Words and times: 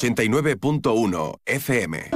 89.1 0.00 1.40
FM. 1.44 2.10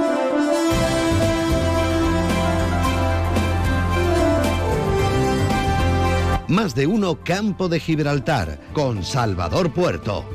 Más 6.47 6.73
de 6.73 6.87
uno 6.87 7.19
Campo 7.23 7.69
de 7.69 7.79
Gibraltar 7.79 8.59
con 8.73 9.03
Salvador 9.03 9.71
Puerto. 9.71 10.25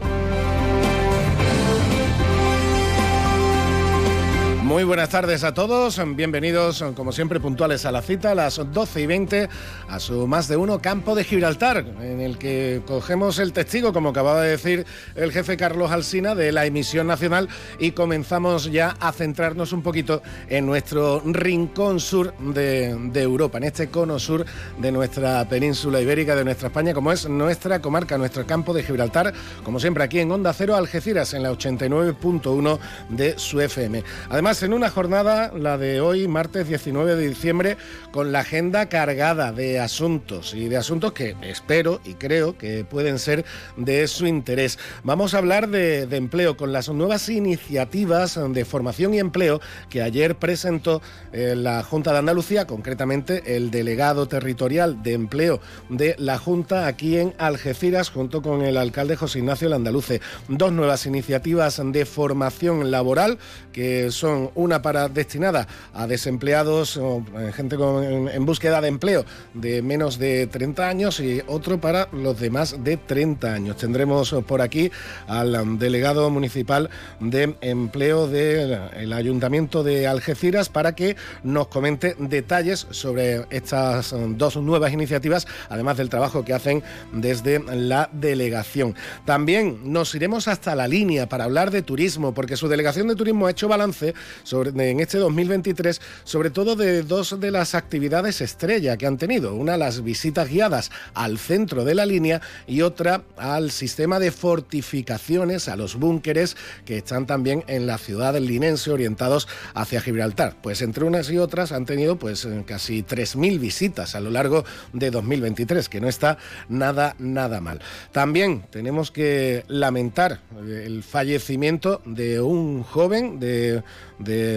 Muy 4.70 4.84
buenas 4.84 5.08
tardes 5.08 5.42
a 5.42 5.52
todos, 5.52 6.00
bienvenidos 6.14 6.84
como 6.94 7.10
siempre 7.10 7.40
puntuales 7.40 7.84
a 7.86 7.90
la 7.90 8.02
cita 8.02 8.30
a 8.30 8.34
las 8.36 8.60
12 8.72 9.00
y 9.00 9.06
20 9.06 9.48
a 9.88 9.98
su 9.98 10.28
más 10.28 10.46
de 10.46 10.56
uno 10.56 10.80
campo 10.80 11.16
de 11.16 11.24
Gibraltar, 11.24 11.78
en 12.00 12.20
el 12.20 12.38
que 12.38 12.80
cogemos 12.86 13.40
el 13.40 13.52
testigo, 13.52 13.92
como 13.92 14.10
acababa 14.10 14.42
de 14.42 14.50
decir 14.50 14.86
el 15.16 15.32
jefe 15.32 15.56
Carlos 15.56 15.90
Alsina, 15.90 16.36
de 16.36 16.52
la 16.52 16.66
emisión 16.66 17.08
nacional 17.08 17.48
y 17.80 17.90
comenzamos 17.90 18.70
ya 18.70 18.94
a 19.00 19.10
centrarnos 19.10 19.72
un 19.72 19.82
poquito 19.82 20.22
en 20.48 20.66
nuestro 20.66 21.20
rincón 21.24 21.98
sur 21.98 22.32
de, 22.38 22.94
de 23.10 23.22
Europa, 23.22 23.58
en 23.58 23.64
este 23.64 23.88
cono 23.88 24.20
sur 24.20 24.46
de 24.78 24.92
nuestra 24.92 25.48
península 25.48 26.00
ibérica, 26.00 26.36
de 26.36 26.44
nuestra 26.44 26.68
España, 26.68 26.94
como 26.94 27.10
es 27.10 27.28
nuestra 27.28 27.82
comarca, 27.82 28.16
nuestro 28.16 28.46
campo 28.46 28.72
de 28.72 28.84
Gibraltar, 28.84 29.34
como 29.64 29.80
siempre 29.80 30.04
aquí 30.04 30.20
en 30.20 30.30
Onda 30.30 30.52
Cero 30.52 30.76
Algeciras, 30.76 31.34
en 31.34 31.42
la 31.42 31.50
89.1 31.50 32.78
de 33.08 33.36
su 33.36 33.60
FM. 33.60 34.04
Además, 34.28 34.59
en 34.62 34.72
una 34.72 34.90
jornada, 34.90 35.52
la 35.56 35.78
de 35.78 36.00
hoy, 36.00 36.28
martes 36.28 36.68
19 36.68 37.14
de 37.14 37.28
diciembre, 37.28 37.76
con 38.10 38.32
la 38.32 38.40
agenda 38.40 38.88
cargada 38.88 39.52
de 39.52 39.80
asuntos 39.80 40.54
y 40.54 40.68
de 40.68 40.76
asuntos 40.76 41.12
que 41.12 41.36
espero 41.42 42.00
y 42.04 42.14
creo 42.14 42.58
que 42.58 42.84
pueden 42.84 43.18
ser 43.18 43.44
de 43.76 44.06
su 44.08 44.26
interés. 44.26 44.78
Vamos 45.04 45.34
a 45.34 45.38
hablar 45.38 45.68
de, 45.68 46.02
empleo 46.10 46.56
con 46.56 46.72
las 46.72 46.88
nuevas 46.88 47.28
iniciativas 47.28 48.38
de 48.52 48.64
formación 48.64 49.14
y 49.14 49.18
empleo 49.18 49.60
que 49.88 50.02
ayer 50.02 50.36
presentó 50.36 51.00
eh, 51.32 51.54
la 51.56 51.82
Junta 51.82 52.12
de 52.12 52.18
Andalucía, 52.18 52.66
concretamente 52.66 53.56
el 53.56 53.70
delegado 53.70 54.28
territorial 54.28 55.02
de 55.02 55.12
empleo 55.12 55.60
de 55.88 56.16
la 56.18 56.38
Junta 56.38 56.86
aquí 56.86 57.16
en 57.18 57.34
Algeciras, 57.38 58.10
junto 58.10 58.42
con 58.42 58.62
el 58.62 58.76
alcalde 58.76 59.16
José 59.16 59.38
Ignacio 59.38 59.68
Landaluce. 59.68 60.20
Dos 60.48 60.72
nuevas 60.72 61.06
iniciativas 61.06 61.80
de 61.84 62.04
formación 62.04 62.90
laboral 62.90 63.38
que 63.72 64.10
son 64.10 64.49
una 64.54 64.82
para 64.82 65.08
destinada 65.08 65.66
a 65.94 66.06
desempleados 66.06 66.96
o 66.96 67.24
eh, 67.38 67.52
gente 67.54 67.76
en, 67.76 68.46
búsqueda 68.46 68.80
de 68.80 68.88
empleo 68.88 69.24
de 69.54 69.82
menos 69.82 70.18
de 70.18 70.46
30 70.46 70.88
años 70.88 71.20
y 71.20 71.42
otro 71.46 71.80
para 71.80 72.08
los 72.12 72.38
demás 72.38 72.82
de 72.82 72.96
30 72.96 73.52
años. 73.52 73.76
Tendremos 73.76 74.34
por 74.46 74.62
aquí 74.62 74.90
al 75.26 75.78
delegado 75.78 76.30
municipal 76.30 76.90
de 77.20 77.56
empleo 77.60 78.26
del 78.28 79.12
Ayuntamiento 79.12 79.82
de 79.82 80.06
Algeciras 80.06 80.68
para 80.68 80.94
que 80.94 81.16
nos 81.42 81.68
comente 81.68 82.16
detalles 82.18 82.86
sobre 82.90 83.46
estas 83.50 84.14
dos 84.36 84.56
nuevas 84.56 84.92
iniciativas, 84.92 85.46
además 85.68 85.96
del 85.96 86.08
trabajo 86.08 86.44
que 86.44 86.54
hacen 86.54 86.82
desde 87.12 87.60
la 87.74 88.08
delegación. 88.12 88.94
También 89.24 89.92
nos 89.92 90.14
iremos 90.14 90.48
hasta 90.48 90.74
la 90.74 90.88
línea 90.88 91.28
para 91.28 91.44
hablar 91.44 91.70
de 91.70 91.82
turismo, 91.82 92.34
porque 92.34 92.56
su 92.56 92.68
delegación 92.68 93.08
de 93.08 93.16
turismo 93.16 93.46
ha 93.46 93.50
hecho 93.50 93.68
balance 93.68 94.14
en 94.52 95.00
este 95.00 95.18
2023, 95.18 96.00
sobre 96.24 96.50
todo 96.50 96.76
de 96.76 97.02
dos 97.02 97.38
de 97.40 97.50
las 97.50 97.74
actividades 97.74 98.40
estrella 98.40 98.96
que 98.96 99.06
han 99.06 99.18
tenido. 99.18 99.54
Una, 99.54 99.76
las 99.76 100.02
visitas 100.02 100.48
guiadas 100.48 100.90
al 101.14 101.38
centro 101.38 101.84
de 101.84 101.94
la 101.94 102.06
línea 102.06 102.40
y 102.66 102.82
otra 102.82 103.22
al 103.36 103.70
sistema 103.70 104.18
de 104.18 104.30
fortificaciones, 104.30 105.68
a 105.68 105.76
los 105.76 105.96
búnkeres 105.96 106.56
que 106.84 106.98
están 106.98 107.26
también 107.26 107.64
en 107.66 107.86
la 107.86 107.98
ciudad 107.98 108.36
linense 108.38 108.90
orientados 108.90 109.48
hacia 109.74 110.00
Gibraltar. 110.00 110.56
Pues 110.62 110.82
entre 110.82 111.04
unas 111.04 111.30
y 111.30 111.38
otras 111.38 111.72
han 111.72 111.86
tenido 111.86 112.16
pues 112.16 112.44
eh, 112.44 112.64
casi 112.66 113.02
3.000 113.02 113.58
visitas 113.58 114.14
a 114.14 114.20
lo 114.20 114.30
largo 114.30 114.64
de 114.92 115.10
2023, 115.10 115.88
que 115.88 116.00
no 116.00 116.08
está 116.08 116.38
nada, 116.68 117.14
nada 117.18 117.60
mal. 117.60 117.80
También 118.12 118.62
tenemos 118.70 119.10
que 119.10 119.64
lamentar 119.68 120.40
eh, 120.66 120.84
el 120.86 121.02
fallecimiento 121.02 122.02
de 122.04 122.40
un 122.40 122.82
joven 122.82 123.40
de 123.40 123.82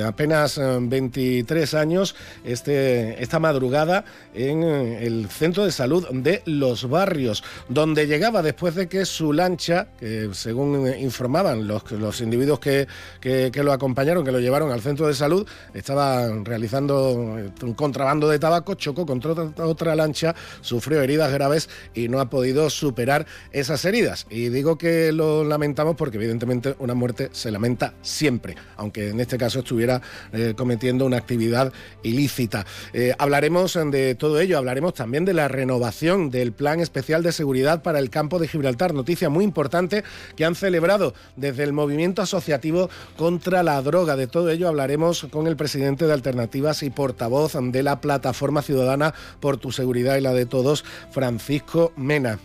apenas 0.06 0.60
23 0.60 1.74
eh, 1.74 1.78
años 1.78 2.16
este, 2.44 3.22
esta 3.22 3.40
madrugada 3.40 4.06
en 4.34 4.64
eh, 4.64 5.06
el 5.06 5.30
centro 5.30 5.66
de 5.66 5.72
salud 5.72 6.08
de 6.12 6.42
Los 6.46 6.90
Barrios, 6.90 7.44
donde 7.70 8.08
llegaba 8.08 8.42
después 8.42 8.76
de 8.76 8.88
que 8.88 9.06
su 9.06 9.34
lancha, 9.34 9.88
que 10.00 10.30
según 10.34 10.88
informaban 10.98 11.68
los, 11.68 11.92
los 11.92 12.22
individuos 12.22 12.60
que, 12.60 12.88
que, 13.22 13.64
lo 13.64 13.72
acompañaron, 13.72 14.26
que 14.26 14.32
lo 14.32 14.40
llevaron 14.40 14.72
al 14.72 14.82
centro 14.82 15.08
de 15.08 15.14
salud, 15.14 15.48
estaba 15.74 16.28
realizando 16.44 17.38
eh, 17.40 17.52
un 17.62 17.74
contrabando 17.74 18.30
de 18.30 18.40
tabaco, 18.40 18.76
chocó 18.76 19.06
contra 19.06 19.32
otra 19.32 19.96
lancha, 19.96 20.36
sufrió 20.62 21.02
heridas 21.02 21.32
graves 21.32 21.70
y 21.94 22.08
no 22.08 22.20
ha 22.20 22.30
podido 22.30 22.70
superar 22.70 23.26
esas 23.52 23.84
heridas. 23.86 24.26
Y 24.30 24.50
digo 24.50 24.78
que 24.78 25.12
lo 25.12 25.44
lamentamos 25.44 25.96
porque 25.96 26.18
evidentemente 26.18 26.76
una 26.80 26.94
muerte 26.94 27.30
se 27.32 27.52
lamenta 27.52 27.94
siempre, 28.02 28.56
aunque 28.78 29.10
en 29.10 29.20
este 29.20 29.38
caso 29.38 29.53
estuviera 29.60 30.02
eh, 30.32 30.54
cometiendo 30.56 31.06
una 31.06 31.18
actividad 31.18 31.72
ilícita. 32.04 32.66
Eh, 32.94 33.14
hablaremos 33.18 33.78
de 33.92 34.16
todo 34.16 34.40
ello, 34.40 34.58
hablaremos 34.58 34.94
también 34.94 35.26
de 35.26 35.34
la 35.34 35.48
renovación 35.48 36.30
del 36.30 36.52
Plan 36.52 36.80
Especial 36.80 37.24
de 37.24 37.32
Seguridad 37.32 37.82
para 37.82 38.00
el 38.00 38.10
Campo 38.10 38.40
de 38.40 38.48
Gibraltar, 38.48 38.94
noticia 38.94 39.30
muy 39.30 39.44
importante 39.44 40.04
que 40.36 40.46
han 40.46 40.56
celebrado 40.56 41.14
desde 41.36 41.64
el 41.64 41.74
movimiento 41.74 42.22
asociativo 42.22 42.90
contra 43.18 43.64
la 43.64 43.82
droga. 43.82 44.16
De 44.16 44.28
todo 44.28 44.50
ello 44.50 44.68
hablaremos 44.68 45.28
con 45.32 45.48
el 45.48 45.56
presidente 45.56 46.06
de 46.06 46.14
Alternativas 46.14 46.84
y 46.84 46.90
portavoz 46.90 47.54
de 47.54 47.84
la 47.84 48.02
Plataforma 48.02 48.62
Ciudadana 48.62 49.14
por 49.40 49.58
tu 49.58 49.72
Seguridad 49.72 50.18
y 50.18 50.22
la 50.22 50.34
de 50.34 50.46
Todos, 50.46 50.84
Francisco 51.12 51.94
Mena. 51.96 52.40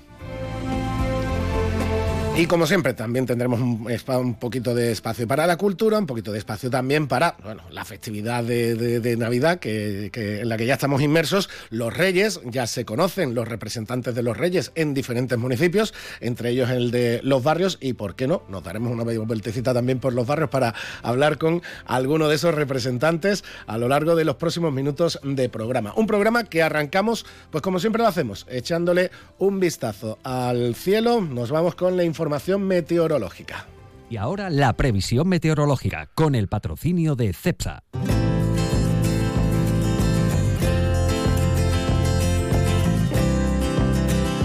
Y 2.38 2.46
como 2.46 2.68
siempre, 2.68 2.94
también 2.94 3.26
tendremos 3.26 3.60
un, 3.60 4.34
poquito 4.34 4.72
de 4.72 4.92
espacio 4.92 5.26
para 5.26 5.44
la 5.44 5.56
cultura, 5.56 5.98
un 5.98 6.06
poquito 6.06 6.30
de 6.30 6.38
espacio 6.38 6.70
también 6.70 7.08
para 7.08 7.34
bueno, 7.42 7.64
la 7.72 7.84
festividad 7.84 8.44
de, 8.44 9.16
Navidad 9.18 9.58
que, 9.58 10.12
en 10.14 10.48
la 10.48 10.56
que 10.56 10.64
ya 10.64 10.74
estamos 10.74 11.02
inmersos. 11.02 11.50
Los 11.70 11.96
reyes, 11.96 12.40
ya 12.44 12.68
se 12.68 12.84
conocen 12.84 13.34
los 13.34 13.48
representantes 13.48 14.14
de 14.14 14.22
los 14.22 14.36
reyes 14.36 14.70
en 14.76 14.94
diferentes 14.94 15.36
municipios, 15.36 15.92
entre 16.20 16.50
ellos 16.50 16.70
el 16.70 16.92
de 16.92 17.18
los 17.24 17.42
barrios, 17.42 17.76
y 17.80 17.94
por 17.94 18.14
qué 18.14 18.28
no, 18.28 18.44
nos 18.48 18.62
daremos 18.62 18.92
una 18.92 19.02
vueltecita 19.02 19.74
también 19.74 19.98
por 19.98 20.12
los 20.12 20.24
barrios 20.24 20.48
para 20.48 20.76
hablar 21.02 21.38
con 21.38 21.60
alguno 21.86 22.28
de 22.28 22.36
esos 22.36 22.54
representantes 22.54 23.42
a 23.66 23.78
lo 23.78 23.88
largo 23.88 24.14
de 24.14 24.24
los 24.24 24.36
próximos 24.36 24.72
minutos 24.72 25.18
de 25.24 25.48
programa. 25.48 25.92
Un 25.96 26.06
programa 26.06 26.44
que 26.44 26.62
arrancamos, 26.62 27.26
pues 27.50 27.62
como 27.62 27.80
siempre 27.80 28.00
lo 28.00 28.08
hacemos, 28.08 28.46
echándole 28.48 29.10
un 29.38 29.58
vistazo 29.58 30.20
al 30.22 30.76
cielo. 30.76 31.20
Nos 31.20 31.50
vamos 31.50 31.74
con 31.74 31.96
la 31.96 32.04
información 32.04 32.27
información 32.28 32.62
meteorológica. 32.64 33.66
Y 34.10 34.18
ahora 34.18 34.50
la 34.50 34.74
previsión 34.74 35.28
meteorológica 35.28 36.10
con 36.14 36.34
el 36.34 36.46
patrocinio 36.46 37.16
de 37.16 37.32
CEPSA. 37.32 37.84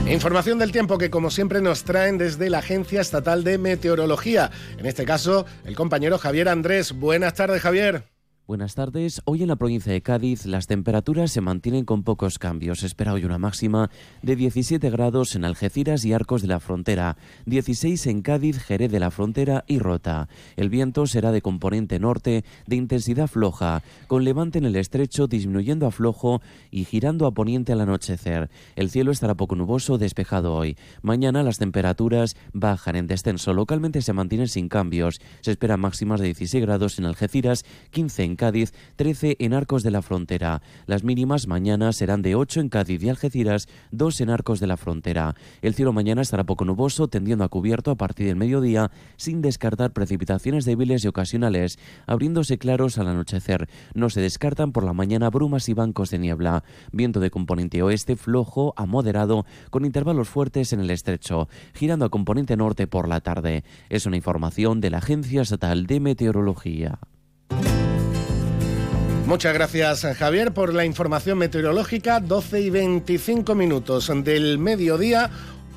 Información 0.08 0.60
del 0.60 0.72
tiempo 0.72 0.98
que 0.98 1.10
como 1.10 1.30
siempre 1.30 1.60
nos 1.60 1.84
traen 1.84 2.18
desde 2.18 2.50
la 2.50 2.60
Agencia 2.60 3.02
Estatal 3.02 3.44
de 3.44 3.58
Meteorología. 3.58 4.50
En 4.78 4.86
este 4.86 5.04
caso, 5.04 5.46
el 5.66 5.76
compañero 5.76 6.18
Javier 6.18 6.48
Andrés. 6.48 6.94
Buenas 6.94 7.34
tardes, 7.34 7.62
Javier. 7.62 8.13
Buenas 8.46 8.76
tardes. 8.76 9.22
Hoy 9.24 9.42
en 9.42 9.48
la 9.48 9.56
provincia 9.56 9.94
de 9.94 10.02
Cádiz 10.02 10.46
las 10.46 10.68
temperaturas 10.68 11.32
se 11.32 11.40
mantienen 11.40 11.86
con 11.86 12.04
pocos 12.04 12.40
cambios. 12.40 12.80
Se 12.82 12.88
espera 12.88 13.14
hoy 13.14 13.24
una 13.24 13.38
máxima 13.38 13.90
de 14.22 14.36
17 14.36 14.90
grados 14.90 15.38
en 15.38 15.46
Algeciras 15.46 16.04
y 16.04 16.12
Arcos 16.12 16.42
de 16.42 16.50
la 16.50 16.60
Frontera, 16.60 17.16
16 17.46 18.06
en 18.08 18.22
Cádiz, 18.22 18.60
Jerez 18.60 18.92
de 18.92 19.00
la 19.00 19.12
Frontera 19.12 19.64
y 19.66 19.80
Rota. 19.80 20.28
El 20.58 20.70
viento 20.70 21.08
será 21.08 21.32
de 21.32 21.42
componente 21.42 22.00
norte 22.00 22.44
de 22.68 22.76
intensidad 22.76 23.28
floja, 23.28 23.82
con 24.08 24.26
levante 24.26 24.58
en 24.58 24.66
el 24.66 24.76
estrecho 24.76 25.28
disminuyendo 25.28 25.88
a 25.88 25.92
flojo 25.92 26.42
y 26.70 26.84
girando 26.84 27.28
a 27.28 27.32
poniente 27.32 27.72
al 27.72 27.80
anochecer. 27.80 28.50
El 28.76 28.90
cielo 28.90 29.14
estará 29.14 29.36
poco 29.36 29.56
nuboso, 29.56 29.98
despejado 29.98 30.54
hoy. 30.54 30.76
Mañana 31.02 31.44
las 31.44 31.60
temperaturas 31.60 32.36
bajan 32.52 32.98
en 32.98 33.08
descenso. 33.08 33.54
Localmente 33.54 34.02
se 34.02 34.12
mantienen 34.12 34.50
sin 34.50 34.68
cambios. 34.68 35.22
Se 35.40 35.52
esperan 35.52 35.80
máximas 35.80 36.20
de 36.20 36.26
16 36.26 36.62
grados 36.62 37.00
en 37.00 37.06
Algeciras, 37.06 37.64
15 37.92 38.24
en 38.24 38.33
en 38.34 38.38
Cádiz, 38.38 38.74
13 38.96 39.38
en 39.40 39.54
Arcos 39.54 39.84
de 39.84 39.92
la 39.92 40.02
Frontera. 40.02 40.64
Las 40.88 41.04
mínimas 41.04 41.48
mañana 41.48 41.94
serán 41.94 42.24
de 42.24 42.34
8 42.34 42.62
en 42.62 42.70
Cádiz 42.70 43.04
y 43.04 43.10
Algeciras, 43.10 43.68
2 43.92 44.22
en 44.22 44.30
Arcos 44.32 44.60
de 44.60 44.66
la 44.66 44.76
Frontera. 44.76 45.36
El 45.62 45.76
cielo 45.76 45.94
mañana 45.94 46.24
estará 46.24 46.44
poco 46.44 46.66
nuboso, 46.66 47.08
tendiendo 47.08 47.44
a 47.44 47.50
cubierto 47.50 47.92
a 47.92 47.96
partir 47.96 48.26
del 48.26 48.36
mediodía, 48.36 48.90
sin 49.18 49.44
descartar 49.44 49.94
precipitaciones 49.94 50.66
débiles 50.66 51.06
y 51.06 51.08
ocasionales, 51.08 51.78
abriéndose 52.08 52.58
claros 52.58 52.98
al 52.98 53.08
anochecer. 53.08 53.70
No 53.94 54.10
se 54.10 54.22
descartan 54.22 54.72
por 54.72 54.84
la 54.84 54.94
mañana 54.94 55.30
brumas 55.30 55.70
y 55.70 55.76
bancos 55.76 56.10
de 56.10 56.18
niebla. 56.18 56.64
Viento 56.92 57.20
de 57.20 57.30
componente 57.30 57.84
oeste 57.84 58.16
flojo 58.16 58.74
a 58.78 58.88
moderado, 58.88 59.46
con 59.70 59.86
intervalos 59.86 60.28
fuertes 60.28 60.74
en 60.74 60.80
el 60.80 60.90
estrecho, 60.90 61.50
girando 61.76 62.06
a 62.06 62.10
componente 62.10 62.58
norte 62.58 62.88
por 62.88 63.08
la 63.08 63.22
tarde. 63.22 63.64
Es 63.90 64.08
una 64.08 64.18
información 64.18 64.82
de 64.82 64.90
la 64.90 64.98
Agencia 64.98 65.44
Estatal 65.44 65.86
de 65.86 66.00
Meteorología. 66.00 67.00
Muchas 69.26 69.54
gracias 69.54 70.06
Javier 70.18 70.54
por 70.54 70.74
la 70.74 70.86
información 70.86 71.38
meteorológica. 71.38 72.20
12 72.20 72.62
y 72.62 72.70
25 72.70 73.56
minutos 73.56 74.12
del 74.24 74.58
mediodía. 74.58 75.30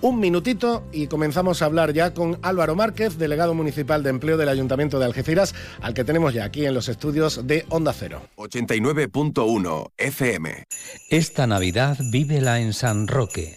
Un 0.02 0.18
minutito 0.18 0.84
y 0.92 1.06
comenzamos 1.06 1.62
a 1.62 1.66
hablar 1.66 1.92
ya 1.92 2.12
con 2.12 2.38
Álvaro 2.42 2.74
Márquez, 2.74 3.16
delegado 3.18 3.54
municipal 3.54 4.02
de 4.02 4.10
empleo 4.10 4.36
del 4.36 4.48
Ayuntamiento 4.48 4.98
de 4.98 5.06
Algeciras, 5.06 5.54
al 5.80 5.94
que 5.94 6.04
tenemos 6.04 6.34
ya 6.34 6.44
aquí 6.44 6.66
en 6.66 6.74
los 6.74 6.88
estudios 6.88 7.46
de 7.46 7.64
Onda 7.70 7.94
Cero. 7.94 8.20
89.1 8.36 9.90
FM. 9.96 10.64
Esta 11.08 11.46
Navidad 11.46 11.96
vívela 12.10 12.60
en 12.60 12.72
San 12.72 13.08
Roque 13.08 13.56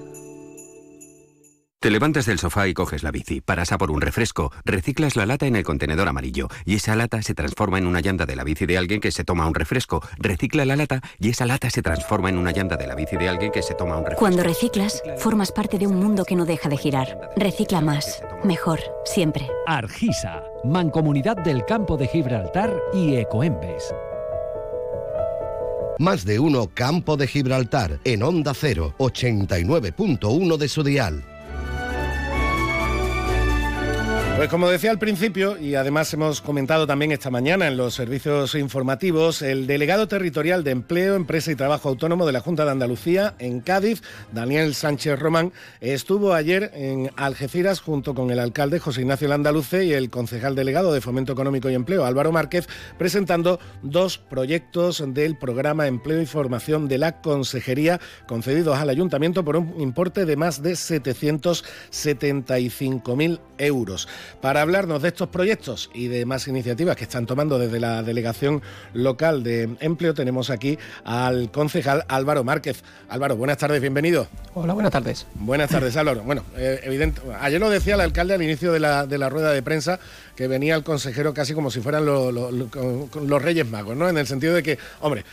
Te 1.81 1.89
levantas 1.89 2.27
del 2.27 2.37
sofá 2.37 2.67
y 2.67 2.75
coges 2.75 3.01
la 3.01 3.09
bici, 3.09 3.41
paras 3.41 3.71
a 3.71 3.79
por 3.79 3.89
un 3.89 4.01
refresco, 4.01 4.51
reciclas 4.65 5.15
la 5.15 5.25
lata 5.25 5.47
en 5.47 5.55
el 5.55 5.63
contenedor 5.63 6.07
amarillo 6.07 6.47
y 6.63 6.75
esa 6.75 6.95
lata 6.95 7.23
se 7.23 7.33
transforma 7.33 7.79
en 7.79 7.87
una 7.87 8.01
llanta 8.01 8.27
de 8.27 8.35
la 8.35 8.43
bici 8.43 8.67
de 8.67 8.77
alguien 8.77 9.01
que 9.01 9.09
se 9.09 9.23
toma 9.23 9.47
un 9.47 9.55
refresco, 9.55 10.03
recicla 10.19 10.63
la 10.63 10.75
lata 10.75 11.01
y 11.17 11.29
esa 11.29 11.47
lata 11.47 11.71
se 11.71 11.81
transforma 11.81 12.29
en 12.29 12.37
una 12.37 12.51
llanta 12.51 12.77
de 12.77 12.85
la 12.85 12.93
bici 12.93 13.17
de 13.17 13.27
alguien 13.27 13.51
que 13.51 13.63
se 13.63 13.73
toma 13.73 13.97
un 13.97 14.03
refresco. 14.03 14.19
Cuando 14.19 14.43
reciclas, 14.43 15.01
formas 15.17 15.51
parte 15.51 15.79
de 15.79 15.87
un 15.87 15.95
mundo 15.95 16.23
que 16.23 16.35
no 16.35 16.45
deja 16.45 16.69
de 16.69 16.77
girar. 16.77 17.31
Recicla 17.35 17.81
más, 17.81 18.21
mejor, 18.43 18.79
siempre. 19.03 19.49
Argisa, 19.65 20.43
Mancomunidad 20.63 21.37
del 21.37 21.65
Campo 21.65 21.97
de 21.97 22.07
Gibraltar 22.07 22.77
y 22.93 23.15
Ecoembes. 23.15 23.91
Más 25.97 26.25
de 26.25 26.37
uno 26.37 26.69
Campo 26.71 27.17
de 27.17 27.25
Gibraltar 27.25 27.99
en 28.03 28.21
Onda 28.21 28.53
0, 28.53 28.93
89.1 28.99 30.57
de 30.57 30.67
su 30.67 30.83
dial. 30.83 31.30
Pues 34.37 34.49
como 34.49 34.69
decía 34.71 34.89
al 34.89 34.97
principio, 34.97 35.59
y 35.59 35.75
además 35.75 36.11
hemos 36.15 36.41
comentado 36.41 36.87
también 36.87 37.11
esta 37.11 37.29
mañana 37.29 37.67
en 37.67 37.77
los 37.77 37.93
servicios 37.93 38.55
informativos, 38.55 39.43
el 39.43 39.67
delegado 39.67 40.07
territorial 40.07 40.63
de 40.63 40.71
Empleo, 40.71 41.15
Empresa 41.15 41.51
y 41.51 41.55
Trabajo 41.55 41.89
Autónomo 41.89 42.25
de 42.25 42.31
la 42.31 42.39
Junta 42.39 42.65
de 42.65 42.71
Andalucía 42.71 43.35
en 43.37 43.59
Cádiz, 43.59 44.01
Daniel 44.31 44.73
Sánchez 44.73 45.19
Román, 45.19 45.53
estuvo 45.79 46.33
ayer 46.33 46.71
en 46.73 47.11
Algeciras 47.17 47.81
junto 47.81 48.15
con 48.15 48.31
el 48.31 48.39
alcalde 48.39 48.79
José 48.79 49.01
Ignacio 49.01 49.27
Landaluce 49.27 49.85
y 49.85 49.93
el 49.93 50.09
concejal 50.09 50.55
delegado 50.55 50.91
de 50.91 51.01
Fomento 51.01 51.33
Económico 51.33 51.69
y 51.69 51.75
Empleo, 51.75 52.03
Álvaro 52.03 52.31
Márquez, 52.31 52.67
presentando 52.97 53.59
dos 53.83 54.17
proyectos 54.17 55.03
del 55.13 55.37
programa 55.37 55.85
Empleo 55.85 56.19
y 56.19 56.25
Formación 56.25 56.87
de 56.87 56.97
la 56.97 57.21
Consejería 57.21 57.99
concedidos 58.27 58.79
al 58.79 58.89
ayuntamiento 58.89 59.45
por 59.45 59.57
un 59.57 59.79
importe 59.79 60.25
de 60.25 60.35
más 60.35 60.63
de 60.63 60.71
775.000 60.71 63.39
euros. 63.59 64.07
Para 64.41 64.61
hablarnos 64.61 65.01
de 65.01 65.09
estos 65.09 65.29
proyectos 65.29 65.89
y 65.93 66.07
de 66.07 66.25
más 66.25 66.47
iniciativas 66.47 66.95
que 66.95 67.03
están 67.03 67.25
tomando 67.25 67.59
desde 67.59 67.79
la 67.79 68.03
Delegación 68.03 68.61
Local 68.93 69.43
de 69.43 69.69
Empleo, 69.79 70.13
tenemos 70.13 70.49
aquí 70.49 70.77
al 71.03 71.51
concejal 71.51 72.05
Álvaro 72.07 72.43
Márquez. 72.43 72.83
Álvaro, 73.09 73.35
buenas 73.35 73.57
tardes, 73.57 73.81
bienvenido. 73.81 74.27
Hola, 74.53 74.73
buenas 74.73 74.91
tardes. 74.91 75.27
Buenas 75.35 75.69
tardes, 75.69 75.95
Álvaro. 75.97 76.23
Bueno, 76.23 76.43
eh, 76.57 76.79
evidente, 76.83 77.21
ayer 77.39 77.59
lo 77.59 77.69
decía 77.69 77.95
el 77.95 78.01
alcalde 78.01 78.33
al 78.33 78.41
inicio 78.41 78.71
de 78.71 78.79
la, 78.79 79.05
de 79.05 79.17
la 79.17 79.29
rueda 79.29 79.51
de 79.51 79.61
prensa, 79.61 79.99
que 80.35 80.47
venía 80.47 80.75
el 80.75 80.83
consejero 80.83 81.33
casi 81.33 81.53
como 81.53 81.71
si 81.71 81.81
fueran 81.81 82.05
los 82.05 83.41
Reyes 83.41 83.67
Magos, 83.67 83.95
¿no? 83.95 84.09
En 84.09 84.17
el 84.17 84.27
sentido 84.27 84.53
de 84.53 84.63
que, 84.63 84.77
hombre, 84.99 85.23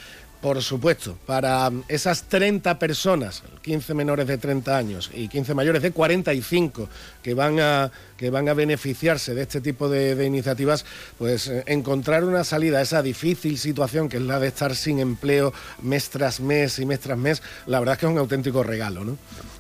por 0.40 0.62
supuesto, 0.62 1.16
para 1.26 1.70
esas 1.88 2.24
30 2.24 2.78
personas, 2.78 3.42
15 3.62 3.94
menores 3.94 4.26
de 4.26 4.38
30 4.38 4.76
años 4.76 5.10
y 5.12 5.28
15 5.28 5.52
mayores 5.54 5.82
de 5.82 5.90
45 5.90 6.88
que 7.22 7.34
van 7.34 7.58
a, 7.58 7.90
que 8.16 8.30
van 8.30 8.48
a 8.48 8.54
beneficiarse 8.54 9.34
de 9.34 9.42
este 9.42 9.60
tipo 9.60 9.88
de, 9.88 10.24
iniciativas, 10.24 10.84
pues 11.18 11.48
eh, 11.48 11.64
encontrar 11.66 12.22
una 12.22 12.44
salida 12.44 12.78
a 12.78 12.82
esa 12.82 13.02
difícil 13.02 13.58
situación 13.58 14.08
que 14.08 14.18
es 14.18 14.22
la 14.22 14.38
de 14.38 14.48
estar 14.48 14.76
sin 14.76 15.00
empleo 15.00 15.52
mes 15.82 16.08
tras 16.10 16.40
mes 16.40 16.78
y 16.78 16.86
mes 16.86 17.00
tras 17.00 17.18
mes, 17.18 17.42
la 17.66 17.80
verdad 17.80 17.94
es 17.94 18.00
que 18.00 18.06
es 18.06 18.12
un 18.12 18.18
auténtico 18.18 18.62
regalo, 18.62 19.04
¿no? 19.04 19.16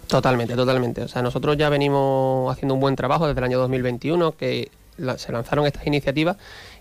Totalmente, 0.06 0.54
totalmente. 0.54 1.02
O 1.02 1.08
sea, 1.08 1.22
nosotros 1.22 1.56
ya 1.58 1.68
venimos 1.68 2.50
haciendo 2.50 2.74
un 2.74 2.80
buen 2.80 2.96
trabajo 2.96 3.26
desde 3.26 3.40
el 3.40 3.44
año 3.44 3.58
2021 3.58 4.36
que 4.36 4.70
se 5.16 5.32
lanzaron 5.32 5.66
estas 5.66 5.86
iniciativas 5.86 6.36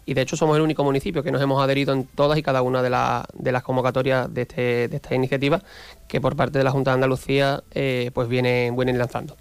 y 0.07 0.13
de 0.13 0.21
hecho 0.21 0.37
somos 0.37 0.55
el 0.55 0.63
único 0.63 0.83
municipio 0.85 1.21
que 1.21 1.31
nos 1.31 1.41
hemos 1.41 1.61
adherido 1.61 1.93
en 1.93 2.05
todas 2.05 2.39
y 2.39 2.41
cada 2.41 2.61
una 2.61 2.81
de, 2.81 2.89
de 3.33 3.51
las 3.51 3.61
convocatorias 3.61 4.33
de, 4.33 4.43
este, 4.43 4.87
de 4.87 4.95
esta 4.95 5.13
iniciativa 5.13 5.61
que 6.07 6.21
por 6.21 6.35
parte 6.37 6.57
de 6.57 6.63
la 6.63 6.71
Junta 6.71 6.91
de 6.91 6.95
Andalucía 6.95 7.61
eh, 7.71 8.09
pues 8.13 8.29
vienen, 8.29 8.75
vienen 8.75 8.97
lanzando. 8.97 9.35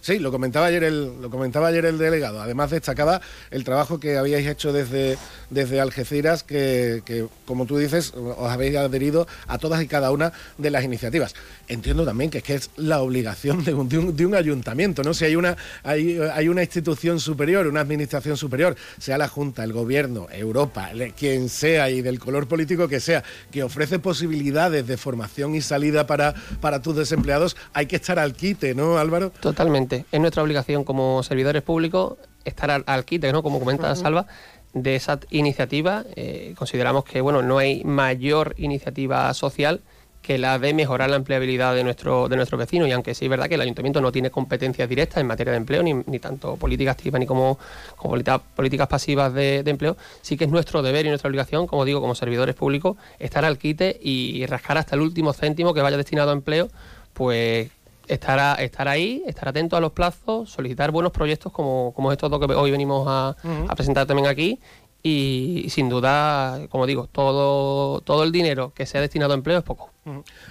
Sí, 0.00 0.18
lo 0.18 0.30
comentaba 0.30 0.66
ayer 0.66 0.84
el, 0.84 1.20
lo 1.20 1.30
comentaba 1.30 1.68
ayer 1.68 1.84
el 1.86 1.98
delegado. 1.98 2.40
Además 2.40 2.70
destacaba 2.70 3.20
el 3.50 3.64
trabajo 3.64 3.98
que 3.98 4.18
habíais 4.18 4.46
hecho 4.46 4.72
desde, 4.72 5.16
desde 5.50 5.80
Algeciras, 5.80 6.42
que, 6.42 7.26
como 7.46 7.66
tú 7.66 7.78
dices, 7.78 8.12
os 8.14 8.50
habéis 8.50 8.76
adherido 8.76 9.26
a 9.46 9.58
todas 9.58 9.82
y 9.82 9.86
cada 9.86 10.10
una 10.10 10.32
de 10.58 10.70
las 10.70 10.84
iniciativas. 10.84 11.34
Entiendo 11.68 12.04
también 12.04 12.30
que 12.30 12.38
es 12.38 12.44
que 12.44 12.54
es 12.54 12.70
la 12.76 13.00
obligación 13.00 13.64
de 13.64 13.74
un, 13.74 13.88
de 14.16 14.26
un, 14.26 14.34
ayuntamiento, 14.34 15.02
¿no? 15.02 15.14
Si 15.14 15.24
hay 15.24 15.36
una, 15.36 15.56
hay, 15.82 16.18
hay, 16.32 16.48
una 16.48 16.62
institución 16.62 17.20
superior, 17.20 17.66
una 17.66 17.80
administración 17.80 18.36
superior, 18.36 18.76
sea 18.98 19.18
la 19.18 19.28
Junta, 19.28 19.64
el 19.64 19.72
Gobierno, 19.72 20.28
Europa, 20.30 20.90
quien 21.16 21.48
sea 21.48 21.90
y 21.90 22.02
del 22.02 22.18
color 22.18 22.48
político 22.48 22.88
que 22.88 23.00
sea, 23.00 23.24
que 23.50 23.62
ofrece 23.62 23.98
posibilidades 23.98 24.86
de 24.86 24.96
formación 24.96 25.54
y 25.54 25.60
salida 25.60 26.06
para, 26.06 26.34
para 26.60 26.80
tus 26.82 26.96
desempleados, 26.96 27.56
hay 27.72 27.86
que 27.86 27.96
estar 27.96 28.18
al 28.18 28.34
quite, 28.34 28.74
¿no, 28.74 28.98
Álvaro? 28.98 29.32
Totalmente. 29.40 30.04
Es 30.10 30.20
nuestra 30.20 30.42
obligación 30.42 30.84
como 30.84 31.22
servidores 31.22 31.62
públicos 31.62 32.14
estar 32.44 32.70
al, 32.84 33.04
quite, 33.04 33.32
¿no? 33.32 33.42
Como 33.42 33.60
comenta 33.60 33.94
Salva, 33.94 34.26
de 34.72 34.96
esa 34.96 35.20
iniciativa. 35.30 36.04
Eh, 36.16 36.54
consideramos 36.56 37.04
que 37.04 37.20
bueno, 37.20 37.42
no 37.42 37.58
hay 37.58 37.84
mayor 37.84 38.54
iniciativa 38.58 39.32
social 39.34 39.80
que 40.22 40.36
la 40.36 40.58
de 40.58 40.74
mejorar 40.74 41.08
la 41.08 41.16
empleabilidad 41.16 41.74
de 41.74 41.84
nuestro 41.84 42.28
de 42.28 42.36
nuestros 42.36 42.58
vecinos 42.58 42.88
y 42.88 42.92
aunque 42.92 43.14
sí 43.14 43.26
es 43.26 43.30
verdad 43.30 43.48
que 43.48 43.54
el 43.54 43.60
ayuntamiento 43.60 44.00
no 44.00 44.10
tiene 44.10 44.30
competencias 44.30 44.88
directas 44.88 45.18
en 45.18 45.26
materia 45.28 45.52
de 45.52 45.58
empleo 45.58 45.82
ni, 45.82 45.94
ni 45.94 46.18
tanto 46.18 46.56
política 46.56 46.90
activa 46.90 47.20
ni 47.20 47.24
como, 47.24 47.58
como 47.96 48.16
políticas 48.56 48.88
pasivas 48.88 49.32
de, 49.32 49.62
de, 49.62 49.70
empleo 49.70 49.96
sí 50.20 50.36
que 50.36 50.44
es 50.44 50.50
nuestro 50.50 50.82
deber 50.82 51.06
y 51.06 51.08
nuestra 51.08 51.28
obligación 51.28 51.68
como 51.68 51.84
digo 51.84 52.00
como 52.00 52.16
servidores 52.16 52.56
públicos 52.56 52.96
estar 53.20 53.44
al 53.44 53.58
quite 53.58 53.96
y 54.02 54.44
rascar 54.46 54.76
hasta 54.76 54.96
el 54.96 55.02
último 55.02 55.32
céntimo 55.32 55.72
que 55.72 55.82
vaya 55.82 55.96
destinado 55.96 56.30
a 56.30 56.32
empleo 56.32 56.68
pues 57.14 57.70
estar, 58.08 58.60
estar 58.60 58.88
ahí, 58.88 59.22
estar 59.26 59.48
atento 59.48 59.76
a 59.76 59.80
los 59.80 59.92
plazos, 59.92 60.50
solicitar 60.50 60.90
buenos 60.90 61.12
proyectos 61.12 61.52
como, 61.52 61.92
como 61.94 62.12
estos 62.12 62.30
dos 62.30 62.40
que 62.40 62.52
hoy 62.54 62.70
venimos 62.70 63.06
a, 63.08 63.36
presentar 63.76 64.06
también 64.06 64.26
aquí 64.26 64.58
y, 65.02 65.66
sin 65.68 65.88
duda, 65.88 66.66
como 66.70 66.86
digo, 66.86 67.06
todo, 67.06 68.00
todo 68.00 68.24
el 68.24 68.32
dinero 68.32 68.72
que 68.74 68.86
se 68.86 68.98
ha 68.98 69.00
destinado 69.00 69.32
a 69.32 69.36
empleo 69.36 69.58
es 69.58 69.64
poco. 69.64 69.90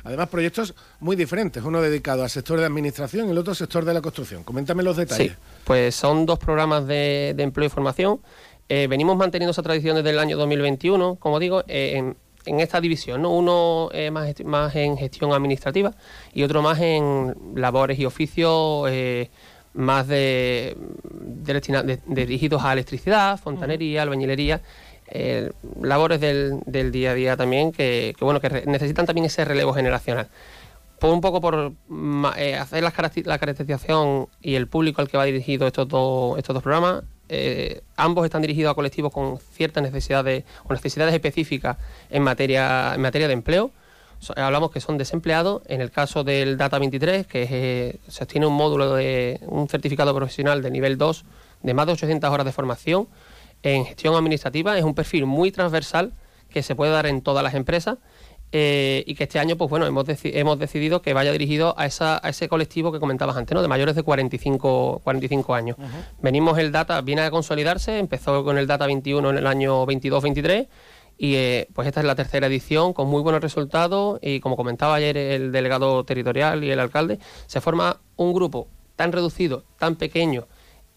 Además, 0.03 0.29
proyectos 0.29 0.75
muy 0.99 1.15
diferentes, 1.15 1.63
uno 1.63 1.81
dedicado 1.81 2.23
al 2.23 2.29
sector 2.29 2.59
de 2.59 2.65
administración 2.65 3.27
y 3.27 3.31
el 3.31 3.37
otro 3.37 3.55
sector 3.55 3.83
de 3.83 3.93
la 3.93 4.01
construcción. 4.01 4.43
Coméntame 4.43 4.83
los 4.83 4.97
detalles. 4.97 5.31
Sí, 5.31 5.37
pues 5.63 5.95
son 5.95 6.25
dos 6.25 6.39
programas 6.39 6.85
de, 6.87 7.35
empleo 7.37 7.67
y 7.67 7.69
formación. 7.69 8.21
Eh, 8.69 8.87
venimos 8.87 9.17
manteniendo 9.17 9.51
esa 9.51 9.63
tradición 9.63 9.95
desde 9.95 10.11
el 10.11 10.19
año 10.19 10.37
2021, 10.37 11.15
como 11.15 11.39
digo, 11.39 11.63
eh, 11.67 11.93
en, 11.95 12.17
en 12.47 12.59
esta 12.59 12.81
división, 12.81 13.21
¿no? 13.21 13.31
Uno 13.31 13.89
eh, 13.93 14.11
más, 14.11 14.33
más 14.45 14.75
en 14.75 14.97
gestión 14.97 15.33
administrativa 15.33 15.93
y 16.33 16.43
otro 16.43 16.61
más 16.61 16.79
en 16.79 17.35
labores 17.55 17.99
y 17.99 18.05
oficios 18.05 18.87
eh, 18.89 19.29
más 19.73 20.07
de, 20.07 20.75
dirigidos 22.07 22.63
a 22.63 22.73
electricidad, 22.73 23.39
fontanería, 23.39 24.01
albañilería, 24.01 24.61
eh, 25.09 25.51
labores 25.81 26.19
del, 26.19 26.91
día 26.91 27.11
a 27.11 27.13
día 27.13 27.37
también 27.37 27.71
que, 27.71 28.13
bueno 28.19 28.41
que 28.41 28.49
necesitan 28.65 29.05
también 29.05 29.25
ese 29.25 29.45
relevo 29.45 29.73
generacional. 29.73 30.27
Por 30.99 31.11
un 31.11 31.21
poco 31.21 31.39
por 31.41 31.73
eh, 32.37 32.55
hacer 32.55 32.83
la, 32.83 32.91
caracterización 32.91 34.27
y 34.41 34.55
el 34.55 34.67
público 34.67 35.01
al 35.01 35.07
que 35.07 35.17
va 35.17 35.25
dirigido 35.25 35.67
estos 35.67 35.87
dos, 35.87 36.39
estos 36.39 36.55
dos 36.55 36.63
programas, 36.63 37.03
eh, 37.29 37.81
ambos 37.95 38.25
están 38.25 38.41
dirigidos 38.41 38.71
a 38.71 38.75
colectivos 38.75 39.11
con 39.11 39.37
ciertas 39.37 39.83
necesidades 39.83 40.43
o 40.65 40.73
necesidades 40.73 41.13
específicas 41.13 41.77
en 42.09 42.23
materia, 42.23 42.93
en 42.95 43.01
materia 43.01 43.27
de 43.27 43.33
empleo. 43.33 43.71
hablamos 44.35 44.71
que 44.71 44.79
son 44.79 44.97
desempleados. 44.97 45.61
En 45.67 45.81
el 45.81 45.91
caso 45.91 46.23
del 46.23 46.57
Data 46.57 46.79
23, 46.79 47.27
que 47.27 47.47
eh, 47.49 47.99
se 48.07 48.23
obtiene 48.23 48.47
un 48.47 48.53
módulo 48.53 48.95
de 48.95 49.39
un 49.47 49.67
certificado 49.67 50.13
profesional 50.15 50.61
de 50.61 50.71
nivel 50.71 50.97
2 50.97 51.25
de 51.63 51.73
más 51.73 51.85
de 51.87 51.93
800 51.93 52.29
horas 52.29 52.45
de 52.45 52.51
formación 52.51 53.07
en 53.63 53.85
gestión 53.85 54.15
administrativa, 54.15 54.77
es 54.77 54.83
un 54.83 54.93
perfil 54.93 55.25
muy 55.25 55.51
transversal 55.51 56.13
que 56.49 56.63
se 56.63 56.75
puede 56.75 56.91
dar 56.91 57.07
en 57.07 57.21
todas 57.21 57.43
las 57.43 57.55
empresas 57.55 57.97
eh, 58.51 59.03
y 59.05 59.15
que 59.15 59.25
este 59.25 59.39
año, 59.39 59.57
pues 59.57 59.69
bueno, 59.69 59.85
hemos, 59.85 60.05
hemos 60.23 60.59
decidido 60.59 61.01
que 61.01 61.13
vaya 61.13 61.31
dirigido 61.31 61.75
a, 61.77 61.85
esa, 61.85 62.19
a 62.25 62.29
ese 62.29 62.47
colectivo 62.47 62.91
que 62.91 62.99
comentabas 62.99 63.35
antes, 63.35 63.53
¿no? 63.53 63.61
De 63.61 63.67
mayores 63.67 63.95
de 63.95 64.03
45, 64.03 65.01
45 65.03 65.53
años. 65.53 65.75
Venimos 66.21 66.57
el 66.57 66.71
Data, 66.71 67.01
viene 67.01 67.23
a 67.23 67.31
consolidarse, 67.31 67.99
empezó 67.99 68.43
con 68.43 68.57
el 68.57 68.65
Data 68.65 68.85
21 68.85 69.31
en 69.31 69.37
el 69.37 69.47
año 69.47 69.85
22-23 69.85 70.67
y 71.17 71.35
eh, 71.35 71.67
pues 71.73 71.87
esta 71.87 72.01
es 72.01 72.05
la 72.05 72.15
tercera 72.15 72.47
edición 72.47 72.93
con 72.93 73.07
muy 73.07 73.21
buenos 73.21 73.41
resultados 73.41 74.19
y 74.21 74.39
como 74.39 74.55
comentaba 74.55 74.95
ayer 74.95 75.17
el 75.17 75.51
delegado 75.51 76.03
territorial 76.05 76.63
y 76.63 76.71
el 76.71 76.79
alcalde, 76.79 77.19
se 77.47 77.59
forma 77.59 77.99
un 78.15 78.33
grupo 78.33 78.67
tan 78.95 79.11
reducido, 79.11 79.63
tan 79.77 79.95
pequeño, 79.95 80.47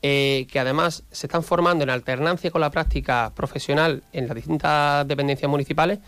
eh, 0.02 0.47
que 0.50 0.61
además 0.61 1.04
se 1.11 1.26
están 1.26 1.42
formando 1.42 1.85
en 1.85 1.90
alternancia 1.90 2.50
con 2.50 2.61
la 2.61 2.71
práctica 2.71 3.33
profesional 3.35 4.04
en 4.12 4.28
las 4.28 4.35
distintas 4.35 5.07
dependencias 5.09 5.50
municipales, 5.50 5.99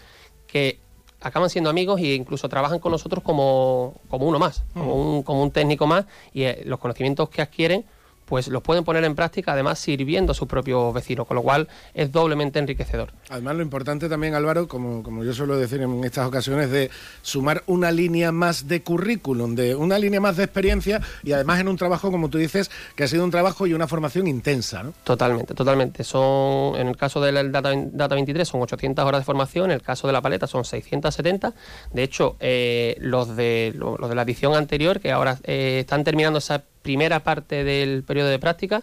que 0.46 0.78
acaban 1.22 1.50
siendo 1.50 1.70
amigos 1.70 2.00
e 2.00 2.14
incluso 2.14 2.48
trabajan 2.48 2.78
con 2.78 2.92
nosotros 2.92 3.22
como, 3.22 4.00
como 4.08 4.26
uno 4.26 4.38
más, 4.38 4.64
como, 4.72 4.96
mm. 4.96 5.08
un, 5.16 5.22
como 5.22 5.42
un 5.42 5.50
técnico 5.50 5.86
más, 5.86 6.06
y 6.32 6.42
eh, 6.42 6.62
los 6.64 6.78
conocimientos 6.78 7.28
que 7.28 7.42
adquieren 7.42 7.84
pues 8.32 8.48
los 8.48 8.62
pueden 8.62 8.82
poner 8.82 9.04
en 9.04 9.14
práctica 9.14 9.52
además 9.52 9.78
sirviendo 9.78 10.32
a 10.32 10.34
sus 10.34 10.48
propios 10.48 10.94
vecinos, 10.94 11.26
con 11.26 11.34
lo 11.34 11.42
cual 11.42 11.68
es 11.92 12.10
doblemente 12.10 12.58
enriquecedor. 12.58 13.12
Además 13.28 13.56
lo 13.56 13.62
importante 13.62 14.08
también 14.08 14.34
Álvaro, 14.34 14.68
como, 14.68 15.02
como 15.02 15.22
yo 15.22 15.34
suelo 15.34 15.58
decir 15.58 15.82
en 15.82 16.02
estas 16.02 16.26
ocasiones, 16.26 16.70
de 16.70 16.90
sumar 17.20 17.62
una 17.66 17.92
línea 17.92 18.32
más 18.32 18.68
de 18.68 18.82
currículum, 18.82 19.54
de 19.54 19.74
una 19.74 19.98
línea 19.98 20.18
más 20.18 20.38
de 20.38 20.44
experiencia 20.44 21.02
y 21.22 21.32
además 21.32 21.60
en 21.60 21.68
un 21.68 21.76
trabajo, 21.76 22.10
como 22.10 22.30
tú 22.30 22.38
dices, 22.38 22.70
que 22.96 23.04
ha 23.04 23.06
sido 23.06 23.22
un 23.22 23.30
trabajo 23.30 23.66
y 23.66 23.74
una 23.74 23.86
formación 23.86 24.26
intensa. 24.26 24.82
¿no? 24.82 24.94
Totalmente, 25.04 25.52
totalmente. 25.52 26.02
Son, 26.02 26.80
en 26.80 26.88
el 26.88 26.96
caso 26.96 27.20
del 27.20 27.52
Data, 27.52 27.74
Data 27.76 28.14
23 28.14 28.48
son 28.48 28.62
800 28.62 29.04
horas 29.04 29.20
de 29.20 29.24
formación, 29.26 29.66
en 29.66 29.72
el 29.72 29.82
caso 29.82 30.06
de 30.06 30.14
la 30.14 30.22
paleta 30.22 30.46
son 30.46 30.64
670. 30.64 31.52
De 31.92 32.02
hecho, 32.02 32.36
eh, 32.40 32.96
los, 32.98 33.36
de, 33.36 33.74
los 33.76 34.08
de 34.08 34.14
la 34.14 34.22
edición 34.22 34.54
anterior, 34.54 35.00
que 35.00 35.12
ahora 35.12 35.36
eh, 35.44 35.80
están 35.80 36.02
terminando 36.02 36.38
esa 36.38 36.64
primera 36.82 37.22
parte 37.22 37.64
del 37.64 38.04
periodo 38.04 38.28
de 38.28 38.38
práctica. 38.38 38.82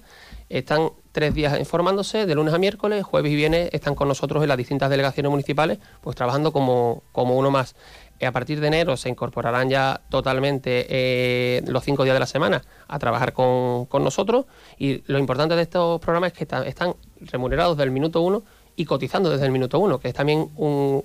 Están 0.50 0.90
tres 1.12 1.34
días 1.34 1.60
informándose, 1.60 2.26
de 2.26 2.36
lunes 2.36 2.54
a 2.54 2.58
miércoles, 2.58 3.04
jueves 3.04 3.32
y 3.32 3.36
viernes 3.36 3.70
están 3.72 3.94
con 3.94 4.08
nosotros 4.08 4.42
en 4.42 4.50
las 4.50 4.58
distintas 4.58 4.90
delegaciones 4.90 5.30
municipales, 5.30 5.78
pues 6.02 6.16
trabajando 6.16 6.52
como, 6.52 7.04
como 7.12 7.38
uno 7.38 7.52
más. 7.52 7.76
Eh, 8.20 8.26
a 8.26 8.32
partir 8.32 8.60
de 8.60 8.68
enero 8.68 8.98
se 8.98 9.10
incorporarán 9.10 9.70
ya 9.70 10.02
totalmente 10.10 10.88
eh, 10.90 11.62
los 11.68 11.84
cinco 11.84 12.04
días 12.04 12.16
de 12.16 12.20
la 12.20 12.26
semana 12.26 12.64
a 12.88 13.00
trabajar 13.00 13.34
con, 13.34 13.86
con, 13.86 14.04
nosotros 14.04 14.46
y 14.78 15.04
lo 15.12 15.20
importante 15.20 15.56
de 15.56 15.62
estos 15.62 16.02
programas 16.02 16.34
es 16.34 16.38
que 16.38 16.44
están 16.68 16.96
remunerados 17.22 17.78
del 17.78 17.92
minuto 17.92 18.22
uno 18.22 18.44
y 18.80 18.86
cotizando 18.86 19.30
desde 19.30 19.46
el 19.46 19.52
minuto 19.52 19.78
uno, 19.78 20.00
que 20.00 20.08
es 20.08 20.14
también 20.14 20.50
un, 20.56 21.02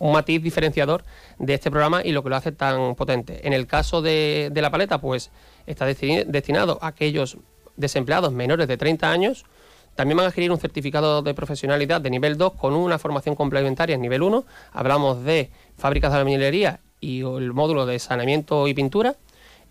un, 0.00 0.12
matiz 0.12 0.42
diferenciador 0.42 1.04
de 1.38 1.52
este 1.52 1.70
programa 1.70 2.02
y 2.02 2.10
lo 2.12 2.22
que 2.22 2.30
lo 2.30 2.36
hace 2.36 2.52
tan 2.52 2.94
potente. 2.94 3.46
En 3.46 3.52
el 3.52 3.66
caso 3.66 4.00
de, 4.00 4.48
de 4.50 4.62
la 4.62 4.70
paleta, 4.70 4.98
pues 4.98 5.30
está 5.66 5.84
destinado 5.84 6.78
a 6.80 6.86
aquellos 6.86 7.36
desempleados 7.76 8.32
menores 8.32 8.66
de 8.66 8.78
30 8.78 9.10
años. 9.10 9.44
También 9.94 10.16
van 10.16 10.24
a 10.24 10.30
adquirir 10.30 10.50
un 10.50 10.58
certificado 10.58 11.20
de 11.20 11.34
profesionalidad 11.34 12.00
de 12.00 12.08
nivel 12.08 12.38
2 12.38 12.54
con 12.54 12.72
una 12.72 12.98
formación 12.98 13.34
complementaria 13.34 13.96
en 13.96 14.00
nivel 14.00 14.22
1. 14.22 14.46
Hablamos 14.72 15.22
de 15.24 15.50
fábricas 15.76 16.12
de 16.12 16.18
albañilería 16.18 16.80
y 16.98 17.20
el 17.20 17.52
módulo 17.52 17.84
de 17.84 17.98
saneamiento 17.98 18.68
y 18.68 18.72
pintura. 18.72 19.16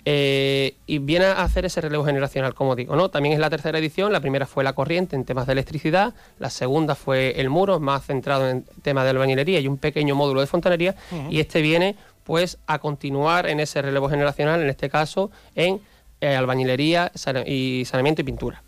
Eh, 0.10 0.78
y 0.86 1.00
viene 1.00 1.26
a 1.26 1.44
hacer 1.44 1.66
ese 1.66 1.82
relevo 1.82 2.06
generacional, 2.06 2.54
como 2.54 2.78
digo, 2.78 2.96
¿no? 2.96 3.10
También 3.10 3.34
es 3.34 3.40
la 3.40 3.50
tercera 3.50 3.78
edición, 3.78 4.14
la 4.14 4.22
primera 4.22 4.46
fue 4.46 4.64
la 4.64 4.72
corriente 4.72 5.18
en 5.18 5.26
temas 5.26 5.48
de 5.48 5.52
electricidad, 5.52 6.14
la 6.40 6.50
segunda 6.50 6.96
fue 6.96 7.42
el 7.42 7.50
muro, 7.50 7.82
más 7.82 8.06
centrado 8.06 8.50
en 8.50 8.64
temas 8.84 9.04
de 9.04 9.10
albañilería 9.10 9.60
y 9.60 9.68
un 9.68 9.78
pequeño 9.78 10.16
módulo 10.16 10.40
de 10.40 10.48
fontanería, 10.48 10.96
y 11.30 11.42
este 11.42 11.62
viene 11.62 11.98
pues 12.24 12.58
a 12.68 12.80
continuar 12.80 13.50
en 13.50 13.60
ese 13.60 13.82
relevo 13.82 14.08
generacional, 14.08 14.62
en 14.62 14.70
este 14.70 14.90
caso 14.90 15.30
en 15.56 15.82
eh, 16.22 16.38
albañilería 16.38 17.12
y 17.46 17.84
saneamiento 17.84 18.22
y 18.22 18.24
pintura. 18.24 18.64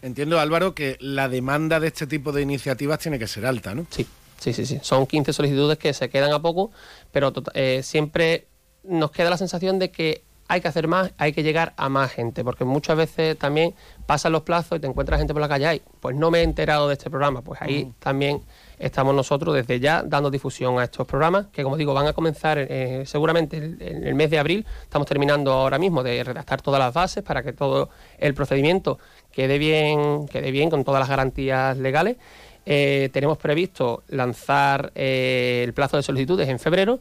Entiendo, 0.00 0.40
Álvaro, 0.40 0.74
que 0.74 0.96
la 1.00 1.28
demanda 1.28 1.80
de 1.80 1.88
este 1.88 2.06
tipo 2.06 2.32
de 2.32 2.40
iniciativas 2.40 2.98
tiene 2.98 3.18
que 3.18 3.26
ser 3.26 3.44
alta, 3.44 3.74
¿no? 3.74 3.84
Sí, 3.90 4.06
sí, 4.38 4.54
sí, 4.54 4.64
sí. 4.64 4.78
Son 4.80 5.06
15 5.06 5.34
solicitudes 5.34 5.76
que 5.76 5.92
se 5.92 6.08
quedan 6.08 6.32
a 6.32 6.40
poco, 6.40 6.70
pero 7.10 7.30
eh, 7.52 7.82
siempre 7.82 8.46
nos 8.84 9.10
queda 9.10 9.28
la 9.28 9.36
sensación 9.36 9.78
de 9.78 9.90
que 9.90 10.22
hay 10.52 10.60
que 10.60 10.68
hacer 10.68 10.86
más, 10.86 11.14
hay 11.16 11.32
que 11.32 11.42
llegar 11.42 11.72
a 11.78 11.88
más 11.88 12.12
gente, 12.12 12.44
porque 12.44 12.66
muchas 12.66 12.94
veces 12.94 13.38
también 13.38 13.74
pasan 14.04 14.32
los 14.32 14.42
plazos 14.42 14.76
y 14.76 14.80
te 14.82 14.86
encuentras 14.86 15.18
gente 15.18 15.32
por 15.32 15.40
la 15.40 15.48
calle, 15.48 15.66
ay, 15.66 15.82
pues 15.98 16.14
no 16.14 16.30
me 16.30 16.40
he 16.40 16.42
enterado 16.42 16.88
de 16.88 16.92
este 16.92 17.08
programa, 17.08 17.40
pues 17.40 17.62
ahí 17.62 17.90
también 17.98 18.42
estamos 18.78 19.14
nosotros 19.14 19.54
desde 19.54 19.80
ya 19.80 20.02
dando 20.02 20.30
difusión 20.30 20.78
a 20.78 20.84
estos 20.84 21.06
programas, 21.06 21.46
que 21.46 21.62
como 21.62 21.78
digo, 21.78 21.94
van 21.94 22.06
a 22.06 22.12
comenzar 22.12 22.58
eh, 22.58 23.04
seguramente 23.06 23.56
en 23.56 24.06
el 24.06 24.14
mes 24.14 24.28
de 24.28 24.38
abril, 24.38 24.66
estamos 24.82 25.08
terminando 25.08 25.52
ahora 25.52 25.78
mismo 25.78 26.02
de 26.02 26.22
redactar 26.22 26.60
todas 26.60 26.78
las 26.78 26.92
bases 26.92 27.24
para 27.24 27.42
que 27.42 27.54
todo 27.54 27.88
el 28.18 28.34
procedimiento 28.34 28.98
quede 29.32 29.56
bien, 29.56 30.28
quede 30.28 30.50
bien 30.50 30.68
con 30.68 30.84
todas 30.84 31.00
las 31.00 31.08
garantías 31.08 31.78
legales. 31.78 32.18
Eh, 32.66 33.08
tenemos 33.10 33.38
previsto 33.38 34.04
lanzar 34.08 34.92
eh, 34.94 35.62
el 35.64 35.72
plazo 35.72 35.96
de 35.96 36.02
solicitudes 36.02 36.48
en 36.48 36.58
febrero 36.58 37.00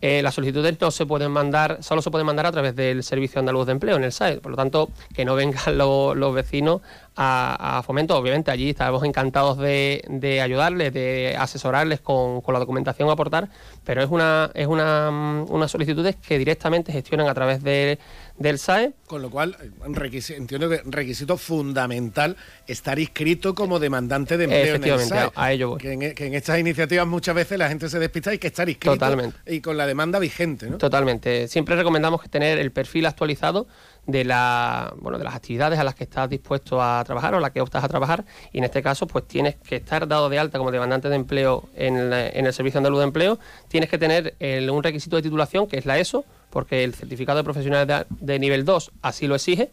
eh, 0.00 0.22
las 0.22 0.34
solicitudes 0.34 0.80
no 0.80 0.90
se 0.90 1.06
pueden 1.06 1.32
mandar, 1.32 1.78
solo 1.82 2.02
se 2.02 2.10
pueden 2.10 2.26
mandar 2.26 2.46
a 2.46 2.52
través 2.52 2.76
del 2.76 3.02
Servicio 3.02 3.40
Andaluz 3.40 3.66
de 3.66 3.72
Empleo 3.72 3.96
en 3.96 4.04
el 4.04 4.12
SAE. 4.12 4.38
Por 4.40 4.52
lo 4.52 4.56
tanto, 4.56 4.90
que 5.14 5.24
no 5.24 5.34
vengan 5.34 5.76
los 5.78 6.34
vecinos 6.34 6.82
a, 7.20 7.82
fomento. 7.84 8.16
Obviamente 8.16 8.50
allí 8.50 8.70
estaremos 8.70 9.02
encantados 9.02 9.58
de, 9.58 10.40
ayudarles, 10.42 10.94
de 10.94 11.34
asesorarles 11.36 12.00
con, 12.00 12.42
la 12.46 12.58
documentación 12.60 13.08
a 13.08 13.12
aportar, 13.12 13.48
pero 13.84 14.02
es 14.02 14.08
una, 14.08 14.50
es 14.54 14.68
una, 14.68 15.10
mm, 15.10 15.50
unas 15.50 15.70
solicitudes 15.70 16.16
que 16.16 16.38
directamente 16.38 16.92
gestionan 16.92 17.28
a 17.28 17.34
través 17.34 17.62
de, 17.62 17.98
del 18.36 18.58
SAE. 18.58 18.92
Con 19.06 19.22
lo 19.22 19.30
cual, 19.30 19.56
entiendo 19.84 20.68
que 20.68 20.80
requisito 20.84 21.36
fundamental 21.36 22.36
estar 22.66 22.98
inscrito 22.98 23.54
como 23.54 23.80
demandante 23.80 24.36
de 24.36 24.44
empleo 24.44 24.76
en 24.76 24.84
el 24.84 25.00
SAE. 25.00 25.30
a 25.34 25.52
ello 25.52 25.70
voy. 25.70 25.78
Que 25.78 25.92
en, 25.92 26.34
estas 26.34 26.58
iniciativas 26.60 27.06
muchas 27.06 27.34
veces 27.34 27.58
la 27.58 27.68
gente 27.68 27.88
se 27.88 27.98
despista 27.98 28.32
y 28.32 28.38
que 28.38 28.46
estar 28.46 28.68
inscrito. 28.68 28.94
Totalmente. 28.94 29.38
Y 29.52 29.60
con 29.60 29.76
la 29.76 29.86
demanda 29.86 30.20
vigente, 30.20 30.70
¿no? 30.70 30.78
Totalmente. 30.78 31.48
Siempre 31.48 31.74
recomendamos 31.74 32.28
tener 32.30 32.58
el 32.58 32.70
perfil 32.70 33.06
actualizado 33.06 33.66
de, 34.08 34.24
la, 34.24 34.92
bueno, 34.96 35.18
de 35.18 35.24
las 35.24 35.36
actividades 35.36 35.78
a 35.78 35.84
las 35.84 35.94
que 35.94 36.04
estás 36.04 36.28
dispuesto 36.28 36.82
a 36.82 37.04
trabajar 37.04 37.34
o 37.34 37.36
a 37.36 37.40
las 37.40 37.52
que 37.52 37.60
optas 37.60 37.84
a 37.84 37.88
trabajar. 37.88 38.24
Y 38.52 38.58
en 38.58 38.64
este 38.64 38.82
caso 38.82 39.06
pues 39.06 39.28
tienes 39.28 39.54
que 39.56 39.76
estar 39.76 40.08
dado 40.08 40.28
de 40.28 40.38
alta 40.38 40.58
como 40.58 40.72
demandante 40.72 41.08
de 41.08 41.14
empleo 41.14 41.68
en, 41.76 42.12
el 42.12 42.52
Servicio 42.52 42.78
Andaluz 42.78 43.00
de 43.00 43.04
Empleo, 43.04 43.38
tienes 43.68 43.90
que 43.90 43.98
tener 43.98 44.34
un 44.70 44.82
requisito 44.82 45.16
de 45.16 45.22
titulación 45.22 45.68
que 45.68 45.76
es 45.76 45.86
la 45.86 45.98
ESO, 45.98 46.24
porque 46.50 46.82
el 46.82 46.94
certificado 46.94 47.36
de 47.36 47.44
profesional 47.44 48.06
de, 48.08 48.38
nivel 48.38 48.64
2 48.64 48.92
así 49.02 49.26
lo 49.26 49.34
exige, 49.34 49.70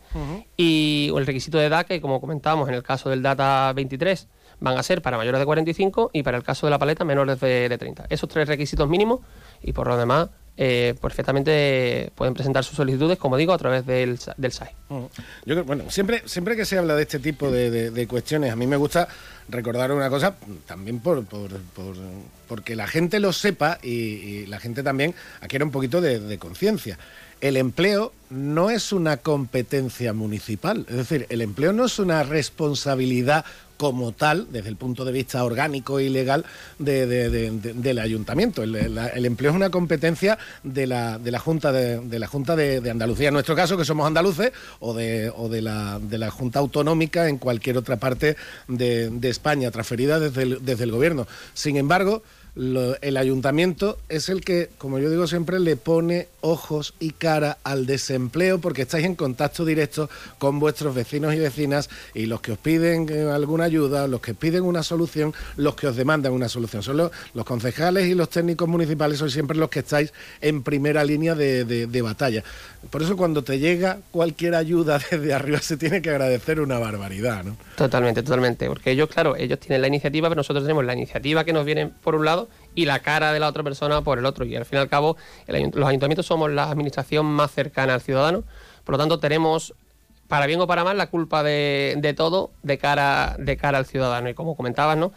y 0.58 1.12
el 1.16 1.26
requisito 1.26 1.58
de 1.58 1.68
edad 1.68 1.86
que 1.86 2.02
como 2.02 2.20
comentábamos 2.20 2.68
en 2.68 2.76
el 2.76 2.84
caso 2.84 3.10
del 3.10 3.24
Data 3.24 3.72
23 3.74 4.28
van 4.60 4.78
a 4.78 4.84
ser 4.84 5.02
para 5.02 5.18
mayores 5.18 5.40
de 5.40 5.46
45 5.46 6.12
y 6.14 6.24
para 6.24 6.38
el 6.38 6.44
caso 6.44 6.68
de 6.68 6.72
la 6.72 6.80
paleta 6.80 7.04
menores 7.04 7.40
de, 7.40 7.70
de 7.70 7.78
30. 7.78 8.06
Esos 8.10 8.30
tres 8.30 8.48
requisitos 8.48 8.88
mínimos 8.90 9.20
y 9.62 9.74
por 9.74 9.88
lo 9.88 9.98
demás 9.98 10.30
eh, 10.58 10.96
perfectamente 11.02 12.14
pueden 12.16 12.34
presentar 12.34 12.64
sus 12.64 12.78
solicitudes, 12.78 13.18
como 13.18 13.36
digo, 13.36 13.52
a 13.52 13.58
través 13.58 13.86
del, 13.86 14.18
del 14.38 14.52
SAI. 14.54 14.70
Mm. 14.88 15.04
Yo 15.46 15.64
bueno, 15.66 15.84
siempre, 15.90 16.24
siempre 16.26 16.56
que 16.56 16.64
se 16.64 16.78
habla 16.78 16.96
de 16.96 17.02
este 17.02 17.20
tipo 17.20 17.52
de, 17.52 18.08
cuestiones, 18.08 18.54
a 18.54 18.56
mí 18.56 18.66
me 18.66 18.78
gusta 18.78 19.10
recordar 19.50 19.92
una 19.92 20.10
cosa, 20.10 20.36
también 20.66 21.00
por, 21.00 21.26
por, 21.26 21.52
porque 22.48 22.78
la 22.78 22.88
gente 22.88 23.20
lo 23.20 23.34
sepa 23.34 23.80
y, 23.84 24.46
la 24.46 24.60
gente 24.60 24.82
también 24.82 25.14
adquiere 25.42 25.66
un 25.66 25.72
poquito 25.72 26.00
de 26.00 26.38
conciencia. 26.38 26.98
El 27.46 27.58
empleo 27.58 28.12
no 28.32 28.72
es 28.72 28.92
una 28.92 29.18
competencia 29.18 30.14
municipal, 30.14 30.84
es 30.90 30.96
decir, 30.96 31.28
el 31.30 31.44
empleo 31.44 31.74
no 31.74 31.86
es 31.86 32.00
una 32.00 32.24
responsabilidad 32.24 33.46
como 33.78 34.14
tal, 34.14 34.48
desde 34.52 34.70
el 34.70 34.78
punto 34.78 35.06
de 35.06 35.12
vista 35.12 35.44
orgánico 35.44 36.00
y 36.00 36.10
legal 36.10 36.44
del 36.80 38.00
ayuntamiento. 38.00 38.64
El, 38.64 38.98
empleo 38.98 39.52
es 39.52 39.56
una 39.56 39.70
competencia 39.70 40.40
de 40.64 40.88
la, 40.88 41.20
Junta, 41.38 41.72
de, 41.72 42.90
Andalucía, 42.90 43.28
en 43.28 43.36
nuestro 43.36 43.56
caso, 43.56 43.78
que 43.78 43.86
somos 43.86 44.08
andaluces, 44.08 44.52
o 44.80 44.96
de, 44.96 45.30
o 45.30 45.48
la, 45.48 46.02
la 46.10 46.32
Junta 46.32 46.58
Autonómica 46.58 47.30
en 47.30 47.38
cualquier 47.38 47.78
otra 47.78 47.98
parte 47.98 48.38
de, 48.68 49.30
España, 49.30 49.70
transferida 49.70 50.20
desde 50.20 50.84
el 50.84 50.92
gobierno. 50.92 51.28
Sin 51.54 51.78
embargo, 51.78 52.24
el 52.56 53.18
ayuntamiento 53.18 53.98
es 54.08 54.30
el 54.30 54.40
que, 54.42 54.70
como 54.78 55.00
yo 55.00 55.10
digo 55.10 55.28
siempre, 55.28 55.60
le 55.60 55.76
pone 55.76 56.30
ojos 56.40 56.94
y 57.00 57.12
cara 57.12 57.58
al 57.64 57.86
desempleo 57.86 58.60
porque 58.60 58.84
estáis 58.84 59.06
en 59.06 59.16
contacto 59.16 59.66
directo 59.66 60.10
con 60.38 60.60
vuestros 60.60 60.96
vecinos 60.96 61.34
y 61.34 61.40
vecinas 61.40 61.90
y 62.14 62.28
los 62.28 62.40
que 62.40 62.54
os 62.54 62.58
piden 62.58 63.10
eh, 63.10 63.30
alguna 63.30 63.66
ayuda, 63.66 64.08
los 64.08 64.22
que 64.22 64.34
piden 64.34 64.64
una 64.64 64.84
solución, 64.84 65.34
los 65.58 65.76
que 65.76 65.88
os 65.88 65.98
demandan 65.98 66.32
una 66.32 66.48
solución. 66.48 66.82
Son 66.82 66.98
los, 66.98 67.12
concejales 67.46 68.08
y 68.08 68.14
los 68.14 68.30
técnicos 68.30 68.70
municipales 68.70 69.20
son 69.20 69.30
siempre 69.30 69.58
los 69.58 69.70
que 69.70 69.80
estáis 69.80 70.14
en 70.40 70.64
primera 70.64 71.04
línea 71.04 71.36
de, 71.36 72.02
batalla. 72.02 72.44
Por 72.90 73.02
eso 73.02 73.18
cuando 73.18 73.44
te 73.44 73.58
llega 73.58 73.98
cualquier 74.12 74.56
ayuda 74.56 75.00
desde 75.12 75.34
arriba 75.34 75.60
se 75.60 75.76
tiene 75.76 76.02
que 76.02 76.12
agradecer 76.12 76.62
una 76.62 76.78
barbaridad, 76.78 77.44
¿no? 77.44 77.58
Totalmente, 77.76 78.22
totalmente. 78.22 78.68
Porque 78.68 78.92
ellos, 78.92 79.10
claro, 79.10 79.36
ellos 79.36 79.60
tienen 79.60 79.82
la 79.82 79.88
iniciativa, 79.88 80.30
pero 80.30 80.40
nosotros 80.40 80.64
tenemos 80.64 80.86
la 80.86 80.94
iniciativa 80.94 81.44
que 81.44 81.52
nos 81.52 81.66
viene 81.66 81.88
por 81.88 82.16
un 82.16 82.26
lado 82.26 82.45
y 82.76 82.86
la 82.86 83.00
cara 83.00 83.34
de 83.34 83.40
la 83.40 83.48
otra 83.48 83.64
persona 83.64 84.02
por 84.02 84.20
el 84.20 84.26
otro. 84.26 84.46
Y 84.46 84.56
al 84.56 84.66
fin 84.66 84.78
y 84.78 84.82
al 84.82 84.90
cabo, 84.90 85.18
los 85.48 85.88
ayuntamientos 85.88 86.26
somos 86.26 86.52
la 86.52 86.70
administración 86.70 87.26
más 87.26 87.52
cercana 87.52 87.94
al 87.94 88.02
ciudadano, 88.02 88.44
por 88.84 88.94
lo 88.94 89.00
tanto 89.00 89.20
tenemos, 89.20 89.74
para 90.28 90.46
bien 90.46 90.62
o 90.62 90.68
para 90.68 90.84
mal, 90.84 90.98
la 90.98 91.08
culpa 91.08 91.42
de, 91.42 92.14
todo 92.16 92.52
de 92.62 92.78
cara, 92.78 93.36
de 93.40 93.58
cara 93.58 93.78
al 93.78 93.86
ciudadano. 93.86 94.30
Y 94.30 94.34
como 94.34 94.56
comentabas, 94.56 94.98
¿no? 94.98 95.14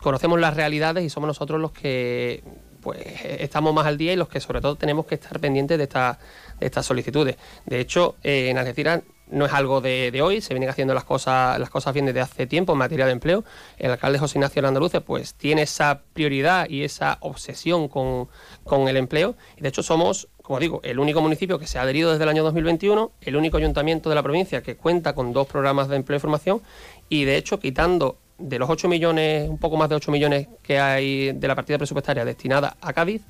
conocemos 0.00 0.38
las 0.38 0.54
realidades 0.54 1.02
y 1.02 1.08
somos 1.08 1.28
nosotros 1.28 1.58
los 1.58 1.72
que 1.72 2.44
pues 2.82 3.00
estamos 3.24 3.72
más 3.72 3.86
al 3.86 3.96
día 3.96 4.12
y 4.12 4.16
los 4.16 4.28
que 4.28 4.38
sobre 4.38 4.60
todo 4.60 4.76
tenemos 4.76 5.06
que 5.06 5.14
estar 5.14 5.40
pendientes 5.40 5.78
de, 5.78 5.84
esta, 5.84 6.18
de 6.60 6.66
estas 6.66 6.84
solicitudes. 6.84 7.36
De 7.64 7.80
hecho, 7.80 8.16
eh, 8.22 8.50
en 8.50 8.58
Algeciras 8.58 9.00
no 9.30 9.46
es 9.46 9.52
algo 9.52 9.80
de, 9.80 10.20
hoy, 10.22 10.40
se 10.40 10.54
vienen 10.54 10.68
haciendo 10.68 10.94
las 10.94 11.04
cosas, 11.04 11.58
las 11.58 11.70
cosas 11.70 11.94
bien 11.94 12.06
desde 12.06 12.20
hace 12.20 12.46
tiempo 12.46 12.72
en 12.72 12.78
materia 12.78 13.06
de 13.06 13.12
empleo. 13.12 13.44
El 13.78 13.90
alcalde 13.90 14.18
José 14.18 14.38
Ignacio 14.38 14.66
Andaluce 14.66 15.00
pues 15.00 15.34
tiene 15.34 15.62
esa 15.62 16.02
prioridad 16.12 16.68
y 16.68 16.84
esa 16.84 17.18
obsesión 17.20 17.88
con, 17.88 18.28
el 18.88 18.96
empleo. 18.96 19.34
Y 19.56 19.62
de 19.62 19.68
hecho 19.68 19.82
somos, 19.82 20.28
como 20.42 20.58
digo, 20.58 20.80
el 20.84 20.98
único 20.98 21.20
municipio 21.20 21.58
que 21.58 21.66
se 21.66 21.78
ha 21.78 21.82
adherido 21.82 22.10
desde 22.10 22.24
el 22.24 22.30
año 22.30 22.44
2021, 22.44 23.12
el 23.22 23.36
único 23.36 23.56
ayuntamiento 23.56 24.08
de 24.08 24.14
la 24.14 24.22
provincia 24.22 24.62
que 24.62 24.76
cuenta 24.76 25.14
con 25.14 25.32
dos 25.32 25.46
programas 25.46 25.88
de 25.88 25.96
empleo 25.96 26.18
y 26.18 26.20
formación 26.20 26.62
y 27.08 27.24
de 27.24 27.36
hecho 27.36 27.58
quitando 27.58 28.18
de 28.38 28.58
los 28.58 28.68
8 28.68 28.88
millones, 28.88 29.48
un 29.48 29.58
poco 29.58 29.76
más 29.76 29.88
de 29.88 29.94
8 29.94 30.10
millones 30.10 30.48
que 30.62 30.78
hay 30.78 31.32
de 31.32 31.48
la 31.48 31.54
partida 31.54 31.78
presupuestaria 31.78 32.24
destinada 32.24 32.76
a 32.80 32.92
Cádiz, 32.92 33.22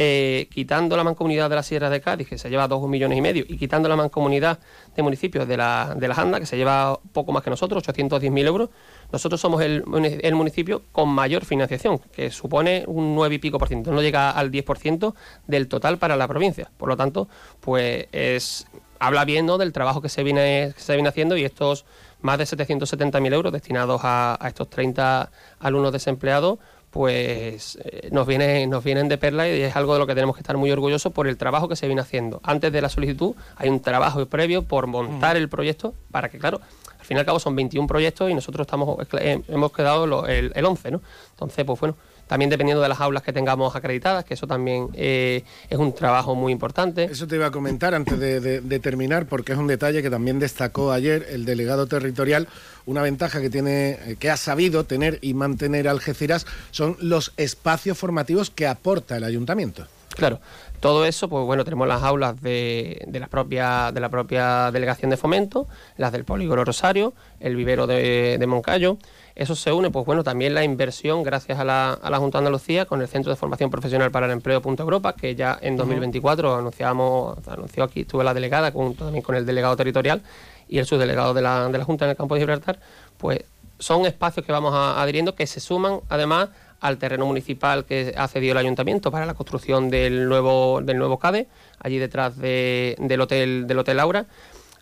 eh, 0.00 0.46
quitando 0.48 0.96
la 0.96 1.02
mancomunidad 1.02 1.50
de 1.50 1.56
la 1.56 1.62
Sierra 1.64 1.90
de 1.90 2.00
Cádiz, 2.00 2.28
que 2.28 2.38
se 2.38 2.48
lleva 2.48 2.68
dos 2.68 2.88
millones 2.88 3.18
y 3.18 3.20
medio, 3.20 3.44
y 3.48 3.58
quitando 3.58 3.88
la 3.88 3.96
mancomunidad 3.96 4.60
de 4.94 5.02
municipios 5.02 5.48
de 5.48 5.56
la, 5.56 5.96
de 5.98 6.06
la 6.06 6.14
Janda, 6.14 6.38
que 6.38 6.46
se 6.46 6.56
lleva 6.56 7.00
poco 7.12 7.32
más 7.32 7.42
que 7.42 7.50
nosotros, 7.50 7.82
810.000 7.82 8.46
euros, 8.46 8.70
nosotros 9.10 9.40
somos 9.40 9.60
el, 9.60 9.82
el, 10.22 10.34
municipio 10.36 10.84
con 10.92 11.08
mayor 11.08 11.44
financiación, 11.44 11.98
que 12.12 12.30
supone 12.30 12.84
un 12.86 13.16
9 13.16 13.34
y 13.34 13.38
pico 13.38 13.58
por 13.58 13.66
ciento, 13.66 13.90
no 13.90 14.00
llega 14.00 14.30
al 14.30 14.52
10% 14.52 15.14
del 15.48 15.66
total 15.66 15.98
para 15.98 16.14
la 16.14 16.28
provincia. 16.28 16.70
Por 16.76 16.88
lo 16.88 16.96
tanto, 16.96 17.28
pues 17.58 18.06
es 18.12 18.68
habla 19.00 19.24
bien 19.24 19.48
del 19.48 19.72
trabajo 19.72 20.00
que 20.00 20.08
se 20.08 20.22
viene, 20.22 20.72
que 20.76 20.80
se 20.80 20.94
viene 20.94 21.08
haciendo 21.08 21.36
y 21.36 21.44
estos 21.44 21.86
más 22.20 22.38
de 22.38 22.44
770.000 22.44 23.32
euros 23.32 23.52
destinados 23.52 24.00
a 24.04 24.38
estos 24.46 24.70
30 24.70 25.30
alumnos 25.58 25.92
desempleados 25.92 26.58
pues 26.90 27.78
eh, 27.84 28.08
nos, 28.12 28.26
viene, 28.26 28.66
nos 28.66 28.82
vienen 28.82 29.08
de 29.08 29.18
perla 29.18 29.48
y 29.48 29.60
es 29.62 29.76
algo 29.76 29.92
de 29.92 29.98
lo 29.98 30.06
que 30.06 30.14
tenemos 30.14 30.36
que 30.36 30.40
estar 30.40 30.56
muy 30.56 30.70
orgullosos 30.70 31.12
por 31.12 31.28
el 31.28 31.36
trabajo 31.36 31.68
que 31.68 31.76
se 31.76 31.86
viene 31.86 32.00
haciendo. 32.00 32.40
Antes 32.42 32.72
de 32.72 32.80
la 32.80 32.88
solicitud 32.88 33.34
hay 33.56 33.68
un 33.68 33.80
trabajo 33.80 34.24
previo 34.26 34.62
por 34.62 34.86
montar 34.86 35.36
mm. 35.36 35.38
el 35.38 35.48
proyecto 35.48 35.94
para 36.10 36.28
que, 36.28 36.38
claro, 36.38 36.60
al 36.98 37.04
fin 37.04 37.16
y 37.16 37.20
al 37.20 37.26
cabo 37.26 37.38
son 37.38 37.54
21 37.56 37.86
proyectos 37.86 38.30
y 38.30 38.34
nosotros 38.34 38.66
estamos 38.66 39.06
eh, 39.20 39.42
hemos 39.48 39.72
quedado 39.72 40.26
el, 40.26 40.52
el 40.54 40.64
11, 40.64 40.90
¿no? 40.90 41.02
Entonces, 41.30 41.64
pues 41.64 41.78
bueno, 41.80 41.96
también 42.28 42.50
dependiendo 42.50 42.82
de 42.82 42.88
las 42.88 43.00
aulas 43.00 43.22
que 43.22 43.32
tengamos 43.32 43.74
acreditadas, 43.74 44.24
que 44.24 44.34
eso 44.34 44.46
también 44.46 44.88
eh, 44.94 45.42
es 45.68 45.78
un 45.78 45.94
trabajo 45.94 46.34
muy 46.34 46.52
importante. 46.52 47.04
Eso 47.04 47.26
te 47.26 47.36
iba 47.36 47.46
a 47.46 47.50
comentar 47.50 47.94
antes 47.94 48.18
de, 48.20 48.78
terminar, 48.80 49.26
porque 49.26 49.52
es 49.52 49.58
un 49.58 49.66
detalle 49.66 50.02
que 50.02 50.10
también 50.10 50.38
destacó 50.38 50.92
ayer 50.92 51.26
el 51.30 51.44
delegado 51.44 51.86
territorial. 51.86 52.46
Una 52.86 53.02
ventaja 53.02 53.40
que 53.40 53.50
tiene, 53.50 53.98
eh, 54.06 54.16
que 54.18 54.30
ha 54.30 54.36
sabido 54.36 54.84
tener 54.84 55.18
y 55.20 55.34
mantener 55.34 55.88
Algeciras 55.88 56.46
son 56.70 56.96
los 57.00 57.32
espacios 57.36 57.98
formativos 57.98 58.50
que 58.50 58.66
aporta 58.66 59.16
el 59.16 59.24
ayuntamiento. 59.24 59.86
Claro, 60.10 60.40
todo 60.80 61.04
eso, 61.06 61.28
pues 61.28 61.44
bueno, 61.44 61.64
tenemos 61.64 61.86
las 61.86 62.02
aulas 62.02 62.40
de, 62.40 63.04
de, 63.06 63.20
la, 63.20 63.28
propia, 63.28 63.92
de 63.92 64.00
la 64.00 64.08
propia 64.08 64.70
delegación 64.70 65.10
de 65.10 65.16
fomento, 65.16 65.66
las 65.96 66.12
del 66.12 66.24
Polígono 66.24 66.64
Rosario, 66.64 67.14
el 67.40 67.56
vivero 67.56 67.86
de, 67.86 68.36
de 68.38 68.46
Moncayo, 68.46 68.98
eso 69.38 69.54
se 69.54 69.72
une, 69.72 69.90
pues 69.90 70.04
bueno, 70.04 70.24
también 70.24 70.52
la 70.52 70.64
inversión 70.64 71.22
gracias 71.22 71.60
a 71.60 71.64
la, 71.64 71.92
a 71.92 72.10
la 72.10 72.18
Junta 72.18 72.38
de 72.38 72.40
Andalucía 72.40 72.86
con 72.86 73.00
el 73.00 73.06
Centro 73.06 73.30
de 73.30 73.36
Formación 73.36 73.70
Profesional 73.70 74.10
para 74.10 74.26
el 74.26 74.32
Empleo 74.32 74.60
Punto 74.60 74.82
Europa, 74.82 75.12
que 75.14 75.36
ya 75.36 75.56
en 75.62 75.76
2024 75.76 76.56
anunciamos, 76.56 77.38
anunció 77.46 77.84
aquí, 77.84 78.00
estuve 78.00 78.24
la 78.24 78.34
delegada 78.34 78.72
junto 78.72 79.04
también 79.04 79.22
con 79.22 79.36
el 79.36 79.46
delegado 79.46 79.76
territorial 79.76 80.22
y 80.68 80.78
el 80.78 80.86
subdelegado 80.86 81.34
de 81.34 81.42
la, 81.42 81.68
de 81.68 81.78
la 81.78 81.84
Junta 81.84 82.04
en 82.04 82.10
el 82.10 82.16
campo 82.16 82.34
de 82.34 82.40
Gibraltar, 82.40 82.80
pues 83.16 83.44
son 83.78 84.06
espacios 84.06 84.44
que 84.44 84.50
vamos 84.50 84.74
adhiriendo 84.74 85.36
que 85.36 85.46
se 85.46 85.60
suman 85.60 86.00
además 86.08 86.48
al 86.80 86.98
terreno 86.98 87.24
municipal 87.24 87.84
que 87.84 88.14
ha 88.16 88.26
cedido 88.26 88.52
el 88.52 88.58
ayuntamiento 88.58 89.12
para 89.12 89.24
la 89.24 89.34
construcción 89.34 89.88
del 89.88 90.28
nuevo, 90.28 90.80
del 90.82 90.98
nuevo 90.98 91.20
CADE, 91.20 91.46
allí 91.78 91.98
detrás 91.98 92.36
del 92.36 93.20
hotel 93.20 93.68
del 93.68 93.78
Hotel 93.78 93.98
Laura. 93.98 94.26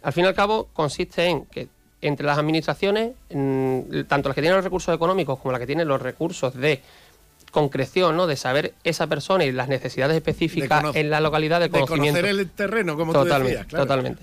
Al 0.03 0.14
fin 0.14 0.25
y 0.25 0.29
al 0.29 0.35
cabo 0.35 0.69
consiste 0.73 1.27
en 1.27 1.45
que 1.45 1.69
entre 2.03 2.27
las 2.27 2.39
administraciones, 2.39 3.13
tanto 3.29 4.29
las 4.29 4.35
que 4.35 4.41
tienen 4.41 4.57
los 4.57 4.65
recursos 4.65 4.95
económicos 4.95 5.39
como 5.39 5.53
las 5.53 5.61
que 5.61 5.67
tienen 5.67 5.89
los 5.89 6.01
recursos 6.01 6.55
de 6.55 6.83
concreción, 7.57 8.19
¿no? 8.19 8.27
De 8.27 8.37
saber 8.37 8.75
esa 8.85 9.07
persona 9.07 9.47
y 9.47 9.51
las 9.51 9.67
necesidades 9.69 10.15
específicas 10.15 10.95
en 10.95 11.09
la 11.09 11.21
localidad 11.21 11.59
de 11.59 11.71
conocimiento. 11.71 12.19
De 12.19 12.23
conocer 12.23 12.41
el 12.41 12.51
terreno, 12.51 12.97
como 12.99 13.15
totalmente, 13.15 13.55
tú 13.55 13.63
decías, 13.63 13.81
Totalmente. 13.81 14.23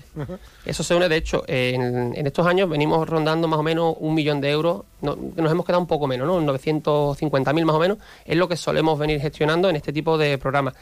Eso 0.64 0.84
se 0.84 0.94
une, 0.94 1.08
de 1.08 1.16
hecho, 1.16 1.42
en, 1.48 2.14
estos 2.14 2.46
años 2.46 2.68
venimos 2.68 3.08
rondando 3.08 3.48
más 3.48 3.58
o 3.58 3.64
menos 3.64 3.96
un 3.98 4.14
millón 4.14 4.40
de 4.40 4.50
euros, 4.50 4.82
nos 5.00 5.50
hemos 5.50 5.66
quedado 5.66 5.80
un 5.80 5.88
poco 5.88 6.06
menos, 6.06 6.28
¿no? 6.28 6.40
950.000 6.54 7.64
más 7.64 7.74
o 7.74 7.80
menos, 7.80 7.98
es 8.24 8.36
lo 8.36 8.46
que 8.48 8.56
solemos 8.56 9.00
venir 9.00 9.20
gestionando 9.20 9.68
en 9.68 9.74
este 9.74 9.92
tipo 9.92 10.16
de 10.16 10.38
programas. 10.38 10.74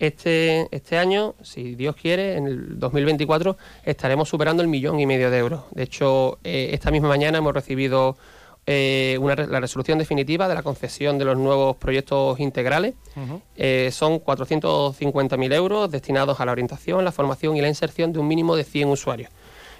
Este, 0.00 0.66
este 0.74 0.96
año, 0.96 1.34
si 1.42 1.74
Dios 1.74 1.94
quiere, 1.94 2.36
en 2.38 2.46
el 2.46 2.78
2024 2.78 3.58
estaremos 3.84 4.30
superando 4.30 4.62
el 4.62 4.68
millón 4.68 4.98
y 4.98 5.04
medio 5.04 5.30
de 5.30 5.36
euros. 5.36 5.64
De 5.72 5.82
hecho, 5.82 6.38
eh, 6.42 6.70
esta 6.72 6.90
misma 6.90 7.08
mañana 7.08 7.36
hemos 7.36 7.52
recibido 7.52 8.16
eh, 8.64 9.18
la 9.20 9.60
resolución 9.60 9.98
definitiva 9.98 10.48
de 10.48 10.54
la 10.54 10.62
concesión 10.62 11.18
de 11.18 11.26
los 11.26 11.36
nuevos 11.36 11.76
proyectos 11.76 12.40
integrales. 12.40 12.94
Eh, 13.56 13.90
son 13.92 14.20
450.000 14.20 15.54
euros 15.54 15.90
destinados 15.90 16.40
a 16.40 16.46
la 16.46 16.52
orientación, 16.52 17.04
la 17.04 17.12
formación 17.12 17.58
y 17.58 17.60
la 17.60 17.68
inserción 17.68 18.14
de 18.14 18.20
un 18.20 18.26
mínimo 18.26 18.56
de 18.56 18.64
100 18.64 18.88
usuarios. 18.88 19.30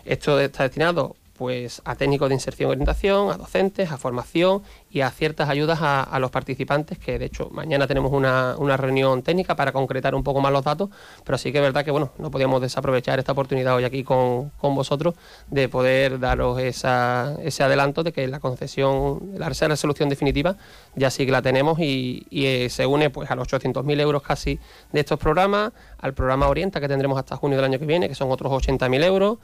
Esto 0.05 0.39
está 0.39 0.65
destinado 0.65 1.17
pues 1.41 1.81
a 1.87 1.95
técnicos 1.95 2.29
de 2.29 2.35
inserción 2.35 2.69
y 2.69 2.73
orientación, 2.73 3.31
a 3.31 3.39
docentes, 3.39 3.91
a 3.91 3.97
formación 3.97 4.63
y 4.91 5.01
a 5.01 5.11
ciertas 5.11 5.49
ayudas 5.49 5.79
a, 5.81 6.19
los 6.19 6.31
participantes, 6.31 6.99
que 6.99 7.19
de 7.19 7.25
hecho 7.25 7.49
mañana 7.51 7.87
tenemos 7.87 8.13
una, 8.13 8.77
reunión 8.77 9.23
técnica 9.23 9.57
para 9.57 9.73
concretar 9.73 10.15
un 10.15 10.23
poco 10.23 10.43
más 10.43 10.53
los 10.53 10.63
datos, 10.63 10.91
pero 11.25 11.39
sí 11.39 11.51
que 11.51 11.57
es 11.57 11.65
verdad 11.65 11.83
que 11.83 11.93
bueno, 11.93 12.13
no 12.19 12.31
podíamos 12.31 12.61
desaprovechar 12.61 13.19
esta 13.19 13.33
oportunidad 13.33 13.75
hoy 13.75 13.85
aquí 13.85 14.05
con, 14.05 14.53
vosotros 14.61 15.15
de 15.49 15.71
poder 15.71 16.19
daros 16.19 16.61
esa, 16.61 17.35
ese 17.43 17.63
adelanto 17.63 18.03
de 18.03 18.13
que 18.13 18.29
la 18.29 18.39
concesión, 18.39 19.33
la 19.39 19.49
resolución 19.49 20.11
definitiva 20.11 20.59
ya 20.95 21.09
sí 21.09 21.25
que 21.25 21.33
la 21.33 21.41
tenemos 21.41 21.79
y, 21.79 22.27
eh, 22.31 22.69
se 22.69 22.85
une 22.85 23.09
pues 23.09 23.31
a 23.31 23.35
los 23.35 23.49
800.000 23.49 23.99
euros 23.99 24.23
casi 24.23 24.59
de 24.93 25.01
estos 25.01 25.19
programas, 25.19 25.73
al 26.01 26.13
programa 26.13 26.49
Orienta 26.49 26.81
que 26.83 26.89
tendremos 26.89 27.19
hasta 27.19 27.35
junio 27.37 27.57
del 27.57 27.65
año 27.65 27.79
que 27.79 27.87
viene, 27.87 28.11
que 28.11 28.15
son 28.15 28.31
otros 28.31 28.53
80.000 28.53 29.05
euros, 29.05 29.39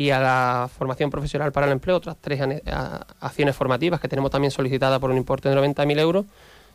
y 0.00 0.08
a 0.12 0.18
la 0.18 0.70
formación 0.74 1.10
profesional 1.10 1.52
para 1.52 1.66
el 1.66 1.72
empleo, 1.72 1.96
otras 1.96 2.16
tres 2.18 2.40
acciones 3.20 3.54
formativas 3.54 4.00
que 4.00 4.08
tenemos 4.08 4.30
también 4.30 4.50
solicitada 4.50 4.98
por 4.98 5.10
un 5.10 5.18
importe 5.18 5.50
de 5.50 5.54
90.000 5.54 5.98
euros. 6.00 6.24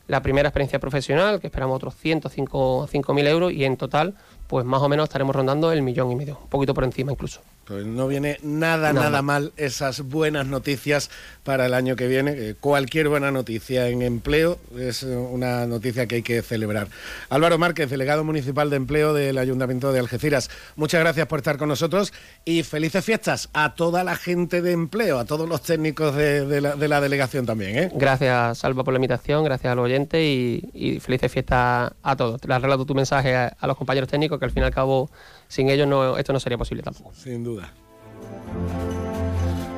La 0.08 0.22
primera 0.22 0.50
experiencia 0.50 0.78
profesional, 0.78 1.42
que 1.42 1.48
esperamos 1.48 1.78
otros 1.78 1.96
105.000 2.04 3.28
euros, 3.28 3.52
y 3.52 3.66
en 3.66 3.78
total, 3.78 4.14
pues 4.46 4.64
más 4.64 4.80
o 4.84 4.90
menos 4.90 5.06
estaremos 5.06 5.36
rondando 5.36 5.72
el 5.72 5.82
millón 5.82 6.12
y 6.12 6.16
medio, 6.16 6.38
un 6.40 6.50
poquito 6.50 6.76
por 6.76 6.84
encima 6.84 7.14
incluso. 7.14 7.42
Pues 7.66 7.84
no 7.84 8.08
viene 8.08 8.38
nada, 8.44 8.94
nada, 8.94 9.24
mal 9.24 9.52
esas 9.58 10.02
buenas 10.02 10.46
noticias 10.46 11.10
para 11.44 11.66
el 11.66 11.74
año 11.74 11.96
que 11.96 12.08
viene. 12.08 12.32
Eh, 12.36 12.56
cualquier 12.60 13.10
buena 13.10 13.32
noticia 13.32 13.88
en 13.90 14.04
empleo 14.04 14.60
es 14.78 15.02
una 15.02 15.66
noticia 15.66 16.06
que 16.06 16.16
hay 16.16 16.22
que 16.22 16.44
celebrar. 16.44 16.90
Álvaro 17.30 17.58
Márquez, 17.58 17.90
delegado 17.90 18.24
municipal 18.24 18.70
de 18.70 18.76
empleo 18.76 19.16
del 19.16 19.40
Ayuntamiento 19.40 19.92
de 19.92 20.00
Algeciras, 20.00 20.52
muchas 20.76 21.00
gracias 21.02 21.26
por 21.26 21.40
estar 21.40 21.58
con 21.58 21.68
nosotros 21.70 22.14
y 22.46 22.62
felices 22.62 23.04
fiestas 23.04 23.50
a 23.54 23.74
toda 23.74 24.04
la 24.04 24.16
gente 24.16 24.62
de 24.62 24.72
empleo, 24.72 25.18
a 25.18 25.26
todos 25.26 25.50
los 25.50 25.64
técnicos 25.64 26.16
de, 26.16 26.62
la, 26.62 27.02
delegación 27.02 27.48
también. 27.48 27.78
¿eh? 27.80 27.92
Gracias, 27.96 28.60
Salva, 28.60 28.84
por 28.84 28.94
la 28.94 29.00
invitación, 29.00 29.44
gracias 29.44 29.72
a 29.72 29.76
los 29.76 29.86
oyentes 29.86 30.22
y, 30.22 31.00
felices 31.00 31.32
fiestas 31.32 31.94
a 32.04 32.16
todos. 32.16 32.40
Te 32.40 32.48
relato 32.48 32.86
tu 32.86 32.94
mensaje 32.94 33.36
a, 33.36 33.56
a 33.60 33.68
los 33.68 33.76
compañeros 33.76 34.08
técnicos 34.08 34.38
que 34.38 34.46
al 34.46 34.52
fin 34.52 34.62
y 34.62 34.66
al 34.68 34.74
cabo 34.74 35.10
sin 35.48 35.70
ellos 35.70 35.88
no, 35.88 36.18
esto 36.18 36.34
no 36.34 36.40
sería 36.40 36.58
posible 36.58 36.84
tampoco. 36.84 37.14
Sin 37.14 37.44
duda. 37.44 37.72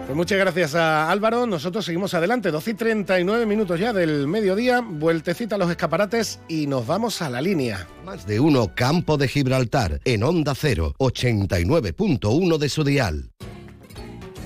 Pues 0.08 0.16
muchas 0.16 0.40
gracias 0.40 0.74
a 0.74 1.12
Álvaro. 1.12 1.46
Nosotros 1.46 1.84
seguimos 1.84 2.14
adelante. 2.14 2.50
12 2.50 2.72
y 2.72 2.74
39 2.76 3.46
minutos 3.46 3.78
ya 3.78 3.92
del 3.92 4.26
mediodía. 4.26 4.80
Vueltecita 4.80 5.56
a 5.56 5.58
los 5.58 5.70
escaparates 5.70 6.40
y 6.48 6.66
nos 6.66 6.88
vamos 6.88 7.22
a 7.22 7.30
la 7.30 7.42
línea. 7.42 7.86
Más 8.06 8.26
de 8.26 8.40
uno 8.40 8.72
Campo 8.74 9.18
de 9.18 9.28
Gibraltar 9.28 10.00
en 10.06 10.24
Onda 10.24 10.56
0, 10.56 10.96
89.1 10.98 12.58
de 12.58 12.70
su 12.70 12.86
dial. 12.86 13.32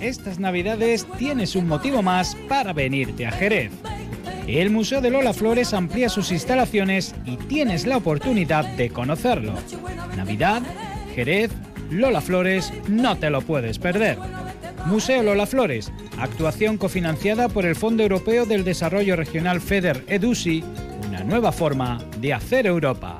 Estas 0.02 0.40
navidades 0.40 1.06
tienes 1.20 1.56
un 1.56 1.68
motivo 1.68 2.02
más 2.02 2.36
para 2.50 2.74
venirte 2.74 3.28
a 3.28 3.32
Jerez. 3.32 3.72
El 4.48 4.72
Museo 4.72 5.00
de 5.00 5.12
Lola 5.12 5.32
Flores 5.32 5.76
amplía 5.76 6.10
sus 6.10 6.32
instalaciones 6.32 7.14
y 7.24 7.38
tienes 7.38 7.86
la 7.86 7.98
oportunidad 7.98 8.66
de 8.66 8.90
conocerlo. 8.90 9.54
Navidad, 10.18 10.64
Jerez, 11.14 11.52
Lola 11.90 12.22
Flores, 12.22 12.72
no 12.88 13.18
te 13.18 13.30
lo 13.30 13.42
puedes 13.42 13.80
perder. 13.80 14.18
Museo 14.86 15.22
Lola 15.22 15.46
Flores, 15.46 15.92
actuación 16.18 16.78
cofinanciada 16.78 17.50
por 17.50 17.66
el 17.66 17.76
Fondo 17.76 18.04
Europeo 18.04 18.46
del 18.46 18.64
Desarrollo 18.64 19.16
Regional 19.16 19.62
FEDER 19.62 20.04
EDUSI, 20.08 20.64
una 21.08 21.24
nueva 21.24 21.52
forma 21.52 22.00
de 22.20 22.34
hacer 22.34 22.66
Europa. 22.66 23.20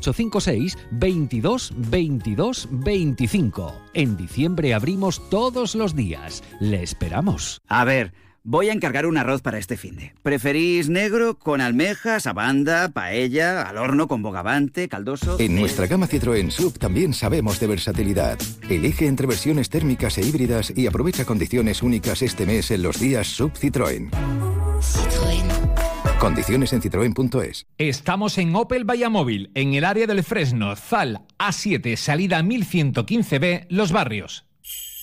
856 0.00 0.78
22 0.90 1.72
22 1.76 2.68
25. 2.70 3.72
En 3.94 4.16
diciembre 4.16 4.74
abrimos 4.74 5.28
todos 5.30 5.74
los 5.74 5.94
días. 5.94 6.42
Le 6.60 6.82
esperamos. 6.82 7.60
A 7.68 7.84
ver, 7.84 8.12
voy 8.42 8.68
a 8.68 8.72
encargar 8.72 9.06
un 9.06 9.16
arroz 9.16 9.42
para 9.42 9.58
este 9.58 9.76
finde. 9.76 10.14
¿Preferís 10.22 10.88
negro 10.88 11.38
con 11.38 11.60
almejas, 11.60 12.26
abanda, 12.26 12.88
paella, 12.88 13.62
al 13.62 13.78
horno 13.78 14.08
con 14.08 14.22
bogavante, 14.22 14.88
caldoso? 14.88 15.36
En 15.38 15.56
nuestra 15.56 15.86
gama 15.86 16.08
Citroën 16.08 16.50
Sub 16.50 16.78
también 16.78 17.14
sabemos 17.14 17.60
de 17.60 17.66
versatilidad. 17.66 18.38
Elige 18.68 19.06
entre 19.06 19.26
versiones 19.26 19.68
térmicas 19.68 20.18
e 20.18 20.22
híbridas 20.26 20.72
y 20.74 20.86
aprovecha 20.86 21.24
condiciones 21.24 21.82
únicas 21.82 22.22
este 22.22 22.46
mes 22.46 22.70
en 22.70 22.82
los 22.82 22.98
días 22.98 23.26
Sub 23.26 23.52
Citroën. 23.52 24.10
Citroën. 24.10 24.59
Condiciones 26.20 26.74
en 26.74 26.82
citroen.es. 26.82 27.66
Estamos 27.78 28.36
en 28.36 28.54
Opel 28.54 28.84
Vallamóvil, 28.84 29.50
en 29.54 29.72
el 29.72 29.86
área 29.86 30.06
del 30.06 30.22
Fresno, 30.22 30.76
Zal, 30.76 31.22
A7, 31.38 31.96
salida 31.96 32.42
1115B, 32.42 33.64
Los 33.70 33.90
Barrios. 33.90 34.49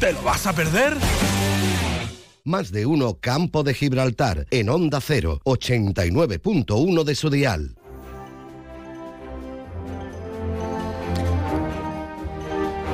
¿te 0.00 0.12
lo 0.12 0.22
vas 0.22 0.46
a 0.46 0.52
perder? 0.52 0.94
Más 2.44 2.72
de 2.72 2.86
uno 2.86 3.18
Campo 3.20 3.62
de 3.62 3.74
Gibraltar 3.74 4.46
en 4.50 4.68
Onda 4.68 5.00
0, 5.00 5.40
89.1 5.44 7.04
de 7.04 7.14
su 7.14 7.30
dial. 7.30 7.74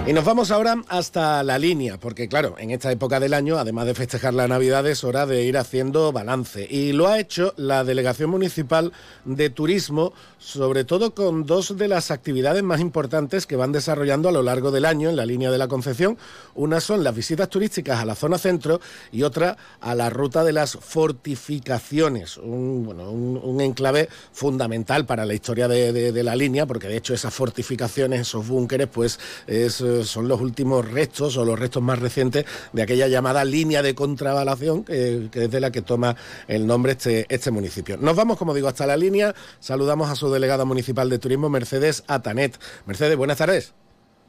Y 0.06 0.12
nos 0.12 0.26
vamos 0.26 0.50
ahora 0.50 0.82
hasta 0.88 1.42
la 1.42 1.58
línea, 1.58 1.98
porque 1.98 2.28
claro, 2.28 2.56
en 2.58 2.70
esta 2.70 2.92
época 2.92 3.20
del 3.20 3.32
año, 3.32 3.56
además 3.56 3.86
de 3.86 3.94
festejar 3.94 4.34
la 4.34 4.46
Navidad, 4.46 4.86
es 4.86 5.02
hora 5.02 5.24
de 5.24 5.44
ir 5.44 5.56
haciendo 5.56 6.12
balance. 6.12 6.66
Y 6.68 6.92
lo 6.92 7.08
ha 7.08 7.18
hecho 7.18 7.54
la 7.56 7.84
Delegación 7.84 8.28
Municipal 8.28 8.92
de 9.24 9.48
Turismo, 9.48 10.12
sobre 10.44 10.84
todo 10.84 11.14
con 11.14 11.46
dos 11.46 11.74
de 11.78 11.88
las 11.88 12.10
actividades 12.10 12.62
más 12.62 12.80
importantes 12.80 13.46
que 13.46 13.56
van 13.56 13.72
desarrollando 13.72 14.28
a 14.28 14.32
lo 14.32 14.42
largo 14.42 14.70
del 14.70 14.84
año 14.84 15.08
en 15.08 15.16
la 15.16 15.24
línea 15.24 15.50
de 15.50 15.56
la 15.56 15.68
Concepción. 15.68 16.18
Una 16.54 16.80
son 16.80 17.02
las 17.02 17.14
visitas 17.14 17.48
turísticas 17.48 17.98
a 17.98 18.04
la 18.04 18.14
zona 18.14 18.36
centro 18.36 18.78
y 19.10 19.22
otra 19.22 19.56
a 19.80 19.94
la 19.94 20.10
ruta 20.10 20.44
de 20.44 20.52
las 20.52 20.72
fortificaciones, 20.72 22.36
un, 22.36 22.84
bueno, 22.84 23.10
un, 23.10 23.60
enclave 23.62 24.08
fundamental 24.32 25.06
para 25.06 25.24
la 25.24 25.32
historia 25.32 25.66
de, 25.66 25.92
de, 26.12 26.22
la 26.22 26.36
línea, 26.36 26.66
porque 26.66 26.88
de 26.88 26.98
hecho 26.98 27.14
esas 27.14 27.32
fortificaciones, 27.32 28.20
esos 28.20 28.46
búnkeres, 28.46 28.88
pues 28.88 29.18
es 29.46 29.82
son 30.02 30.28
los 30.28 30.40
últimos 30.40 30.90
restos 30.90 31.36
o 31.38 31.44
los 31.44 31.58
restos 31.58 31.82
más 31.82 31.98
recientes 32.00 32.44
de 32.72 32.82
aquella 32.82 33.08
llamada 33.08 33.44
línea 33.44 33.80
de 33.80 33.94
contravalación 33.94 34.84
que, 34.84 35.28
que 35.30 35.44
es 35.44 35.50
de 35.50 35.60
la 35.60 35.70
que 35.70 35.80
toma 35.80 36.16
el 36.48 36.66
nombre 36.66 36.92
este, 36.92 37.26
este 37.28 37.50
municipio. 37.50 37.96
Nos 37.96 38.14
vamos, 38.14 38.36
como 38.36 38.52
digo, 38.52 38.68
hasta 38.68 38.86
la 38.86 38.96
línea. 38.96 39.34
Saludamos 39.60 40.10
a 40.10 40.16
su 40.16 40.33
delegada 40.34 40.64
municipal 40.66 41.08
de 41.08 41.18
turismo, 41.18 41.48
Mercedes 41.48 42.04
Atanet. 42.08 42.58
Mercedes, 42.86 43.16
buenas 43.16 43.38
tardes. 43.38 43.74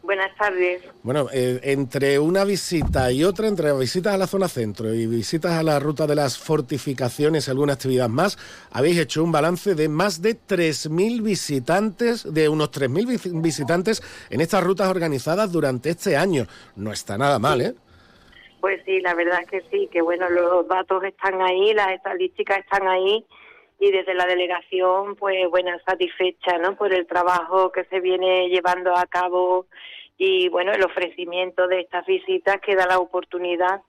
Buenas 0.06 0.36
tardes. 0.38 0.84
Bueno, 1.02 1.30
eh, 1.34 1.60
entre 1.63 2.20
una 2.20 2.44
visita 2.44 3.12
y 3.12 3.24
otra, 3.24 3.48
entre 3.48 3.74
visitas 3.74 4.13
a 4.13 4.18
la 4.20 4.28
zona 4.28 4.48
centro 4.48 4.94
y 4.94 5.08
visitas 5.08 5.54
a 5.54 5.63
la 5.63 5.80
ruta 5.80 6.06
de 6.06 6.13
las 6.13 6.38
fortificaciones 6.38 7.48
y 7.48 7.52
alguna 7.52 7.74
actividad 7.74 8.08
más, 8.08 8.38
habéis 8.72 9.00
hecho 9.00 9.24
un 9.24 9.32
balance 9.32 9.74
de 9.74 9.89
más 9.89 10.22
de 10.22 10.36
3.000 10.36 11.24
visitantes, 11.24 12.32
de 12.32 12.48
unos 12.48 12.72
3.000 12.72 13.41
visitantes 13.41 14.04
en 14.30 14.41
estas 14.41 14.63
rutas 14.63 14.89
organizadas 14.89 15.52
durante 15.52 15.89
este 15.89 16.15
año. 16.15 16.46
No 16.76 16.91
está 16.91 17.18
nada 17.18 17.39
mal, 17.39 17.62
¿eh? 17.62 17.74
Pues 18.62 18.82
sí, 18.86 19.00
la 19.02 19.15
verdad 19.15 19.41
es 19.41 19.50
que 19.50 19.62
sí, 19.72 19.89
que 19.91 20.04
bueno, 20.04 20.30
los 20.30 20.68
datos 20.68 21.04
están 21.04 21.41
ahí, 21.41 21.74
las 21.74 21.94
estadísticas 21.94 22.60
están 22.60 22.88
ahí 22.88 23.26
y 23.80 23.92
desde 23.92 24.14
la 24.14 24.26
delegación, 24.26 25.16
pues 25.16 25.50
bueno, 25.50 25.72
satisfecha, 25.86 26.58
¿no? 26.58 26.76
Por 26.76 26.94
el 26.94 27.06
trabajo 27.06 27.72
que 27.72 27.84
se 27.86 28.00
viene 28.00 28.50
llevando 28.50 28.96
a 28.96 29.06
cabo 29.06 29.68
y 30.18 30.48
bueno, 30.50 30.72
el 30.72 30.84
ofrecimiento 30.84 31.68
de 31.68 31.82
estas 31.82 32.06
visitas 32.06 32.62
que 32.62 32.76
da 32.76 32.86
la 32.88 33.00
oportunidad 33.00 33.82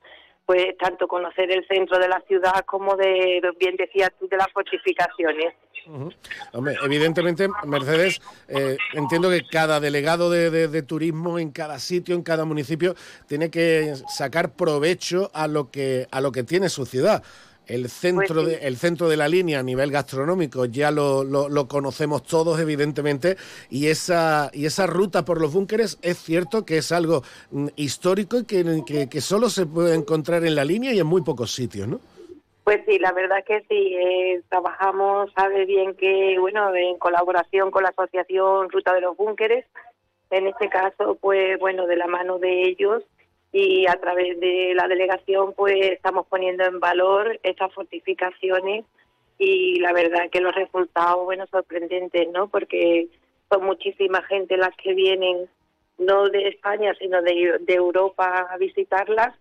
pues 0.46 0.79
tanto 0.79 1.09
conocer 1.09 1.51
el 1.51 1.66
centro 1.66 1.99
de 1.99 2.09
la 2.09 2.22
ciudad 2.29 2.64
como 2.64 2.96
de, 2.96 3.42
bien 3.59 3.77
decías 3.77 4.11
tú, 4.18 4.29
de 4.29 4.37
las 4.37 4.46
fortificaciones. 4.53 5.55
Uh. 5.88 6.09
Hombre, 6.53 6.77
evidentemente, 6.85 7.49
Mercedes, 7.64 8.20
eh, 8.49 8.77
entiendo 8.94 9.29
que 9.29 9.42
cada 9.44 9.81
delegado 9.81 10.31
de, 10.31 10.51
de, 10.51 10.68
de, 10.68 10.83
turismo 10.83 11.38
en 11.38 11.51
cada 11.51 11.79
sitio, 11.79 12.14
en 12.14 12.22
cada 12.22 12.44
municipio, 12.44 12.94
tiene 13.29 13.51
que 13.51 13.94
sacar 14.09 14.55
provecho 14.55 15.31
a 15.33 15.46
lo 15.46 15.70
que 15.70 16.07
a 16.11 16.20
lo 16.20 16.33
que 16.33 16.42
tiene 16.42 16.68
su 16.68 16.87
ciudad. 16.87 17.22
El 17.66 17.88
centro, 17.88 18.42
pues 18.42 18.46
sí. 18.46 18.61
de, 18.61 18.66
el 18.68 18.76
centro 18.76 19.09
de 19.09 19.16
la 19.16 19.29
línea 19.29 19.59
a 19.59 19.62
nivel 19.62 19.90
gastronómico 19.90 20.66
ya 20.66 20.90
lo, 20.90 21.24
lo, 21.24 21.48
lo, 21.48 21.66
conocemos 21.66 22.22
todos, 22.22 22.61
evidentemente, 22.61 23.37
y 23.70 23.88
esa, 23.88 24.50
y 24.52 24.66
esa 24.66 24.87
ruta 24.87 25.24
por 25.24 25.40
los 25.40 25.52
búnkeres 25.52 25.98
es 26.02 26.18
cierto 26.18 26.64
que 26.64 26.79
es 26.79 26.92
algo 26.92 27.22
mm, 27.50 27.68
histórico 27.76 28.38
y 28.38 28.44
que, 28.44 28.83
que, 28.87 29.09
que, 29.09 29.20
solo 29.20 29.50
se 29.50 29.66
puede 29.66 29.94
encontrar 29.94 30.44
en 30.44 30.55
la 30.55 30.64
línea 30.64 30.92
y 30.92 31.00
en 31.00 31.07
muy 31.07 31.22
pocos 31.22 31.52
sitios, 31.52 31.88
¿no? 31.88 32.00
Pues 32.66 32.81
sí, 32.85 32.98
la 32.98 33.12
verdad 33.12 33.44
que 33.46 33.61
sí. 33.68 33.94
Eh, 33.94 34.42
trabajamos, 34.48 35.33
sabe 35.35 35.66
bien 35.66 35.94
que, 35.94 36.37
bueno, 36.40 36.74
en 36.74 36.98
colaboración 36.98 37.70
con 37.70 37.85
la 37.85 37.90
Asociación 37.90 38.70
Ruta 38.70 38.92
de 38.92 39.02
los 39.02 39.16
Búnkeres, 39.16 39.64
en 40.31 40.48
este 40.48 40.68
caso, 40.68 41.16
pues 41.20 41.59
bueno, 41.61 41.87
de 41.87 41.96
la 41.96 42.09
mano 42.09 42.38
de 42.38 42.64
ellos, 42.64 43.05
y 43.58 43.86
a 43.86 43.94
través 43.94 44.38
de 44.38 44.74
la 44.74 44.86
delegación 44.86 45.54
pues 45.54 45.74
estamos 45.80 46.26
poniendo 46.26 46.64
en 46.64 46.78
valor 46.78 47.40
estas 47.42 47.72
fortificaciones 47.72 48.84
y 49.38 49.80
la 49.80 49.94
verdad 49.94 50.28
que 50.30 50.42
los 50.42 50.54
resultados, 50.54 51.24
bueno, 51.24 51.46
sorprendentes, 51.46 52.28
¿no? 52.32 52.48
Porque 52.48 53.08
son 53.50 53.64
muchísima 53.64 54.22
gente 54.24 54.58
las 54.58 54.76
que 54.76 54.92
vienen, 54.92 55.48
no 55.96 56.28
de 56.28 56.48
España, 56.48 56.92
sino 56.98 57.22
de, 57.22 57.56
de 57.60 57.74
Europa 57.74 58.46
a 58.50 58.58
visitarlas 58.58 59.34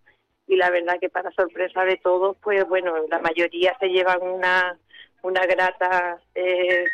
y 0.47 0.55
la 0.55 0.69
verdad 0.69 0.97
que 1.01 1.09
para 1.09 1.31
sorpresa 1.31 1.83
de 1.83 1.97
todos, 1.97 2.37
pues 2.41 2.65
bueno, 2.69 2.93
la 3.09 3.19
mayoría 3.19 3.75
se 3.81 3.89
llevan 3.89 4.21
una, 4.21 4.77
una 5.23 5.45
grata, 5.45 6.21
eh, 6.35 6.85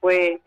pues 0.00 0.40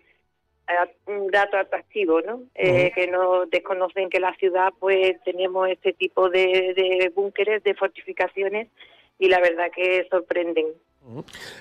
un 1.08 1.28
dato 1.28 1.58
atractivo, 1.58 2.22
¿no? 2.22 2.44
Eh, 2.56 2.92
que 2.94 3.08
no 3.08 3.46
desconocen 3.46 4.10
que 4.10 4.20
la 4.20 4.34
ciudad, 4.36 4.72
pues 4.80 5.22
tenemos 5.24 5.70
este 5.70 5.94
tipo 5.94 6.30
de, 6.30 6.74
de 6.76 7.12
búnkeres, 7.16 7.64
de 7.64 7.74
fortificaciones 7.74 8.68
y 9.18 9.28
la 9.28 9.40
verdad 9.40 9.72
que 9.76 10.08
sorprenden. 10.10 10.68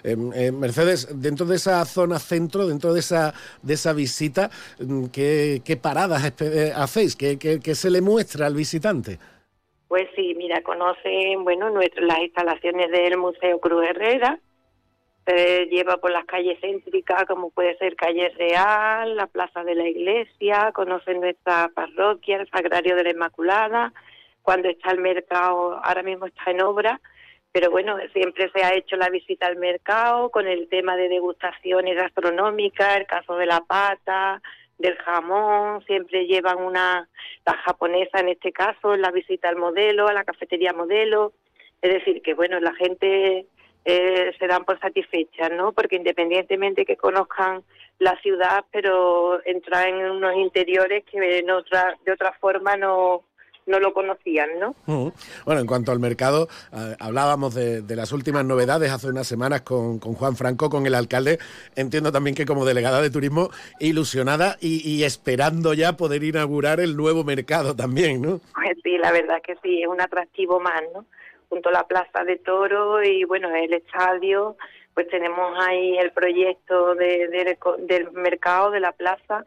Em, 0.02 0.32
eh, 0.34 0.52
Mercedes, 0.52 1.08
dentro 1.22 1.46
de 1.46 1.56
esa 1.56 1.84
zona 1.84 2.18
centro, 2.18 2.66
dentro 2.66 2.92
de 2.92 3.00
esa 3.00 3.32
de 3.62 3.74
esa 3.74 3.92
visita, 3.92 4.50
mm, 4.80 5.06
¿qué, 5.06 5.62
qué 5.64 5.76
paradas 5.76 6.34
eh, 6.40 6.72
hacéis? 6.74 7.16
¿Qué, 7.16 7.38
¿Qué, 7.38 7.60
qué, 7.60 7.74
se 7.74 7.90
le 7.90 8.00
muestra 8.00 8.46
al 8.46 8.54
visitante? 8.54 9.18
Pues 9.86 10.08
sí, 10.14 10.34
mira, 10.36 10.60
conocen 10.62 11.44
bueno 11.44 11.70
nuestras 11.70 12.06
las 12.06 12.18
instalaciones 12.20 12.90
del 12.90 13.16
Museo 13.16 13.58
Cruz 13.60 13.86
Herrera, 13.88 14.38
se 15.28 15.66
lleva 15.66 15.98
por 15.98 16.10
las 16.10 16.24
calles 16.24 16.58
céntricas 16.60 17.26
como 17.26 17.50
puede 17.50 17.76
ser 17.76 17.96
Calle 17.96 18.30
Real, 18.30 19.14
la 19.14 19.26
Plaza 19.26 19.62
de 19.62 19.74
la 19.74 19.86
Iglesia, 19.86 20.72
conocen 20.72 21.20
nuestra 21.20 21.70
parroquia, 21.74 22.38
el 22.38 22.48
Sagrario 22.48 22.96
de 22.96 23.04
la 23.04 23.10
Inmaculada, 23.10 23.92
cuando 24.40 24.70
está 24.70 24.90
el 24.90 25.00
mercado, 25.00 25.84
ahora 25.84 26.02
mismo 26.02 26.24
está 26.24 26.50
en 26.50 26.62
obra, 26.62 26.98
pero 27.52 27.70
bueno, 27.70 27.96
siempre 28.14 28.50
se 28.54 28.64
ha 28.64 28.74
hecho 28.74 28.96
la 28.96 29.10
visita 29.10 29.46
al 29.46 29.56
mercado 29.56 30.30
con 30.30 30.46
el 30.46 30.66
tema 30.68 30.96
de 30.96 31.10
degustaciones 31.10 31.94
gastronómicas, 31.94 32.96
el 32.96 33.06
caso 33.06 33.36
de 33.36 33.46
la 33.46 33.60
pata, 33.60 34.40
del 34.78 34.96
jamón, 34.96 35.84
siempre 35.84 36.26
llevan 36.26 36.58
una, 36.58 37.06
la 37.44 37.52
japonesa 37.64 38.20
en 38.20 38.30
este 38.30 38.52
caso, 38.52 38.96
la 38.96 39.10
visita 39.10 39.50
al 39.50 39.56
modelo, 39.56 40.08
a 40.08 40.14
la 40.14 40.24
cafetería 40.24 40.72
modelo, 40.72 41.34
es 41.82 41.92
decir, 41.92 42.22
que 42.22 42.32
bueno, 42.32 42.60
la 42.60 42.74
gente 42.74 43.46
eh, 43.84 44.32
se 44.38 44.46
dan 44.46 44.64
por 44.64 44.78
satisfechas, 44.80 45.50
¿no? 45.52 45.72
Porque 45.72 45.96
independientemente 45.96 46.84
que 46.84 46.96
conozcan 46.96 47.62
la 47.98 48.16
ciudad, 48.20 48.64
pero 48.70 49.44
entrar 49.44 49.88
en 49.88 50.10
unos 50.10 50.36
interiores 50.36 51.04
que 51.04 51.38
en 51.38 51.50
otra, 51.50 51.96
de 52.04 52.12
otra 52.12 52.32
forma 52.40 52.76
no, 52.76 53.24
no 53.68 53.78
lo 53.78 53.92
conocían, 53.92 54.48
¿no? 54.58 54.74
Bueno, 55.44 55.60
en 55.60 55.66
cuanto 55.66 55.92
al 55.92 56.00
mercado, 56.00 56.48
eh, 56.72 56.96
hablábamos 56.98 57.54
de, 57.54 57.82
las 57.94 58.12
últimas 58.12 58.44
novedades 58.44 58.90
hace 58.90 59.08
unas 59.08 59.26
semanas 59.26 59.62
con, 59.62 59.98
con, 59.98 60.14
Juan 60.14 60.36
Franco, 60.36 60.70
con 60.70 60.86
el 60.86 60.94
alcalde. 60.94 61.38
Entiendo 61.76 62.10
también 62.10 62.34
que 62.34 62.46
como 62.46 62.64
delegada 62.64 63.02
de 63.02 63.10
turismo, 63.10 63.50
ilusionada 63.78 64.56
y, 64.60 64.88
y, 64.88 65.04
esperando 65.04 65.74
ya 65.74 65.96
poder 65.96 66.24
inaugurar 66.24 66.80
el 66.80 66.96
nuevo 66.96 67.24
mercado 67.24 67.76
también, 67.76 68.22
¿no? 68.22 68.40
Pues 68.54 68.78
sí, 68.82 68.96
la 68.98 69.12
verdad 69.12 69.40
que 69.44 69.56
sí, 69.62 69.82
es 69.82 69.88
un 69.88 70.00
atractivo 70.00 70.60
más, 70.60 70.82
¿no? 70.94 71.04
Junto 71.48 71.68
a 71.68 71.72
la 71.72 71.86
Plaza 71.86 72.24
de 72.24 72.36
Toro 72.36 73.02
y 73.02 73.24
bueno, 73.24 73.54
el 73.54 73.72
estadio, 73.72 74.56
pues 74.94 75.08
tenemos 75.08 75.56
ahí 75.66 75.96
el 75.98 76.12
proyecto 76.12 76.94
de, 76.94 77.56
del 77.78 78.10
mercado 78.12 78.70
de 78.70 78.80
la 78.80 78.92
plaza, 78.92 79.44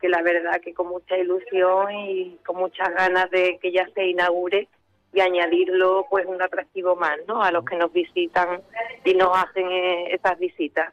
que 0.00 0.08
la 0.08 0.22
verdad 0.22 0.60
que 0.60 0.74
con 0.74 0.88
mucha 0.88 1.16
ilusión 1.16 1.92
y 1.92 2.38
con 2.44 2.56
muchas 2.56 2.92
ganas 2.94 3.30
de 3.30 3.58
que 3.60 3.72
ya 3.72 3.88
se 3.94 4.06
inaugure 4.06 4.68
y 5.12 5.20
añadirlo 5.20 6.06
pues 6.08 6.26
un 6.26 6.40
atractivo 6.40 6.96
más 6.96 7.18
¿no? 7.28 7.42
a 7.42 7.50
los 7.50 7.64
que 7.64 7.76
nos 7.76 7.92
visitan 7.92 8.62
y 9.04 9.14
nos 9.14 9.36
hacen 9.36 9.70
eh, 9.70 10.14
esas 10.14 10.38
visitas. 10.38 10.92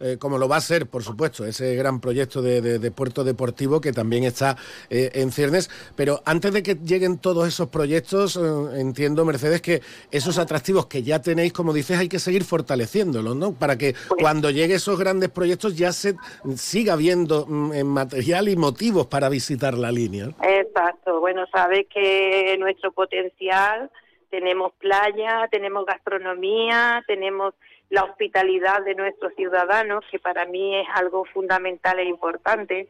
Eh, 0.00 0.16
como 0.18 0.38
lo 0.38 0.48
va 0.48 0.56
a 0.56 0.60
ser, 0.60 0.86
por 0.86 1.02
supuesto, 1.02 1.44
ese 1.44 1.74
gran 1.74 2.00
proyecto 2.00 2.40
de, 2.42 2.90
puerto 2.90 3.24
deportivo 3.24 3.80
que 3.80 3.92
también 3.92 4.24
está 4.24 4.56
eh, 4.90 5.10
en 5.14 5.30
ciernes. 5.30 5.70
Pero 5.96 6.22
antes 6.24 6.52
de 6.52 6.62
que 6.62 6.74
lleguen 6.74 7.18
todos 7.18 7.46
esos 7.46 7.68
proyectos, 7.68 8.38
entiendo, 8.74 9.24
Mercedes, 9.24 9.60
que 9.60 9.82
esos 10.10 10.38
atractivos 10.38 10.86
que 10.86 11.02
ya 11.02 11.20
tenéis, 11.20 11.52
como 11.52 11.72
dices, 11.72 11.98
hay 11.98 12.08
que 12.08 12.18
seguir 12.18 12.44
fortaleciéndolos, 12.44 13.36
¿no? 13.36 13.52
Para 13.52 13.76
que 13.76 13.94
pues 14.08 14.20
cuando 14.20 14.50
lleguen 14.50 14.76
esos 14.76 14.98
grandes 14.98 15.30
proyectos 15.30 15.76
ya 15.76 15.92
se 15.92 16.16
siga 16.56 16.96
viendo 16.96 17.46
mm, 17.46 17.82
material 17.84 18.48
y 18.48 18.56
motivos 18.56 19.06
para 19.06 19.28
visitar 19.28 19.74
la 19.74 19.92
línea. 19.92 20.30
Exacto. 20.42 21.20
Bueno, 21.20 21.46
sabes 21.52 21.86
que 21.92 22.56
nuestro 22.58 22.92
potencial 22.92 23.90
tenemos 24.30 24.72
playa, 24.78 25.46
tenemos 25.50 25.84
gastronomía, 25.84 27.04
tenemos 27.06 27.54
la 27.92 28.04
hospitalidad 28.04 28.82
de 28.82 28.94
nuestros 28.94 29.34
ciudadanos, 29.34 30.02
que 30.10 30.18
para 30.18 30.46
mí 30.46 30.76
es 30.80 30.86
algo 30.94 31.26
fundamental 31.26 31.98
e 31.98 32.04
importante, 32.04 32.88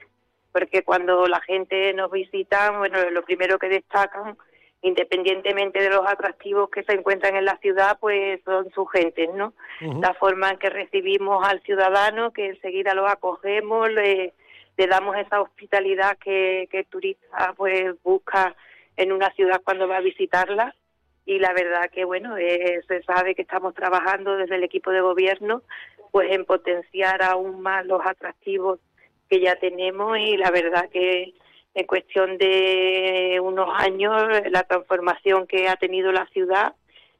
porque 0.53 0.85
cuando 0.85 1.27
la 1.27 1.41
gente 1.41 1.93
nos 1.93 2.09
visita, 2.13 2.71
bueno, 2.71 3.11
lo 3.11 3.25
primero 3.25 3.59
que 3.59 3.69
destacan, 3.69 4.39
independientemente 4.81 5.83
de 5.83 5.91
los 5.91 6.07
atractivos 6.07 6.71
que 6.71 6.85
se 6.85 6.93
encuentran 6.93 7.35
en 7.35 7.47
la 7.47 7.57
ciudad, 7.57 7.99
pues 7.99 8.41
son 8.45 8.71
sus 8.71 8.89
gentes, 8.93 9.29
¿no? 9.35 9.55
La 9.81 10.15
forma 10.15 10.51
en 10.51 10.59
que 10.59 10.71
recibimos 10.71 11.45
al 11.45 11.61
ciudadano, 11.63 12.33
que 12.33 12.51
enseguida 12.51 12.95
lo 12.95 13.09
acogemos, 13.09 13.91
le, 13.91 14.35
le 14.77 14.87
damos 14.87 15.17
esa 15.17 15.41
hospitalidad 15.41 16.17
que, 16.19 16.69
que 16.71 16.79
el 16.79 16.87
turista 16.87 17.55
pues 17.57 18.01
busca 18.05 18.55
en 18.97 19.11
una 19.11 19.33
ciudad 19.33 19.63
cuando 19.65 19.89
va 19.89 19.97
a 19.97 20.01
visitarla 20.01 20.77
y 21.25 21.39
la 21.39 21.53
verdad 21.53 21.91
que 21.91 22.05
bueno 22.05 22.37
eh, 22.37 22.81
se 22.89 23.03
sabe 23.03 23.35
que 23.35 23.43
estamos 23.43 23.75
trabajando 23.75 24.37
desde 24.37 24.57
el 24.57 24.65
equipo 24.65 24.91
de 24.91 25.01
gobierno 25.01 25.63
pues 26.11 26.31
en 26.33 26.45
potenciar 26.45 27.23
aún 27.23 27.61
más 27.61 27.87
los 27.87 28.01
atractivos 28.05 28.81
que 29.29 29.41
ya 29.41 29.57
tenemos 29.57 30.19
y 30.19 30.37
la 30.37 30.51
verdad 30.51 30.91
que 30.91 31.35
en 31.75 31.87
cuestión 31.87 32.37
de 32.39 33.41
unos 33.43 33.69
años 33.73 34.13
la 34.51 34.65
transformación 34.65 35.47
que 35.47 35.69
ha 35.69 35.77
tenido 35.77 36.13
la 36.13 36.27
ciudad 36.27 36.75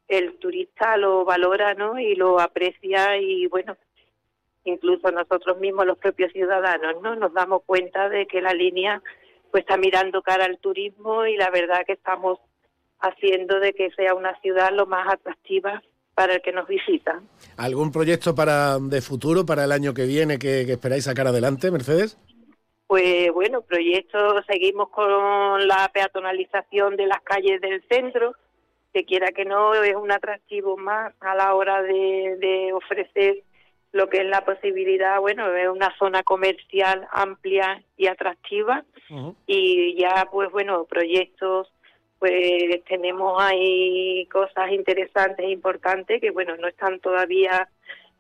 el 0.09 0.39
turista 0.39 0.97
lo 0.97 1.25
valora 1.25 1.75
no 1.75 1.99
y 1.99 2.17
lo 2.17 2.41
aprecia 2.41 3.17
y 3.19 3.47
bueno 3.47 3.77
incluso 4.65 5.11
nosotros 5.11 5.59
mismos 5.59 5.87
los 5.87 5.99
propios 5.99 6.33
ciudadanos 6.33 7.01
no 7.03 7.15
nos 7.15 7.33
damos 7.33 7.63
cuenta 7.65 8.09
de 8.09 8.27
que 8.27 8.43
la 8.43 8.53
línea 8.53 9.01
pues 9.51 9.63
está 9.63 9.77
mirando 9.77 10.23
cara 10.23 10.45
al 10.45 10.59
turismo 10.59 11.27
y 11.27 11.37
la 11.37 11.51
verdad 11.51 11.85
que 11.87 11.93
estamos 11.93 12.41
haciendo 13.03 13.61
de 13.61 13.73
que 13.75 13.91
sea 13.91 14.15
una 14.15 14.39
ciudad 14.41 14.71
lo 14.73 14.87
más 14.87 15.13
atractiva 15.13 15.83
para 16.15 16.35
el 16.35 16.43
que 16.43 16.53
nos 16.53 16.69
visita. 16.69 17.21
¿Algún 17.57 17.91
proyecto 17.91 18.35
para 18.35 18.79
de 18.79 19.01
futuro, 19.01 19.45
para 19.45 19.65
el 19.65 19.73
año 19.73 19.95
que 19.95 20.07
viene, 20.07 20.39
que, 20.39 20.63
esperáis 20.63 21.05
sacar 21.05 21.27
adelante, 21.27 21.71
Mercedes? 21.71 22.19
Pues 22.87 23.33
bueno, 23.33 23.63
proyectos, 23.63 24.45
seguimos 24.47 24.91
con 24.91 25.67
la 25.67 25.91
peatonalización 25.93 26.97
de 26.97 27.07
las 27.07 27.23
calles 27.23 27.61
del 27.61 27.83
centro, 27.91 28.35
que 28.93 29.05
quiera 29.05 29.33
que 29.33 29.47
no, 29.47 29.73
es 29.75 29.97
un 29.97 30.13
atractivo 30.13 30.77
más 30.77 31.15
a 31.21 31.35
la 31.35 31.55
hora 31.55 31.83
de, 31.83 32.71
ofrecer 32.75 33.43
lo 33.93 34.09
que 34.09 34.19
es 34.19 34.27
la 34.27 34.45
posibilidad, 34.45 35.19
bueno, 35.21 35.51
de 35.51 35.69
una 35.69 35.95
zona 35.99 36.23
comercial 36.23 37.07
amplia 37.13 37.83
y 37.97 38.07
atractiva. 38.07 38.85
Y 39.47 40.01
ya, 40.01 40.29
pues 40.31 40.51
bueno, 40.51 40.85
proyectos 40.85 41.72
pues 42.23 42.85
tenemos 42.85 43.35
ahí 43.43 44.29
cosas 44.31 44.71
interesantes 44.71 45.45
e 45.45 45.51
importantes 45.51 46.21
que, 46.21 46.31
bueno, 46.31 46.57
no 46.57 46.69
están 46.69 47.01
todavía 47.01 47.69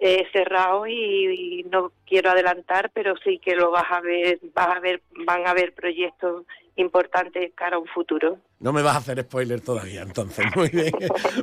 eh, 0.00 0.26
cerrados 0.32 0.88
y, 0.88 1.64
no 1.70 1.92
quiero 2.04 2.30
adelantar, 2.30 2.90
pero 2.92 3.14
sí 3.22 3.38
que 3.38 3.54
lo 3.54 3.70
vas 3.70 3.84
a 3.92 4.00
ver, 4.00 4.40
vas 4.54 4.76
a 4.76 4.80
ver, 4.80 5.02
van 5.24 5.46
a 5.46 5.50
haber 5.50 5.72
proyectos 5.72 6.44
importantes 6.74 7.52
cara 7.54 7.76
a 7.76 7.78
un 7.78 7.86
futuro. 7.86 8.38
No 8.58 8.72
me 8.72 8.82
vas 8.82 8.96
a 8.96 8.98
hacer 8.98 9.22
spoiler 9.22 9.60
todavía, 9.60 10.02
entonces. 10.02 10.46
Muy 10.56 10.70
bien. 10.70 10.90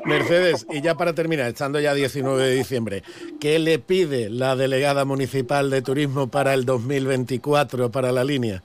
Mercedes, 0.03 0.67
y 0.69 0.81
ya 0.81 0.95
para 0.95 1.15
terminar, 1.15 1.47
estando 1.47 1.79
ya 1.79 1.93
19 1.93 2.43
de 2.43 2.55
diciembre, 2.55 3.03
¿qué 3.39 3.57
le 3.59 3.79
pide 3.79 4.29
la 4.29 4.57
delegada 4.57 5.05
municipal 5.05 5.69
de 5.69 5.81
turismo 5.81 6.29
para 6.29 6.53
el 6.53 6.65
2024 6.65 7.89
para 7.89 8.11
la 8.11 8.25
línea? 8.25 8.61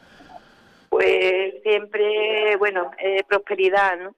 Pues 0.88 1.54
siempre, 1.64 2.02
bueno, 2.56 2.90
eh, 2.98 3.22
prosperidad, 3.28 3.98
¿no? 3.98 4.14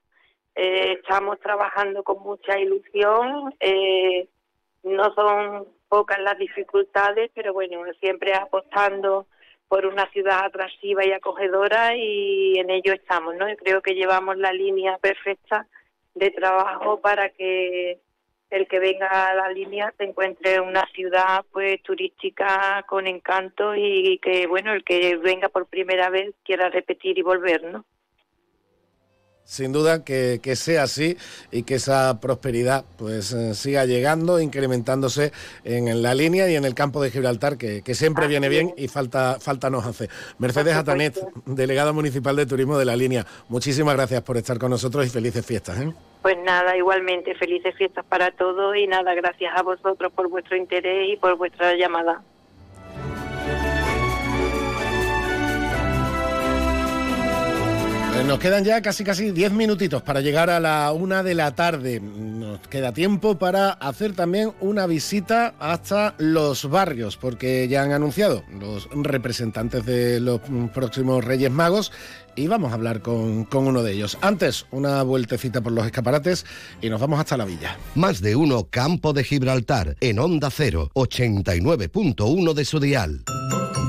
Eh, 0.55 0.93
estamos 0.93 1.39
trabajando 1.39 2.03
con 2.03 2.23
mucha 2.23 2.57
ilusión, 2.57 3.53
eh, 3.59 4.27
no 4.83 5.13
son 5.13 5.67
pocas 5.87 6.19
las 6.19 6.37
dificultades, 6.37 7.29
pero 7.35 7.53
bueno, 7.53 7.81
siempre 7.99 8.33
apostando 8.33 9.27
por 9.67 9.85
una 9.85 10.09
ciudad 10.11 10.45
atractiva 10.45 11.05
y 11.05 11.11
acogedora 11.11 11.95
y 11.95 12.57
en 12.57 12.69
ello 12.69 12.93
estamos, 12.93 13.35
¿no? 13.35 13.45
creo 13.57 13.81
que 13.81 13.95
llevamos 13.95 14.37
la 14.37 14.51
línea 14.53 14.97
perfecta 14.97 15.67
de 16.15 16.31
trabajo 16.31 17.01
para 17.01 17.29
que 17.29 17.99
el 18.49 18.67
que 18.67 18.79
venga 18.79 19.29
a 19.29 19.35
la 19.35 19.49
línea 19.49 19.93
se 19.97 20.05
encuentre 20.05 20.61
una 20.61 20.85
ciudad 20.93 21.45
pues 21.51 21.81
turística 21.83 22.83
con 22.87 23.05
encanto 23.05 23.75
y 23.75 24.19
que 24.19 24.47
bueno 24.47 24.73
el 24.73 24.85
que 24.85 25.17
venga 25.17 25.49
por 25.49 25.67
primera 25.67 26.09
vez 26.09 26.33
quiera 26.45 26.69
repetir 26.69 27.17
y 27.17 27.21
volver 27.21 27.63
no 27.63 27.83
sin 29.47 29.71
duda 29.71 30.03
que, 30.03 30.39
sea 30.55 30.83
así 30.83 31.17
y 31.51 31.63
que 31.63 31.75
esa 31.75 32.19
prosperidad 32.19 32.83
pues 32.97 33.31
eh, 33.31 33.53
siga 33.53 33.85
llegando, 33.85 34.41
incrementándose 34.41 35.31
en, 35.63 36.01
la 36.03 36.13
línea 36.13 36.49
y 36.49 36.55
en 36.55 36.65
el 36.65 36.75
campo 36.75 37.01
de 37.01 37.11
Gibraltar, 37.11 37.57
que, 37.57 37.81
siempre 37.95 38.27
viene 38.27 38.49
bien 38.49 38.73
y 38.77 38.89
falta, 38.89 39.37
falta 39.39 39.69
nos 39.69 39.85
hace. 39.85 40.09
Mercedes 40.37 40.75
Atanet, 40.75 41.17
delegada 41.45 41.93
municipal 41.93 42.35
de 42.35 42.45
turismo 42.45 42.77
de 42.77 42.85
la 42.85 42.95
línea, 42.97 43.25
muchísimas 43.47 43.95
gracias 43.95 44.21
por 44.21 44.35
estar 44.35 44.59
con 44.59 44.69
nosotros 44.69 45.07
y 45.07 45.09
felices 45.09 45.45
fiestas. 45.45 45.79
¿eh? 45.79 45.93
Pues 46.21 46.37
nada, 46.43 46.75
igualmente, 46.75 47.33
felices 47.35 47.73
fiestas 47.77 48.03
para 48.05 48.31
todos 48.31 48.75
y 48.75 48.85
nada, 48.85 49.15
gracias 49.15 49.53
a 49.55 49.63
vosotros 49.63 50.11
por 50.11 50.29
vuestro 50.29 50.57
interés 50.57 51.09
y 51.09 51.15
por 51.15 51.37
vuestra 51.37 51.73
llamada. 51.75 52.21
Nos 58.25 58.39
quedan 58.39 58.63
ya 58.63 58.81
casi 58.81 59.03
casi 59.03 59.31
10 59.31 59.51
minutitos 59.51 60.01
para 60.01 60.21
llegar 60.21 60.49
a 60.49 60.59
la 60.59 60.91
una 60.91 61.23
de 61.23 61.35
la 61.35 61.53
tarde. 61.55 61.99
Nos 61.99 62.59
queda 62.67 62.91
tiempo 62.91 63.37
para 63.37 63.71
hacer 63.71 64.13
también 64.13 64.53
una 64.59 64.87
visita 64.87 65.53
hasta 65.59 66.15
los 66.17 66.69
barrios, 66.69 67.17
porque 67.17 67.67
ya 67.67 67.83
han 67.83 67.91
anunciado 67.91 68.43
los 68.59 68.87
representantes 68.91 69.85
de 69.85 70.19
los 70.19 70.41
próximos 70.73 71.23
Reyes 71.23 71.51
Magos 71.51 71.91
y 72.35 72.47
vamos 72.47 72.71
a 72.71 72.75
hablar 72.75 73.01
con, 73.01 73.45
con, 73.45 73.67
uno 73.67 73.83
de 73.83 73.93
ellos. 73.93 74.17
Antes, 74.21 74.65
una 74.71 75.03
vueltecita 75.03 75.61
por 75.61 75.71
los 75.71 75.85
escaparates 75.85 76.45
y 76.81 76.89
nos 76.89 77.01
vamos 77.01 77.19
hasta 77.19 77.37
la 77.37 77.45
villa. 77.45 77.77
Más 77.95 78.21
de 78.21 78.35
uno 78.35 78.67
Campo 78.69 79.13
de 79.13 79.23
Gibraltar 79.23 79.95
en 79.99 80.19
Onda 80.19 80.49
0, 80.49 80.91
89.1 80.93 82.53
de 82.53 82.65
su 82.65 82.79
dial. 82.79 83.23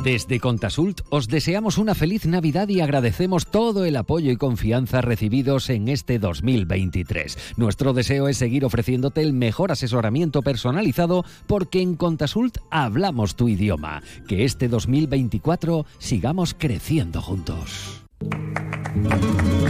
Desde 0.03 0.39
Contasult 0.39 1.01
os 1.11 1.29
deseamos 1.29 1.77
una 1.77 1.95
feliz 1.95 2.25
Navidad 2.25 2.69
y 2.69 2.81
agradecemos 2.81 3.47
todo 3.47 3.85
el 3.85 3.97
apoyo 3.97 4.31
y 4.31 4.37
confianza 4.37 5.01
recibidos 5.01 5.71
en 5.71 5.89
este 5.89 6.19
2023. 6.19 7.55
Nuestro 7.57 7.93
deseo 7.93 8.29
es 8.29 8.37
seguir 8.39 8.65
ofreciéndote 8.65 9.23
el 9.23 9.33
mejor 9.33 9.73
asesoramiento 9.73 10.43
personalizado 10.43 11.25
porque 11.47 11.83
en 11.83 11.97
Contasult 11.97 12.59
hablamos 12.71 13.35
tu 13.35 13.49
idioma. 13.49 14.03
Que 14.29 14.45
este 14.45 14.69
2024 14.69 15.85
sigamos 15.99 16.55
creciendo 16.55 17.21
juntos. 17.21 18.03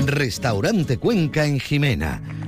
Restaurante 0.07 0.99
Cuenca 0.99 1.45
en 1.45 1.61
Jimena, 1.61 2.23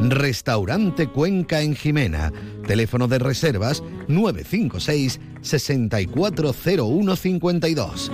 Restaurante 0.00 1.08
Cuenca 1.08 1.60
en 1.60 1.76
Jimena. 1.76 2.32
Teléfono 2.66 3.06
de 3.06 3.18
reservas 3.18 3.82
956 4.08 5.20
640152. 5.42 8.10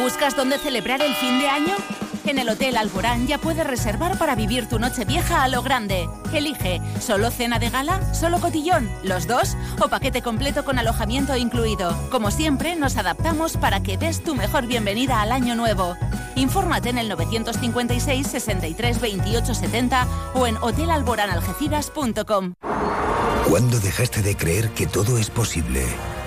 ¿Buscas 0.00 0.36
dónde 0.36 0.58
celebrar 0.58 1.02
el 1.02 1.12
fin 1.14 1.40
de 1.40 1.48
año? 1.48 1.74
En 2.24 2.38
el 2.38 2.48
Hotel 2.48 2.76
Alborán 2.76 3.26
ya 3.26 3.38
puedes 3.38 3.66
reservar 3.66 4.18
para 4.18 4.34
vivir 4.34 4.68
tu 4.68 4.78
noche 4.78 5.04
vieja 5.04 5.42
a 5.42 5.48
lo 5.48 5.62
grande. 5.62 6.08
Elige 6.32 6.80
solo 7.00 7.30
cena 7.30 7.58
de 7.58 7.70
gala, 7.70 8.14
solo 8.14 8.40
cotillón, 8.40 8.90
los 9.02 9.26
dos 9.26 9.56
o 9.80 9.88
paquete 9.88 10.22
completo 10.22 10.64
con 10.64 10.78
alojamiento 10.78 11.36
incluido. 11.36 11.96
Como 12.10 12.30
siempre, 12.30 12.76
nos 12.76 12.96
adaptamos 12.96 13.56
para 13.56 13.82
que 13.82 13.96
des 13.96 14.22
tu 14.22 14.34
mejor 14.34 14.66
bienvenida 14.66 15.20
al 15.22 15.32
año 15.32 15.54
nuevo. 15.54 15.96
Infórmate 16.36 16.90
en 16.90 16.98
el 16.98 17.08
956 17.08 18.26
63 18.26 19.00
28 19.00 19.54
70 19.54 20.06
o 20.34 20.46
en 20.46 20.56
hotelalboranalgeciras.com. 20.58 22.54
¿Cuándo 23.48 23.80
dejaste 23.80 24.22
de 24.22 24.36
creer 24.36 24.70
que 24.70 24.86
todo 24.86 25.18
es 25.18 25.30
posible? 25.30 25.84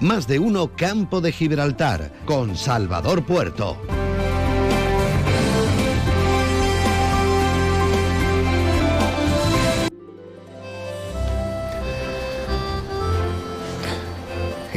Más 0.00 0.28
de 0.28 0.38
uno 0.38 0.76
Campo 0.76 1.20
de 1.20 1.32
Gibraltar 1.32 2.12
con 2.24 2.56
Salvador 2.56 3.26
Puerto. 3.26 3.76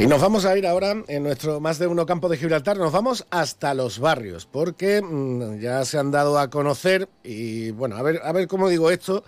Y 0.02 0.06
nos 0.08 0.20
vamos 0.20 0.44
a 0.44 0.58
ir 0.58 0.66
ahora 0.66 0.96
en 1.06 1.22
nuestro 1.22 1.60
más 1.60 1.78
de 1.78 1.86
uno 1.86 2.04
campo 2.04 2.28
de 2.28 2.36
Gibraltar, 2.36 2.76
nos 2.76 2.90
vamos 2.90 3.24
hasta 3.30 3.72
los 3.72 4.00
barrios, 4.00 4.46
porque 4.46 5.00
mm, 5.00 5.60
ya 5.60 5.84
se 5.84 5.96
han 5.96 6.10
dado 6.10 6.40
a 6.40 6.50
conocer 6.50 7.08
y 7.22 7.70
bueno, 7.70 7.94
a 7.94 8.02
ver, 8.02 8.20
a 8.24 8.32
ver 8.32 8.48
cómo 8.48 8.68
digo 8.68 8.90
esto, 8.90 9.22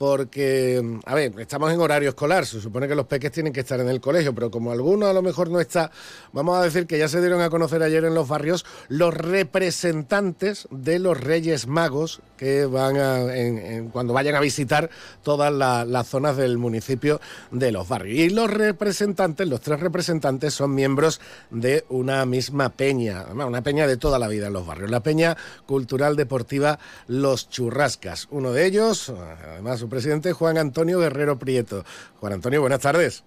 porque, 0.00 0.82
a 1.04 1.14
ver, 1.14 1.38
estamos 1.40 1.70
en 1.70 1.78
horario 1.78 2.08
escolar, 2.08 2.46
se 2.46 2.58
supone 2.58 2.88
que 2.88 2.94
los 2.94 3.04
peques 3.04 3.32
tienen 3.32 3.52
que 3.52 3.60
estar 3.60 3.78
en 3.80 3.88
el 3.90 4.00
colegio, 4.00 4.34
pero 4.34 4.50
como 4.50 4.72
alguno 4.72 5.06
a 5.06 5.12
lo 5.12 5.20
mejor 5.20 5.50
no 5.50 5.60
está, 5.60 5.90
vamos 6.32 6.56
a 6.56 6.62
decir 6.62 6.86
que 6.86 6.98
ya 6.98 7.06
se 7.06 7.20
dieron 7.20 7.42
a 7.42 7.50
conocer 7.50 7.82
ayer 7.82 8.06
en 8.06 8.14
los 8.14 8.26
barrios 8.26 8.64
los 8.88 9.12
representantes 9.12 10.68
de 10.70 11.00
los 11.00 11.20
Reyes 11.20 11.66
Magos 11.66 12.22
que 12.38 12.64
van 12.64 12.96
a, 12.96 13.90
cuando 13.92 14.14
vayan 14.14 14.34
a 14.36 14.40
visitar 14.40 14.88
todas 15.22 15.52
las 15.52 16.08
zonas 16.08 16.38
del 16.38 16.56
municipio 16.56 17.20
de 17.50 17.70
los 17.70 17.86
barrios. 17.86 18.18
Y 18.18 18.30
los 18.30 18.50
representantes, 18.50 19.46
los 19.46 19.60
tres 19.60 19.80
representantes, 19.80 20.54
son 20.54 20.74
miembros 20.74 21.20
de 21.50 21.84
una 21.90 22.24
misma 22.24 22.70
peña, 22.70 23.26
una 23.26 23.60
peña 23.60 23.86
de 23.86 23.98
toda 23.98 24.18
la 24.18 24.28
vida 24.28 24.46
en 24.46 24.54
los 24.54 24.66
barrios, 24.66 24.90
la 24.90 25.02
Peña 25.02 25.36
Cultural 25.66 26.16
Deportiva 26.16 26.78
Los 27.06 27.50
Churrascas. 27.50 28.26
Uno 28.30 28.52
de 28.52 28.64
ellos, 28.64 29.10
además 29.10 29.82
presidente 29.90 30.32
Juan 30.32 30.56
Antonio 30.56 30.98
Guerrero 30.98 31.38
Prieto. 31.38 31.84
Juan 32.20 32.32
Antonio, 32.32 32.62
buenas 32.62 32.80
tardes. 32.80 33.24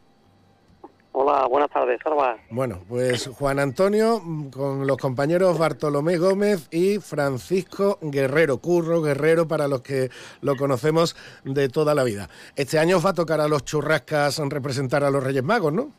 Hola, 1.16 1.46
buenas 1.48 1.70
tardes, 1.70 2.00
Salva. 2.04 2.38
Bueno, 2.50 2.82
pues 2.90 3.28
Juan 3.28 3.60
Antonio 3.60 4.20
con 4.52 4.88
los 4.88 4.98
compañeros 4.98 5.60
Bartolomé 5.60 6.18
Gómez 6.18 6.68
y 6.72 6.98
Francisco 6.98 8.00
Guerrero, 8.02 8.58
Curro 8.58 9.04
Guerrero 9.04 9.48
para 9.48 9.68
los 9.68 9.82
que 9.82 10.10
lo 10.42 10.56
conocemos 10.56 11.16
de 11.44 11.70
toda 11.70 11.94
la 11.94 12.04
vida. 12.04 12.30
Este 12.56 12.80
año 12.80 12.98
os 12.98 13.06
va 13.06 13.12
a 13.12 13.14
tocar 13.14 13.42
a 13.42 13.48
los 13.48 13.64
churrascas 13.64 14.40
representar 14.50 15.04
a 15.04 15.12
los 15.12 15.24
Reyes 15.24 15.44
Magos, 15.44 15.72
¿no? 15.72 15.92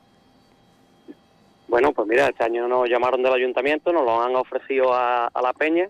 Bueno, 1.68 1.92
pues 1.92 2.08
mira, 2.08 2.26
este 2.26 2.42
año 2.42 2.66
nos 2.66 2.88
llamaron 2.88 3.22
del 3.22 3.34
ayuntamiento, 3.34 3.92
nos 3.92 4.04
lo 4.04 4.20
han 4.20 4.34
ofrecido 4.34 4.92
a 4.92 5.30
la 5.40 5.52
peña 5.52 5.88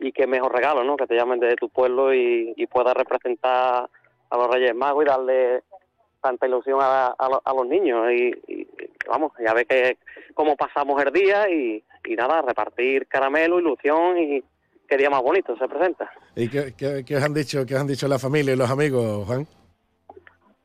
y 0.00 0.12
qué 0.12 0.26
mejor 0.26 0.54
regalo, 0.54 0.84
¿no? 0.84 0.96
Que 0.96 1.06
te 1.06 1.16
llamen 1.16 1.40
desde 1.40 1.56
tu 1.56 1.68
pueblo 1.68 2.14
y, 2.14 2.52
y 2.56 2.66
puedas 2.66 2.94
representar 2.94 3.88
a 4.30 4.36
los 4.36 4.48
Reyes 4.48 4.74
Magos 4.74 5.04
y 5.04 5.08
darle 5.08 5.62
tanta 6.20 6.46
ilusión 6.46 6.78
a, 6.80 7.06
a, 7.06 7.54
los 7.54 7.66
niños 7.66 8.10
y, 8.12 8.66
vamos, 9.08 9.32
ya 9.44 9.54
ve 9.54 9.64
que 9.64 9.98
cómo 10.34 10.56
pasamos 10.56 11.02
el 11.02 11.12
día 11.12 11.48
y, 11.48 11.82
y 12.04 12.16
nada, 12.16 12.42
repartir 12.42 13.06
caramelo, 13.06 13.60
ilusión 13.60 14.18
y 14.18 14.42
qué 14.88 14.96
día 14.96 15.10
más 15.10 15.22
bonito 15.22 15.56
se 15.56 15.68
presenta. 15.68 16.10
¿Y 16.34 16.48
qué, 16.48 16.74
qué, 16.76 17.04
qué, 17.04 17.16
os 17.16 17.22
han 17.22 17.34
dicho, 17.34 17.64
qué 17.64 17.74
os 17.74 17.80
han 17.80 17.86
dicho 17.86 18.08
la 18.08 18.18
familia 18.18 18.54
y 18.54 18.56
los 18.56 18.70
amigos, 18.70 19.26
Juan? 19.26 19.46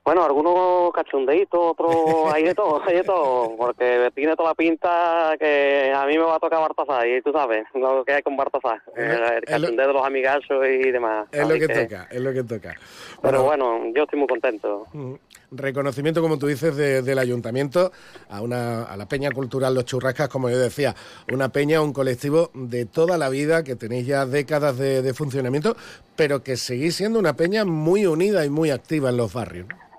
Bueno, 0.05 0.25
algunos 0.25 0.91
cachondeitos, 0.93 1.59
otros 1.61 1.95
hay 2.33 2.43
de 2.43 2.53
todo, 2.53 2.81
hay 2.85 2.97
de 2.97 3.03
todo, 3.03 3.55
porque 3.57 4.11
tiene 4.13 4.35
toda 4.35 4.49
la 4.49 4.55
pinta 4.55 5.33
que 5.39 5.93
a 5.95 6.05
mí 6.05 6.17
me 6.17 6.25
va 6.25 6.35
a 6.35 6.39
tocar 6.39 6.59
Bartasá, 6.59 7.07
y 7.07 7.21
tú 7.21 7.31
sabes 7.31 7.65
lo 7.73 8.03
que 8.03 8.13
hay 8.13 8.21
con 8.21 8.35
Bartasá, 8.35 8.83
el, 8.97 9.11
el 9.11 9.41
cachondeo 9.45 9.87
de 9.87 9.93
los 9.93 10.05
amigazos 10.05 10.65
y 10.67 10.91
demás. 10.91 11.27
Es 11.31 11.47
lo 11.47 11.55
que 11.55 11.67
toca, 11.69 12.07
es 12.11 12.19
lo 12.19 12.33
que 12.33 12.43
toca. 12.43 12.75
Pero 13.21 13.43
bueno, 13.43 13.79
yo 13.95 14.03
estoy 14.03 14.19
muy 14.19 14.27
contento. 14.27 14.87
Mm, 14.91 15.13
Reconocimiento, 15.55 16.19
como 16.21 16.37
tú 16.39 16.47
dices, 16.47 16.75
de- 16.75 17.01
del 17.03 17.19
ayuntamiento 17.19 17.91
a, 18.29 18.41
una, 18.41 18.83
a 18.83 18.97
la 18.97 19.05
Peña 19.07 19.29
Cultural 19.31 19.73
Los 19.75 19.85
Churrascas, 19.85 20.27
como 20.27 20.49
yo 20.49 20.57
decía, 20.57 20.95
una 21.31 21.49
peña, 21.49 21.79
un 21.81 21.93
colectivo 21.93 22.49
de 22.55 22.85
toda 22.87 23.17
la 23.19 23.29
vida, 23.29 23.63
que 23.63 23.75
tenéis 23.75 24.07
ya 24.07 24.25
décadas 24.25 24.77
de, 24.79 25.01
de 25.03 25.13
funcionamiento, 25.13 25.75
pero 26.15 26.43
que 26.43 26.57
seguís 26.57 26.95
siendo 26.95 27.19
una 27.19 27.35
peña 27.37 27.63
muy 27.65 28.05
unida 28.07 28.43
y 28.45 28.49
muy 28.49 28.71
activa 28.71 29.11
en 29.11 29.17
los 29.17 29.31
barrios. 29.31 29.67
¿no? 29.69 29.92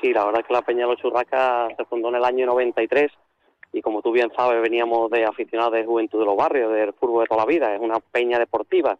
Sí, 0.00 0.12
la 0.12 0.24
verdad 0.24 0.40
es 0.40 0.46
que 0.46 0.54
la 0.54 0.62
Peña 0.62 0.86
de 0.86 0.92
los 0.92 1.00
Churrascas 1.00 1.76
se 1.76 1.84
fundó 1.84 2.08
en 2.08 2.16
el 2.16 2.24
año 2.24 2.46
93 2.46 3.10
y 3.72 3.82
como 3.82 4.02
tú 4.02 4.12
bien 4.12 4.32
sabes 4.34 4.60
veníamos 4.62 5.10
de 5.10 5.24
aficionados 5.24 5.74
de 5.74 5.84
Juventud 5.84 6.18
de 6.18 6.24
los 6.24 6.36
Barrios, 6.36 6.72
del 6.72 6.92
fútbol 6.94 7.24
de 7.24 7.28
toda 7.28 7.44
la 7.44 7.46
vida, 7.46 7.74
es 7.74 7.80
una 7.80 8.00
peña 8.00 8.38
deportiva 8.38 8.98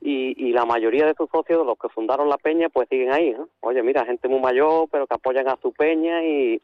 y, 0.00 0.34
y 0.48 0.52
la 0.52 0.64
mayoría 0.64 1.06
de 1.06 1.14
sus 1.14 1.28
socios, 1.30 1.64
los 1.66 1.78
que 1.78 1.90
fundaron 1.90 2.28
la 2.28 2.38
peña, 2.38 2.70
pues 2.70 2.88
siguen 2.88 3.12
ahí. 3.12 3.36
Oye, 3.60 3.82
mira, 3.82 4.06
gente 4.06 4.28
muy 4.28 4.40
mayor 4.40 4.88
pero 4.90 5.06
que 5.06 5.14
apoyan 5.14 5.48
a 5.48 5.58
su 5.60 5.72
peña 5.72 6.24
y, 6.24 6.60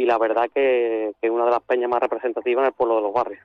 y 0.00 0.06
la 0.06 0.16
verdad 0.16 0.44
que, 0.54 1.12
que 1.20 1.26
es 1.26 1.32
una 1.32 1.44
de 1.44 1.50
las 1.50 1.62
peñas 1.62 1.90
más 1.90 2.00
representativas 2.00 2.62
en 2.62 2.66
el 2.68 2.72
pueblo 2.72 2.96
de 2.96 3.02
los 3.02 3.12
barrios. 3.12 3.40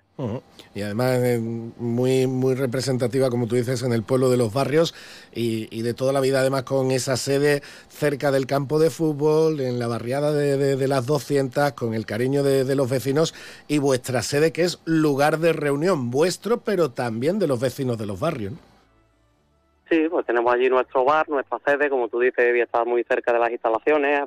Y 0.76 0.82
además 0.84 1.18
eh, 1.24 1.40
muy, 1.40 2.28
muy 2.28 2.54
representativa, 2.54 3.32
como 3.32 3.48
tú 3.48 3.56
dices, 3.56 3.82
en 3.82 3.92
el 3.92 4.04
pueblo 4.04 4.30
de 4.30 4.38
los 4.38 4.54
barrios 4.54 4.94
y, 5.34 5.68
y 5.76 5.82
de 5.82 5.96
toda 5.96 6.14
la 6.14 6.20
vida, 6.20 6.42
además 6.42 6.62
con 6.64 6.92
esa 6.92 7.18
sede 7.18 7.62
cerca 7.90 8.30
del 8.32 8.46
campo 8.46 8.78
de 8.78 8.92
fútbol, 8.92 9.60
en 9.62 9.80
la 9.80 9.88
barriada 9.88 10.32
de, 10.32 10.58
de- 10.58 10.76
de 10.76 10.88
las 10.88 11.08
200, 11.08 11.72
con 11.72 11.96
el 11.96 12.06
cariño 12.06 12.44
de, 12.44 12.66
de 12.66 12.76
los 12.76 12.88
vecinos 12.88 13.34
y 13.68 13.80
vuestra 13.80 14.22
sede 14.22 14.52
que 14.54 14.62
es 14.62 14.80
lugar 14.86 15.40
de 15.40 15.54
reunión 15.54 16.12
vuestro, 16.12 16.60
pero 16.60 16.92
también 16.92 17.40
de 17.40 17.48
los 17.48 17.60
vecinos 17.60 17.98
de 17.98 18.06
los 18.06 18.20
barrios. 18.20 18.52
¿no? 18.54 18.60
Sí, 19.90 20.08
pues 20.10 20.26
tenemos 20.26 20.54
allí 20.54 20.70
nuestro 20.70 21.04
bar, 21.04 21.28
nuestra 21.30 21.60
sede, 21.66 21.90
como 21.90 22.08
tú 22.08 22.20
dices, 22.20 22.46
está 22.56 22.86
muy 22.86 23.04
cerca 23.04 23.34
de 23.34 23.40
las 23.40 23.52
instalaciones, 23.52 24.22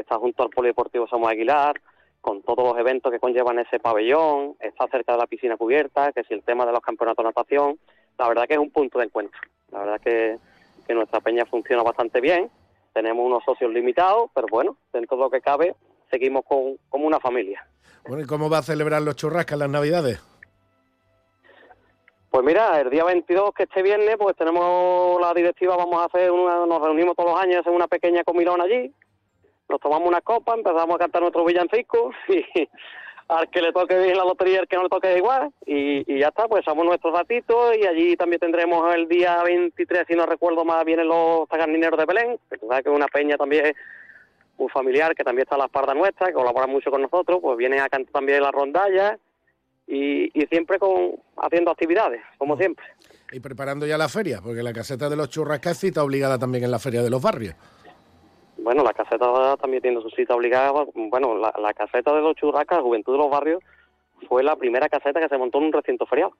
está 0.00 0.16
junto 0.16 0.42
al 0.42 0.50
Polideportivo 0.50 1.06
Samuel 1.08 1.32
Aguilar, 1.32 1.80
con 2.20 2.42
todos 2.42 2.64
los 2.64 2.78
eventos 2.78 3.10
que 3.10 3.18
conllevan 3.18 3.58
ese 3.58 3.80
pabellón, 3.80 4.56
está 4.60 4.86
cerca 4.88 5.12
de 5.12 5.18
la 5.18 5.26
piscina 5.26 5.56
cubierta, 5.56 6.12
que 6.12 6.24
si 6.24 6.34
el 6.34 6.42
tema 6.42 6.66
de 6.66 6.72
los 6.72 6.80
campeonatos 6.80 7.24
de 7.24 7.28
natación, 7.28 7.78
la 8.18 8.28
verdad 8.28 8.46
que 8.46 8.54
es 8.54 8.60
un 8.60 8.70
punto 8.70 8.98
de 8.98 9.06
encuentro. 9.06 9.40
La 9.70 9.80
verdad 9.80 10.00
que, 10.00 10.38
que 10.86 10.94
nuestra 10.94 11.20
peña 11.20 11.46
funciona 11.46 11.82
bastante 11.82 12.20
bien, 12.20 12.50
tenemos 12.92 13.24
unos 13.24 13.44
socios 13.44 13.72
limitados, 13.72 14.30
pero 14.34 14.46
bueno, 14.50 14.76
dentro 14.92 15.16
de 15.16 15.22
lo 15.22 15.30
que 15.30 15.40
cabe, 15.40 15.74
seguimos 16.10 16.44
con, 16.44 16.76
como 16.88 17.06
una 17.06 17.20
familia. 17.20 17.66
Bueno, 18.06 18.22
¿y 18.22 18.26
cómo 18.26 18.50
va 18.50 18.58
a 18.58 18.62
celebrar 18.62 19.02
los 19.02 19.16
churrascas 19.16 19.58
las 19.58 19.70
navidades? 19.70 20.20
Pues 22.30 22.44
mira, 22.44 22.80
el 22.80 22.90
día 22.90 23.04
22, 23.04 23.52
que 23.54 23.64
este 23.64 23.82
viernes, 23.82 24.16
pues 24.16 24.36
tenemos 24.36 25.20
la 25.20 25.34
directiva, 25.34 25.76
vamos 25.76 26.00
a 26.00 26.04
hacer 26.04 26.30
una, 26.30 26.64
nos 26.64 26.80
reunimos 26.80 27.16
todos 27.16 27.32
los 27.32 27.40
años, 27.40 27.58
hacemos 27.58 27.76
una 27.76 27.88
pequeña 27.88 28.22
comilona 28.22 28.64
allí, 28.64 28.94
nos 29.70 29.80
tomamos 29.80 30.08
una 30.08 30.20
copa, 30.20 30.54
empezamos 30.54 30.96
a 30.96 30.98
cantar 30.98 31.22
nuestros 31.22 31.46
villancicos 31.46 32.14
y 32.28 32.44
al 33.28 33.48
que 33.48 33.62
le 33.62 33.72
toque 33.72 33.96
bien 33.96 34.16
la 34.16 34.24
lotería, 34.24 34.58
al 34.58 34.66
que 34.66 34.76
no 34.76 34.82
le 34.82 34.88
toque 34.88 35.16
igual, 35.16 35.52
y, 35.64 36.18
ya 36.18 36.28
está, 36.28 36.48
pues 36.48 36.62
echamos 36.62 36.84
nuestros 36.84 37.14
ratitos 37.14 37.76
y 37.76 37.86
allí 37.86 38.16
también 38.16 38.40
tendremos 38.40 38.92
el 38.92 39.08
día 39.08 39.40
23, 39.44 40.04
si 40.08 40.14
no 40.14 40.26
recuerdo 40.26 40.64
más, 40.64 40.84
vienen 40.84 41.06
los 41.06 41.48
tagarnineros 41.48 41.98
de 41.98 42.06
Belén, 42.06 42.38
que 42.48 42.56
es 42.56 42.86
una 42.86 43.06
peña 43.06 43.36
también 43.36 43.72
muy 44.58 44.68
familiar, 44.68 45.14
que 45.14 45.22
también 45.22 45.44
está 45.44 45.54
a 45.54 45.58
la 45.58 45.66
espalda 45.66 45.94
nuestra, 45.94 46.26
que 46.26 46.32
colabora 46.32 46.66
mucho 46.66 46.90
con 46.90 47.02
nosotros, 47.02 47.38
pues 47.40 47.56
vienen 47.56 47.80
a 47.80 47.88
cantar 47.88 48.12
también 48.12 48.42
la 48.42 48.50
rondalla 48.50 49.16
y, 49.86 50.30
siempre 50.50 50.78
con 50.78 51.12
haciendo 51.36 51.70
actividades, 51.70 52.20
como 52.36 52.56
siempre. 52.56 52.84
Y 53.32 53.40
preparando 53.40 53.86
ya 53.86 53.96
la 53.96 54.08
feria, 54.08 54.40
porque 54.42 54.62
la 54.62 54.72
caseta 54.72 55.08
de 55.08 55.16
los 55.16 55.30
churrascas 55.30 55.72
es 55.72 55.78
cita 55.78 56.02
obligada 56.02 56.38
también 56.38 56.64
en 56.64 56.70
la 56.70 56.78
feria 56.78 57.02
de 57.02 57.10
los 57.10 57.22
barrios. 57.22 57.54
Bueno, 58.62 58.82
la 58.82 58.92
caseta 58.92 59.56
también 59.56 59.82
tiene 59.82 60.00
su 60.02 60.10
cita 60.10 60.34
obligada. 60.34 60.84
Bueno, 60.94 61.36
la, 61.36 61.74
caseta 61.74 62.14
de 62.14 62.20
los 62.20 62.34
churrascas, 62.34 62.80
Juventud 62.80 63.12
de 63.12 63.18
los 63.18 63.30
Barrios, 63.30 63.62
fue 64.28 64.42
la 64.42 64.56
primera 64.56 64.88
caseta 64.88 65.20
que 65.20 65.28
se 65.28 65.38
montó 65.38 65.58
en 65.58 65.64
un 65.64 65.72
recinto 65.72 66.04
ferial. 66.06 66.30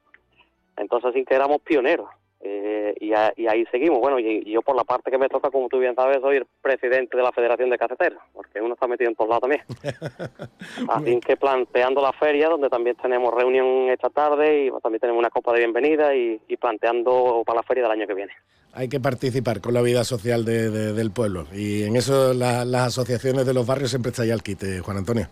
Entonces, 0.77 1.13
sin 1.15 1.25
que 1.25 1.35
éramos 1.35 1.63
pioneros. 1.63 2.09
Eh, 2.43 2.95
y, 3.01 3.13
a- 3.13 3.33
y 3.37 3.47
ahí 3.49 3.65
seguimos. 3.71 4.01
Bueno, 4.01 4.19
y, 4.19 4.43
y 4.47 4.53
yo 4.53 4.63
por 4.63 4.75
la 4.75 4.85
parte 4.85 5.11
que 5.11 5.19
me 5.19 5.29
toca, 5.29 5.51
como 5.51 5.69
tú 5.69 5.79
bien 5.79 5.95
sabes, 5.95 6.19
soy 6.23 6.37
el 6.39 6.47
presidente 6.63 7.17
de 7.17 7.23
la 7.23 7.33
Federación 7.33 7.69
de 7.69 7.77
Caseteros, 7.77 8.19
porque 8.33 8.61
uno 8.63 8.75
está 8.75 8.87
metido 8.87 9.11
en 9.11 9.15
todos 9.17 9.29
lados 9.29 9.43
también. 9.43 9.63
Así 10.89 11.21
que 11.21 11.37
planteando 11.37 12.01
la 12.01 12.13
feria, 12.13 12.49
donde 12.49 12.69
también 12.69 12.97
tenemos 12.97 13.33
reunión 13.35 13.91
esta 13.91 14.09
tarde 14.11 14.67
y 14.67 14.71
también 14.83 15.01
tenemos 15.01 15.21
una 15.21 15.31
copa 15.31 15.53
de 15.53 15.59
bienvenida 15.61 16.15
y, 16.15 16.41
y 16.49 16.57
planteando 16.57 17.43
para 17.45 17.59
la 17.59 17.63
feria 17.63 17.83
del 17.85 17.93
año 17.93 18.07
que 18.07 18.15
viene. 18.15 18.33
Hay 18.73 18.89
que 18.89 19.01
participar 19.01 19.61
con 19.61 19.75
la 19.75 19.83
vida 19.83 20.05
social 20.05 20.45
de- 20.45 20.71
de- 20.71 20.93
del 20.93 21.11
pueblo. 21.11 21.47
Y 21.53 21.83
en 21.83 21.97
eso 21.97 22.33
la- 22.33 22.65
las 22.65 22.87
asociaciones 22.89 23.45
de 23.45 23.53
los 23.55 23.67
barrios 23.67 23.91
siempre 23.91 24.11
está 24.11 24.25
ya 24.25 24.33
al 24.35 24.43
quite, 24.43 24.81
Juan 24.81 24.97
Antonio. 24.99 25.29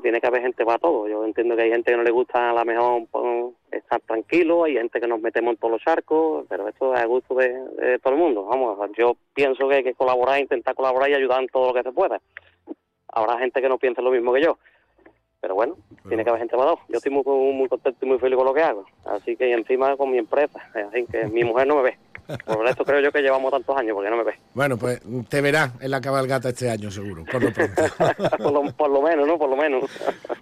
No, 0.00 0.02
tiene 0.02 0.20
que 0.20 0.26
haber 0.26 0.42
gente 0.42 0.64
para 0.64 0.78
todo. 0.78 1.08
Yo 1.08 1.24
entiendo 1.24 1.56
que 1.56 1.62
hay 1.62 1.70
gente 1.70 1.90
que 1.90 1.96
no 1.96 2.02
le 2.02 2.10
gusta 2.10 2.50
a 2.50 2.52
lo 2.52 2.64
mejor 2.64 3.02
pues, 3.10 3.54
estar 3.70 4.00
tranquilo, 4.00 4.64
hay 4.64 4.74
gente 4.74 5.00
que 5.00 5.06
nos 5.06 5.20
metemos 5.20 5.52
en 5.52 5.56
todos 5.58 5.72
los 5.72 5.82
charcos, 5.82 6.46
pero 6.48 6.68
esto 6.68 6.94
es 6.94 7.00
a 7.00 7.06
gusto 7.06 7.34
de, 7.34 7.48
de 7.76 7.98
todo 7.98 8.14
el 8.14 8.18
mundo. 8.18 8.44
Vamos, 8.44 8.78
yo 8.96 9.16
pienso 9.34 9.68
que 9.68 9.76
hay 9.76 9.84
que 9.84 9.94
colaborar, 9.94 10.40
intentar 10.40 10.74
colaborar 10.74 11.10
y 11.10 11.14
ayudar 11.14 11.42
en 11.42 11.48
todo 11.48 11.68
lo 11.68 11.74
que 11.74 11.82
se 11.82 11.92
pueda. 11.92 12.20
Habrá 13.08 13.38
gente 13.38 13.60
que 13.60 13.68
no 13.68 13.78
piense 13.78 14.00
lo 14.00 14.10
mismo 14.10 14.32
que 14.32 14.42
yo, 14.42 14.58
pero 15.40 15.54
bueno, 15.54 15.76
tiene 16.08 16.22
que 16.22 16.30
haber 16.30 16.40
gente 16.40 16.56
para 16.56 16.70
todo. 16.70 16.80
Yo 16.88 16.96
estoy 16.96 17.12
muy, 17.12 17.24
muy 17.24 17.68
contento 17.68 17.98
y 18.04 18.08
muy 18.08 18.18
feliz 18.18 18.36
con 18.36 18.46
lo 18.46 18.54
que 18.54 18.62
hago, 18.62 18.84
así 19.04 19.36
que 19.36 19.48
y 19.48 19.52
encima 19.52 19.96
con 19.96 20.10
mi 20.10 20.18
empresa, 20.18 20.60
así 20.74 21.06
que 21.06 21.26
mi 21.26 21.44
mujer 21.44 21.66
no 21.66 21.76
me 21.76 21.82
ve. 21.82 21.98
Por 22.46 22.66
esto 22.66 22.84
creo 22.84 23.00
yo 23.00 23.12
que 23.12 23.20
llevamos 23.22 23.50
tantos 23.50 23.76
años, 23.76 23.94
porque 23.94 24.10
no 24.10 24.16
me 24.16 24.24
ve. 24.24 24.34
Bueno, 24.54 24.76
pues 24.76 25.00
te 25.28 25.40
verá 25.40 25.72
en 25.80 25.90
la 25.90 26.00
cabalgata 26.00 26.48
este 26.50 26.70
año, 26.70 26.90
seguro, 26.90 27.24
por 27.30 27.42
lo 27.42 27.52
pronto. 27.52 27.82
por, 28.38 28.52
lo, 28.52 28.72
por 28.72 28.90
lo 28.90 29.02
menos, 29.02 29.26
¿no? 29.26 29.38
Por 29.38 29.50
lo 29.50 29.56
menos. 29.56 29.84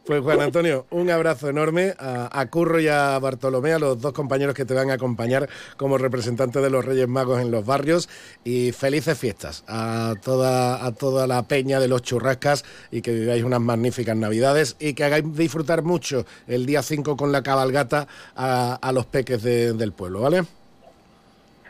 Pues 0.06 0.22
Juan 0.22 0.40
Antonio, 0.40 0.86
un 0.90 1.10
abrazo 1.10 1.48
enorme 1.48 1.94
a, 1.98 2.28
a 2.40 2.46
Curro 2.46 2.80
y 2.80 2.88
a 2.88 3.18
Bartolomé, 3.18 3.72
a 3.74 3.78
los 3.78 4.00
dos 4.00 4.12
compañeros 4.12 4.54
que 4.54 4.64
te 4.64 4.74
van 4.74 4.90
a 4.90 4.94
acompañar 4.94 5.48
como 5.76 5.98
representantes 5.98 6.62
de 6.62 6.70
los 6.70 6.84
Reyes 6.84 7.08
Magos 7.08 7.40
en 7.40 7.50
los 7.50 7.64
barrios 7.66 8.08
y 8.44 8.72
felices 8.72 9.18
fiestas 9.18 9.64
a 9.68 10.14
toda, 10.22 10.84
a 10.84 10.92
toda 10.92 11.26
la 11.26 11.42
peña 11.42 11.80
de 11.80 11.88
los 11.88 12.02
churrascas 12.02 12.64
y 12.90 13.02
que 13.02 13.12
viváis 13.12 13.44
unas 13.44 13.60
magníficas 13.60 14.16
navidades 14.16 14.76
y 14.78 14.94
que 14.94 15.04
hagáis 15.04 15.24
disfrutar 15.36 15.82
mucho 15.82 16.24
el 16.46 16.66
día 16.66 16.82
5 16.82 17.16
con 17.16 17.32
la 17.32 17.42
cabalgata 17.42 18.06
a, 18.36 18.74
a 18.80 18.92
los 18.92 19.06
peques 19.06 19.42
de- 19.42 19.72
del 19.74 19.92
pueblo, 19.92 20.20
¿vale? 20.20 20.42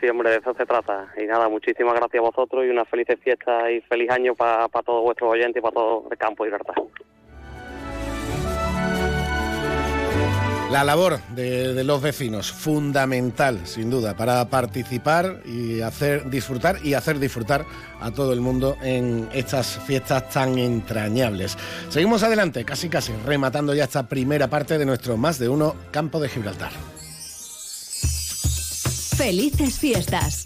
De 0.01 0.35
eso 0.35 0.53
se 0.53 0.65
trata. 0.65 1.11
Y 1.17 1.25
nada, 1.25 1.49
muchísimas 1.49 1.93
gracias 1.93 2.19
a 2.23 2.25
vosotros 2.25 2.65
y 2.65 2.69
unas 2.69 2.87
felices 2.87 3.19
fiestas 3.21 3.69
y 3.69 3.81
feliz 3.81 4.09
año 4.09 4.33
para 4.33 4.67
todos 4.69 5.03
vuestros 5.03 5.31
oyentes 5.31 5.57
y 5.57 5.61
para 5.61 5.73
todo 5.73 6.07
el 6.09 6.17
campo 6.17 6.45
y 6.45 6.47
libertad. 6.47 6.73
La 10.71 10.83
labor 10.83 11.19
de, 11.35 11.73
de 11.73 11.83
los 11.83 12.01
vecinos, 12.01 12.51
fundamental, 12.51 13.65
sin 13.65 13.89
duda, 13.89 14.15
para 14.15 14.49
participar 14.49 15.41
y 15.43 15.81
hacer 15.81 16.29
disfrutar 16.29 16.77
y 16.83 16.93
hacer 16.93 17.17
disfrutar 17.19 17.65
a 17.99 18.11
todo 18.11 18.33
el 18.33 18.39
mundo 18.39 18.77
en 18.81 19.27
estas 19.33 19.79
fiestas 19.79 20.29
tan 20.29 20.59
entrañables. 20.59 21.57
Seguimos 21.89 22.21
adelante, 22.23 22.63
casi 22.63 22.87
casi, 22.87 23.13
rematando 23.25 23.73
ya 23.73 23.85
esta 23.85 24.07
primera 24.07 24.47
parte 24.47 24.77
de 24.77 24.85
nuestro 24.85 25.17
más 25.17 25.39
de 25.39 25.49
uno 25.49 25.75
campo 25.91 26.19
de 26.19 26.29
Gibraltar. 26.29 26.71
Felices 29.19 29.77
fiestas. 29.77 30.45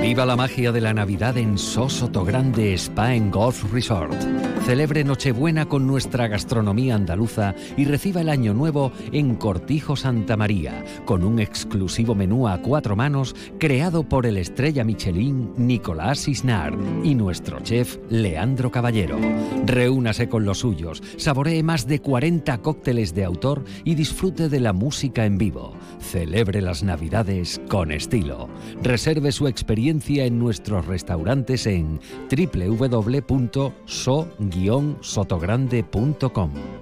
Viva 0.00 0.24
la 0.24 0.36
magia 0.36 0.72
de 0.72 0.80
la 0.80 0.94
Navidad 0.94 1.36
en 1.36 1.58
Sosoto 1.58 2.24
Grande 2.24 2.72
Spa 2.78 3.14
Golf 3.30 3.70
Resort. 3.70 4.16
Celebre 4.64 5.02
Nochebuena 5.02 5.68
con 5.68 5.88
nuestra 5.88 6.28
gastronomía 6.28 6.94
andaluza 6.94 7.54
y 7.76 7.84
reciba 7.84 8.20
el 8.20 8.28
Año 8.28 8.54
Nuevo 8.54 8.92
en 9.10 9.34
Cortijo 9.34 9.96
Santa 9.96 10.36
María, 10.36 10.84
con 11.04 11.24
un 11.24 11.40
exclusivo 11.40 12.14
menú 12.14 12.46
a 12.46 12.62
cuatro 12.62 12.94
manos 12.94 13.34
creado 13.58 14.08
por 14.08 14.24
el 14.24 14.36
estrella 14.36 14.84
Michelin 14.84 15.52
Nicolás 15.56 16.28
Isnar 16.28 16.76
y 17.02 17.16
nuestro 17.16 17.58
chef 17.60 17.98
Leandro 18.08 18.70
Caballero. 18.70 19.18
Reúnase 19.66 20.28
con 20.28 20.44
los 20.44 20.58
suyos, 20.58 21.02
saboree 21.16 21.64
más 21.64 21.88
de 21.88 22.00
40 22.00 22.58
cócteles 22.58 23.14
de 23.14 23.24
autor 23.24 23.64
y 23.84 23.96
disfrute 23.96 24.48
de 24.48 24.60
la 24.60 24.72
música 24.72 25.26
en 25.26 25.38
vivo. 25.38 25.74
Celebre 25.98 26.62
las 26.62 26.84
Navidades 26.84 27.60
con 27.68 27.90
estilo. 27.90 28.48
Reserve 28.80 29.32
su 29.32 29.48
experiencia 29.48 30.24
en 30.24 30.38
nuestros 30.38 30.86
restaurantes 30.86 31.66
en 31.66 32.00
www.so-sotogrande.com. 34.52 36.81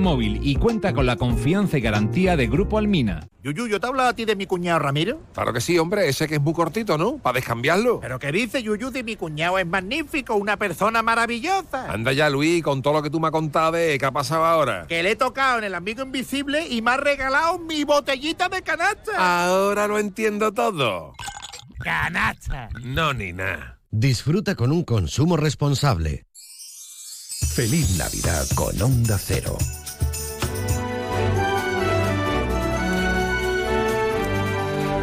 Móvil 0.00 0.40
y 0.42 0.56
cuenta 0.56 0.92
con 0.92 1.06
la 1.06 1.16
confianza 1.16 1.78
y 1.78 1.80
garantía 1.80 2.36
de 2.36 2.46
Grupo 2.46 2.78
Almina. 2.78 3.28
Yuyu, 3.42 3.68
¿yo 3.68 3.80
te 3.80 3.86
hablado 3.86 4.08
a 4.08 4.12
ti 4.14 4.24
de 4.24 4.34
mi 4.36 4.46
cuñado 4.46 4.78
Ramiro? 4.78 5.20
Claro 5.32 5.52
que 5.52 5.60
sí, 5.60 5.78
hombre, 5.78 6.08
ese 6.08 6.26
que 6.26 6.36
es 6.36 6.40
muy 6.40 6.52
cortito, 6.52 6.98
¿no? 6.98 7.18
Para 7.18 7.36
descambiarlo. 7.36 8.00
¿Pero 8.00 8.18
qué 8.18 8.32
dice 8.32 8.62
Yuyu 8.62 8.90
de 8.90 9.02
mi 9.02 9.16
cuñado? 9.16 9.58
Es 9.58 9.66
magnífico, 9.66 10.34
una 10.34 10.56
persona 10.56 11.02
maravillosa. 11.02 11.90
Anda 11.90 12.12
ya, 12.12 12.28
Luis, 12.28 12.62
con 12.62 12.82
todo 12.82 12.94
lo 12.94 13.02
que 13.02 13.10
tú 13.10 13.20
me 13.20 13.28
has 13.28 13.32
contado 13.32 13.72
de 13.72 13.98
qué 13.98 14.06
ha 14.06 14.12
pasado 14.12 14.44
ahora. 14.44 14.86
Que 14.88 15.02
le 15.02 15.12
he 15.12 15.16
tocado 15.16 15.58
en 15.58 15.64
el 15.64 15.74
amigo 15.74 16.02
invisible 16.02 16.66
y 16.66 16.82
me 16.82 16.92
ha 16.92 16.96
regalado 16.96 17.58
mi 17.58 17.84
botellita 17.84 18.48
de 18.48 18.62
canasta. 18.62 19.12
Ahora 19.16 19.86
lo 19.86 19.98
entiendo 19.98 20.52
todo. 20.52 21.14
Canasta. 21.78 22.68
No, 22.82 23.14
ni 23.14 23.32
nada. 23.32 23.78
Disfruta 23.90 24.54
con 24.54 24.70
un 24.70 24.84
consumo 24.84 25.36
responsable. 25.36 26.26
Feliz 27.54 27.96
Navidad 27.98 28.46
con 28.54 28.80
Onda 28.80 29.18
Cero. 29.18 29.56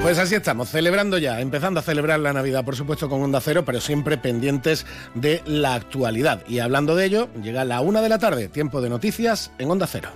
Pues 0.07 0.19
así 0.19 0.35
estamos, 0.35 0.69
celebrando 0.69 1.17
ya, 1.17 1.41
empezando 1.41 1.81
a 1.81 1.83
celebrar 1.83 2.21
la 2.21 2.31
Navidad, 2.31 2.63
por 2.63 2.77
supuesto, 2.77 3.09
con 3.09 3.21
Onda 3.21 3.41
Cero, 3.41 3.65
pero 3.65 3.81
siempre 3.81 4.17
pendientes 4.17 4.85
de 5.15 5.43
la 5.45 5.73
actualidad. 5.73 6.47
Y 6.47 6.59
hablando 6.59 6.95
de 6.95 7.03
ello, 7.03 7.27
llega 7.43 7.65
la 7.65 7.81
una 7.81 8.01
de 8.01 8.07
la 8.07 8.17
tarde, 8.17 8.47
tiempo 8.47 8.79
de 8.79 8.87
noticias 8.87 9.51
en 9.57 9.69
Onda 9.69 9.85
Cero. 9.85 10.11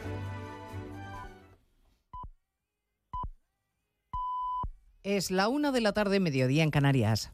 Es 5.04 5.30
la 5.30 5.50
una 5.50 5.74
de 5.74 5.82
la 5.82 5.92
tarde, 5.92 6.22
mediodía 6.22 6.64
en 6.64 6.72
Canarias. 6.72 7.34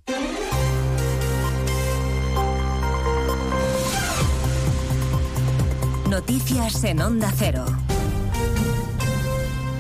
Noticias 6.10 6.84
en 6.84 7.01
Onda 7.01 7.32
Cero. 7.38 7.66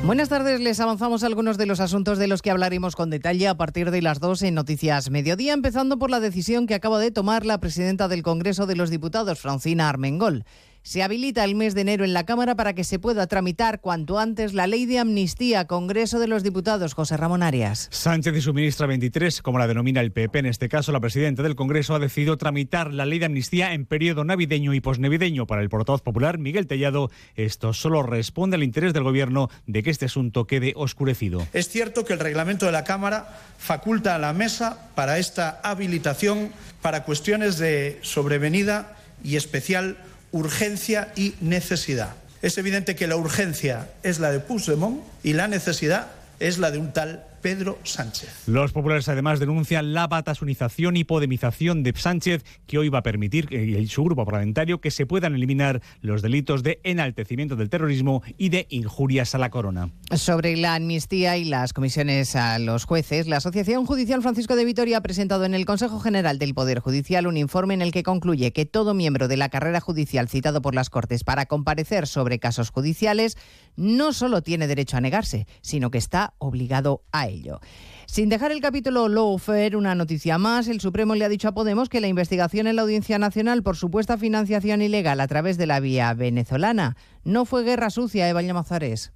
Buenas 0.07 0.29
tardes, 0.29 0.61
les 0.61 0.79
avanzamos 0.79 1.25
algunos 1.25 1.57
de 1.57 1.65
los 1.65 1.81
asuntos 1.81 2.17
de 2.17 2.27
los 2.27 2.41
que 2.41 2.49
hablaremos 2.49 2.95
con 2.95 3.09
detalle 3.09 3.49
a 3.49 3.57
partir 3.57 3.91
de 3.91 4.01
las 4.01 4.21
2 4.21 4.41
en 4.43 4.55
Noticias 4.55 5.09
Mediodía, 5.09 5.51
empezando 5.51 5.99
por 5.99 6.09
la 6.09 6.21
decisión 6.21 6.65
que 6.65 6.75
acaba 6.75 6.97
de 6.97 7.11
tomar 7.11 7.45
la 7.45 7.57
presidenta 7.57 8.07
del 8.07 8.23
Congreso 8.23 8.67
de 8.67 8.77
los 8.77 8.89
Diputados, 8.89 9.37
Francina 9.37 9.89
Armengol 9.89 10.45
se 10.87 11.03
habilita 11.03 11.43
el 11.43 11.53
mes 11.53 11.75
de 11.75 11.81
enero 11.81 12.05
en 12.05 12.13
la 12.13 12.25
Cámara 12.25 12.55
para 12.55 12.71
que 12.71 12.85
se 12.85 12.97
pueda 12.97 13.27
tramitar 13.27 13.81
cuanto 13.81 14.19
antes 14.19 14.53
la 14.53 14.67
ley 14.67 14.85
de 14.85 14.99
amnistía. 14.99 15.67
Congreso 15.67 16.17
de 16.17 16.29
los 16.29 16.43
Diputados, 16.43 16.93
José 16.93 17.17
Ramón 17.17 17.43
Arias. 17.43 17.89
Sánchez 17.91 18.37
y 18.37 18.39
su 18.39 18.53
ministra 18.53 18.87
23, 18.87 19.41
como 19.41 19.59
la 19.59 19.67
denomina 19.67 19.99
el 19.99 20.13
PP, 20.13 20.39
en 20.39 20.45
este 20.45 20.69
caso 20.69 20.93
la 20.93 21.01
presidenta 21.01 21.43
del 21.43 21.55
Congreso, 21.55 21.93
ha 21.93 21.99
decidido 21.99 22.37
tramitar 22.37 22.93
la 22.93 23.05
ley 23.05 23.19
de 23.19 23.25
amnistía 23.25 23.73
en 23.73 23.85
periodo 23.85 24.23
navideño 24.23 24.73
y 24.73 24.79
posnavideño. 24.79 25.45
Para 25.45 25.61
el 25.61 25.67
portavoz 25.67 26.01
popular, 26.01 26.37
Miguel 26.37 26.67
Tellado, 26.67 27.11
esto 27.35 27.73
solo 27.73 28.01
responde 28.01 28.55
al 28.55 28.63
interés 28.63 28.93
del 28.93 29.03
Gobierno 29.03 29.49
de 29.65 29.83
que 29.83 29.89
este 29.89 30.05
asunto 30.05 30.47
quede 30.47 30.71
oscurecido. 30.77 31.45
Es 31.51 31.67
cierto 31.67 32.05
que 32.05 32.13
el 32.13 32.19
reglamento 32.19 32.65
de 32.65 32.71
la 32.71 32.85
Cámara 32.85 33.41
faculta 33.57 34.15
a 34.15 34.19
la 34.19 34.31
mesa 34.31 34.89
para 34.95 35.17
esta 35.17 35.59
habilitación 35.63 36.53
para 36.81 37.03
cuestiones 37.03 37.57
de 37.57 37.99
sobrevenida 38.03 38.95
y 39.21 39.35
especial 39.35 39.97
urgencia 40.31 41.11
y 41.15 41.35
necesidad. 41.41 42.15
Es 42.41 42.57
evidente 42.57 42.95
que 42.95 43.07
la 43.07 43.15
urgencia 43.15 43.89
es 44.03 44.19
la 44.19 44.31
de 44.31 44.39
Puigdemont 44.39 45.01
y 45.23 45.33
la 45.33 45.47
necesidad 45.47 46.07
es 46.39 46.57
la 46.57 46.71
de 46.71 46.77
un 46.77 46.93
tal 46.93 47.26
Pedro 47.41 47.77
Sánchez. 47.83 48.47
Los 48.47 48.71
populares 48.71 49.07
además 49.09 49.39
denuncian 49.39 49.93
la 49.93 50.07
batasunización 50.07 50.97
y 50.97 51.03
podemización 51.03 51.83
de 51.83 51.93
Sánchez, 51.95 52.43
que 52.65 52.77
hoy 52.77 52.89
va 52.89 52.99
a 52.99 53.03
permitir, 53.03 53.47
eh, 53.51 53.79
y 53.79 53.87
su 53.87 54.03
grupo 54.03 54.25
parlamentario, 54.25 54.81
que 54.81 54.91
se 54.91 55.05
puedan 55.05 55.35
eliminar 55.35 55.81
los 56.01 56.21
delitos 56.21 56.63
de 56.63 56.79
enaltecimiento 56.83 57.55
del 57.55 57.69
terrorismo 57.69 58.21
y 58.37 58.49
de 58.49 58.67
injurias 58.69 59.35
a 59.35 59.37
la 59.37 59.49
corona. 59.49 59.89
Sobre 60.15 60.55
la 60.57 60.75
amnistía 60.75 61.37
y 61.37 61.45
las 61.45 61.73
comisiones 61.73 62.35
a 62.35 62.59
los 62.59 62.85
jueces, 62.85 63.27
la 63.27 63.37
Asociación 63.37 63.85
Judicial 63.85 64.21
Francisco 64.21 64.55
de 64.55 64.65
Vitoria 64.65 64.97
ha 64.97 65.01
presentado 65.01 65.45
en 65.45 65.53
el 65.53 65.65
Consejo 65.65 65.99
General 65.99 66.39
del 66.39 66.53
Poder 66.53 66.79
Judicial 66.79 67.27
un 67.27 67.37
informe 67.37 67.73
en 67.73 67.81
el 67.81 67.91
que 67.91 68.03
concluye 68.03 68.53
que 68.53 68.65
todo 68.65 68.93
miembro 68.93 69.27
de 69.27 69.37
la 69.37 69.49
carrera 69.49 69.79
judicial 69.79 70.29
citado 70.29 70.61
por 70.61 70.75
las 70.75 70.89
Cortes 70.89 71.23
para 71.23 71.45
comparecer 71.45 72.07
sobre 72.07 72.39
casos 72.39 72.69
judiciales 72.69 73.37
no 73.77 74.11
solo 74.11 74.41
tiene 74.41 74.67
derecho 74.67 74.97
a 74.97 75.01
negarse, 75.01 75.47
sino 75.61 75.89
que 75.89 75.97
está 75.97 76.33
obligado 76.39 77.03
a 77.13 77.27
ello. 77.27 77.61
Sin 78.07 78.29
dejar 78.29 78.51
el 78.51 78.61
capítulo 78.61 79.07
Lawfare, 79.07 79.77
una 79.77 79.95
noticia 79.95 80.37
más, 80.37 80.67
el 80.67 80.81
Supremo 80.81 81.15
le 81.15 81.23
ha 81.23 81.29
dicho 81.29 81.47
a 81.47 81.53
Podemos 81.53 81.87
que 81.87 82.01
la 82.01 82.07
investigación 82.07 82.67
en 82.67 82.75
la 82.75 82.81
Audiencia 82.81 83.19
Nacional 83.19 83.63
por 83.63 83.77
supuesta 83.77 84.17
financiación 84.17 84.81
ilegal 84.81 85.19
a 85.19 85.27
través 85.27 85.57
de 85.57 85.67
la 85.67 85.79
vía 85.79 86.13
venezolana 86.13 86.97
no 87.23 87.45
fue 87.45 87.63
guerra 87.63 87.89
sucia, 87.89 88.27
Eva 88.27 88.41
Llamazares. 88.41 89.13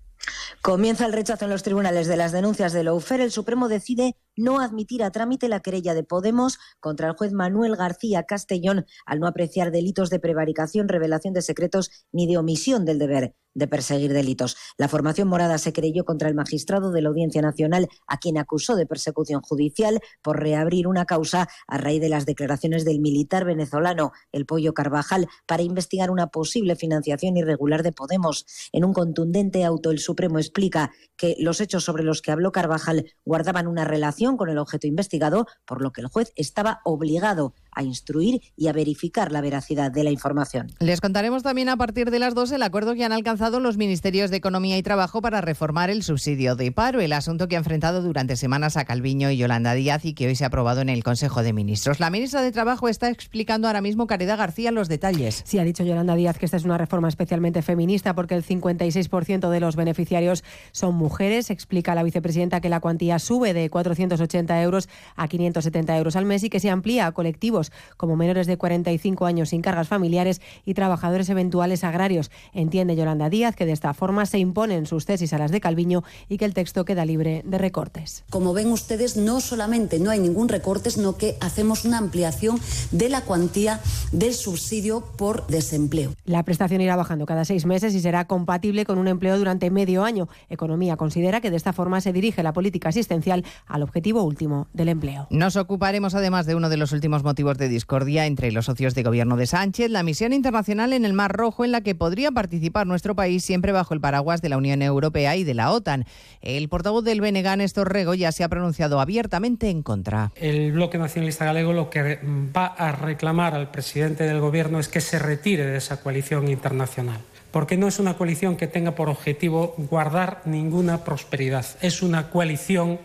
Comienza 0.61 1.05
el 1.05 1.13
rechazo 1.13 1.45
en 1.45 1.51
los 1.51 1.63
tribunales 1.63 2.07
de 2.07 2.17
las 2.17 2.31
denuncias 2.31 2.73
de 2.73 2.83
Lawfare. 2.83 3.23
El 3.23 3.31
Supremo 3.31 3.67
decide 3.67 4.15
no 4.35 4.59
admitir 4.59 5.03
a 5.03 5.11
trámite 5.11 5.49
la 5.49 5.61
querella 5.61 5.93
de 5.93 6.03
Podemos 6.03 6.59
contra 6.79 7.07
el 7.07 7.15
juez 7.15 7.33
Manuel 7.33 7.75
García 7.75 8.23
Castellón 8.23 8.85
al 9.05 9.19
no 9.19 9.27
apreciar 9.27 9.71
delitos 9.71 10.09
de 10.09 10.19
prevaricación, 10.19 10.87
revelación 10.87 11.33
de 11.33 11.41
secretos 11.41 11.89
ni 12.11 12.27
de 12.27 12.37
omisión 12.37 12.85
del 12.85 12.99
deber 12.99 13.35
de 13.53 13.67
perseguir 13.67 14.13
delitos. 14.13 14.55
La 14.77 14.87
formación 14.87 15.27
morada 15.27 15.57
se 15.57 15.73
creyó 15.73 16.05
contra 16.05 16.29
el 16.29 16.35
magistrado 16.35 16.91
de 16.91 17.01
la 17.01 17.09
Audiencia 17.09 17.41
Nacional, 17.41 17.87
a 18.07 18.17
quien 18.17 18.37
acusó 18.37 18.75
de 18.75 18.85
persecución 18.85 19.41
judicial 19.41 19.99
por 20.21 20.39
reabrir 20.39 20.87
una 20.87 21.05
causa 21.05 21.49
a 21.67 21.77
raíz 21.77 22.01
de 22.01 22.09
las 22.09 22.25
declaraciones 22.25 22.85
del 22.85 22.99
militar 22.99 23.45
venezolano 23.45 24.11
El 24.31 24.45
Pollo 24.45 24.73
Carvajal 24.73 25.27
para 25.45 25.63
investigar 25.63 26.11
una 26.11 26.27
posible 26.27 26.75
financiación 26.75 27.37
irregular 27.37 27.83
de 27.83 27.91
Podemos. 27.91 28.45
En 28.71 28.85
un 28.85 28.93
contundente 28.93 29.65
auto, 29.65 29.91
el 29.91 29.99
Supremo 30.11 30.39
explica 30.39 30.91
que 31.15 31.37
los 31.39 31.61
hechos 31.61 31.85
sobre 31.85 32.03
los 32.03 32.21
que 32.21 32.31
habló 32.31 32.51
Carvajal 32.51 33.05
guardaban 33.23 33.65
una 33.65 33.85
relación 33.85 34.35
con 34.35 34.49
el 34.49 34.57
objeto 34.57 34.85
investigado, 34.85 35.47
por 35.65 35.81
lo 35.81 35.93
que 35.93 36.01
el 36.01 36.07
juez 36.07 36.33
estaba 36.35 36.81
obligado 36.83 37.53
a 37.71 37.83
instruir 37.83 38.41
y 38.57 38.67
a 38.67 38.73
verificar 38.73 39.31
la 39.31 39.41
veracidad 39.41 39.91
de 39.91 40.03
la 40.03 40.11
información. 40.11 40.71
Les 40.79 41.01
contaremos 41.01 41.43
también 41.43 41.69
a 41.69 41.77
partir 41.77 42.11
de 42.11 42.19
las 42.19 42.35
dos 42.35 42.51
el 42.51 42.63
acuerdo 42.63 42.95
que 42.95 43.03
han 43.03 43.11
alcanzado 43.11 43.59
los 43.59 43.77
ministerios 43.77 44.31
de 44.31 44.37
Economía 44.37 44.77
y 44.77 44.83
Trabajo 44.83 45.21
para 45.21 45.41
reformar 45.41 45.89
el 45.89 46.03
subsidio 46.03 46.55
de 46.55 46.71
paro, 46.71 47.01
el 47.01 47.13
asunto 47.13 47.47
que 47.47 47.55
ha 47.55 47.59
enfrentado 47.59 48.01
durante 48.01 48.35
semanas 48.35 48.77
a 48.77 48.85
Calviño 48.85 49.31
y 49.31 49.37
Yolanda 49.37 49.73
Díaz 49.73 50.05
y 50.05 50.13
que 50.13 50.27
hoy 50.27 50.35
se 50.35 50.43
ha 50.43 50.47
aprobado 50.47 50.81
en 50.81 50.89
el 50.89 51.03
Consejo 51.03 51.43
de 51.43 51.53
Ministros. 51.53 51.99
La 51.99 52.09
ministra 52.09 52.41
de 52.41 52.51
Trabajo 52.51 52.89
está 52.89 53.09
explicando 53.09 53.67
ahora 53.67 53.81
mismo 53.81 54.07
Caridad 54.07 54.37
García 54.37 54.71
los 54.71 54.89
detalles. 54.89 55.43
Sí, 55.45 55.59
ha 55.59 55.63
dicho 55.63 55.83
Yolanda 55.83 56.15
Díaz 56.15 56.37
que 56.37 56.45
esta 56.45 56.57
es 56.57 56.65
una 56.65 56.77
reforma 56.77 57.07
especialmente 57.07 57.61
feminista 57.61 58.15
porque 58.15 58.35
el 58.35 58.43
56% 58.43 59.49
de 59.49 59.59
los 59.59 59.75
beneficiarios 59.75 60.43
son 60.71 60.95
mujeres. 60.95 61.49
Explica 61.49 61.95
la 61.95 62.03
vicepresidenta 62.03 62.61
que 62.61 62.69
la 62.69 62.79
cuantía 62.79 63.19
sube 63.19 63.53
de 63.53 63.69
480 63.69 64.61
euros 64.61 64.89
a 65.15 65.27
570 65.27 65.97
euros 65.97 66.15
al 66.15 66.25
mes 66.25 66.43
y 66.43 66.49
que 66.49 66.59
se 66.59 66.69
amplía 66.69 67.07
a 67.07 67.11
colectivos 67.11 67.60
como 67.97 68.15
menores 68.15 68.47
de 68.47 68.57
45 68.57 69.25
años 69.25 69.49
sin 69.49 69.61
cargas 69.61 69.87
familiares 69.87 70.41
y 70.65 70.73
trabajadores 70.73 71.29
eventuales 71.29 71.83
agrarios. 71.83 72.31
Entiende 72.53 72.95
Yolanda 72.95 73.29
Díaz 73.29 73.55
que 73.55 73.65
de 73.65 73.73
esta 73.73 73.93
forma 73.93 74.25
se 74.25 74.39
imponen 74.39 74.85
sus 74.85 75.05
tesis 75.05 75.33
a 75.33 75.37
las 75.37 75.51
de 75.51 75.61
Calviño 75.61 76.03
y 76.29 76.37
que 76.37 76.45
el 76.45 76.53
texto 76.53 76.85
queda 76.85 77.05
libre 77.05 77.43
de 77.45 77.57
recortes. 77.57 78.23
Como 78.29 78.53
ven 78.53 78.71
ustedes, 78.71 79.17
no 79.17 79.41
solamente 79.41 79.99
no 79.99 80.09
hay 80.09 80.19
ningún 80.19 80.49
recorte, 80.49 80.89
sino 80.89 81.17
que 81.17 81.37
hacemos 81.41 81.85
una 81.85 81.97
ampliación 81.97 82.59
de 82.91 83.09
la 83.09 83.21
cuantía 83.21 83.79
del 84.11 84.33
subsidio 84.33 85.01
por 85.17 85.45
desempleo. 85.47 86.13
La 86.25 86.43
prestación 86.43 86.81
irá 86.81 86.95
bajando 86.95 87.25
cada 87.25 87.45
seis 87.45 87.65
meses 87.65 87.93
y 87.93 87.99
será 87.99 88.25
compatible 88.25 88.85
con 88.85 88.97
un 88.97 89.07
empleo 89.07 89.37
durante 89.37 89.69
medio 89.69 90.03
año. 90.03 90.29
Economía 90.49 90.97
considera 90.97 91.41
que 91.41 91.51
de 91.51 91.57
esta 91.57 91.73
forma 91.73 92.01
se 92.01 92.13
dirige 92.13 92.43
la 92.43 92.53
política 92.53 92.89
asistencial 92.89 93.45
al 93.67 93.83
objetivo 93.83 94.23
último 94.23 94.67
del 94.73 94.89
empleo. 94.89 95.27
Nos 95.29 95.55
ocuparemos 95.55 96.15
además 96.15 96.45
de 96.45 96.55
uno 96.55 96.69
de 96.69 96.77
los 96.77 96.91
últimos 96.91 97.23
motivos 97.23 97.50
de 97.57 97.69
discordia 97.69 98.25
entre 98.25 98.51
los 98.51 98.65
socios 98.65 98.95
de 98.95 99.03
gobierno 99.03 99.37
de 99.37 99.47
Sánchez, 99.47 99.89
la 99.89 100.03
misión 100.03 100.33
internacional 100.33 100.93
en 100.93 101.05
el 101.05 101.13
Mar 101.13 101.31
Rojo 101.31 101.65
en 101.65 101.71
la 101.71 101.81
que 101.81 101.95
podría 101.95 102.31
participar 102.31 102.87
nuestro 102.87 103.15
país 103.15 103.43
siempre 103.43 103.71
bajo 103.71 103.93
el 103.93 104.01
paraguas 104.01 104.41
de 104.41 104.49
la 104.49 104.57
Unión 104.57 104.81
Europea 104.81 105.35
y 105.35 105.43
de 105.43 105.53
la 105.53 105.71
OTAN. 105.71 106.05
El 106.41 106.67
portavoz 106.69 107.03
del 107.03 107.21
BNG, 107.21 107.57
Néstor 107.57 107.91
Rego, 107.91 108.13
ya 108.13 108.31
se 108.31 108.43
ha 108.43 108.49
pronunciado 108.49 108.99
abiertamente 108.99 109.69
en 109.69 109.83
contra. 109.83 110.31
El 110.35 110.71
bloque 110.71 110.97
nacionalista 110.97 111.45
galego 111.45 111.73
lo 111.73 111.89
que 111.89 112.19
va 112.55 112.67
a 112.67 112.91
reclamar 112.91 113.53
al 113.53 113.71
presidente 113.71 114.23
del 114.23 114.39
gobierno 114.39 114.79
es 114.79 114.87
que 114.87 115.01
se 115.01 115.19
retire 115.19 115.65
de 115.65 115.77
esa 115.77 116.01
coalición 116.01 116.47
internacional 116.49 117.19
porque 117.51 117.77
no 117.77 117.87
es 117.87 117.99
una 117.99 118.15
coalición 118.15 118.55
que 118.55 118.67
tenga 118.67 118.95
por 118.95 119.09
objetivo 119.09 119.75
guardar 119.77 120.41
ninguna 120.45 121.03
prosperidad. 121.03 121.65
Es 121.81 122.01
una 122.01 122.29
coalición 122.29 122.99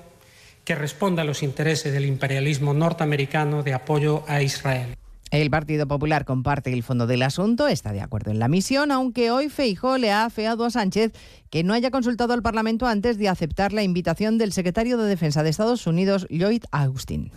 que 0.67 0.75
responde 0.75 1.23
a 1.23 1.25
los 1.25 1.45
intereses 1.45 1.93
del 1.93 2.05
imperialismo 2.05 2.75
norteamericano 2.75 3.63
de 3.63 3.73
apoyo 3.73 4.25
a 4.27 4.43
Israel. 4.43 4.97
El 5.33 5.51
Partido 5.51 5.89
Popular 5.89 6.25
comparte 6.25 6.73
el 6.73 6.85
fondo 6.85 7.09
del 7.09 7.23
asunto, 7.23 7.67
está 7.67 7.93
de 7.93 8.01
acuerdo 8.01 8.31
en 8.31 8.39
la 8.39 8.47
misión, 8.47 8.93
aunque 8.93 9.33
hoy 9.33 9.49
Feijó 9.49 9.99
le 9.99 10.13
ha 10.13 10.25
afeado 10.25 10.65
a 10.65 10.71
Sánchez 10.71 11.13
que 11.51 11.65
no 11.65 11.75
haya 11.75 11.91
consultado 11.91 12.33
al 12.33 12.43
Parlamento 12.43 12.87
antes 12.87 13.19
de 13.19 13.29
aceptar 13.29 13.73
la 13.73 13.83
invitación 13.83 14.39
del 14.39 14.53
secretario 14.53 14.97
de 14.99 15.09
Defensa 15.09 15.43
de 15.43 15.51
Estados 15.51 15.87
Unidos, 15.89 16.29
Lloyd 16.31 16.63
Austin. 16.71 17.33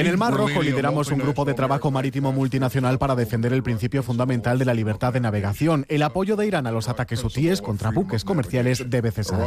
En 0.00 0.06
el 0.06 0.16
Mar 0.16 0.32
Rojo 0.32 0.62
lideramos 0.62 1.10
un 1.10 1.18
grupo 1.18 1.44
de 1.44 1.54
trabajo 1.54 1.90
marítimo 1.90 2.32
multinacional 2.32 2.98
para 2.98 3.14
defender 3.14 3.52
el 3.52 3.62
principio 3.62 4.02
fundamental 4.02 4.58
de 4.58 4.64
la 4.64 4.74
libertad 4.74 5.12
de 5.12 5.20
navegación. 5.20 5.84
El 5.88 6.02
apoyo 6.02 6.36
de 6.36 6.46
Irán 6.46 6.66
a 6.66 6.72
los 6.72 6.88
ataques 6.88 7.22
hutíes 7.22 7.60
contra 7.60 7.90
buques 7.90 8.24
comerciales 8.24 8.88
debe 8.88 9.10
cesar. 9.10 9.38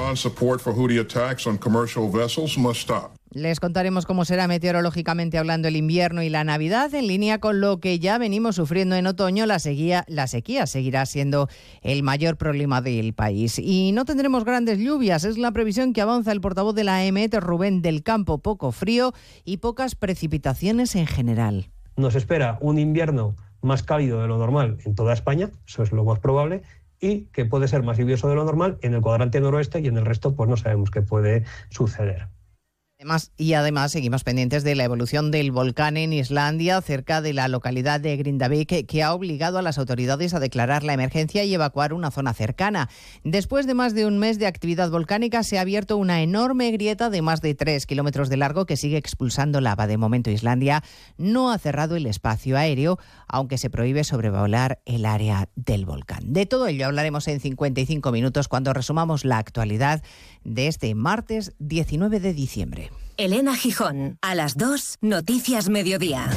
Les 3.34 3.62
contaremos 3.62 4.06
cómo 4.06 4.26
será 4.26 4.46
meteorológicamente 4.50 5.38
hablando 5.38 5.70
el 5.70 5.78
invierno 5.78 6.22
y 6.22 6.28
la 6.28 6.44
Navidad, 6.44 6.94
en 6.94 7.08
línea 7.08 7.40
con 7.40 7.62
lo 7.62 7.80
que 7.80 7.98
ya 7.98 8.18
venimos 8.18 8.58
sufriendo 8.58 8.98
en 8.98 9.08
otoño. 9.08 9.46
La 9.46 9.58
sequía, 9.60 10.04
la 10.10 10.28
sequía 10.28 10.68
seguirá 10.68 11.06
siendo 11.06 11.48
el 11.82 12.04
mayor 12.04 12.36
problema 12.36 12.82
del 12.82 13.14
país. 13.14 13.58
Y 13.58 13.94
no 13.94 14.04
tendremos 14.04 14.44
grandes 14.44 14.80
lluvias, 14.80 15.24
es 15.24 15.38
la 15.38 15.54
previsión 15.54 15.94
que 15.94 16.02
avanza 16.02 16.34
el 16.34 16.42
portavoz 16.42 16.76
de 16.76 16.84
la 16.84 17.06
EMET, 17.06 17.34
Rubén 17.36 17.82
del 17.82 18.04
Campo. 18.04 18.40
Poco 18.40 18.74
frío 18.74 19.14
y 19.46 19.58
pocas 19.58 19.96
precipitaciones 19.96 20.94
en 20.98 21.08
general. 21.08 21.70
Nos 21.96 22.16
espera 22.16 22.58
un 22.60 22.80
invierno 22.80 23.38
más 23.62 23.82
cálido 23.82 24.22
de 24.22 24.28
lo 24.28 24.40
normal 24.40 24.80
en 24.84 24.94
toda 24.94 25.14
España, 25.14 25.52
eso 25.66 25.84
es 25.84 25.94
lo 25.94 26.04
más 26.04 26.20
probable, 26.20 26.64
y 27.00 27.28
que 27.28 27.46
puede 27.46 27.70
ser 27.70 27.82
más 27.82 27.98
lluvioso 27.98 28.28
de 28.28 28.36
lo 28.36 28.44
normal 28.44 28.78
en 28.82 28.94
el 28.94 29.00
cuadrante 29.00 29.40
noroeste 29.40 29.80
y 29.80 29.88
en 29.88 29.96
el 29.96 30.06
resto 30.06 30.36
pues 30.36 30.50
no 30.50 30.58
sabemos 30.58 30.92
qué 30.92 31.02
puede 31.02 31.46
suceder. 31.70 32.28
Además, 33.02 33.32
y 33.36 33.54
además 33.54 33.92
seguimos 33.92 34.24
pendientes 34.24 34.64
de 34.64 34.76
la 34.76 34.84
evolución 34.84 35.32
del 35.32 35.52
volcán 35.52 35.98
en 35.98 36.14
Islandia, 36.14 36.80
cerca 36.82 37.20
de 37.20 37.34
la 37.34 37.48
localidad 37.48 38.00
de 38.00 38.16
Grindavik, 38.16 38.86
que 38.86 39.02
ha 39.02 39.16
obligado 39.16 39.58
a 39.58 39.64
las 39.64 39.80
autoridades 39.80 40.36
a 40.36 40.40
declarar 40.40 40.84
la 40.84 40.94
emergencia 40.94 41.44
y 41.44 41.52
evacuar 41.52 41.94
una 41.94 42.12
zona 42.12 42.36
cercana. 42.36 42.90
Después 43.24 43.66
de 43.66 43.74
más 43.74 43.96
de 43.96 44.06
un 44.06 44.20
mes 44.20 44.38
de 44.38 44.46
actividad 44.46 44.92
volcánica, 44.92 45.42
se 45.42 45.58
ha 45.58 45.62
abierto 45.62 45.98
una 45.98 46.22
enorme 46.22 46.70
grieta 46.70 47.10
de 47.10 47.24
más 47.24 47.42
de 47.42 47.56
tres 47.56 47.88
kilómetros 47.88 48.30
de 48.30 48.38
largo 48.38 48.68
que 48.68 48.78
sigue 48.78 48.98
expulsando 48.98 49.62
lava. 49.62 49.88
De 49.88 49.98
momento, 49.98 50.30
Islandia 50.30 50.84
no 51.18 51.52
ha 51.52 51.58
cerrado 51.58 51.96
el 51.96 52.06
espacio 52.06 52.56
aéreo, 52.56 53.00
aunque 53.28 53.58
se 53.58 53.72
prohíbe 53.72 54.04
sobrevolar 54.04 54.80
el 54.86 55.08
área 55.08 55.50
del 55.56 55.88
volcán. 55.88 56.34
De 56.34 56.46
todo 56.46 56.68
ello 56.68 56.86
hablaremos 56.86 57.28
en 57.28 57.40
55 57.40 58.12
minutos 58.12 58.48
cuando 58.48 58.74
resumamos 58.74 59.26
la 59.26 59.40
actualidad 59.40 60.04
de 60.44 60.68
este 60.68 60.94
martes 60.94 61.54
19 61.58 62.20
de 62.20 62.34
diciembre. 62.36 62.91
Elena 63.18 63.56
Gijón, 63.56 64.18
a 64.22 64.36
las 64.36 64.58
2, 64.58 64.98
Noticias 65.02 65.70
Mediodía. 65.70 66.30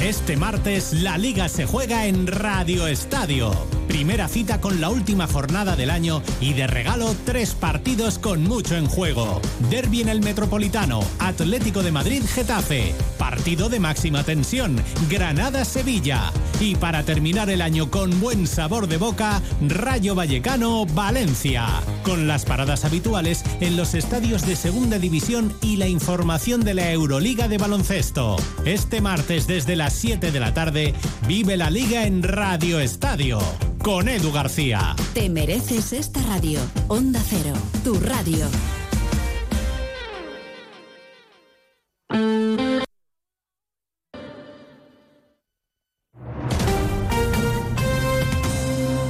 Este 0.00 0.36
martes 0.36 0.92
la 0.92 1.18
liga 1.18 1.48
se 1.48 1.66
juega 1.66 2.06
en 2.06 2.26
Radio 2.26 2.86
Estadio. 2.86 3.81
Primera 3.92 4.26
cita 4.26 4.58
con 4.58 4.80
la 4.80 4.88
última 4.88 5.26
jornada 5.26 5.76
del 5.76 5.90
año 5.90 6.22
y 6.40 6.54
de 6.54 6.66
regalo 6.66 7.14
tres 7.26 7.52
partidos 7.52 8.18
con 8.18 8.42
mucho 8.42 8.74
en 8.74 8.86
juego. 8.86 9.42
Derby 9.68 10.00
en 10.00 10.08
el 10.08 10.22
Metropolitano, 10.22 11.00
Atlético 11.18 11.82
de 11.82 11.92
Madrid 11.92 12.22
Getafe, 12.26 12.94
partido 13.18 13.68
de 13.68 13.80
máxima 13.80 14.24
tensión, 14.24 14.82
Granada 15.10 15.66
Sevilla 15.66 16.32
y 16.58 16.74
para 16.74 17.02
terminar 17.02 17.50
el 17.50 17.60
año 17.60 17.90
con 17.90 18.18
buen 18.18 18.46
sabor 18.46 18.86
de 18.86 18.96
boca, 18.96 19.42
Rayo 19.60 20.14
Vallecano 20.14 20.86
Valencia. 20.86 21.66
Con 22.02 22.26
las 22.26 22.46
paradas 22.46 22.86
habituales 22.86 23.44
en 23.60 23.76
los 23.76 23.92
estadios 23.92 24.46
de 24.46 24.56
Segunda 24.56 24.98
División 24.98 25.52
y 25.60 25.76
la 25.76 25.86
información 25.86 26.64
de 26.64 26.72
la 26.72 26.90
Euroliga 26.92 27.46
de 27.46 27.58
baloncesto. 27.58 28.36
Este 28.64 29.02
martes 29.02 29.46
desde 29.46 29.76
las 29.76 29.92
7 29.92 30.32
de 30.32 30.40
la 30.40 30.54
tarde, 30.54 30.94
vive 31.28 31.58
la 31.58 31.68
liga 31.68 32.06
en 32.06 32.22
Radio 32.22 32.80
Estadio 32.80 33.38
con 33.82 34.08
Edu 34.08 34.32
García. 34.32 34.94
Te 35.12 35.28
mereces 35.28 35.92
esta 35.92 36.22
radio. 36.22 36.60
Onda 36.88 37.20
Cero, 37.24 37.54
tu 37.82 37.98
radio. 38.00 38.46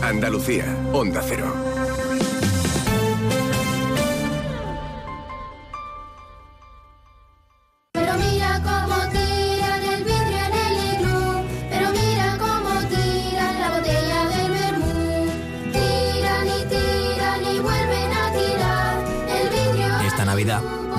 Andalucía, 0.03 0.65
Onda 0.93 1.23
Cero. 1.27 1.72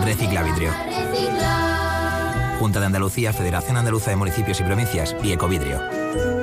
Recicla 0.03 0.43
vidrio. 0.43 0.71
Junta 2.59 2.79
de 2.79 2.85
Andalucía, 2.85 3.33
Federación 3.33 3.77
Andaluza 3.77 4.11
de 4.11 4.15
Municipios 4.15 4.59
y 4.59 4.63
Provincias 4.63 5.15
y 5.23 5.31
Ecovidrio. 5.31 6.42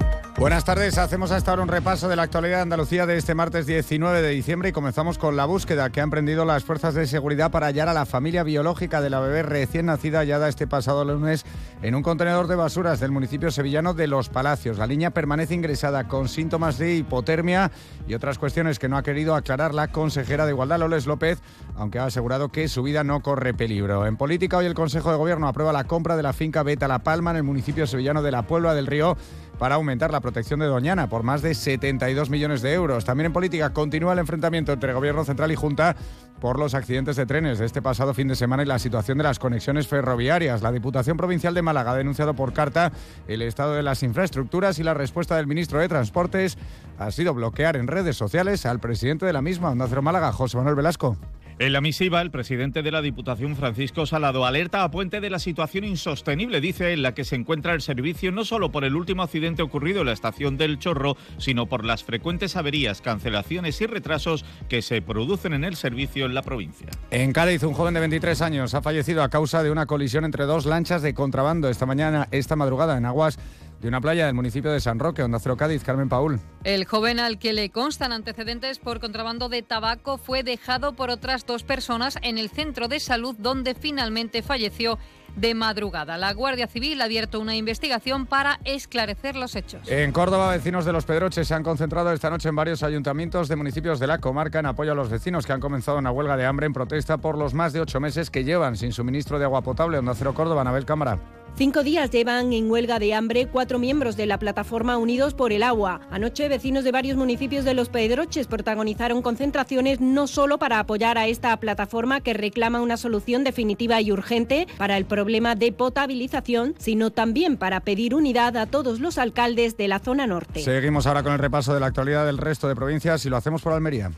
Buenas 0.41 0.65
tardes, 0.65 0.97
hacemos 0.97 1.29
hasta 1.29 1.51
ahora 1.51 1.61
un 1.61 1.67
repaso 1.67 2.09
de 2.09 2.15
la 2.15 2.23
actualidad 2.23 2.55
de 2.55 2.61
Andalucía 2.63 3.05
de 3.05 3.15
este 3.15 3.35
martes 3.35 3.67
19 3.67 4.23
de 4.23 4.29
diciembre 4.29 4.69
y 4.69 4.71
comenzamos 4.71 5.19
con 5.19 5.37
la 5.37 5.45
búsqueda 5.45 5.91
que 5.91 6.01
han 6.01 6.05
emprendido 6.05 6.45
las 6.45 6.63
fuerzas 6.63 6.95
de 6.95 7.05
seguridad 7.05 7.51
para 7.51 7.67
hallar 7.67 7.87
a 7.89 7.93
la 7.93 8.07
familia 8.07 8.41
biológica 8.41 9.01
de 9.01 9.11
la 9.11 9.19
bebé 9.19 9.43
recién 9.43 9.85
nacida 9.85 10.17
hallada 10.17 10.49
este 10.49 10.65
pasado 10.65 11.05
lunes 11.05 11.45
en 11.83 11.93
un 11.93 12.01
contenedor 12.01 12.47
de 12.47 12.55
basuras 12.55 12.99
del 12.99 13.11
municipio 13.11 13.51
sevillano 13.51 13.93
de 13.93 14.07
Los 14.07 14.29
Palacios. 14.29 14.79
La 14.79 14.87
niña 14.87 15.11
permanece 15.11 15.53
ingresada 15.53 16.07
con 16.07 16.27
síntomas 16.27 16.79
de 16.79 16.95
hipotermia 16.95 17.71
y 18.07 18.15
otras 18.15 18.39
cuestiones 18.39 18.79
que 18.79 18.89
no 18.89 18.97
ha 18.97 19.03
querido 19.03 19.35
aclarar 19.35 19.75
la 19.75 19.89
consejera 19.89 20.47
de 20.47 20.53
Igualdad, 20.53 20.79
Loles 20.79 21.05
López, 21.05 21.39
aunque 21.75 21.99
ha 21.99 22.05
asegurado 22.05 22.49
que 22.49 22.67
su 22.67 22.81
vida 22.81 23.03
no 23.03 23.21
corre 23.21 23.53
peligro. 23.53 24.07
En 24.07 24.17
política, 24.17 24.57
hoy 24.57 24.65
el 24.65 24.73
Consejo 24.73 25.11
de 25.11 25.17
Gobierno 25.17 25.47
aprueba 25.47 25.71
la 25.71 25.83
compra 25.83 26.17
de 26.17 26.23
la 26.23 26.33
finca 26.33 26.63
Beta 26.63 26.87
La 26.87 26.97
Palma 26.97 27.29
en 27.29 27.37
el 27.37 27.43
municipio 27.43 27.85
sevillano 27.85 28.23
de 28.23 28.31
la 28.31 28.47
Puebla 28.47 28.73
del 28.73 28.87
Río 28.87 29.15
para 29.61 29.75
aumentar 29.75 30.09
la 30.09 30.21
protección 30.21 30.59
de 30.59 30.65
Doñana 30.65 31.07
por 31.07 31.21
más 31.21 31.43
de 31.43 31.53
72 31.53 32.31
millones 32.31 32.63
de 32.63 32.73
euros. 32.73 33.05
También 33.05 33.27
en 33.27 33.33
política 33.33 33.71
continúa 33.71 34.13
el 34.13 34.17
enfrentamiento 34.17 34.73
entre 34.73 34.91
Gobierno 34.91 35.23
Central 35.23 35.51
y 35.51 35.55
Junta 35.55 35.95
por 36.39 36.57
los 36.57 36.73
accidentes 36.73 37.15
de 37.15 37.27
trenes 37.27 37.59
de 37.59 37.67
este 37.67 37.79
pasado 37.79 38.15
fin 38.15 38.27
de 38.27 38.35
semana 38.35 38.63
y 38.63 38.65
la 38.65 38.79
situación 38.79 39.19
de 39.19 39.23
las 39.23 39.37
conexiones 39.37 39.87
ferroviarias. 39.87 40.63
La 40.63 40.71
Diputación 40.71 41.15
Provincial 41.15 41.53
de 41.53 41.61
Málaga 41.61 41.91
ha 41.91 41.95
denunciado 41.95 42.33
por 42.33 42.53
carta 42.53 42.91
el 43.27 43.43
estado 43.43 43.75
de 43.75 43.83
las 43.83 44.01
infraestructuras 44.01 44.79
y 44.79 44.83
la 44.83 44.95
respuesta 44.95 45.35
del 45.35 45.45
ministro 45.45 45.77
de 45.77 45.87
Transportes 45.87 46.57
ha 46.97 47.11
sido 47.11 47.35
bloquear 47.35 47.77
en 47.77 47.85
redes 47.85 48.17
sociales 48.17 48.65
al 48.65 48.79
presidente 48.79 49.27
de 49.27 49.33
la 49.33 49.43
misma, 49.43 49.69
Onda 49.69 49.85
Cero 49.87 50.01
Málaga, 50.01 50.31
José 50.31 50.57
Manuel 50.57 50.73
Velasco. 50.73 51.17
En 51.61 51.73
la 51.73 51.81
misiva, 51.81 52.21
el 52.21 52.31
presidente 52.31 52.81
de 52.81 52.89
la 52.89 53.03
Diputación, 53.03 53.55
Francisco 53.55 54.07
Salado, 54.07 54.47
alerta 54.47 54.83
a 54.83 54.89
Puente 54.89 55.21
de 55.21 55.29
la 55.29 55.37
situación 55.37 55.83
insostenible, 55.83 56.59
dice, 56.59 56.91
en 56.91 57.03
la 57.03 57.13
que 57.13 57.23
se 57.23 57.35
encuentra 57.35 57.75
el 57.75 57.83
servicio 57.83 58.31
no 58.31 58.45
solo 58.45 58.71
por 58.71 58.83
el 58.83 58.95
último 58.95 59.21
accidente 59.21 59.61
ocurrido 59.61 59.99
en 59.99 60.07
la 60.07 60.13
estación 60.13 60.57
del 60.57 60.79
Chorro, 60.79 61.17
sino 61.37 61.67
por 61.67 61.85
las 61.85 62.03
frecuentes 62.03 62.55
averías, 62.55 63.01
cancelaciones 63.01 63.79
y 63.79 63.85
retrasos 63.85 64.43
que 64.69 64.81
se 64.81 65.03
producen 65.03 65.53
en 65.53 65.63
el 65.63 65.75
servicio 65.75 66.25
en 66.25 66.33
la 66.33 66.41
provincia. 66.41 66.87
En 67.11 67.31
Cádiz, 67.31 67.61
un 67.61 67.73
joven 67.73 67.93
de 67.93 67.99
23 67.99 68.41
años 68.41 68.73
ha 68.73 68.81
fallecido 68.81 69.21
a 69.21 69.29
causa 69.29 69.61
de 69.61 69.69
una 69.69 69.85
colisión 69.85 70.25
entre 70.25 70.45
dos 70.45 70.65
lanchas 70.65 71.03
de 71.03 71.13
contrabando 71.13 71.69
esta 71.69 71.85
mañana, 71.85 72.27
esta 72.31 72.55
madrugada, 72.55 72.97
en 72.97 73.05
aguas 73.05 73.37
de 73.81 73.87
una 73.87 73.99
playa 73.99 74.27
del 74.27 74.35
municipio 74.35 74.71
de 74.71 74.79
San 74.79 74.99
Roque, 74.99 75.23
Onda 75.23 75.39
Cero 75.39 75.57
Cádiz. 75.57 75.83
Carmen 75.83 76.07
Paul. 76.07 76.39
El 76.63 76.85
joven 76.85 77.19
al 77.19 77.39
que 77.39 77.51
le 77.51 77.71
constan 77.71 78.11
antecedentes 78.11 78.77
por 78.77 78.99
contrabando 78.99 79.49
de 79.49 79.63
tabaco 79.63 80.17
fue 80.17 80.43
dejado 80.43 80.93
por 80.93 81.09
otras 81.09 81.45
dos 81.45 81.63
personas 81.63 82.17
en 82.21 82.37
el 82.37 82.49
centro 82.49 82.87
de 82.87 82.99
salud 82.99 83.35
donde 83.37 83.73
finalmente 83.73 84.43
falleció 84.43 84.99
de 85.35 85.55
madrugada. 85.55 86.17
La 86.17 86.33
Guardia 86.33 86.67
Civil 86.67 87.01
ha 87.01 87.05
abierto 87.05 87.39
una 87.39 87.55
investigación 87.55 88.25
para 88.25 88.59
esclarecer 88.65 89.35
los 89.35 89.55
hechos. 89.55 89.89
En 89.89 90.11
Córdoba, 90.11 90.51
vecinos 90.51 90.85
de 90.85 90.91
Los 90.91 91.05
Pedroches 91.05 91.47
se 91.47 91.53
han 91.53 91.63
concentrado 91.63 92.11
esta 92.11 92.29
noche 92.29 92.49
en 92.49 92.55
varios 92.55 92.83
ayuntamientos 92.83 93.47
de 93.47 93.55
municipios 93.55 93.99
de 93.99 94.07
la 94.07 94.19
comarca 94.19 94.59
en 94.59 94.65
apoyo 94.65 94.91
a 94.91 94.95
los 94.95 95.09
vecinos 95.09 95.45
que 95.45 95.53
han 95.53 95.61
comenzado 95.61 95.97
una 95.97 96.11
huelga 96.11 96.37
de 96.37 96.45
hambre 96.45 96.65
en 96.65 96.73
protesta 96.73 97.17
por 97.17 97.37
los 97.37 97.53
más 97.53 97.73
de 97.73 97.81
ocho 97.81 97.99
meses 97.99 98.29
que 98.29 98.43
llevan 98.43 98.75
sin 98.75 98.91
suministro 98.91 99.39
de 99.39 99.45
agua 99.45 99.61
potable. 99.61 99.97
Onda 99.97 100.13
Cero 100.15 100.33
Córdoba, 100.33 100.61
Anabel 100.61 100.85
Cámara. 100.85 101.17
Cinco 101.57 101.83
días 101.83 102.09
llevan 102.09 102.53
en 102.53 102.71
huelga 102.71 102.97
de 102.97 103.13
hambre 103.13 103.47
cuatro 103.47 103.77
miembros 103.77 104.15
de 104.17 104.25
la 104.25 104.39
plataforma 104.39 104.97
Unidos 104.97 105.33
por 105.33 105.51
el 105.51 105.63
Agua. 105.63 106.01
Anoche, 106.09 106.47
vecinos 106.47 106.83
de 106.83 106.91
varios 106.91 107.17
municipios 107.17 107.65
de 107.65 107.73
Los 107.73 107.89
Pedroches 107.89 108.47
protagonizaron 108.47 109.21
concentraciones 109.21 109.99
no 109.99 110.27
solo 110.27 110.57
para 110.57 110.79
apoyar 110.79 111.17
a 111.17 111.27
esta 111.27 111.55
plataforma 111.57 112.21
que 112.21 112.33
reclama 112.33 112.81
una 112.81 112.97
solución 112.97 113.43
definitiva 113.43 114.01
y 114.01 114.11
urgente 114.11 114.65
para 114.77 114.97
el 114.97 115.05
problema 115.05 115.53
de 115.53 115.71
potabilización, 115.71 116.73
sino 116.79 117.11
también 117.11 117.57
para 117.57 117.81
pedir 117.81 118.15
unidad 118.15 118.57
a 118.57 118.65
todos 118.65 118.99
los 118.99 119.17
alcaldes 119.17 119.77
de 119.77 119.87
la 119.87 119.99
zona 119.99 120.25
norte. 120.25 120.61
Seguimos 120.61 121.05
ahora 121.05 121.21
con 121.21 121.33
el 121.33 121.39
repaso 121.39 121.73
de 121.73 121.79
la 121.79 121.87
actualidad 121.87 122.25
del 122.25 122.37
resto 122.37 122.69
de 122.69 122.75
provincias 122.75 123.23
y 123.25 123.29
lo 123.29 123.37
hacemos 123.37 123.61
por 123.61 123.73
Almería. 123.73 124.09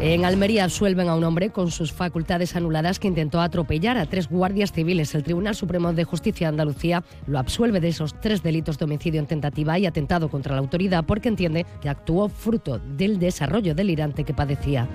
En 0.00 0.24
Almería 0.24 0.62
absuelven 0.62 1.08
a 1.08 1.16
un 1.16 1.24
hombre 1.24 1.50
con 1.50 1.72
sus 1.72 1.92
facultades 1.92 2.54
anuladas 2.54 3.00
que 3.00 3.08
intentó 3.08 3.40
atropellar 3.40 3.98
a 3.98 4.06
tres 4.06 4.28
guardias 4.28 4.70
civiles. 4.70 5.12
El 5.16 5.24
Tribunal 5.24 5.56
Supremo 5.56 5.92
de 5.92 6.04
Justicia 6.04 6.46
de 6.46 6.50
Andalucía 6.50 7.02
lo 7.26 7.36
absuelve 7.36 7.80
de 7.80 7.88
esos 7.88 8.14
tres 8.20 8.44
delitos 8.44 8.78
de 8.78 8.84
homicidio 8.84 9.18
en 9.18 9.26
tentativa 9.26 9.76
y 9.76 9.86
atentado 9.86 10.28
contra 10.28 10.54
la 10.54 10.60
autoridad 10.60 11.04
porque 11.04 11.28
entiende 11.28 11.66
que 11.80 11.88
actuó 11.88 12.28
fruto 12.28 12.78
del 12.78 13.18
desarrollo 13.18 13.74
delirante 13.74 14.22
que 14.22 14.34
padecía. 14.34 14.86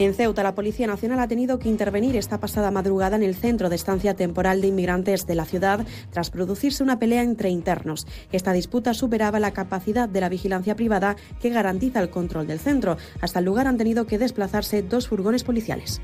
En 0.00 0.14
Ceuta, 0.14 0.42
la 0.42 0.54
Policía 0.54 0.86
Nacional 0.86 1.20
ha 1.20 1.28
tenido 1.28 1.58
que 1.58 1.68
intervenir 1.68 2.16
esta 2.16 2.40
pasada 2.40 2.70
madrugada 2.70 3.16
en 3.16 3.22
el 3.22 3.34
centro 3.34 3.68
de 3.68 3.76
estancia 3.76 4.14
temporal 4.14 4.62
de 4.62 4.68
inmigrantes 4.68 5.26
de 5.26 5.34
la 5.34 5.44
ciudad 5.44 5.86
tras 6.10 6.30
producirse 6.30 6.82
una 6.82 6.98
pelea 6.98 7.22
entre 7.22 7.50
internos. 7.50 8.06
Esta 8.32 8.54
disputa 8.54 8.94
superaba 8.94 9.40
la 9.40 9.50
capacidad 9.50 10.08
de 10.08 10.22
la 10.22 10.30
vigilancia 10.30 10.74
privada 10.74 11.16
que 11.38 11.50
garantiza 11.50 12.00
el 12.00 12.08
control 12.08 12.46
del 12.46 12.60
centro. 12.60 12.96
Hasta 13.20 13.40
el 13.40 13.44
lugar 13.44 13.66
han 13.66 13.76
tenido 13.76 14.06
que 14.06 14.16
desplazarse 14.16 14.82
dos 14.82 15.06
furgones 15.06 15.44
policiales. 15.44 16.00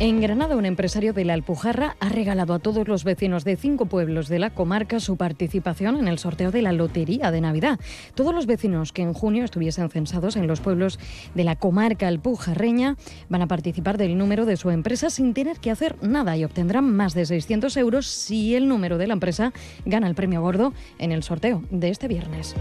En 0.00 0.20
Granada, 0.20 0.56
un 0.56 0.66
empresario 0.66 1.12
de 1.12 1.24
la 1.24 1.34
Alpujarra 1.34 1.96
ha 2.00 2.08
regalado 2.08 2.52
a 2.52 2.58
todos 2.58 2.88
los 2.88 3.04
vecinos 3.04 3.44
de 3.44 3.54
cinco 3.54 3.86
pueblos 3.86 4.28
de 4.28 4.40
la 4.40 4.50
comarca 4.50 4.98
su 4.98 5.16
participación 5.16 5.96
en 5.96 6.08
el 6.08 6.18
sorteo 6.18 6.50
de 6.50 6.62
la 6.62 6.72
Lotería 6.72 7.30
de 7.30 7.40
Navidad. 7.40 7.78
Todos 8.16 8.34
los 8.34 8.46
vecinos 8.46 8.92
que 8.92 9.02
en 9.02 9.12
junio 9.12 9.44
estuviesen 9.44 9.88
censados 9.90 10.34
en 10.34 10.48
los 10.48 10.60
pueblos 10.60 10.98
de 11.36 11.44
la 11.44 11.54
comarca 11.54 12.08
alpujarreña 12.08 12.96
van 13.28 13.42
a 13.42 13.46
participar 13.46 13.96
del 13.96 14.18
número 14.18 14.46
de 14.46 14.56
su 14.56 14.70
empresa 14.70 15.10
sin 15.10 15.32
tener 15.32 15.60
que 15.60 15.70
hacer 15.70 15.94
nada 16.02 16.36
y 16.36 16.44
obtendrán 16.44 16.90
más 16.90 17.14
de 17.14 17.24
600 17.24 17.76
euros 17.76 18.08
si 18.08 18.56
el 18.56 18.66
número 18.66 18.98
de 18.98 19.06
la 19.06 19.14
empresa 19.14 19.52
gana 19.86 20.08
el 20.08 20.16
premio 20.16 20.42
gordo 20.42 20.72
en 20.98 21.12
el 21.12 21.22
sorteo 21.22 21.62
de 21.70 21.90
este 21.90 22.08
viernes. 22.08 22.56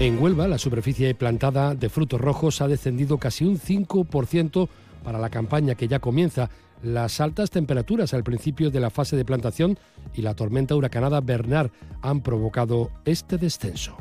En 0.00 0.18
Huelva, 0.18 0.48
la 0.48 0.56
superficie 0.56 1.14
plantada 1.14 1.74
de 1.74 1.90
frutos 1.90 2.18
rojos 2.18 2.62
ha 2.62 2.68
descendido 2.68 3.18
casi 3.18 3.44
un 3.44 3.58
5% 3.58 4.70
para 5.02 5.18
la 5.18 5.30
campaña 5.30 5.74
que 5.74 5.88
ya 5.88 5.98
comienza. 5.98 6.50
Las 6.82 7.20
altas 7.20 7.50
temperaturas 7.50 8.14
al 8.14 8.24
principio 8.24 8.70
de 8.70 8.80
la 8.80 8.90
fase 8.90 9.16
de 9.16 9.24
plantación 9.24 9.78
y 10.14 10.22
la 10.22 10.34
tormenta 10.34 10.74
huracanada 10.74 11.20
Bernard 11.20 11.70
han 12.02 12.22
provocado 12.22 12.90
este 13.04 13.36
descenso. 13.36 13.96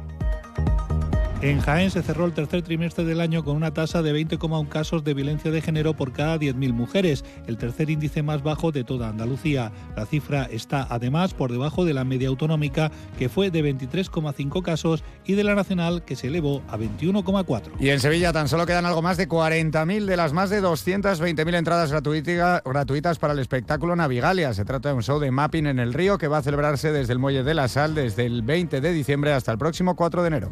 En 1.42 1.62
Jaén 1.62 1.90
se 1.90 2.04
cerró 2.04 2.26
el 2.26 2.34
tercer 2.34 2.64
trimestre 2.64 3.06
del 3.06 3.22
año 3.22 3.46
con 3.46 3.56
una 3.56 3.74
tasa 3.74 4.02
de 4.02 4.14
20,1 4.14 4.68
casos 4.68 5.06
de 5.06 5.14
violencia 5.14 5.52
de 5.52 5.62
género 5.62 5.94
por 5.94 6.12
cada 6.12 6.38
10.000 6.38 6.74
mujeres, 6.74 7.24
el 7.48 7.58
tercer 7.58 7.90
índice 7.90 8.22
más 8.24 8.44
bajo 8.44 8.74
de 8.74 8.84
toda 8.84 9.08
Andalucía. 9.08 9.72
La 9.96 10.06
cifra 10.06 10.50
está 10.52 10.86
además 10.90 11.34
por 11.34 11.50
debajo 11.50 11.86
de 11.86 11.94
la 11.94 12.04
media 12.04 12.28
autonómica, 12.28 12.92
que 13.18 13.30
fue 13.30 13.52
de 13.52 13.64
23,5 13.64 14.62
casos, 14.62 15.02
y 15.24 15.36
de 15.36 15.46
la 15.46 15.56
nacional, 15.56 16.04
que 16.04 16.18
se 16.18 16.28
elevó 16.28 16.62
a 16.68 16.78
21,4. 16.78 17.72
Y 17.80 17.88
en 17.88 18.02
Sevilla 18.02 18.34
tan 18.34 18.50
solo 18.50 18.66
quedan 18.66 18.86
algo 18.86 19.02
más 19.02 19.16
de 19.16 19.30
40.000 19.30 20.04
de 20.04 20.18
las 20.18 20.34
más 20.34 20.50
de 20.50 20.62
220.000 20.62 21.56
entradas 21.56 21.90
gratuita- 21.90 22.62
gratuitas 22.66 23.18
para 23.18 23.32
el 23.32 23.40
espectáculo 23.40 23.96
Navigalia. 23.96 24.54
Se 24.54 24.66
trata 24.66 24.90
de 24.90 24.96
un 24.96 25.04
show 25.04 25.20
de 25.22 25.32
mapping 25.32 25.68
en 25.68 25.80
el 25.80 25.94
río 25.94 26.18
que 26.18 26.28
va 26.28 26.40
a 26.40 26.44
celebrarse 26.44 26.92
desde 26.92 27.14
el 27.14 27.20
Muelle 27.20 27.44
de 27.44 27.54
la 27.54 27.70
Sal 27.70 27.96
desde 27.96 28.26
el 28.26 28.42
20 28.42 28.82
de 28.82 28.92
diciembre 28.92 29.32
hasta 29.32 29.54
el 29.54 29.58
próximo 29.58 29.96
4 29.96 30.22
de 30.22 30.28
enero. 30.28 30.52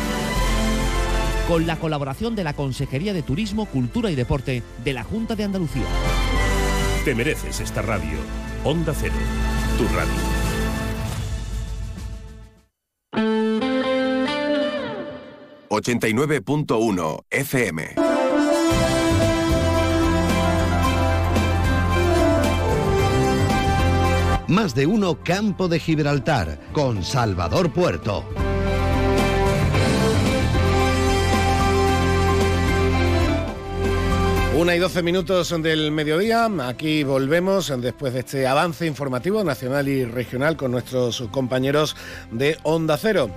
Con 1.51 1.67
la 1.67 1.75
colaboración 1.75 2.33
de 2.33 2.45
la 2.45 2.53
Consejería 2.53 3.11
de 3.11 3.23
Turismo, 3.23 3.65
Cultura 3.65 4.09
y 4.09 4.15
Deporte 4.15 4.63
de 4.85 4.93
la 4.93 5.03
Junta 5.03 5.35
de 5.35 5.43
Andalucía. 5.43 5.83
Te 7.03 7.13
mereces 7.13 7.59
esta 7.59 7.81
radio. 7.81 8.17
Onda 8.63 8.93
Cero, 8.97 9.13
tu 9.77 9.83
radio. 9.93 10.13
FM. 15.67 15.67
89.1 15.67 17.25
FM. 17.29 17.95
Más 24.47 24.73
de 24.73 24.85
uno 24.85 25.21
Campo 25.21 25.67
de 25.67 25.79
Gibraltar 25.81 26.61
con 26.71 27.03
Salvador 27.03 27.73
Puerto. 27.73 28.23
Una 34.53 34.75
y 34.75 34.79
doce 34.79 35.01
minutos 35.01 35.55
del 35.63 35.91
mediodía, 35.91 36.49
aquí 36.67 37.05
volvemos 37.05 37.73
después 37.81 38.13
de 38.13 38.19
este 38.19 38.47
avance 38.47 38.85
informativo 38.85 39.45
nacional 39.45 39.87
y 39.87 40.03
regional 40.03 40.57
con 40.57 40.71
nuestros 40.71 41.23
compañeros 41.31 41.95
de 42.31 42.57
Onda 42.63 42.97
Cero. 42.97 43.29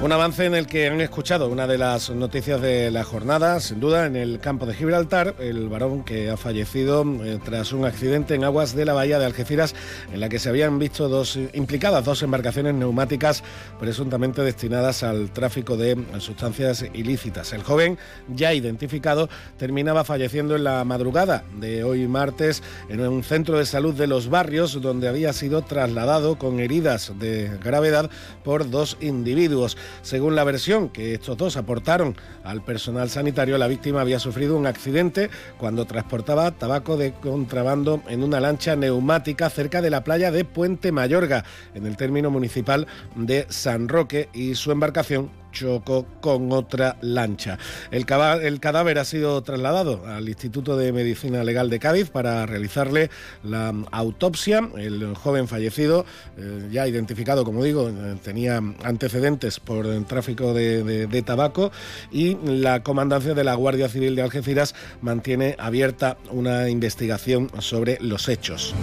Un 0.00 0.12
avance 0.12 0.44
en 0.44 0.54
el 0.54 0.68
que 0.68 0.86
han 0.86 1.00
escuchado 1.00 1.48
una 1.48 1.66
de 1.66 1.76
las 1.76 2.10
noticias 2.10 2.62
de 2.62 2.92
la 2.92 3.02
jornada, 3.02 3.58
sin 3.58 3.80
duda, 3.80 4.06
en 4.06 4.14
el 4.14 4.38
campo 4.38 4.64
de 4.64 4.72
Gibraltar, 4.72 5.34
el 5.40 5.68
varón 5.68 6.04
que 6.04 6.30
ha 6.30 6.36
fallecido 6.36 7.04
eh, 7.24 7.40
tras 7.44 7.72
un 7.72 7.84
accidente 7.84 8.36
en 8.36 8.44
aguas 8.44 8.76
de 8.76 8.84
la 8.84 8.92
bahía 8.92 9.18
de 9.18 9.26
Algeciras, 9.26 9.74
en 10.12 10.20
la 10.20 10.28
que 10.28 10.38
se 10.38 10.50
habían 10.50 10.78
visto 10.78 11.08
dos 11.08 11.36
implicadas 11.52 12.04
dos 12.04 12.22
embarcaciones 12.22 12.74
neumáticas 12.74 13.42
presuntamente 13.80 14.42
destinadas 14.42 15.02
al 15.02 15.32
tráfico 15.32 15.76
de 15.76 15.98
sustancias 16.20 16.84
ilícitas. 16.94 17.52
El 17.52 17.64
joven, 17.64 17.98
ya 18.28 18.54
identificado, 18.54 19.28
terminaba 19.56 20.04
falleciendo 20.04 20.54
en 20.54 20.62
la 20.62 20.84
madrugada 20.84 21.42
de 21.58 21.82
hoy 21.82 22.06
martes 22.06 22.62
en 22.88 23.00
un 23.00 23.24
centro 23.24 23.58
de 23.58 23.66
salud 23.66 23.94
de 23.94 24.06
los 24.06 24.30
barrios, 24.30 24.80
donde 24.80 25.08
había 25.08 25.32
sido 25.32 25.62
trasladado 25.62 26.38
con 26.38 26.60
heridas 26.60 27.12
de 27.18 27.50
gravedad 27.60 28.08
por 28.44 28.70
dos 28.70 28.96
individuos. 29.00 29.76
Según 30.02 30.34
la 30.34 30.44
versión 30.44 30.88
que 30.88 31.14
estos 31.14 31.36
dos 31.36 31.56
aportaron 31.56 32.16
al 32.44 32.62
personal 32.62 33.10
sanitario, 33.10 33.58
la 33.58 33.66
víctima 33.66 34.00
había 34.00 34.18
sufrido 34.18 34.56
un 34.56 34.66
accidente 34.66 35.30
cuando 35.58 35.86
transportaba 35.86 36.50
tabaco 36.52 36.96
de 36.96 37.12
contrabando 37.12 38.02
en 38.08 38.22
una 38.22 38.40
lancha 38.40 38.76
neumática 38.76 39.50
cerca 39.50 39.82
de 39.82 39.90
la 39.90 40.04
playa 40.04 40.30
de 40.30 40.44
Puente 40.44 40.92
Mayorga, 40.92 41.44
en 41.74 41.86
el 41.86 41.96
término 41.96 42.30
municipal 42.30 42.86
de 43.14 43.46
San 43.48 43.88
Roque, 43.88 44.28
y 44.32 44.54
su 44.54 44.72
embarcación 44.72 45.30
chocó 45.58 46.06
con 46.20 46.52
otra 46.52 46.96
lancha. 47.00 47.58
El, 47.90 48.06
cadáver 48.06 48.98
ha 48.98 49.04
sido 49.04 49.42
trasladado 49.42 50.06
al 50.06 50.28
Instituto 50.28 50.76
de 50.76 50.92
Medicina 50.92 51.42
Legal 51.42 51.68
de 51.68 51.78
Cádiz 51.80 52.10
para 52.10 52.46
realizarle 52.46 53.10
la 53.42 53.74
autopsia. 53.90 54.68
El 54.76 55.14
joven 55.14 55.48
fallecido, 55.48 56.04
eh, 56.36 56.68
ya 56.70 56.86
identificado, 56.86 57.44
como 57.44 57.64
digo, 57.64 57.88
eh, 57.88 58.16
tenía 58.22 58.58
antecedentes 58.84 59.58
por 59.58 59.88
tráfico 60.04 60.54
de, 60.54 60.84
de, 60.84 61.06
de 61.06 61.22
tabaco 61.22 61.72
y 62.12 62.36
la 62.44 62.82
comandancia 62.82 63.34
de 63.34 63.44
la 63.44 63.54
Guardia 63.54 63.88
Civil 63.88 64.14
de 64.14 64.22
Algeciras 64.22 64.74
mantiene 65.00 65.56
abierta 65.58 66.18
una 66.30 66.68
investigación 66.68 67.50
sobre 67.58 67.98
los 68.00 68.28
hechos. 68.28 68.74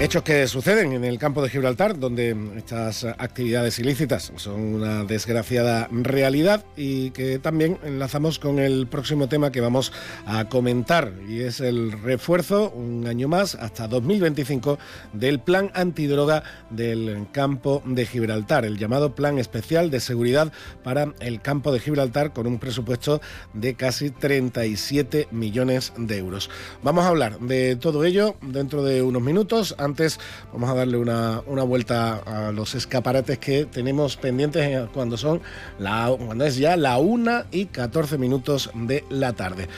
Hechos 0.00 0.22
que 0.22 0.46
suceden 0.46 0.92
en 0.92 1.02
el 1.02 1.18
campo 1.18 1.42
de 1.42 1.50
Gibraltar, 1.50 1.98
donde 1.98 2.36
estas 2.56 3.02
actividades 3.02 3.80
ilícitas 3.80 4.32
son 4.36 4.74
una 4.74 5.02
desgraciada 5.02 5.88
realidad 5.90 6.64
y 6.76 7.10
que 7.10 7.40
también 7.40 7.80
enlazamos 7.82 8.38
con 8.38 8.60
el 8.60 8.86
próximo 8.86 9.28
tema 9.28 9.50
que 9.50 9.60
vamos 9.60 9.92
a 10.24 10.48
comentar 10.48 11.12
y 11.28 11.40
es 11.40 11.58
el 11.58 11.90
refuerzo, 12.00 12.70
un 12.70 13.08
año 13.08 13.26
más, 13.26 13.56
hasta 13.56 13.88
2025, 13.88 14.78
del 15.14 15.40
plan 15.40 15.72
antidroga 15.74 16.44
del 16.70 17.26
campo 17.32 17.82
de 17.84 18.06
Gibraltar, 18.06 18.64
el 18.64 18.78
llamado 18.78 19.16
Plan 19.16 19.36
Especial 19.40 19.90
de 19.90 19.98
Seguridad 19.98 20.52
para 20.84 21.12
el 21.18 21.42
campo 21.42 21.72
de 21.72 21.80
Gibraltar 21.80 22.32
con 22.32 22.46
un 22.46 22.60
presupuesto 22.60 23.20
de 23.52 23.74
casi 23.74 24.10
37 24.10 25.26
millones 25.32 25.92
de 25.96 26.18
euros. 26.18 26.50
Vamos 26.84 27.04
a 27.04 27.08
hablar 27.08 27.40
de 27.40 27.74
todo 27.74 28.04
ello 28.04 28.36
dentro 28.42 28.84
de 28.84 29.02
unos 29.02 29.22
minutos 29.22 29.74
antes 29.88 30.20
vamos 30.52 30.70
a 30.70 30.74
darle 30.74 30.96
una, 30.96 31.42
una, 31.46 31.62
vuelta 31.62 32.16
a 32.18 32.52
los 32.52 32.74
escaparates 32.74 33.38
que 33.38 33.64
tenemos 33.64 34.16
pendientes 34.16 34.88
cuando 34.92 35.16
son 35.16 35.40
la, 35.78 36.14
cuando 36.16 36.44
es 36.44 36.56
ya 36.56 36.76
la 36.76 36.98
1 36.98 37.44
y 37.50 37.66
14 37.66 38.18
minutos 38.18 38.70
de 38.74 39.04
la 39.10 39.32
tarde. 39.32 39.68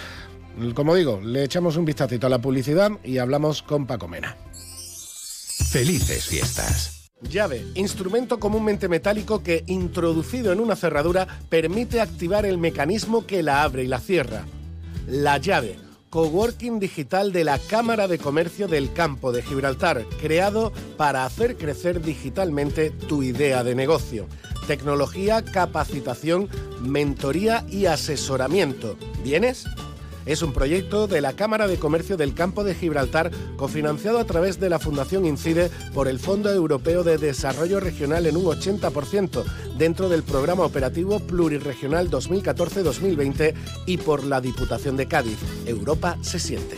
Como 0.74 0.94
digo, 0.94 1.20
le 1.22 1.44
echamos 1.44 1.76
un 1.76 1.84
vistacito 1.84 2.26
a 2.26 2.30
la 2.30 2.40
publicidad 2.40 2.90
y 3.04 3.18
hablamos 3.18 3.62
con 3.62 3.86
Paco 3.86 4.08
Mena. 4.08 4.36
Felices 5.70 6.26
fiestas. 6.26 7.11
Llave, 7.22 7.64
instrumento 7.74 8.40
comúnmente 8.40 8.88
metálico 8.88 9.42
que, 9.42 9.62
introducido 9.66 10.52
en 10.52 10.61
una 10.61 10.74
cerradura, 10.74 11.26
permite 11.48 12.00
activar 12.00 12.46
el 12.46 12.58
mecanismo 12.58 13.26
que 13.26 13.42
la 13.42 13.62
abre 13.62 13.84
y 13.84 13.86
la 13.86 14.00
cierra. 14.00 14.44
La 15.06 15.38
llave 15.38 15.89
coworking 16.11 16.80
digital 16.80 17.32
de 17.32 17.44
la 17.44 17.58
Cámara 17.58 18.08
de 18.08 18.18
Comercio 18.18 18.66
del 18.66 18.92
Campo 18.92 19.30
de 19.32 19.42
Gibraltar, 19.42 20.04
creado 20.20 20.72
para 20.96 21.24
hacer 21.24 21.56
crecer 21.56 22.02
digitalmente 22.02 22.90
tu 22.90 23.22
idea 23.22 23.62
de 23.62 23.76
negocio. 23.76 24.26
Tecnología, 24.66 25.44
capacitación, 25.44 26.48
mentoría 26.80 27.64
y 27.68 27.86
asesoramiento. 27.86 28.96
¿Vienes? 29.22 29.64
Es 30.26 30.42
un 30.42 30.52
proyecto 30.52 31.06
de 31.06 31.20
la 31.20 31.32
Cámara 31.32 31.66
de 31.66 31.78
Comercio 31.78 32.16
del 32.16 32.34
Campo 32.34 32.64
de 32.64 32.74
Gibraltar, 32.74 33.30
cofinanciado 33.56 34.18
a 34.18 34.24
través 34.24 34.60
de 34.60 34.70
la 34.70 34.78
Fundación 34.78 35.24
Incide 35.24 35.70
por 35.94 36.08
el 36.08 36.18
Fondo 36.18 36.52
Europeo 36.52 37.02
de 37.02 37.18
Desarrollo 37.18 37.80
Regional 37.80 38.26
en 38.26 38.36
un 38.36 38.44
80%, 38.44 39.44
dentro 39.76 40.08
del 40.08 40.22
Programa 40.22 40.64
Operativo 40.64 41.20
Plurirregional 41.20 42.10
2014-2020 42.10 43.54
y 43.86 43.96
por 43.98 44.24
la 44.24 44.40
Diputación 44.40 44.96
de 44.96 45.06
Cádiz. 45.06 45.38
Europa 45.66 46.16
se 46.22 46.38
siente. 46.38 46.76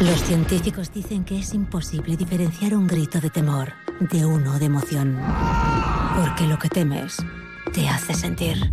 Los 0.00 0.22
científicos 0.22 0.92
dicen 0.92 1.24
que 1.24 1.40
es 1.40 1.54
imposible 1.54 2.16
diferenciar 2.16 2.74
un 2.74 2.86
grito 2.86 3.20
de 3.20 3.30
temor 3.30 3.72
de 3.98 4.24
uno 4.24 4.56
de 4.58 4.66
emoción. 4.66 5.18
Porque 6.16 6.46
lo 6.46 6.56
que 6.56 6.68
temes 6.68 7.16
te 7.72 7.88
hace 7.88 8.14
sentir. 8.14 8.72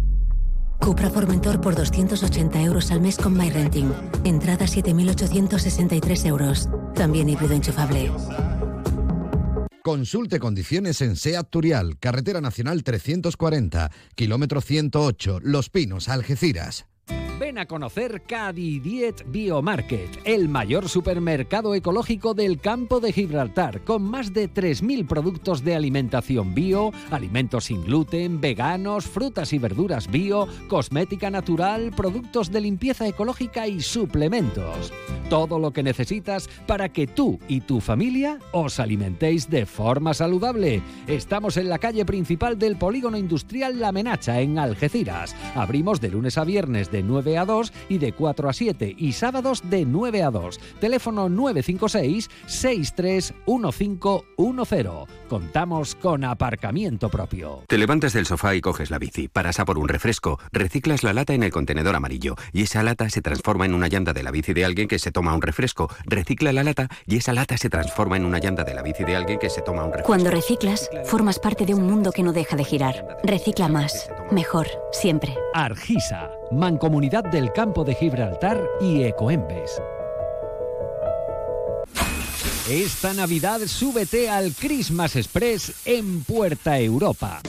Cupra 0.79 1.09
Formentor 1.09 1.61
por 1.61 1.75
280 1.75 2.61
euros 2.61 2.91
al 2.91 3.01
mes 3.01 3.17
con 3.17 3.37
MyRenting. 3.37 3.91
Entrada 4.23 4.65
7.863 4.65 6.25
euros. 6.25 6.69
También 6.95 7.29
híbrido 7.29 7.53
enchufable. 7.53 8.11
Consulte 9.83 10.39
condiciones 10.39 10.99
en 11.01 11.15
SEAT 11.15 11.47
Turial, 11.51 11.99
Carretera 11.99 12.41
Nacional 12.41 12.83
340, 12.83 13.91
kilómetro 14.15 14.59
108, 14.59 15.41
Los 15.43 15.69
Pinos, 15.69 16.09
Algeciras. 16.09 16.87
Ven 17.37 17.57
a 17.57 17.65
conocer 17.65 18.21
Cadidiet 18.21 19.25
Biomarket, 19.27 20.21
el 20.23 20.47
mayor 20.47 20.87
supermercado 20.87 21.75
ecológico 21.75 22.33
del 22.33 22.61
campo 22.61 23.01
de 23.01 23.11
Gibraltar, 23.11 23.81
con 23.83 24.03
más 24.03 24.31
de 24.31 24.49
3.000 24.49 25.05
productos 25.05 25.61
de 25.61 25.75
alimentación 25.75 26.55
bio, 26.55 26.93
alimentos 27.11 27.65
sin 27.65 27.83
gluten, 27.83 28.39
veganos, 28.39 29.05
frutas 29.05 29.51
y 29.51 29.59
verduras 29.59 30.09
bio, 30.09 30.47
cosmética 30.69 31.29
natural, 31.29 31.91
productos 31.91 32.51
de 32.51 32.61
limpieza 32.61 33.05
ecológica 33.05 33.67
y 33.67 33.81
suplementos. 33.81 34.93
Todo 35.29 35.59
lo 35.59 35.73
que 35.73 35.83
necesitas 35.83 36.47
para 36.67 36.87
que 36.87 37.05
tú 37.05 37.39
y 37.49 37.59
tu 37.61 37.81
familia 37.81 38.39
os 38.53 38.79
alimentéis 38.79 39.49
de 39.49 39.65
forma 39.65 40.13
saludable. 40.13 40.81
Estamos 41.07 41.57
en 41.57 41.67
la 41.67 41.79
calle 41.79 42.05
principal 42.05 42.57
del 42.57 42.77
polígono 42.77 43.17
industrial 43.17 43.79
La 43.79 43.91
Menacha, 43.91 44.39
en 44.39 44.57
Algeciras. 44.57 45.35
Abrimos 45.55 45.99
de 45.99 46.11
lunes 46.11 46.37
a 46.37 46.45
viernes 46.45 46.91
de 46.91 47.03
9 47.03 47.24
a 47.37 47.45
2 47.45 47.73
y 47.89 47.97
de 47.97 48.13
4 48.13 48.49
a 48.49 48.53
7 48.53 48.95
y 48.97 49.13
sábados 49.13 49.69
de 49.69 49.85
9 49.85 50.23
a 50.23 50.31
2. 50.31 50.59
Teléfono 50.79 51.29
956 51.29 52.29
631510. 52.45 54.85
Contamos 55.27 55.95
con 55.95 56.23
aparcamiento 56.23 57.09
propio. 57.09 57.63
Te 57.67 57.77
levantas 57.77 58.13
del 58.13 58.25
sofá 58.25 58.55
y 58.55 58.61
coges 58.61 58.91
la 58.91 58.99
bici, 58.99 59.27
paras 59.27 59.59
a 59.59 59.65
por 59.65 59.79
un 59.79 59.87
refresco, 59.87 60.39
reciclas 60.51 61.03
la 61.03 61.13
lata 61.13 61.33
en 61.33 61.43
el 61.43 61.51
contenedor 61.51 61.95
amarillo 61.95 62.35
y 62.53 62.61
esa 62.61 62.83
lata 62.83 63.09
se 63.09 63.21
transforma 63.21 63.65
en 63.65 63.73
una 63.73 63.87
llanta 63.87 64.13
de 64.13 64.23
la 64.23 64.31
bici 64.31 64.53
de 64.53 64.65
alguien 64.65 64.87
que 64.87 64.99
se 64.99 65.11
toma 65.11 65.33
un 65.33 65.41
refresco, 65.41 65.89
recicla 66.05 66.53
la 66.53 66.63
lata 66.63 66.89
y 67.05 67.17
esa 67.17 67.33
lata 67.33 67.57
se 67.57 67.69
transforma 67.69 68.17
en 68.17 68.25
una 68.25 68.39
llanta 68.39 68.63
de 68.63 68.73
la 68.73 68.81
bici 68.81 69.03
de 69.03 69.15
alguien 69.15 69.39
que 69.39 69.49
se 69.49 69.61
toma 69.61 69.83
un 69.83 69.91
refresco. 69.91 70.07
Cuando 70.07 70.31
reciclas, 70.31 70.89
formas 71.05 71.39
parte 71.39 71.65
de 71.65 71.73
un 71.73 71.85
mundo 71.85 72.11
que 72.11 72.23
no 72.23 72.33
deja 72.33 72.55
de 72.55 72.63
girar. 72.63 73.17
Recicla 73.23 73.67
más, 73.67 74.09
mejor, 74.31 74.67
siempre. 74.91 75.35
Argisa, 75.53 76.29
Mancomunidad 76.51 77.23
del 77.23 77.51
Campo 77.51 77.83
de 77.83 77.95
Gibraltar 77.95 78.61
y 78.79 79.03
Ecoembes. 79.03 79.81
Esta 82.69 83.13
Navidad 83.13 83.61
súbete 83.65 84.29
al 84.29 84.53
Christmas 84.53 85.15
Express 85.15 85.73
en 85.85 86.23
Puerta 86.23 86.79
Europa. 86.79 87.41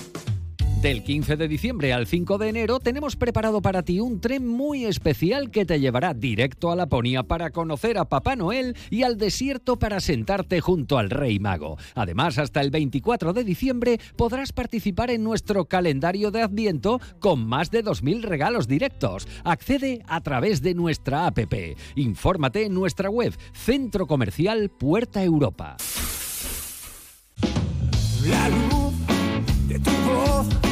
Del 0.81 1.03
15 1.03 1.37
de 1.37 1.49
diciembre 1.49 1.95
al 1.95 2.07
5 2.07 2.37
de 2.37 2.49
enero 2.51 2.81
tenemos 2.81 3.16
preparado 3.16 3.62
para 3.62 3.83
ti 3.83 3.99
un 3.99 4.20
tren 4.20 4.47
muy 4.47 4.85
especial 4.85 5.51
que 5.51 5.64
te 5.64 5.81
llevará 5.81 6.12
directo 6.12 6.70
a 6.70 6.77
Laponia 6.77 7.22
para 7.22 7.51
conocer 7.51 7.97
a 7.97 8.05
Papá 8.05 8.37
Noel 8.37 8.77
y 8.91 9.03
al 9.03 9.16
desierto 9.16 9.79
para 9.79 10.01
sentarte 10.01 10.61
junto 10.61 10.99
al 10.99 11.09
Rey 11.09 11.39
Mago. 11.39 11.79
Además, 11.95 12.39
hasta 12.39 12.61
el 12.61 12.70
24 12.70 13.33
de 13.33 13.43
diciembre 13.43 13.99
podrás 14.16 14.53
participar 14.53 15.11
en 15.11 15.24
nuestro 15.24 15.64
calendario 15.64 16.31
de 16.31 16.43
Adviento 16.43 17.01
con 17.20 17.47
más 17.47 17.70
de 17.70 17.83
2.000 17.83 18.22
regalos 18.22 18.68
directos. 18.68 19.27
Accede 19.45 20.03
a 20.07 20.20
través 20.20 20.61
de 20.61 20.74
nuestra 20.74 21.27
app. 21.27 21.39
Infórmate 21.95 22.66
en 22.66 22.74
nuestra 22.74 23.09
web 23.09 23.35
Centro 23.55 24.07
Comercial 24.07 24.68
Puerta 24.68 25.24
Europa. 25.24 25.79
La 28.27 28.49
luz 28.49 28.95
de 29.68 29.79
tu 29.79 29.91
voz 29.91 30.65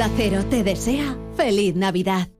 Onda 0.00 0.14
Cero 0.16 0.42
te 0.48 0.64
desea 0.64 1.14
feliz 1.36 1.76
Navidad. 1.76 2.39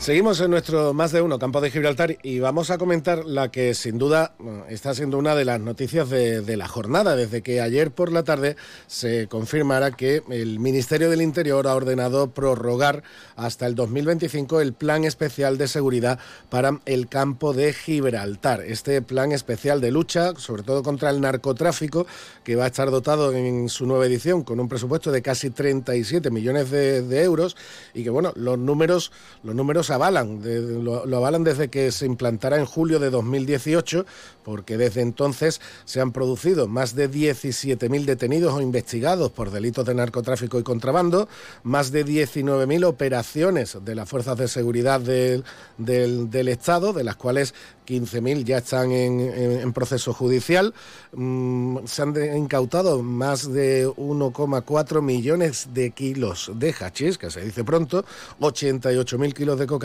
Seguimos 0.00 0.40
en 0.40 0.50
nuestro 0.50 0.94
más 0.94 1.12
de 1.12 1.20
uno 1.20 1.38
campo 1.38 1.60
de 1.60 1.70
Gibraltar 1.70 2.16
y 2.22 2.38
vamos 2.38 2.70
a 2.70 2.78
comentar 2.78 3.26
la 3.26 3.50
que 3.50 3.74
sin 3.74 3.98
duda 3.98 4.32
está 4.70 4.94
siendo 4.94 5.18
una 5.18 5.34
de 5.34 5.44
las 5.44 5.60
noticias 5.60 6.08
de, 6.08 6.40
de, 6.40 6.56
la 6.56 6.68
jornada, 6.68 7.16
desde 7.16 7.42
que 7.42 7.60
ayer 7.60 7.90
por 7.90 8.10
la 8.10 8.22
tarde 8.22 8.56
se 8.86 9.28
confirmara 9.28 9.90
que 9.90 10.22
el 10.30 10.58
Ministerio 10.58 11.10
del 11.10 11.20
Interior 11.20 11.66
ha 11.66 11.74
ordenado 11.74 12.30
prorrogar 12.30 13.02
hasta 13.36 13.66
el 13.66 13.74
2025 13.74 14.62
el 14.62 14.72
plan 14.72 15.04
especial 15.04 15.58
de 15.58 15.68
seguridad 15.68 16.18
para 16.48 16.80
el 16.86 17.06
campo 17.08 17.52
de 17.52 17.74
Gibraltar. 17.74 18.62
Este 18.62 19.02
plan 19.02 19.32
especial 19.32 19.82
de 19.82 19.90
lucha, 19.90 20.32
sobre 20.38 20.62
todo 20.62 20.82
contra 20.82 21.10
el 21.10 21.20
narcotráfico, 21.20 22.06
que 22.42 22.56
va 22.56 22.64
a 22.64 22.68
estar 22.68 22.90
dotado 22.90 23.34
en 23.34 23.68
su 23.68 23.84
nueva 23.84 24.06
edición 24.06 24.44
con 24.44 24.60
un 24.60 24.68
presupuesto 24.68 25.12
de 25.12 25.20
casi 25.20 25.50
37 25.50 26.30
millones 26.30 26.70
de, 26.70 27.02
de 27.02 27.22
euros 27.22 27.54
y 27.92 28.02
que 28.02 28.08
bueno, 28.08 28.32
los 28.34 28.58
números, 28.58 29.12
los 29.42 29.54
números 29.54 29.89
avalan, 29.90 30.42
de, 30.42 30.60
lo, 30.60 31.06
lo, 31.06 31.16
avalan 31.16 31.44
desde 31.44 31.68
que 31.68 31.92
se 31.92 32.06
implantara 32.06 32.58
en 32.58 32.66
julio 32.66 32.98
de 32.98 33.10
2018, 33.10 34.06
porque 34.42 34.76
desde 34.76 35.02
entonces 35.02 35.60
se 35.84 36.00
han 36.00 36.12
producido 36.12 36.68
más 36.68 36.94
de 36.94 37.10
17.000 37.10 38.04
detenidos 38.04 38.54
o 38.54 38.60
investigados 38.60 39.30
por 39.30 39.50
delitos 39.50 39.84
de 39.84 39.94
narcotráfico 39.94 40.58
y 40.58 40.62
contrabando, 40.62 41.28
más 41.62 41.90
de 41.90 42.06
19.000 42.06 42.84
operaciones 42.84 43.78
de 43.84 43.94
las 43.94 44.08
fuerzas 44.08 44.38
de 44.38 44.48
seguridad 44.48 45.00
del, 45.00 45.44
del, 45.78 46.30
del 46.30 46.48
Estado, 46.48 46.92
de 46.92 47.04
las 47.04 47.16
cuales 47.16 47.54
15.000 47.86 48.44
ya 48.44 48.58
están 48.58 48.92
en, 48.92 49.20
en, 49.20 49.60
en, 49.60 49.72
proceso 49.72 50.12
judicial. 50.12 50.72
Mm, 51.12 51.78
se 51.86 52.02
han 52.02 52.12
de, 52.12 52.38
incautado 52.38 53.02
más 53.02 53.52
de 53.52 53.88
1,4 53.88 55.02
millones 55.02 55.68
de 55.74 55.90
kilos 55.90 56.52
de 56.54 56.72
hachís, 56.72 57.18
que 57.18 57.30
se 57.30 57.40
dice 57.40 57.64
pronto, 57.64 58.04
88.000 58.40 59.32
kilos 59.34 59.58
de 59.58 59.66
cocaína 59.66 59.79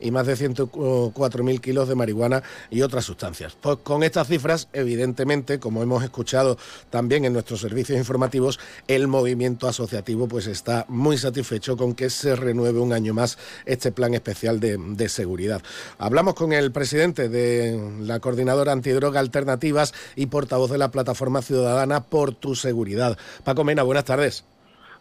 y 0.00 0.10
más 0.10 0.26
de 0.26 0.34
104.000 0.36 1.60
kilos 1.60 1.88
de 1.88 1.94
marihuana 1.94 2.42
y 2.70 2.82
otras 2.82 3.04
sustancias. 3.04 3.56
Pues 3.60 3.78
con 3.82 4.02
estas 4.02 4.28
cifras, 4.28 4.68
evidentemente, 4.72 5.58
como 5.58 5.82
hemos 5.82 6.02
escuchado 6.02 6.58
también 6.90 7.24
en 7.24 7.32
nuestros 7.32 7.60
servicios 7.60 7.98
informativos, 7.98 8.58
el 8.86 9.08
movimiento 9.08 9.68
asociativo 9.68 10.28
pues 10.28 10.46
está 10.46 10.84
muy 10.88 11.18
satisfecho 11.18 11.76
con 11.76 11.94
que 11.94 12.10
se 12.10 12.36
renueve 12.36 12.80
un 12.80 12.92
año 12.92 13.14
más 13.14 13.38
este 13.64 13.92
plan 13.92 14.14
especial 14.14 14.60
de 14.60 15.08
seguridad. 15.08 15.62
Hablamos 15.98 16.34
con 16.34 16.52
el 16.52 16.72
presidente 16.72 17.28
de 17.28 17.98
la 18.00 18.20
Coordinadora 18.20 18.72
Antidroga 18.72 19.20
Alternativas 19.20 19.94
y 20.16 20.26
portavoz 20.26 20.70
de 20.70 20.78
la 20.78 20.90
Plataforma 20.90 21.42
Ciudadana 21.42 22.04
por 22.04 22.34
tu 22.34 22.54
Seguridad. 22.54 23.16
Paco 23.44 23.64
Mena, 23.64 23.82
buenas 23.82 24.04
tardes. 24.04 24.44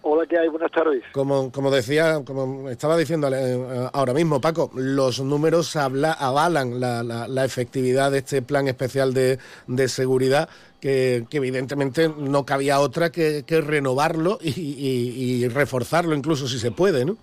Hola, 0.04 0.26
¿qué 0.26 0.38
hay? 0.38 0.48
Buenas 0.48 0.72
tardes. 0.72 1.04
Como, 1.12 1.52
como 1.52 1.70
decía, 1.70 2.22
como 2.26 2.70
estaba 2.70 2.96
diciendo 2.96 3.28
eh, 3.34 3.90
ahora 3.94 4.14
mismo, 4.14 4.40
Paco, 4.40 4.72
los 4.76 5.20
números 5.22 5.76
habla, 5.76 6.14
avalan 6.14 6.80
la, 6.80 7.04
la- 7.04 7.28
la 7.28 7.44
efectividad 7.46 8.12
de 8.12 8.20
este 8.20 8.42
plan 8.42 8.68
especial 8.68 9.14
de, 9.14 9.38
de 9.68 9.88
seguridad, 9.90 10.48
que, 10.80 11.26
que 11.30 11.38
evidentemente 11.38 12.10
no 12.10 12.46
cabía 12.46 12.80
otra 12.80 13.12
que, 13.12 13.44
que 13.46 13.60
renovarlo 13.60 14.38
y, 14.42 14.52
y- 14.60 15.44
y 15.44 15.48
reforzarlo, 15.50 16.16
incluso 16.16 16.48
si 16.48 16.58
se 16.60 16.72
puede, 16.72 17.04
¿no? 17.04 17.18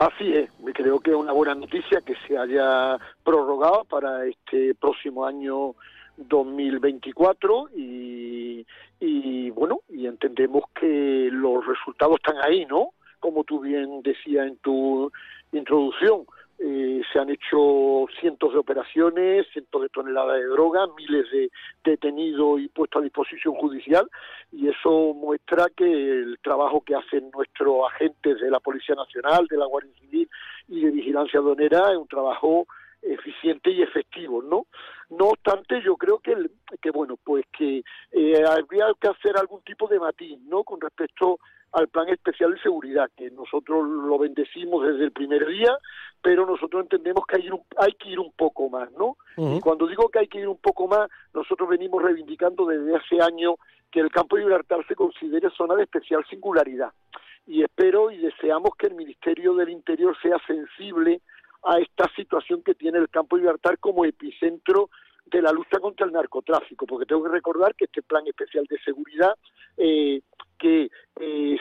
Así 0.00 0.32
es, 0.34 0.50
creo 0.74 0.98
que 0.98 1.10
es 1.10 1.16
una 1.16 1.32
buena 1.32 1.54
noticia 1.54 2.00
que 2.00 2.14
se 2.26 2.36
haya 2.36 2.98
prorrogado 3.22 3.84
para 3.84 4.26
este 4.26 4.74
próximo 4.74 5.24
año 5.24 5.76
2024 6.16 7.68
y, 7.76 8.66
y 9.00 9.50
bueno, 9.50 9.80
y 9.88 10.06
entendemos 10.06 10.64
que 10.78 11.28
los 11.32 11.66
resultados 11.66 12.16
están 12.16 12.36
ahí, 12.44 12.64
¿no? 12.66 12.90
Como 13.20 13.44
tú 13.44 13.60
bien 13.60 14.02
decías 14.02 14.46
en 14.46 14.56
tu 14.58 15.10
introducción, 15.52 16.26
eh, 16.58 17.02
se 17.12 17.18
han 17.18 17.30
hecho 17.30 18.06
cientos 18.20 18.52
de 18.52 18.58
operaciones, 18.58 19.46
cientos 19.52 19.82
de 19.82 19.88
toneladas 19.88 20.36
de 20.36 20.46
droga, 20.46 20.86
miles 20.96 21.30
de 21.30 21.50
detenidos 21.84 22.60
y 22.60 22.68
puestos 22.68 23.00
a 23.00 23.04
disposición 23.04 23.54
judicial, 23.54 24.08
y 24.52 24.68
eso 24.68 25.14
muestra 25.14 25.66
que 25.76 25.84
el 25.84 26.38
trabajo 26.42 26.82
que 26.82 26.94
hacen 26.94 27.30
nuestros 27.32 27.92
agentes 27.92 28.40
de 28.40 28.50
la 28.50 28.60
Policía 28.60 28.94
Nacional, 28.94 29.46
de 29.48 29.56
la 29.56 29.66
Guardia 29.66 29.92
Civil 30.00 30.28
y 30.68 30.80
de 30.80 30.90
Vigilancia 30.92 31.40
Aduanera 31.40 31.90
es 31.90 31.98
un 31.98 32.08
trabajo 32.08 32.66
eficiente 33.02 33.70
y 33.70 33.82
efectivo, 33.82 34.42
¿no? 34.42 34.66
No 35.10 35.28
obstante, 35.28 35.80
yo 35.82 35.96
creo 35.96 36.18
que, 36.18 36.32
el- 36.32 36.50
que 36.80 36.90
bueno, 36.90 37.16
pues 37.22 37.44
que 37.56 37.82
eh, 38.12 38.44
habría 38.46 38.86
que 39.00 39.08
hacer 39.08 39.36
algún 39.38 39.62
tipo 39.62 39.86
de 39.88 39.98
matiz, 40.00 40.38
¿no? 40.42 40.64
Con 40.64 40.80
respecto 40.80 41.38
al 41.72 41.88
plan 41.88 42.08
especial 42.08 42.54
de 42.54 42.60
seguridad, 42.60 43.10
que 43.16 43.30
nosotros 43.32 43.84
lo 43.88 44.16
bendecimos 44.18 44.86
desde 44.86 45.04
el 45.04 45.12
primer 45.12 45.44
día, 45.46 45.76
pero 46.22 46.46
nosotros 46.46 46.82
entendemos 46.82 47.24
que 47.26 47.36
hay, 47.36 47.50
un- 47.50 47.62
hay 47.76 47.92
que 47.94 48.10
ir 48.10 48.20
un 48.20 48.30
poco 48.32 48.68
más, 48.70 48.90
¿no? 48.92 49.16
Y 49.56 49.60
cuando 49.60 49.86
digo 49.88 50.08
que 50.08 50.20
hay 50.20 50.28
que 50.28 50.38
ir 50.38 50.48
un 50.48 50.58
poco 50.58 50.86
más, 50.86 51.10
nosotros 51.34 51.68
venimos 51.68 52.00
reivindicando 52.02 52.64
desde 52.66 52.94
hace 52.96 53.20
años 53.20 53.54
que 53.90 54.00
el 54.00 54.10
campo 54.10 54.36
de 54.36 54.42
Gibraltar 54.42 54.86
se 54.86 54.94
considere 54.94 55.50
zona 55.50 55.74
de 55.74 55.82
especial 55.82 56.24
singularidad. 56.30 56.92
Y 57.46 57.62
espero 57.62 58.10
y 58.10 58.18
deseamos 58.18 58.70
que 58.78 58.86
el 58.86 58.94
Ministerio 58.94 59.54
del 59.54 59.68
Interior 59.68 60.16
sea 60.22 60.36
sensible 60.46 61.20
a 61.64 61.78
esta 61.78 62.08
situación 62.14 62.62
que 62.62 62.74
tiene 62.74 62.98
el 62.98 63.08
campo 63.08 63.36
de 63.36 63.42
Gibraltar 63.42 63.78
como 63.78 64.04
epicentro 64.04 64.90
de 65.26 65.42
la 65.42 65.52
lucha 65.52 65.78
contra 65.80 66.06
el 66.06 66.12
narcotráfico, 66.12 66.86
porque 66.86 67.06
tengo 67.06 67.24
que 67.24 67.30
recordar 67.30 67.74
que 67.74 67.86
este 67.86 68.02
plan 68.02 68.26
especial 68.26 68.66
de 68.68 68.78
seguridad 68.80 69.34
eh, 69.76 70.20
que, 70.58 70.90
eh, 71.20 71.56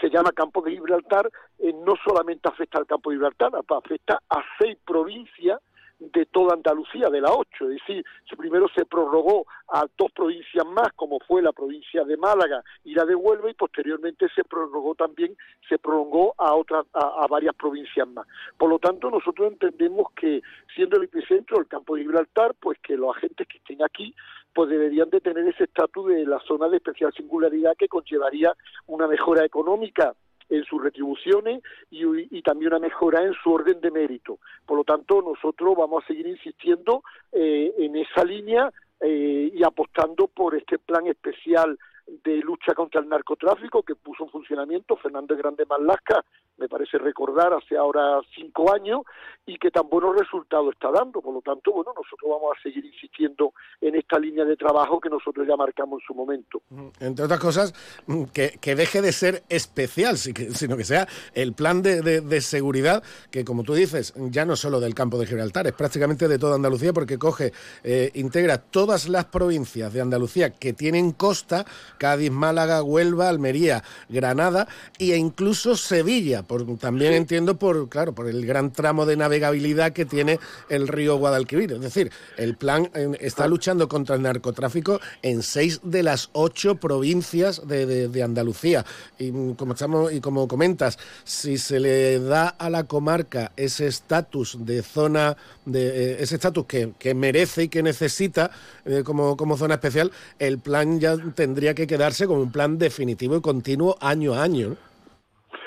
se 0.00 0.10
llama 0.10 0.32
Campo 0.32 0.62
de 0.62 0.72
Gibraltar 0.72 1.30
eh, 1.58 1.72
no 1.72 1.94
solamente 2.04 2.48
afecta 2.48 2.78
al 2.78 2.86
campo 2.86 3.10
de 3.10 3.16
Gibraltar, 3.16 3.52
afecta 3.68 4.20
a 4.28 4.42
seis 4.58 4.78
provincias 4.86 5.60
de 6.00 6.26
toda 6.26 6.54
Andalucía, 6.54 7.08
de 7.10 7.20
la 7.20 7.32
ocho, 7.32 7.70
es 7.70 7.78
decir, 7.80 8.04
primero 8.36 8.66
se 8.74 8.86
prorrogó 8.86 9.46
a 9.68 9.86
dos 9.98 10.10
provincias 10.12 10.64
más, 10.66 10.92
como 10.96 11.20
fue 11.20 11.42
la 11.42 11.52
provincia 11.52 12.04
de 12.04 12.16
Málaga 12.16 12.64
y 12.84 12.94
la 12.94 13.04
de 13.04 13.14
Huelva, 13.14 13.50
y 13.50 13.54
posteriormente 13.54 14.26
se 14.34 14.42
prorrogó 14.44 14.94
también, 14.94 15.36
se 15.68 15.78
prolongó 15.78 16.34
a 16.38 16.54
otras, 16.54 16.86
a, 16.94 17.24
a 17.24 17.26
varias 17.26 17.54
provincias 17.54 18.08
más. 18.08 18.26
Por 18.56 18.70
lo 18.70 18.78
tanto, 18.78 19.10
nosotros 19.10 19.52
entendemos 19.52 20.06
que 20.16 20.40
siendo 20.74 20.96
el 20.96 21.04
epicentro 21.04 21.58
el 21.58 21.68
campo 21.68 21.94
de 21.94 22.02
Gibraltar, 22.02 22.54
pues 22.58 22.78
que 22.78 22.96
los 22.96 23.14
agentes 23.14 23.46
que 23.46 23.58
estén 23.58 23.82
aquí, 23.82 24.14
pues 24.54 24.70
deberían 24.70 25.10
de 25.10 25.20
tener 25.20 25.46
ese 25.46 25.64
estatus 25.64 26.08
de 26.08 26.24
la 26.24 26.40
zona 26.40 26.68
de 26.68 26.78
especial 26.78 27.12
singularidad 27.12 27.76
que 27.78 27.88
conllevaría 27.88 28.54
una 28.86 29.06
mejora 29.06 29.44
económica 29.44 30.14
en 30.50 30.64
sus 30.64 30.82
retribuciones 30.82 31.62
y, 31.90 32.42
también 32.42 32.72
una 32.72 32.80
mejora 32.80 33.22
en 33.22 33.32
su 33.34 33.52
orden 33.52 33.80
de 33.80 33.90
mérito. 33.90 34.38
Por 34.66 34.78
lo 34.78 34.84
tanto, 34.84 35.22
nosotros 35.22 35.74
vamos 35.76 36.04
a 36.04 36.06
seguir 36.06 36.26
insistiendo 36.26 37.02
eh, 37.32 37.72
en 37.78 37.96
esa 37.96 38.24
línea 38.24 38.70
eh, 39.00 39.50
y 39.54 39.62
apostando 39.62 40.26
por 40.26 40.54
este 40.56 40.78
plan 40.78 41.06
especial 41.06 41.78
de 42.24 42.36
lucha 42.38 42.74
contra 42.74 43.00
el 43.00 43.08
narcotráfico 43.08 43.82
que 43.82 43.94
puso 43.94 44.24
en 44.24 44.30
funcionamiento 44.30 44.96
Fernando 44.96 45.36
Grande 45.36 45.64
Marlasca, 45.64 46.24
me 46.58 46.68
parece 46.68 46.98
recordar, 46.98 47.52
hace 47.54 47.76
ahora 47.76 48.20
cinco 48.34 48.72
años, 48.72 49.00
y 49.46 49.56
que 49.58 49.70
tan 49.70 49.88
buenos 49.88 50.14
resultados 50.16 50.72
está 50.74 50.90
dando. 50.90 51.22
Por 51.22 51.32
lo 51.34 51.40
tanto, 51.40 51.72
bueno, 51.72 51.92
nosotros 51.96 52.28
vamos 52.30 52.54
a 52.58 52.62
seguir 52.62 52.84
insistiendo 52.84 53.54
en 53.80 53.94
esta 53.94 54.18
línea 54.18 54.44
de 54.44 54.56
trabajo 54.56 55.00
que 55.00 55.08
nosotros 55.08 55.46
ya 55.48 55.56
marcamos 55.56 56.02
en 56.02 56.06
su 56.06 56.14
momento. 56.14 56.60
Entre 57.00 57.24
otras 57.24 57.40
cosas, 57.40 57.74
mm, 58.06 58.24
que, 58.24 58.58
que 58.60 58.74
deje 58.74 59.00
de 59.00 59.12
ser 59.12 59.42
especial, 59.48 60.18
sino 60.18 60.76
que 60.76 60.84
sea 60.84 61.06
el 61.32 61.54
plan 61.54 61.80
de, 61.80 62.02
de- 62.02 62.20
de 62.20 62.40
seguridad, 62.42 63.02
que 63.30 63.44
como 63.44 63.62
tú 63.62 63.72
dices, 63.72 64.12
ya 64.16 64.44
no 64.44 64.56
solo 64.56 64.80
del 64.80 64.94
campo 64.94 65.16
de 65.18 65.26
Gibraltar, 65.26 65.66
es 65.66 65.72
prácticamente 65.72 66.28
de 66.28 66.38
toda 66.38 66.56
Andalucía, 66.56 66.92
porque 66.92 67.18
coge, 67.18 67.52
eh, 67.84 68.10
integra 68.14 68.58
todas 68.58 69.08
las 69.08 69.24
provincias 69.26 69.92
de 69.94 70.00
Andalucía 70.02 70.50
que 70.50 70.74
tienen 70.74 71.12
costa, 71.12 71.64
Cádiz, 72.00 72.30
Málaga, 72.30 72.82
Huelva, 72.82 73.28
Almería, 73.28 73.84
Granada 74.08 74.66
e 74.98 75.14
incluso 75.16 75.76
Sevilla, 75.76 76.42
por, 76.42 76.64
también 76.78 77.12
entiendo 77.12 77.58
por, 77.58 77.90
claro, 77.90 78.14
por 78.14 78.26
el 78.26 78.46
gran 78.46 78.72
tramo 78.72 79.04
de 79.04 79.18
navegabilidad 79.18 79.92
que 79.92 80.06
tiene 80.06 80.40
el 80.70 80.88
río 80.88 81.16
Guadalquivir. 81.18 81.72
Es 81.72 81.80
decir, 81.82 82.10
el 82.38 82.56
plan 82.56 82.90
eh, 82.94 83.10
está 83.20 83.46
luchando 83.46 83.86
contra 83.86 84.16
el 84.16 84.22
narcotráfico 84.22 84.98
en 85.20 85.42
seis 85.42 85.80
de 85.82 86.02
las 86.02 86.30
ocho 86.32 86.76
provincias 86.76 87.68
de, 87.68 87.84
de- 87.84 88.08
de 88.08 88.22
Andalucía. 88.22 88.86
Y 89.18 89.30
mm, 89.30 89.54
como 89.56 89.74
estamos 89.74 90.10
y 90.10 90.20
como 90.22 90.48
comentas, 90.48 90.98
si 91.24 91.58
se 91.58 91.80
le 91.80 92.18
da 92.18 92.48
a 92.48 92.70
la 92.70 92.84
comarca 92.84 93.52
ese 93.58 93.86
estatus 93.86 94.56
de 94.64 94.82
zona, 94.82 95.36
de 95.66 96.12
eh, 96.14 96.16
ese 96.20 96.36
estatus 96.36 96.64
que, 96.64 96.92
que 96.98 97.14
merece 97.14 97.64
y 97.64 97.68
que 97.68 97.82
necesita 97.82 98.50
eh, 98.86 99.02
como, 99.04 99.36
como 99.36 99.58
zona 99.58 99.74
especial, 99.74 100.10
el 100.38 100.58
plan 100.58 100.98
ya 100.98 101.16
tendría 101.34 101.74
que 101.74 101.89
quedarse 101.90 102.28
como 102.28 102.40
un 102.40 102.52
plan 102.52 102.78
definitivo 102.78 103.36
y 103.36 103.40
continuo 103.40 103.96
año 104.00 104.34
a 104.34 104.44
año. 104.44 104.76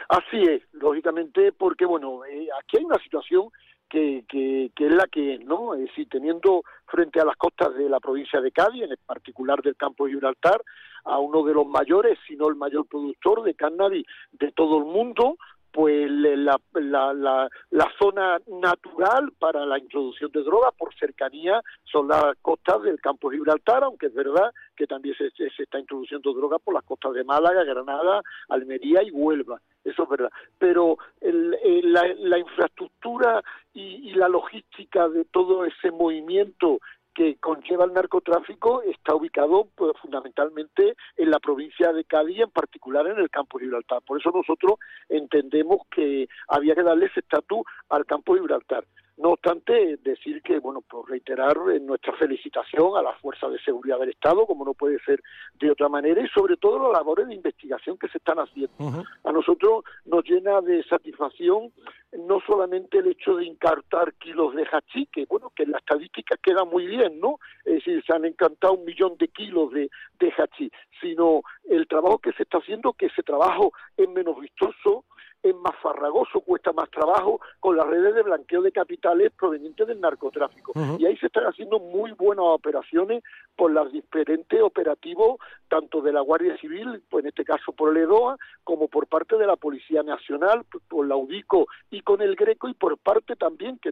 Así 0.07 0.41
es, 0.41 0.61
lógicamente, 0.71 1.51
porque 1.51 1.85
bueno, 1.85 2.23
eh, 2.23 2.47
aquí 2.59 2.77
hay 2.77 2.85
una 2.85 3.03
situación 3.03 3.49
que, 3.89 4.23
que, 4.29 4.71
que 4.73 4.87
es 4.87 4.95
la 4.95 5.05
que 5.07 5.35
es, 5.35 5.45
¿no? 5.45 5.75
Es 5.75 5.81
decir, 5.81 6.07
teniendo 6.09 6.63
frente 6.87 7.19
a 7.19 7.25
las 7.25 7.35
costas 7.35 7.75
de 7.75 7.89
la 7.89 7.99
provincia 7.99 8.39
de 8.39 8.53
Cádiz, 8.53 8.83
en 8.83 8.95
particular 9.05 9.61
del 9.61 9.75
campo 9.75 10.05
de 10.05 10.13
Gibraltar, 10.13 10.61
a 11.03 11.19
uno 11.19 11.43
de 11.43 11.53
los 11.53 11.67
mayores, 11.67 12.17
si 12.25 12.37
no 12.37 12.47
el 12.47 12.55
mayor 12.55 12.87
productor 12.87 13.43
de 13.43 13.55
cannabis 13.55 14.05
de 14.31 14.51
todo 14.53 14.77
el 14.77 14.85
mundo, 14.85 15.35
pues 15.73 16.09
la, 16.09 16.57
la, 16.75 17.13
la, 17.13 17.49
la 17.71 17.91
zona 17.99 18.37
natural 18.47 19.31
para 19.39 19.65
la 19.65 19.79
introducción 19.79 20.31
de 20.31 20.43
drogas 20.43 20.71
por 20.77 20.93
cercanía 20.93 21.61
son 21.83 22.07
las 22.07 22.23
costas 22.43 22.83
del 22.83 23.01
campo 23.01 23.29
de 23.31 23.37
Gibraltar, 23.37 23.83
aunque 23.83 24.05
es 24.05 24.13
verdad 24.13 24.53
que 24.75 24.85
también 24.85 25.15
se, 25.17 25.31
se- 25.31 25.49
está 25.63 25.79
introduciendo 25.79 26.31
drogas 26.33 26.61
por 26.61 26.75
las 26.75 26.83
costas 26.83 27.13
de 27.13 27.23
Málaga, 27.23 27.63
Granada, 27.63 28.21
Almería 28.49 29.01
y 29.01 29.09
Huelva. 29.09 29.59
Eso 29.83 30.03
es 30.03 30.09
verdad. 30.09 30.29
Pero 30.59 30.97
el- 31.19 31.57
el- 31.63 31.91
la, 31.91 32.37
infraestructura 32.37 33.43
y 33.73 34.13
la 34.13 34.29
logística 34.29 35.09
de 35.09 35.25
todo 35.25 35.65
ese 35.65 35.89
movimiento 35.89 36.79
que 37.13 37.35
conlleva 37.37 37.85
el 37.85 37.93
narcotráfico 37.93 38.81
está 38.83 39.15
ubicado 39.15 39.67
pues, 39.75 39.93
fundamentalmente 40.01 40.95
en 41.17 41.31
la 41.31 41.39
provincia 41.39 41.93
de 41.93 42.03
Cádiz, 42.05 42.39
en 42.39 42.51
particular 42.51 43.07
en 43.07 43.19
el 43.19 43.29
campo 43.29 43.57
de 43.57 43.65
Gibraltar. 43.65 44.01
Por 44.01 44.19
eso 44.19 44.31
nosotros 44.31 44.79
entendemos 45.09 45.81
que 45.91 46.27
había 46.47 46.75
que 46.75 46.83
darle 46.83 47.05
ese 47.07 47.19
estatus 47.19 47.61
al 47.89 48.05
campo 48.05 48.33
de 48.33 48.41
Gibraltar. 48.41 48.85
No 49.15 49.29
obstante, 49.29 49.97
decir 50.01 50.41
que, 50.41 50.59
bueno, 50.59 50.81
pues 50.81 51.07
reiterar 51.07 51.55
eh, 51.71 51.79
nuestra 51.79 52.13
felicitación 52.13 52.97
a 52.97 53.03
las 53.03 53.19
fuerzas 53.19 53.51
de 53.51 53.59
seguridad 53.59 53.99
del 53.99 54.09
Estado, 54.09 54.45
como 54.47 54.65
no 54.65 54.73
puede 54.73 54.97
ser 55.05 55.21
de 55.59 55.69
otra 55.69 55.87
manera, 55.87 56.21
y 56.21 56.27
sobre 56.29 56.57
todo 56.57 56.79
las 56.79 56.93
labores 56.93 57.27
de 57.27 57.35
investigación 57.35 57.97
que 57.97 58.07
se 58.07 58.17
están 58.17 58.39
haciendo. 58.39 59.05
A 59.23 59.31
nosotros 59.31 59.83
nos 60.05 60.23
llena 60.25 60.61
de 60.61 60.83
satisfacción 60.85 61.71
no 62.17 62.39
solamente 62.45 62.99
el 62.99 63.07
hecho 63.07 63.35
de 63.35 63.45
encartar 63.45 64.13
kilos 64.15 64.55
de 64.55 64.65
hachís, 64.71 65.09
que 65.09 65.25
bueno, 65.25 65.51
que 65.55 65.63
en 65.63 65.71
la 65.71 65.79
estadística 65.79 66.35
queda 66.37 66.63
muy 66.63 66.85
bien, 66.87 67.19
¿no? 67.19 67.39
Es 67.65 67.75
decir, 67.75 68.03
se 68.05 68.13
han 68.13 68.25
encantado 68.25 68.73
un 68.73 68.85
millón 68.85 69.17
de 69.17 69.27
kilos 69.27 69.71
de, 69.71 69.89
de 70.19 70.31
hachís, 70.31 70.71
sino 71.01 71.41
el 71.69 71.87
trabajo 71.87 72.19
que 72.19 72.33
se 72.33 72.43
está 72.43 72.59
haciendo, 72.59 72.93
que 72.93 73.07
ese 73.07 73.23
trabajo 73.23 73.73
es 73.97 74.07
menos 74.09 74.39
vistoso, 74.39 75.05
es 75.43 75.55
más 75.55 75.75
farragoso, 75.81 76.39
cuesta 76.39 76.71
más 76.71 76.89
trabajo 76.89 77.41
con 77.59 77.75
las 77.75 77.85
redes 77.85 78.15
de 78.15 78.23
blanqueo 78.23 78.61
de 78.61 78.71
capitales 78.71 79.31
provenientes 79.37 79.85
del 79.85 79.99
narcotráfico. 79.99 80.71
Y 80.97 81.05
ahí 81.05 81.17
se 81.17 81.27
están 81.27 81.43
haciendo 81.43 81.79
muy 81.79 82.13
buenas 82.13 82.45
operaciones 82.47 83.23
por 83.55 83.71
los 83.71 83.91
diferentes 83.91 84.61
operativos, 84.61 85.37
tanto 85.67 86.01
de 86.01 86.13
la 86.13 86.21
Guardia 86.21 86.57
Civil, 86.57 87.03
pues 87.09 87.25
en 87.25 87.29
este 87.29 87.43
caso 87.43 87.73
por 87.73 87.91
el 87.91 88.03
EDOA, 88.03 88.37
como 88.63 88.87
por 88.87 89.07
parte 89.07 89.37
de 89.37 89.45
la 89.45 89.57
Policía 89.57 90.01
Nacional, 90.01 90.65
por 90.87 91.05
la 91.05 91.17
UDICO 91.17 91.67
y 91.91 92.01
con 92.01 92.21
el 92.21 92.35
Greco, 92.35 92.69
y 92.69 92.73
por 92.73 92.97
parte 92.97 93.35
también, 93.35 93.77
que 93.79 93.91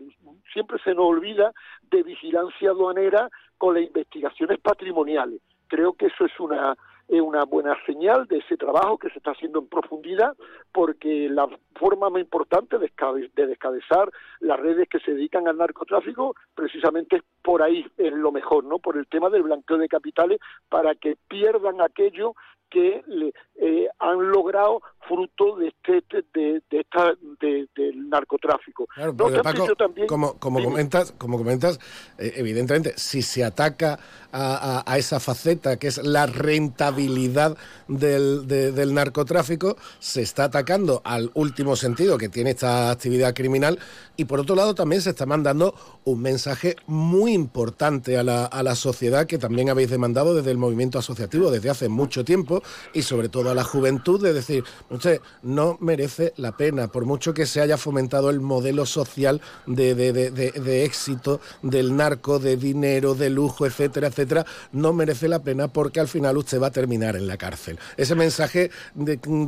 siempre 0.54 0.78
se 0.84 0.94
nos 0.94 1.06
olvida, 1.06 1.52
de 1.90 2.04
vigilancia 2.04 2.70
aduanera 2.70 3.30
con 3.58 3.76
las 3.76 3.84
investigaciones 3.84 4.58
patrimoniales. 4.60 5.42
Creo 5.68 5.94
que 5.94 6.08
eso 6.08 6.26
es 6.26 6.40
una 6.40 6.76
es 7.12 7.22
una 7.22 7.44
buena 7.44 7.76
señal 7.86 8.26
de 8.28 8.38
ese 8.38 8.56
trabajo 8.56 8.98
que 8.98 9.10
se 9.10 9.18
está 9.18 9.32
haciendo 9.32 9.60
en 9.60 9.68
profundidad, 9.68 10.36
porque 10.72 11.28
la 11.30 11.48
forma 11.76 12.10
más 12.10 12.22
importante 12.22 12.78
de, 12.78 12.88
escabe- 12.88 13.30
de 13.36 13.48
descabezar 13.48 14.10
las 14.40 14.58
redes 14.58 14.88
que 14.88 15.00
se 15.00 15.14
dedican 15.14 15.46
al 15.48 15.58
narcotráfico, 15.58 16.36
precisamente 16.56 17.18
es 17.18 17.24
por 17.44 17.62
ahí, 17.62 17.86
es 17.98 18.14
lo 18.14 18.32
mejor, 18.32 18.64
¿no? 18.64 18.80
Por 18.80 18.96
el 18.98 19.08
tema 19.08 19.30
del 19.30 19.44
blanqueo 19.44 19.78
de 19.78 19.90
capitales, 19.90 20.40
para 20.70 20.96
que 20.96 21.18
pierdan 21.28 21.82
aquello 21.82 22.34
que 22.72 23.04
le, 23.08 23.34
eh, 23.62 23.88
han 24.00 24.32
logrado 24.32 24.82
fruto 25.08 25.58
de 25.58 25.68
este 25.68 26.04
de, 26.34 26.62
de 26.70 26.80
esta 26.80 27.14
de- 27.42 27.68
del 27.76 28.10
narcotráfico. 28.10 28.88
Claro, 28.96 29.14
No 29.14 29.42
Paco, 29.44 29.76
también- 29.76 30.08
como, 30.08 30.40
como 30.40 30.64
comentas, 30.64 31.12
como 31.18 31.38
comentas, 31.38 31.80
eh, 32.18 32.32
evidentemente, 32.38 32.94
si 32.96 33.22
se 33.22 33.44
ataca 33.44 34.00
a, 34.32 34.80
a- 34.80 34.84
a 34.94 34.98
esa 34.98 35.20
faceta 35.20 35.78
que 35.78 35.88
es 35.88 35.98
la 36.04 36.26
rentabilidad 36.28 37.58
del, 37.88 38.48
de- 38.48 38.72
del 38.72 38.94
narcotráfico, 38.94 39.76
se 40.00 40.22
está 40.22 40.46
atacando 40.46 41.02
al 41.04 41.32
último 41.34 41.76
sentido 41.76 42.18
que 42.18 42.30
tiene 42.30 42.52
esta 42.52 42.90
actividad 42.92 43.34
criminal 43.36 43.78
y 44.16 44.26
por 44.26 44.40
otro 44.40 44.56
lado 44.56 44.74
también 44.76 45.02
se 45.02 45.10
está 45.10 45.26
mandando 45.26 45.74
un 46.06 46.22
mensaje 46.22 46.76
muy 46.88 47.34
importante 47.34 48.18
a 48.18 48.24
la, 48.24 48.46
a 48.46 48.64
la 48.64 48.76
sociedad 48.76 49.26
que 49.28 49.38
también 49.38 49.70
habéis 49.70 49.90
demandado 49.90 50.34
desde 50.36 50.52
el 50.52 50.58
movimiento 50.58 51.00
asociativo 51.00 51.52
desde 51.52 51.70
hace 51.70 51.90
mucho 51.90 52.24
tiempo 52.24 52.61
y 52.94 53.02
sobre 53.04 53.30
todo 53.30 53.50
a 53.50 53.56
la 53.56 53.64
juventud 53.64 54.22
de 54.22 54.34
decir, 54.34 54.64
usted 54.90 55.22
no 55.44 55.78
merece 55.82 56.34
la 56.38 56.56
pena, 56.58 56.88
por 56.90 57.06
mucho 57.06 57.34
que 57.34 57.46
se 57.46 57.62
haya 57.62 57.78
fomentado 57.78 58.30
el 58.30 58.40
modelo 58.40 58.86
social 58.86 59.42
de, 59.66 59.96
de- 59.96 60.12
de- 60.14 60.32
de- 60.32 60.84
éxito 60.86 61.40
del 61.62 61.96
narco, 61.96 62.40
de 62.40 62.58
dinero, 62.58 63.14
de 63.16 63.30
lujo, 63.30 63.66
etcétera, 63.66 64.08
etcétera, 64.08 64.46
no 64.72 64.94
merece 64.94 65.28
la 65.28 65.40
pena 65.40 65.68
porque 65.68 66.00
al 66.00 66.08
final 66.08 66.38
usted 66.38 66.62
va 66.62 66.68
a 66.68 66.72
terminar 66.72 67.16
en 67.16 67.28
la 67.28 67.38
cárcel. 67.38 67.78
Ese 67.98 68.16
mensaje 68.16 68.72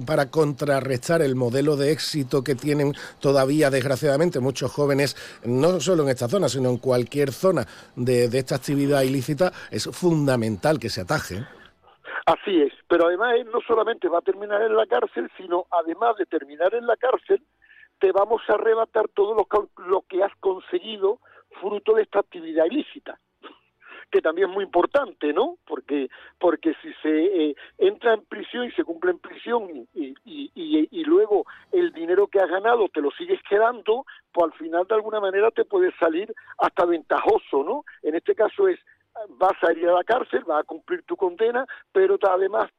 para 0.06 0.30
contrarrestar 0.30 1.22
el 1.22 1.36
modelo 1.36 1.76
de 1.76 1.92
éxito 1.92 2.44
que 2.44 2.56
tienen 2.56 2.94
todavía, 3.20 3.70
desgraciadamente, 3.70 4.40
muchos 4.40 4.72
jóvenes, 4.72 5.16
no 5.44 5.80
solo 5.80 6.04
en 6.04 6.10
esta 6.10 6.28
zona, 6.30 6.50
sino 6.50 6.70
en 6.70 6.78
cualquier 6.78 7.32
zona 7.34 7.68
de, 7.96 8.28
de 8.30 8.40
esta 8.40 8.56
actividad 8.56 9.02
ilícita, 9.02 9.52
es 9.72 9.86
fundamental 9.92 10.80
que 10.80 10.90
se 10.90 11.02
ataje. 11.02 11.44
Así 12.26 12.62
es, 12.62 12.74
pero 12.88 13.08
además 13.08 13.36
él 13.36 13.50
no 13.52 13.60
solamente 13.68 14.08
va 14.08 14.20
a 14.20 14.22
terminar 14.22 14.62
en 14.62 14.76
la 14.78 14.86
cárcel, 14.86 15.30
sino 15.36 15.66
además 15.72 16.16
de 16.16 16.26
terminar 16.26 16.74
en 16.74 16.88
la 16.88 16.96
cárcel, 16.96 17.42
te 18.00 18.12
vamos 18.14 18.42
a 18.48 18.54
arrebatar 18.54 19.10
todo 19.10 19.36
lo 19.78 20.02
que, 20.08 20.24
has 20.24 20.36
conseguido 20.40 21.20
fruto 21.60 21.96
de 21.96 22.04
esta 22.04 22.20
actividad 22.20 22.66
ilícita 22.66 23.20
que 24.12 24.22
también 24.22 24.48
es 24.48 24.54
muy 24.54 24.64
importante, 24.64 25.34
¿no? 25.34 25.58
Porque 25.66 26.08
porque 26.38 26.76
si 26.84 26.94
se 27.02 27.50
eh, 27.50 27.56
entra 27.80 28.14
en 28.14 28.24
prisión 28.26 28.66
y 28.66 28.72
se 28.74 28.84
cumple 28.84 29.10
en 29.10 29.18
prisión 29.18 29.68
y, 29.72 30.14
y, 30.24 30.52
y, 30.54 30.88
y 30.92 31.04
luego 31.04 31.48
el 31.72 31.92
dinero 31.94 32.28
que 32.28 32.40
has 32.40 32.48
ganado 32.48 32.90
te 32.90 33.02
lo 33.02 33.10
sigues 33.10 33.42
quedando, 33.50 34.06
pues 34.32 34.52
al 34.52 34.58
final 34.60 34.86
de 34.88 34.94
alguna 34.94 35.20
manera 35.20 35.50
te 35.50 35.66
puede 35.66 35.92
salir 35.98 36.32
hasta 36.60 36.86
ventajoso, 36.86 37.64
¿no? 37.64 37.86
En 38.04 38.14
este 38.14 38.36
caso 38.36 38.68
es 38.68 38.80
vas 39.30 39.64
a 39.64 39.72
ir 39.74 39.88
a 39.88 39.94
la 39.94 40.04
cárcel, 40.04 40.44
vas 40.46 40.62
a 40.62 40.64
cumplir 40.64 41.04
tu 41.04 41.16
condena, 41.16 41.66
pero 41.92 42.18
además 42.22 42.70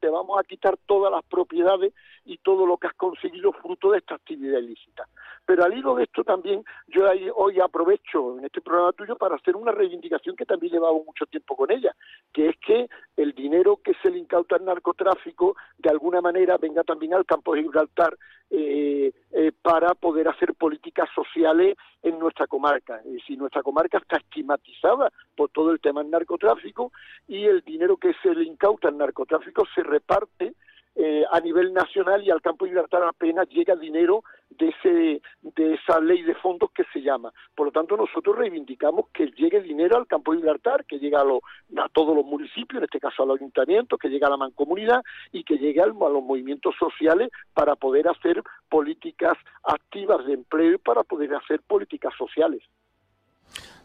te 0.00 0.08
vamos 0.08 0.38
a 0.38 0.44
quitar 0.44 0.76
todas 0.86 1.12
las 1.12 1.22
propiedades 1.24 1.92
y 2.24 2.38
todo 2.38 2.66
lo 2.66 2.76
que 2.76 2.86
has 2.86 2.94
conseguido 2.94 3.52
fruto 3.52 3.90
de 3.90 3.98
esta 3.98 4.14
actividad 4.14 4.58
ilícita. 4.58 5.06
Pero 5.44 5.64
al 5.64 5.76
hilo 5.76 5.94
de 5.96 6.04
esto 6.04 6.22
también, 6.24 6.64
yo 6.86 7.08
ahí- 7.08 7.28
hoy 7.34 7.60
aprovecho 7.60 8.38
en 8.38 8.44
este 8.44 8.60
programa 8.60 8.92
tuyo 8.92 9.16
para 9.16 9.34
hacer 9.36 9.56
una 9.56 9.72
reivindicación 9.72 10.36
que 10.36 10.44
también 10.46 10.72
llevamos 10.72 11.04
mucho 11.04 11.26
tiempo 11.26 11.56
con 11.56 11.70
ella, 11.70 11.94
que 12.32 12.48
es 12.50 12.56
que 12.58 12.88
el 13.16 13.32
dinero 13.32 13.78
que 13.82 13.92
se 14.02 14.10
le 14.10 14.18
incauta 14.18 14.56
al 14.56 14.64
narcotráfico 14.64 15.56
de 15.78 15.90
alguna 15.90 16.20
manera 16.20 16.56
venga 16.58 16.84
también 16.84 17.14
al 17.14 17.26
campo 17.26 17.54
de 17.54 17.62
Gibraltar 17.62 18.16
eh, 18.54 19.12
eh, 19.32 19.52
para 19.62 19.94
poder 19.94 20.28
hacer 20.28 20.54
políticas 20.54 21.08
sociales 21.14 21.76
en 22.02 22.18
nuestra 22.18 22.46
comarca. 22.46 22.98
Es 22.98 23.12
decir, 23.12 23.38
nuestra 23.38 23.62
comarca 23.62 23.96
está 23.98 24.18
estigmatizada 24.18 25.10
por 25.34 25.48
todo 25.50 25.70
el 25.70 25.80
tema 25.80 26.02
del 26.02 26.10
narcotráfico 26.10 26.92
y 27.26 27.44
el 27.46 27.62
dinero 27.62 27.96
que 27.96 28.12
se 28.22 28.34
le 28.34 28.44
incauta 28.44 28.88
al 28.88 28.98
narcotráfico 28.98 29.64
se 29.74 29.82
reparte 29.82 30.54
eh, 30.94 31.24
a 31.30 31.40
nivel 31.40 31.72
nacional 31.72 32.22
y 32.22 32.30
al 32.30 32.42
campo 32.42 32.66
de 32.66 32.72
Gibraltar 32.72 33.02
apenas 33.04 33.48
llega 33.48 33.74
dinero 33.74 34.22
de 34.58 34.68
ese 34.68 35.22
de 35.42 35.74
esa 35.74 36.00
ley 36.00 36.22
de 36.22 36.34
fondos 36.36 36.70
que 36.72 36.84
se 36.92 37.00
llama. 37.00 37.32
Por 37.54 37.66
lo 37.66 37.72
tanto, 37.72 37.96
nosotros 37.96 38.36
reivindicamos 38.36 39.06
que 39.12 39.26
llegue 39.26 39.60
dinero 39.60 39.96
al 39.96 40.06
campo 40.06 40.32
de 40.32 40.38
Gibraltar, 40.38 40.84
que 40.84 40.98
llegue 40.98 41.16
a, 41.16 41.22
a 41.22 41.88
todos 41.90 42.14
los 42.14 42.24
municipios, 42.24 42.78
en 42.78 42.84
este 42.84 43.00
caso 43.00 43.22
a 43.22 43.26
los 43.26 43.38
ayuntamientos, 43.38 43.98
que 43.98 44.08
llegue 44.08 44.24
a 44.24 44.30
la 44.30 44.36
mancomunidad 44.36 45.02
y 45.32 45.44
que 45.44 45.58
llegue 45.58 45.80
a 45.80 45.86
los 45.86 45.96
movimientos 45.96 46.74
sociales 46.78 47.30
para 47.54 47.76
poder 47.76 48.08
hacer 48.08 48.42
políticas 48.68 49.36
activas 49.64 50.24
de 50.26 50.34
empleo 50.34 50.74
y 50.74 50.78
para 50.78 51.02
poder 51.02 51.34
hacer 51.34 51.60
políticas 51.62 52.14
sociales. 52.16 52.62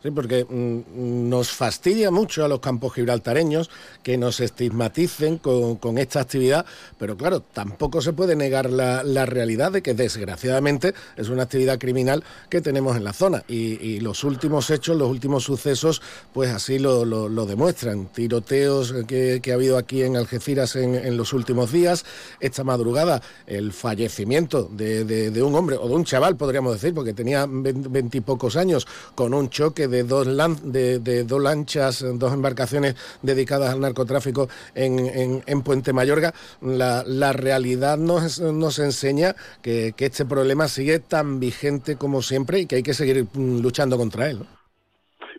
Sí, 0.04 0.12
porque 0.12 0.46
mm, 0.48 1.28
nos 1.28 1.50
fastidia 1.52 2.12
mucho 2.12 2.46
a 2.46 2.48
los 2.48 2.60
campos 2.60 2.94
gibraltareños 2.94 3.72
que 4.04 4.16
nos 4.16 4.40
estigmaticen 4.40 5.40
con, 5.40 5.78
con 5.78 5.98
esta 5.98 6.20
actividad, 6.22 6.68
pero 7.00 7.18
claro, 7.18 7.42
tampoco 7.42 8.00
se 8.00 8.14
puede 8.14 8.36
negar 8.36 8.70
la, 8.70 9.02
la 9.04 9.26
realidad 9.26 9.72
de 9.72 9.82
que 9.82 9.96
desgraciadamente 9.96 10.94
es 11.16 11.30
una 11.30 11.44
actividad 11.44 11.80
criminal 11.80 12.24
que 12.48 12.62
tenemos 12.62 12.96
en 12.96 13.06
la 13.06 13.12
zona 13.14 13.44
y, 13.48 13.84
y 13.84 14.00
los 14.00 14.24
últimos 14.24 14.70
hechos, 14.70 14.96
los 14.98 15.10
últimos 15.10 15.44
sucesos, 15.46 16.04
pues 16.32 16.52
así 16.52 16.78
lo, 16.78 17.04
lo- 17.04 17.28
lo 17.28 17.48
demuestran. 17.48 18.06
Tiroteos 18.14 18.94
que, 19.08 19.40
que 19.42 19.52
ha 19.52 19.56
habido 19.56 19.78
aquí 19.80 20.04
en 20.04 20.16
Algeciras 20.16 20.76
en, 20.76 20.94
en 20.94 21.18
los 21.18 21.34
últimos 21.34 21.72
días, 21.72 22.06
esta 22.40 22.64
madrugada 22.64 23.24
el 23.48 23.74
fallecimiento 23.74 24.70
de, 24.72 25.06
de- 25.06 25.32
de 25.32 25.42
un 25.42 25.56
hombre 25.56 25.76
o 25.76 25.88
de 25.88 25.96
un 25.96 26.06
chaval, 26.06 26.38
podríamos 26.38 26.74
decir, 26.74 26.94
porque 26.94 27.14
tenía 27.16 27.48
veintipocos 27.50 28.56
años, 28.58 28.86
con 29.16 29.34
un 29.34 29.50
choque 29.50 29.87
de 29.88 30.04
dos, 30.04 30.28
lan- 30.28 30.62
de, 30.72 31.00
de 31.00 31.24
dos 31.24 31.42
lanchas, 31.42 32.06
dos 32.20 32.34
embarcaciones 32.34 32.96
dedicadas 33.22 33.74
al 33.74 33.80
narcotráfico 33.82 34.48
en, 34.76 35.00
en- 35.00 35.44
en 35.46 35.62
Puente 35.64 35.94
Mayorga, 35.94 36.34
la, 36.62 37.04
la 37.06 37.34
realidad 37.34 37.98
nos, 37.98 38.40
nos 38.40 38.80
enseña 38.80 39.36
que, 39.62 39.94
que 39.96 40.06
este 40.06 40.26
problema 40.26 40.68
sigue 40.68 41.00
tan 41.00 41.40
vigente 41.40 41.96
como 41.98 42.22
siempre 42.22 42.60
y 42.60 42.66
que 42.66 42.78
hay 42.78 42.84
que 42.84 42.94
seguir 42.94 43.26
mm, 43.34 43.62
luchando 43.62 43.98
contra 43.98 44.30
él. 44.30 44.40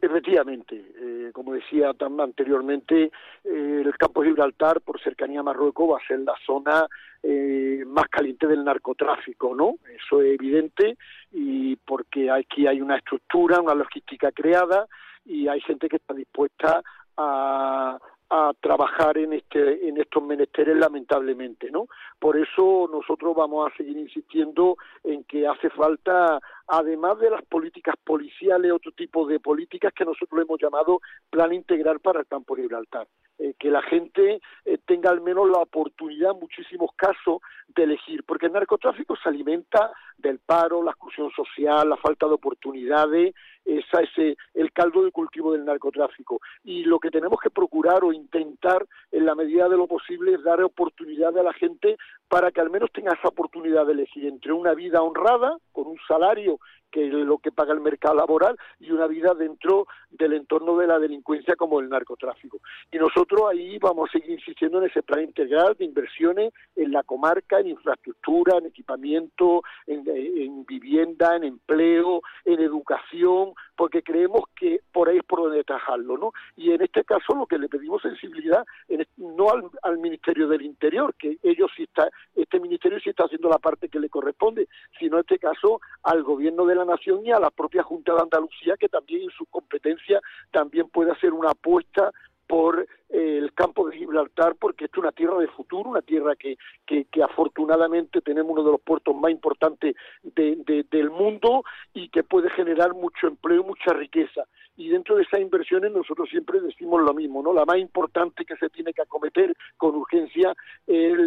Efectivamente, 0.01 0.77
eh, 1.01 1.31
como 1.33 1.55
decía 1.55 1.91
tam- 1.93 2.23
anteriormente, 2.23 3.11
eh, 3.45 3.83
el 3.85 3.97
campo 3.99 4.23
de 4.23 4.29
Gibraltar, 4.29 4.81
por 4.81 5.01
cercanía 5.01 5.41
a 5.41 5.43
Marruecos, 5.43 5.91
va 5.93 5.99
a 5.99 6.07
ser 6.07 6.21
la 6.21 6.35
zona 6.47 6.87
eh, 7.23 7.83
más 7.87 8.07
caliente 8.09 8.47
del 8.47 8.65
narcotráfico, 8.65 9.55
¿no? 9.57 9.75
Eso 9.97 10.23
es 10.23 10.35
evidente 10.35 10.97
y 11.33 11.77
porque 11.77 12.31
aquí 12.31 12.67
hay 12.67 12.81
una 12.81 12.97
estructura, 12.97 13.61
una 13.61 13.75
logística 13.75 14.33
creada 14.33 14.87
y 15.25 15.49
hay 15.49 15.61
gente 15.61 15.89
que 15.89 15.97
está 15.97 16.15
dispuesta 16.15 16.83
a, 17.17 17.99
a 18.31 18.53
trabajar 18.61 19.17
en 19.19 19.33
este 19.33 19.89
en 19.89 19.99
estos 19.99 20.23
menesteres 20.23 20.77
lamentablemente 20.77 21.71
no 21.71 21.87
por 22.19 22.37
eso 22.37 22.89
nosotros 22.93 23.35
vamos 23.35 23.71
a 23.71 23.77
seguir 23.77 23.97
insistiendo 23.97 24.77
en 25.03 25.25
que 25.25 25.47
hace 25.47 25.71
falta 25.71 26.39
además 26.67 27.19
de 27.21 27.31
las 27.31 27.43
políticas 27.47 27.95
policiales 28.05 28.73
otro 28.73 28.93
tipo 28.93 29.27
de 29.27 29.41
políticas 29.41 29.93
que 29.95 30.05
nosotros 30.05 30.43
hemos 30.43 30.61
llamado 30.61 31.01
plan 31.31 31.53
integral 31.55 32.01
para 32.01 32.21
el 32.21 32.27
campo 32.27 32.55
de 32.55 32.63
Gibraltar. 32.63 33.07
Eh, 33.39 33.55
que 33.57 33.71
la 33.71 33.83
gente 33.83 34.41
eh, 34.65 34.79
tenga 34.85 35.11
al 35.11 35.21
menos 35.21 35.49
la 35.49 35.61
oportunidad 35.63 36.33
en 36.33 36.41
muchísimos 36.41 36.91
casos 36.97 37.41
de 37.69 37.85
elegir 37.85 38.25
porque 38.25 38.47
el 38.47 38.53
narcotráfico 38.53 39.15
se 39.17 39.29
alimenta 39.29 39.93
del 40.19 40.39
paro 40.39 40.83
la 40.83 40.91
exclusión 40.91 41.31
social 41.31 41.89
la 41.89 41.97
falta 41.97 42.27
de 42.27 42.35
oportunidades 42.35 43.35
esa 43.69 44.01
es 44.01 44.09
eh, 44.17 44.35
el 44.55 44.73
caldo 44.73 45.05
de 45.05 45.11
cultivo 45.11 45.53
del 45.53 45.67
narcotráfico. 45.67 46.41
Y 46.65 46.85
lo 46.85 46.99
que 46.99 47.11
tenemos 47.11 47.39
que 47.39 47.51
procurar 47.51 48.03
o 48.03 48.15
intentar 48.15 48.87
en 49.13 49.27
la 49.27 49.35
medida 49.35 49.69
de 49.69 49.77
lo 49.77 49.87
posible 49.87 50.33
es 50.33 50.43
dar 50.43 50.63
oportunidad 50.63 51.37
a 51.37 51.43
la 51.43 51.53
gente 51.53 51.99
para 52.29 52.51
que 52.51 52.63
al 52.63 52.71
menos 52.71 52.91
tenga 52.93 53.13
esa 53.13 53.29
oportunidad 53.29 53.85
de 53.85 53.93
elegir 53.93 54.25
entre 54.25 54.53
una 54.53 54.73
vida 54.73 55.03
honrada 55.03 55.59
con 55.73 55.87
un 55.87 55.99
salario 56.09 56.59
que 56.91 57.07
lo 57.07 57.39
que 57.39 57.53
paga 57.53 57.73
el 57.73 57.81
mercado 57.81 58.15
laboral, 58.15 58.57
y 58.81 58.91
una 58.91 59.07
vida 59.07 59.35
dentro 59.35 59.87
del 60.11 60.35
entorno 60.35 60.77
de 60.77 60.87
la 60.87 60.99
delincuencia 60.99 61.57
como 61.57 61.81
el 61.81 61.89
narcotráfico. 61.89 62.61
Y 62.91 62.99
nosotros 62.99 63.43
ahí 63.51 63.79
vamos 63.79 64.09
a 64.09 64.13
seguir 64.13 64.31
insistiendo 64.31 64.79
en 64.79 64.89
ese 64.89 65.03
plan 65.03 65.23
integral 65.23 65.75
de 65.79 65.85
inversiones 65.85 66.53
en 66.77 66.93
la 66.93 67.03
comarca, 67.03 67.61
en 67.61 67.69
infraestructura, 67.69 68.59
en 68.59 68.67
equipamiento, 68.67 69.63
en, 69.87 70.05
en 70.07 70.65
vivienda, 70.65 71.37
en 71.37 71.45
empleo, 71.45 72.23
en 72.45 72.61
educación, 72.61 73.53
porque 73.79 74.03
creemos 74.03 74.43
que 74.57 74.81
por 74.93 75.09
ahí 75.09 75.19
es 75.19 75.25
por 75.25 75.41
donde 75.41 75.63
trabajarlo, 75.63 76.19
¿no? 76.19 76.33
Y 76.57 76.73
en 76.73 76.83
este 76.83 77.05
caso 77.05 77.33
lo 77.37 77.47
que 77.47 77.59
le 77.59 77.69
pedimos 77.69 78.03
sensibilidad 78.03 78.65
en 78.89 79.07
no 79.17 79.51
al, 79.51 79.71
al 79.83 79.99
Ministerio 79.99 80.49
del 80.49 80.63
Interior, 80.63 81.15
que 81.15 81.39
ellos 81.45 81.71
sí 81.77 81.85
está, 81.85 82.11
este 82.35 82.59
ministerio 82.59 82.99
sí 82.99 83.11
está 83.11 83.27
haciendo 83.27 83.49
la 83.49 83.61
parte 83.61 83.89
que 83.89 84.01
le 84.01 84.09
corresponde, 84.11 84.67
sino 84.99 85.17
en 85.17 85.21
este 85.21 85.39
caso 85.39 85.81
al 86.03 86.25
Gobierno 86.25 86.67
de 86.67 86.75
la 86.75 86.85
Nación 86.85 87.25
y 87.25 87.31
a 87.31 87.39
la 87.39 87.51
propia 87.51 87.85
Junta 87.85 88.15
de 88.15 88.23
Andalucía, 88.23 88.77
que 88.77 88.89
también 88.89 89.23
en 89.23 89.31
su 89.31 89.47
competencia 89.47 90.21
también 90.51 90.89
puede 90.89 91.13
hacer 91.13 91.33
una 91.33 91.51
apuesta 91.51 92.11
por 92.49 92.81
eh, 93.11 93.39
el 93.39 93.53
campo 93.53 93.89
de 93.89 93.97
Gibraltar, 93.97 94.57
porque 94.57 94.87
esto 94.87 95.01
es 95.01 95.03
una 95.05 95.13
tierra 95.13 95.39
de 95.39 95.49
futuro, 95.49 95.91
una 95.91 96.03
tierra 96.03 96.35
que, 96.35 96.57
que, 96.87 97.07
afortunadamente 97.23 98.21
tenemos 98.23 98.53
uno 98.53 98.65
de 98.65 98.73
los 98.73 98.81
puertos 98.81 99.15
más 99.15 99.31
importantes 99.31 99.95
de- 100.23 100.57
de- 100.67 100.85
del 100.91 101.11
mundo 101.11 101.63
y 101.95 102.09
que 102.09 102.23
puede 102.25 102.51
generar 102.51 102.95
mucho 102.95 103.27
empleo, 103.29 103.63
mucha 103.63 103.93
riqueza. 103.93 104.45
Y 104.77 104.89
dentro 104.89 105.17
de 105.17 105.23
esas 105.25 105.41
inversiones 105.41 105.91
nosotros 105.93 106.29
siempre 106.31 106.61
decimos 106.61 107.03
lo 107.03 107.13
mismo, 107.13 107.43
¿no? 107.43 107.53
La 107.53 107.65
más 107.65 107.79
importante 107.79 108.45
que 108.45 108.57
se 108.57 108.69
tiene 108.71 108.93
que 108.93 109.03
acometer 109.03 109.55
con 109.77 109.95
urgencia 109.97 110.55
es 110.87 111.19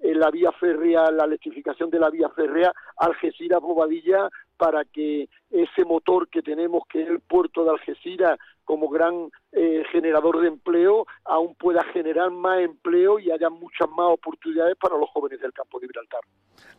la 0.00 0.30
vía 0.30 0.52
férrea, 0.52 1.10
la 1.10 1.24
electrificación 1.24 1.90
de 1.90 1.98
la 1.98 2.10
vía 2.10 2.28
férrea 2.30 2.72
Algeciras-Bobadilla 2.96 4.28
para 4.56 4.84
que 4.84 5.28
ese 5.50 5.84
motor 5.84 6.28
que 6.28 6.42
tenemos, 6.42 6.84
que 6.88 7.02
es 7.02 7.08
el 7.08 7.18
puerto 7.20 7.64
de 7.64 7.70
Algeciras, 7.70 8.38
como 8.72 8.88
gran 8.88 9.28
eh, 9.52 9.82
generador 9.92 10.40
de 10.40 10.48
empleo, 10.48 11.06
aún 11.26 11.54
pueda 11.56 11.84
generar 11.92 12.30
más 12.30 12.60
empleo 12.60 13.18
y 13.18 13.30
haya 13.30 13.50
muchas 13.50 13.86
más 13.90 14.08
oportunidades 14.12 14.76
para 14.80 14.96
los 14.96 15.10
jóvenes 15.10 15.38
del 15.42 15.52
campo 15.52 15.78
de 15.78 15.86
Gibraltar. 15.88 16.20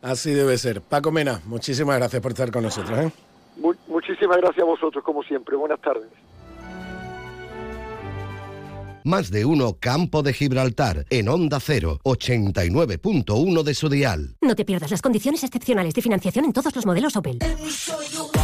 Así 0.02 0.34
debe 0.34 0.58
ser. 0.58 0.80
Paco 0.80 1.12
Mena, 1.12 1.40
muchísimas 1.46 1.96
gracias 1.98 2.20
por 2.20 2.32
estar 2.32 2.50
con 2.50 2.64
nosotros. 2.64 2.98
¿eh? 2.98 3.12
Mu- 3.58 3.74
muchísimas 3.86 4.38
gracias 4.38 4.62
a 4.64 4.66
vosotros, 4.66 5.04
como 5.04 5.22
siempre. 5.22 5.54
Buenas 5.54 5.80
tardes. 5.80 6.08
Más 9.06 9.30
de 9.30 9.44
uno 9.44 9.76
Campo 9.78 10.22
de 10.22 10.32
Gibraltar 10.32 11.04
en 11.10 11.28
Onda 11.28 11.60
0, 11.60 12.00
89.1 12.04 13.62
de 13.62 13.74
su 13.74 13.90
dial. 13.90 14.34
No 14.40 14.56
te 14.56 14.64
pierdas 14.64 14.90
las 14.90 15.02
condiciones 15.02 15.44
excepcionales 15.44 15.92
de 15.92 16.00
financiación 16.00 16.46
en 16.46 16.54
todos 16.54 16.74
los 16.74 16.86
modelos 16.86 17.14
Opel. 17.14 17.38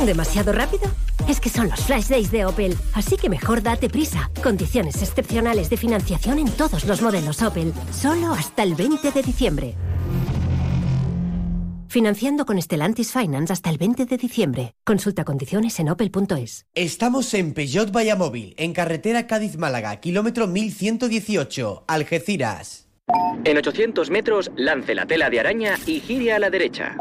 ¿Demasiado 0.05 0.53
rápido? 0.53 0.82
Es 1.27 1.41
que 1.41 1.49
son 1.49 1.70
los 1.70 1.81
Flash 1.81 2.09
Days 2.09 2.31
de 2.31 2.45
Opel, 2.45 2.77
así 2.93 3.16
que 3.16 3.31
mejor 3.31 3.62
date 3.62 3.89
prisa. 3.89 4.31
Condiciones 4.43 5.01
excepcionales 5.01 5.70
de 5.70 5.78
financiación 5.78 6.39
en 6.39 6.51
todos 6.51 6.85
los 6.85 7.01
modelos 7.01 7.41
Opel, 7.41 7.73
solo 7.91 8.35
hasta 8.35 8.62
el 8.62 8.74
20 8.74 9.12
de 9.12 9.23
diciembre. 9.23 9.77
Financiando 11.90 12.46
con 12.46 12.62
Stellantis 12.62 13.10
Finance 13.10 13.52
hasta 13.52 13.68
el 13.68 13.76
20 13.76 14.06
de 14.06 14.16
diciembre. 14.16 14.74
Consulta 14.84 15.24
condiciones 15.24 15.80
en 15.80 15.88
opel.es. 15.88 16.64
Estamos 16.72 17.34
en 17.34 17.52
Peugeot 17.52 17.90
Vallamóvil, 17.90 18.54
en 18.58 18.72
carretera 18.72 19.26
Cádiz-Málaga, 19.26 19.96
kilómetro 19.96 20.46
1118, 20.46 21.86
Algeciras. 21.88 22.86
En 23.42 23.58
800 23.58 24.08
metros, 24.08 24.52
lance 24.54 24.94
la 24.94 25.06
tela 25.06 25.30
de 25.30 25.40
araña 25.40 25.74
y 25.84 25.98
gire 25.98 26.32
a 26.32 26.38
la 26.38 26.48
derecha. 26.48 26.94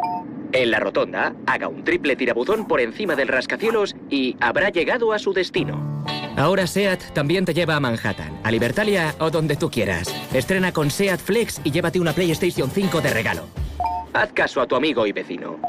En 0.53 0.71
la 0.71 0.79
rotonda, 0.79 1.35
haga 1.45 1.67
un 1.67 1.83
triple 1.83 2.15
tirabuzón 2.15 2.67
por 2.67 2.81
encima 2.81 3.15
del 3.15 3.27
rascacielos 3.27 3.95
y 4.09 4.37
habrá 4.39 4.71
llegado 4.71 5.13
a 5.13 5.19
su 5.19 5.33
destino. 5.33 6.03
Ahora 6.35 6.65
SEAT 6.65 7.13
también 7.13 7.45
te 7.45 7.53
lleva 7.53 7.75
a 7.75 7.79
Manhattan, 7.79 8.39
a 8.43 8.49
Libertalia 8.49 9.13
o 9.19 9.29
donde 9.29 9.55
tú 9.55 9.69
quieras. 9.69 10.11
Estrena 10.33 10.71
con 10.71 10.89
SEAT 10.89 11.19
Flex 11.19 11.61
y 11.63 11.69
llévate 11.69 11.99
una 11.99 12.13
PlayStation 12.13 12.71
5 12.71 13.01
de 13.01 13.09
regalo. 13.11 13.58
Haz 14.13 14.31
caso 14.33 14.61
a 14.61 14.67
tu 14.67 14.75
amigo 14.75 15.05
y 15.05 15.11
vecino. 15.11 15.59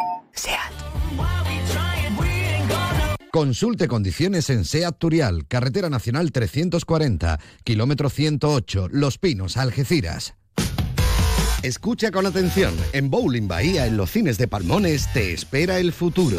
Consulte 3.33 3.87
condiciones 3.87 4.51
en 4.51 4.65
SEAT 4.65 4.99
Turial, 4.99 5.47
Carretera 5.47 5.89
Nacional 5.89 6.33
340, 6.33 7.39
kilómetro 7.63 8.11
108, 8.11 8.89
Los 8.91 9.19
Pinos, 9.19 9.57
Algeciras. 9.57 10.35
Escucha 11.63 12.11
con 12.11 12.27
atención, 12.27 12.75
en 12.93 13.09
Bowling 13.09 13.47
Bahía, 13.47 13.87
en 13.87 13.97
los 13.97 14.11
cines 14.11 14.37
de 14.39 14.49
Palmones, 14.49 15.13
te 15.13 15.33
espera 15.33 15.79
el 15.79 15.93
futuro. 15.93 16.39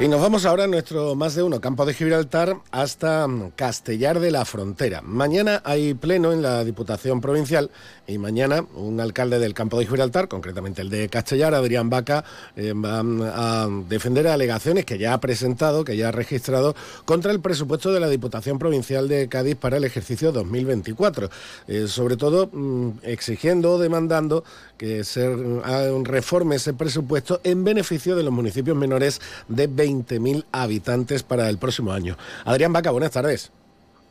Y 0.00 0.08
nos 0.08 0.22
vamos 0.22 0.46
ahora 0.46 0.64
a 0.64 0.66
nuestro 0.66 1.14
más 1.14 1.34
de 1.34 1.42
uno 1.42 1.60
campo 1.60 1.84
de 1.84 1.92
Gibraltar 1.92 2.56
hasta 2.70 3.28
Castellar 3.54 4.18
de 4.18 4.30
la 4.30 4.46
Frontera. 4.46 5.02
Mañana 5.02 5.60
hay 5.62 5.92
pleno 5.92 6.32
en 6.32 6.40
la 6.40 6.64
Diputación 6.64 7.20
Provincial 7.20 7.70
y 8.06 8.16
mañana 8.16 8.64
un 8.76 8.98
alcalde 8.98 9.38
del 9.38 9.52
campo 9.52 9.78
de 9.78 9.84
Gibraltar, 9.84 10.28
concretamente 10.28 10.80
el 10.80 10.88
de 10.88 11.10
Castellar, 11.10 11.52
Adrián 11.52 11.90
Vaca, 11.90 12.24
eh, 12.56 12.72
va 12.72 13.02
mm, 13.02 13.22
a 13.22 13.68
defender 13.90 14.26
alegaciones 14.26 14.86
que 14.86 14.96
ya 14.96 15.12
ha 15.12 15.20
presentado, 15.20 15.84
que 15.84 15.98
ya 15.98 16.08
ha 16.08 16.12
registrado 16.12 16.74
contra 17.04 17.30
el 17.30 17.40
presupuesto 17.40 17.92
de 17.92 18.00
la 18.00 18.08
Diputación 18.08 18.58
Provincial 18.58 19.06
de 19.06 19.28
Cádiz 19.28 19.56
para 19.56 19.76
el 19.76 19.84
ejercicio 19.84 20.32
2024. 20.32 21.28
Eh, 21.68 21.88
sobre 21.88 22.16
todo 22.16 22.48
mm, 22.50 23.00
exigiendo 23.02 23.72
o 23.72 23.78
demandando 23.78 24.44
que 24.80 25.04
se 25.04 25.26
ah, 25.62 25.88
reforme 26.04 26.56
ese 26.56 26.72
presupuesto 26.72 27.38
en 27.44 27.64
beneficio 27.64 28.16
de 28.16 28.22
los 28.22 28.32
municipios 28.32 28.74
menores 28.74 29.20
de 29.46 29.68
20.000 29.68 30.46
habitantes 30.52 31.22
para 31.22 31.50
el 31.50 31.58
próximo 31.58 31.92
año. 31.92 32.16
Adrián 32.46 32.72
Vaca, 32.72 32.90
buenas 32.90 33.10
tardes. 33.10 33.52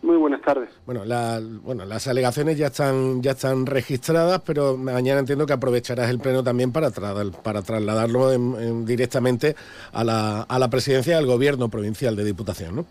Muy 0.03 0.15
buenas 0.17 0.43
tardes. 0.43 0.69
Bueno, 0.85 1.05
la- 1.05 1.41
bueno, 1.63 1.85
las 1.85 2.07
alegaciones 2.07 2.55
ya 2.59 2.67
están, 2.67 3.23
ya 3.23 3.31
están 3.31 3.65
registradas, 3.65 4.41
pero 4.45 4.77
mañana 4.77 5.21
entiendo 5.21 5.47
que 5.47 5.53
aprovecharás 5.53 6.07
el 6.11 6.19
pleno 6.19 6.43
también 6.43 6.71
para, 6.71 6.89
tra- 6.91 7.31
para 7.31 7.63
trasladarlo 7.63 8.31
en- 8.31 8.55
en- 8.61 8.85
directamente 8.85 9.55
a 9.91 10.03
la, 10.03 10.41
a 10.43 10.59
la 10.59 10.69
presidencia 10.69 11.15
del 11.15 11.25
gobierno 11.25 11.69
provincial 11.69 12.15
de 12.15 12.23
Diputación, 12.25 12.75
¿no? 12.75 12.85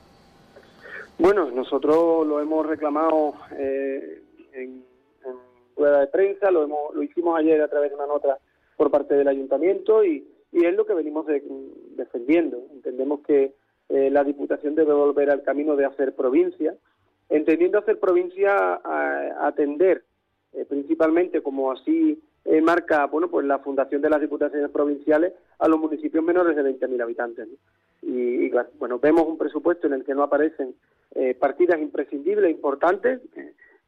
Bueno, 1.16 1.48
nosotros 1.52 2.26
lo 2.26 2.40
hemos 2.40 2.66
reclamado 2.66 3.34
eh, 3.56 4.20
en, 4.52 4.62
en 4.70 4.82
rueda 5.78 6.00
de 6.00 6.06
prensa, 6.08 6.50
lo, 6.50 6.64
hemos, 6.64 6.94
lo 6.94 7.02
hicimos 7.02 7.38
ayer 7.38 7.60
a 7.62 7.68
través 7.68 7.90
de 7.90 7.96
una 7.96 8.06
nota 8.06 8.38
por 8.76 8.90
parte 8.90 9.14
del 9.14 9.28
ayuntamiento 9.28 10.04
y, 10.04 10.26
es 10.52 10.74
lo 10.74 10.84
que 10.86 10.94
venimos 10.94 11.26
de- 11.26 11.42
defendiendo. 11.96 12.58
Entendemos 12.72 13.20
que 13.20 13.52
eh, 13.90 14.10
la 14.10 14.24
Diputación 14.24 14.74
debe 14.74 14.92
volver 14.92 15.30
al 15.30 15.42
camino 15.42 15.76
de 15.76 15.84
hacer 15.84 16.14
provincia, 16.14 16.74
entendiendo 17.28 17.78
hacer 17.78 17.98
provincia 18.00 18.80
atender 19.46 20.02
eh, 20.54 20.64
principalmente, 20.64 21.42
como 21.42 21.70
así 21.70 22.20
eh, 22.44 22.60
marca 22.62 23.04
bueno 23.06 23.28
pues 23.28 23.44
la 23.46 23.58
fundación 23.58 24.00
de 24.00 24.08
las 24.10 24.20
Diputaciones 24.20 24.70
Provinciales, 24.70 25.32
a 25.58 25.68
los 25.68 25.78
municipios 25.78 26.24
menores 26.24 26.56
de 26.56 26.62
20.000 26.62 27.02
habitantes. 27.02 27.48
y, 28.02 28.50
bueno 28.78 28.98
vemos 28.98 29.26
un 29.28 29.36
presupuesto 29.36 29.86
en 29.86 29.92
el 29.94 30.04
que 30.04 30.14
no 30.14 30.22
aparecen 30.22 30.74
eh, 31.14 31.34
partidas 31.34 31.78
imprescindibles, 31.80 32.50
importantes. 32.50 33.20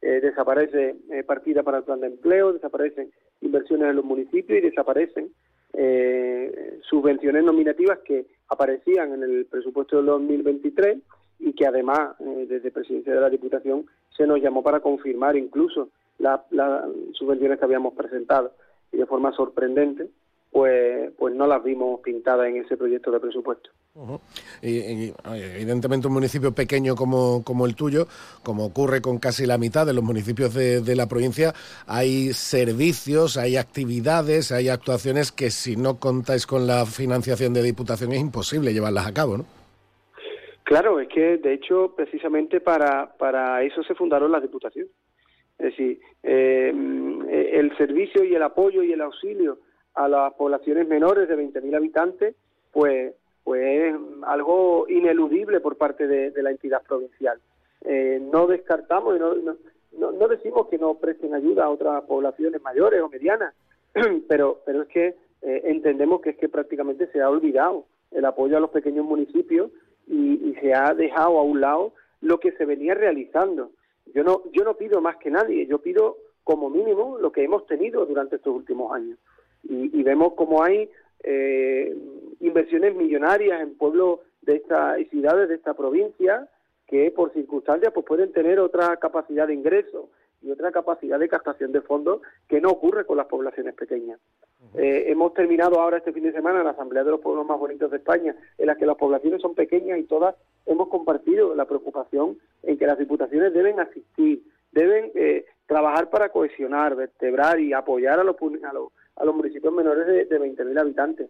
Eh, 0.01 0.19
desaparece 0.19 0.95
eh, 1.11 1.23
partida 1.23 1.61
para 1.63 1.77
el 1.79 1.83
plan 1.83 1.99
de 1.99 2.07
empleo, 2.07 2.53
desaparecen 2.53 3.11
inversiones 3.41 3.89
en 3.89 3.95
los 3.97 4.05
municipios 4.05 4.57
y 4.57 4.61
desaparecen 4.61 5.29
eh, 5.73 6.79
subvenciones 6.89 7.43
nominativas 7.43 7.99
que 7.99 8.25
aparecían 8.49 9.13
en 9.13 9.23
el 9.23 9.45
presupuesto 9.45 9.97
del 9.97 10.07
2023 10.07 10.97
y 11.39 11.53
que 11.53 11.65
además 11.65 12.15
eh, 12.19 12.45
desde 12.49 12.71
Presidencia 12.71 13.13
de 13.13 13.21
la 13.21 13.29
Diputación 13.29 13.85
se 14.15 14.27
nos 14.27 14.41
llamó 14.41 14.63
para 14.63 14.79
confirmar 14.79 15.35
incluso 15.37 15.89
la- 16.19 16.43
las 16.51 16.83
subvenciones 17.13 17.57
que 17.59 17.65
habíamos 17.65 17.93
presentado 17.93 18.51
y 18.91 18.97
de 18.97 19.05
forma 19.05 19.31
sorprendente 19.33 20.07
pues 20.51 21.11
pues 21.17 21.33
no 21.33 21.47
las 21.47 21.63
vimos 21.63 22.01
pintadas 22.01 22.47
en 22.47 22.57
ese 22.57 22.75
proyecto 22.77 23.09
de 23.11 23.19
presupuesto. 23.19 23.69
Y, 24.61 25.13
evidentemente 25.25 26.07
un 26.07 26.13
municipio 26.13 26.53
pequeño 26.53 26.95
como, 26.95 27.43
como 27.43 27.65
el 27.65 27.75
tuyo, 27.75 28.07
como 28.43 28.65
ocurre 28.65 29.01
con 29.01 29.17
casi 29.19 29.45
la 29.45 29.57
mitad 29.57 29.85
de 29.85 29.93
los 29.93 30.03
municipios 30.03 30.53
de, 30.53 30.81
de 30.81 30.95
la 30.95 31.07
provincia, 31.07 31.53
hay 31.87 32.33
servicios, 32.33 33.37
hay 33.37 33.57
actividades, 33.57 34.51
hay 34.51 34.69
actuaciones 34.69 35.31
que 35.31 35.49
si 35.49 35.75
no 35.75 35.99
contáis 35.99 36.45
con 36.45 36.67
la 36.67 36.85
financiación 36.85 37.53
de 37.53 37.63
Diputación 37.63 38.11
es 38.13 38.19
imposible 38.19 38.73
llevarlas 38.73 39.07
a 39.07 39.13
cabo, 39.13 39.37
¿no? 39.37 39.45
Claro, 40.63 40.99
es 40.99 41.09
que 41.09 41.37
de 41.37 41.53
hecho 41.53 41.93
precisamente 41.95 42.61
para, 42.61 43.13
para 43.17 43.61
eso 43.63 43.83
se 43.83 43.95
fundaron 43.95 44.31
las 44.31 44.41
diputaciones. 44.41 44.91
Es 45.59 45.65
decir, 45.65 45.99
eh, 46.23 46.73
el 47.53 47.77
servicio 47.77 48.23
y 48.23 48.33
el 48.33 48.41
apoyo 48.41 48.81
y 48.81 48.93
el 48.93 49.01
auxilio 49.01 49.59
a 49.95 50.07
las 50.07 50.33
poblaciones 50.33 50.87
menores 50.87 51.27
de 51.27 51.35
20.000 51.37 51.75
habitantes, 51.75 52.35
pues, 52.71 53.13
pues 53.43 53.61
es 53.63 53.95
algo 54.23 54.85
ineludible 54.87 55.59
por 55.59 55.77
parte 55.77 56.07
de, 56.07 56.31
la 56.41 56.51
entidad 56.51 56.81
provincial. 56.83 57.39
Eh, 57.83 58.19
no 58.31 58.47
descartamos 58.47 59.15
y 59.17 59.19
no, 59.19 59.35
no, 59.35 59.55
no- 59.97 60.11
no 60.11 60.27
decimos 60.27 60.67
que 60.67 60.77
no 60.77 60.95
presten 60.95 61.33
ayuda 61.33 61.65
a 61.65 61.69
otras 61.69 62.03
poblaciones 62.03 62.61
mayores 62.61 63.01
o 63.01 63.09
medianas, 63.09 63.53
pero, 64.27 64.61
pero 64.65 64.83
es 64.83 64.87
que 64.89 65.15
eh, 65.41 65.61
entendemos 65.65 66.21
que 66.21 66.31
es 66.31 66.37
que 66.37 66.47
prácticamente 66.49 67.07
se 67.07 67.21
ha 67.21 67.29
olvidado 67.29 67.85
el 68.11 68.23
apoyo 68.25 68.57
a 68.57 68.59
los 68.59 68.69
pequeños 68.69 69.05
municipios 69.05 69.71
y, 70.07 70.49
y 70.49 70.55
se 70.61 70.73
ha 70.73 70.93
dejado 70.93 71.39
a 71.39 71.43
un 71.43 71.59
lado 71.61 71.93
lo 72.21 72.39
que 72.39 72.51
se 72.53 72.65
venía 72.65 72.93
realizando. 72.93 73.71
Yo 74.13 74.23
no, 74.23 74.43
yo 74.53 74.63
no 74.63 74.75
pido 74.75 75.01
más 75.01 75.17
que 75.17 75.31
nadie, 75.31 75.65
yo 75.65 75.79
pido 75.79 76.17
como 76.43 76.69
mínimo 76.69 77.17
lo 77.19 77.31
que 77.31 77.43
hemos 77.43 77.65
tenido 77.65 78.05
durante 78.05 78.35
estos 78.35 78.53
últimos 78.55 78.93
años. 78.93 79.17
Y, 79.63 79.99
y 79.99 80.03
vemos 80.03 80.33
como 80.33 80.63
hay 80.63 80.89
eh, 81.23 81.95
inversiones 82.39 82.95
millonarias 82.95 83.61
en 83.61 83.77
pueblos 83.77 84.19
de 84.41 84.55
esta 84.55 84.99
y 84.99 85.05
ciudades 85.05 85.49
de 85.49 85.55
esta 85.55 85.73
provincia 85.73 86.47
que 86.87 87.11
por 87.11 87.31
circunstancias 87.31 87.93
pues 87.93 88.05
pueden 88.05 88.31
tener 88.33 88.59
otra 88.59 88.97
capacidad 88.97 89.47
de 89.47 89.53
ingreso 89.53 90.09
y 90.41 90.49
otra 90.49 90.71
capacidad 90.71 91.19
de 91.19 91.29
captación 91.29 91.71
de 91.71 91.81
fondos 91.81 92.21
que 92.47 92.59
no 92.59 92.69
ocurre 92.69 93.05
con 93.05 93.17
las 93.17 93.27
poblaciones 93.27 93.75
pequeñas. 93.75 94.19
Eh, 94.73 95.05
hemos 95.07 95.33
terminado 95.35 95.79
ahora 95.79 95.97
este 95.97 96.11
fin 96.11 96.23
de 96.23 96.31
semana 96.31 96.63
la 96.63 96.71
Asamblea 96.71 97.03
de 97.03 97.11
los 97.11 97.19
Pueblos 97.21 97.45
Más 97.45 97.59
Bonitos 97.59 97.91
de 97.91 97.97
España, 97.97 98.35
en 98.57 98.65
la 98.65 98.75
que 98.75 98.87
las 98.87 98.97
poblaciones 98.97 99.41
son 99.41 99.53
pequeñas 99.53 99.99
y 99.99 100.03
todas 100.03 100.35
hemos 100.65 100.89
compartido 100.89 101.53
la 101.53 101.65
preocupación 101.65 102.39
en 102.63 102.77
que 102.77 102.87
las 102.87 102.97
diputaciones 102.97 103.53
deben 103.53 103.79
asistir, 103.79 104.41
deben 104.71 105.11
eh, 105.13 105.45
trabajar 105.67 106.09
para 106.09 106.29
cohesionar, 106.29 106.95
vertebrar 106.95 107.59
y 107.59 107.73
apoyar 107.73 108.19
a 108.19 108.23
los, 108.23 108.35
a 108.41 108.73
los, 108.73 108.91
a 109.15 109.25
los 109.25 109.35
municipios 109.35 109.73
menores 109.73 110.07
de, 110.07 110.25
de 110.25 110.39
20.000 110.39 110.79
habitantes. 110.79 111.29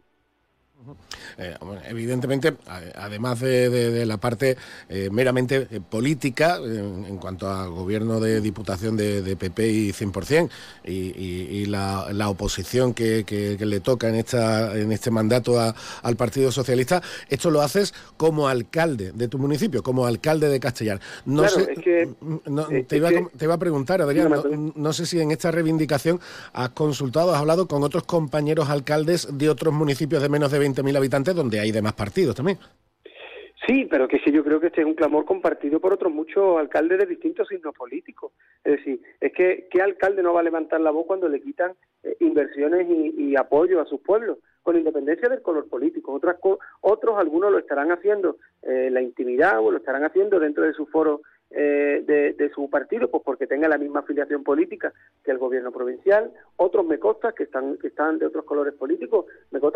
Eh, 1.37 1.55
bueno, 1.61 1.81
evidentemente, 1.87 2.55
además 2.95 3.39
de, 3.39 3.69
de- 3.69 3.91
de 3.91 4.05
la 4.05 4.17
parte 4.17 4.57
eh, 4.89 5.09
meramente 5.11 5.67
eh, 5.71 5.79
política, 5.87 6.57
en 6.57 7.17
cuanto 7.17 7.47
a 7.49 7.67
gobierno 7.67 8.19
de 8.19 8.41
diputación 8.41 8.97
de, 8.97 9.21
de 9.21 9.35
PP 9.35 9.67
y 9.69 9.91
100%, 9.93 10.49
y, 10.85 10.91
y- 10.91 11.47
y 11.51 11.65
la, 11.65 12.07
la 12.11 12.29
oposición 12.29 12.93
que, 12.93 13.23
que- 13.25 13.55
que 13.57 13.65
le 13.65 13.79
toca 13.79 14.09
en, 14.09 14.15
esta, 14.15 14.75
en 14.77 14.91
este 14.91 15.11
mandato 15.11 15.59
a- 15.59 15.75
al 16.03 16.15
Partido 16.15 16.51
Socialista, 16.51 17.01
esto 17.29 17.51
lo 17.51 17.61
haces 17.61 17.93
como 18.17 18.47
alcalde 18.47 19.11
de 19.11 19.27
tu 19.27 19.37
municipio, 19.37 19.83
como 19.83 20.05
alcalde 20.05 20.49
de 20.49 20.59
Castellar. 20.59 20.99
No 21.25 21.43
Claro, 21.43 21.55
sé, 21.65 21.73
es 21.73 21.79
que- 21.79 22.09
no, 22.47 22.67
es 22.69 22.87
te, 22.87 22.97
iba 22.97 23.09
a, 23.09 23.11
te 23.37 23.45
iba 23.45 23.53
a 23.53 23.59
preguntar, 23.59 24.01
Adrián, 24.01 24.29
no, 24.29 24.43
no 24.75 24.93
sé 24.93 25.05
si 25.05 25.19
en 25.19 25.31
esta 25.31 25.51
reivindicación 25.51 26.19
has 26.53 26.69
consultado, 26.69 27.33
has 27.33 27.39
hablado 27.39 27.67
con 27.67 27.83
otros 27.83 28.03
compañeros 28.03 28.69
alcaldes 28.69 29.27
de 29.31 29.49
otros 29.49 29.73
municipios 29.73 30.21
de 30.21 30.29
menos 30.29 30.51
de 30.51 30.59
20.000 30.73 30.97
habitantes 30.97 31.35
donde 31.35 31.59
hay 31.59 31.71
demás 31.71 31.93
partidos 31.93 32.35
también. 32.35 32.57
Sí, 33.67 33.87
pero 33.89 34.07
que 34.07 34.19
sí, 34.19 34.31
yo 34.31 34.43
creo 34.43 34.59
que 34.59 34.67
este 34.67 34.81
es 34.81 34.87
un 34.87 34.95
clamor 34.95 35.23
compartido 35.23 35.79
por 35.79 35.93
otros 35.93 36.11
muchos 36.11 36.57
alcaldes 36.57 36.97
de 36.97 37.05
distintos 37.05 37.47
signos 37.47 37.75
políticos. 37.75 38.33
Es 38.63 38.77
decir, 38.77 39.01
es 39.19 39.31
que 39.33 39.67
¿qué 39.69 39.81
alcalde 39.81 40.23
no 40.23 40.33
va 40.33 40.39
a 40.39 40.43
levantar 40.43 40.81
la 40.81 40.89
voz 40.89 41.05
cuando 41.05 41.29
le 41.29 41.41
quitan 41.41 41.73
eh, 42.03 42.17
inversiones 42.21 42.87
y, 42.89 43.29
y 43.29 43.35
apoyo 43.35 43.79
a 43.79 43.85
sus 43.85 44.01
pueblos? 44.01 44.39
Con 44.63 44.77
independencia 44.77 45.29
del 45.29 45.41
color 45.41 45.69
político. 45.69 46.11
Otras 46.11 46.37
otros, 46.81 47.17
algunos 47.17 47.51
lo 47.51 47.59
estarán 47.59 47.91
haciendo 47.91 48.37
eh, 48.63 48.87
en 48.87 48.95
la 48.95 49.01
intimidad 49.01 49.59
o 49.59 49.71
lo 49.71 49.77
estarán 49.77 50.05
haciendo 50.05 50.39
dentro 50.39 50.63
de 50.63 50.73
su 50.73 50.87
foro 50.87 51.21
eh, 51.53 52.01
de, 52.07 52.31
de 52.31 52.49
su 52.51 52.69
partido, 52.69 53.11
pues 53.11 53.23
porque 53.25 53.45
tenga 53.45 53.67
la 53.67 53.77
misma 53.77 53.99
afiliación 53.99 54.41
política 54.41 54.93
que 55.21 55.31
el 55.31 55.37
gobierno 55.37 55.71
provincial. 55.73 56.31
Otros 56.55 56.85
me 56.85 56.97
consta 56.97 57.33
que 57.33 57.43
están, 57.43 57.77
que 57.77 57.87
están 57.87 58.19
de 58.19 58.25
otros 58.25 58.45
colores 58.45 58.73
políticos, 58.73 59.25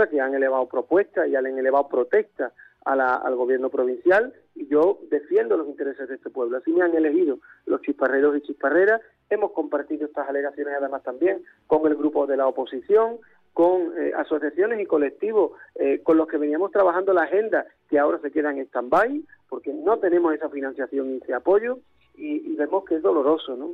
que 0.10 0.20
han 0.20 0.34
elevado 0.34 0.68
propuestas 0.68 1.28
y 1.28 1.36
han 1.36 1.46
elevado 1.46 1.88
protestas 1.88 2.54
al 2.86 3.36
gobierno 3.36 3.70
provincial 3.70 4.34
y 4.54 4.68
yo 4.68 5.00
defiendo 5.10 5.58
los 5.58 5.68
intereses 5.68 6.08
de 6.08 6.16
este 6.16 6.30
pueblo. 6.30 6.58
Así 6.58 6.72
me 6.72 6.84
han 6.84 6.96
elegido 6.96 7.40
los 7.66 7.82
chisparreros 7.82 8.38
y 8.38 8.42
chisparreras. 8.42 9.02
Hemos 9.30 9.52
compartido 9.54 10.06
estas 10.06 10.30
alegaciones 10.30 10.76
además 10.78 11.02
también 11.02 11.44
con 11.66 11.86
el 11.88 11.96
grupo 11.96 12.28
de 12.28 12.38
la 12.38 12.48
oposición, 12.48 13.18
con 13.54 13.92
eh, 13.98 14.12
asociaciones 14.16 14.80
y 14.80 14.86
colectivos 14.86 15.54
eh, 15.76 16.02
con 16.04 16.18
los 16.18 16.28
que 16.28 16.38
veníamos 16.38 16.72
trabajando 16.72 17.12
la 17.12 17.24
agenda 17.24 17.66
que 17.90 17.98
ahora 17.98 18.20
se 18.20 18.32
quedan 18.32 18.58
en 18.58 18.68
stand-by 18.68 19.24
porque 19.50 19.74
no 19.74 19.98
tenemos 19.98 20.36
esa 20.36 20.50
financiación 20.50 21.10
y 21.12 21.18
ese 21.18 21.34
apoyo 21.34 21.80
y 22.18 22.56
vemos 22.56 22.86
que 22.86 22.96
es 22.96 23.02
doloroso, 23.02 23.58
¿no? 23.58 23.72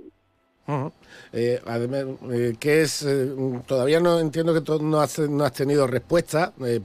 Ujú. 0.67 0.91
Eh, 1.33 1.59
además, 1.65 2.05
eh, 2.31 2.53
que 2.59 2.81
es 2.81 3.03
eh, 3.03 3.33
todavía 3.67 3.99
no 3.99 4.19
entiendo 4.19 4.53
que 4.53 4.61
no 4.81 5.01
has, 5.01 5.17
no 5.19 5.43
has 5.43 5.53
tenido 5.53 5.88
respuesta 5.88 6.53
eh, 6.63 6.79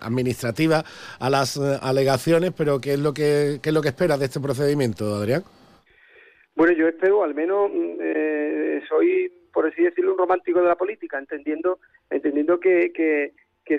administrativa 0.00 0.82
a 1.20 1.28
las 1.28 1.56
eh, 1.56 1.78
alegaciones, 1.82 2.52
pero 2.56 2.80
¿qué 2.80 2.94
es 2.94 3.00
lo 3.00 3.12
que 3.12 3.58
qué 3.62 3.68
es 3.68 3.74
lo 3.74 3.82
que 3.82 3.88
esperas 3.88 4.18
de 4.18 4.26
este 4.26 4.40
procedimiento, 4.40 5.14
Adrián? 5.14 5.42
Bueno, 6.56 6.72
yo 6.72 6.88
espero, 6.88 7.22
al 7.22 7.34
menos 7.34 7.70
mm, 7.70 8.88
soy, 8.88 9.30
por 9.52 9.66
así 9.66 9.82
decirlo, 9.82 10.12
un 10.12 10.18
romántico 10.18 10.60
de 10.60 10.68
la 10.68 10.76
política, 10.76 11.18
entendiendo, 11.18 11.78
entendiendo 12.10 12.58
que, 12.58 12.92
que, 12.92 13.32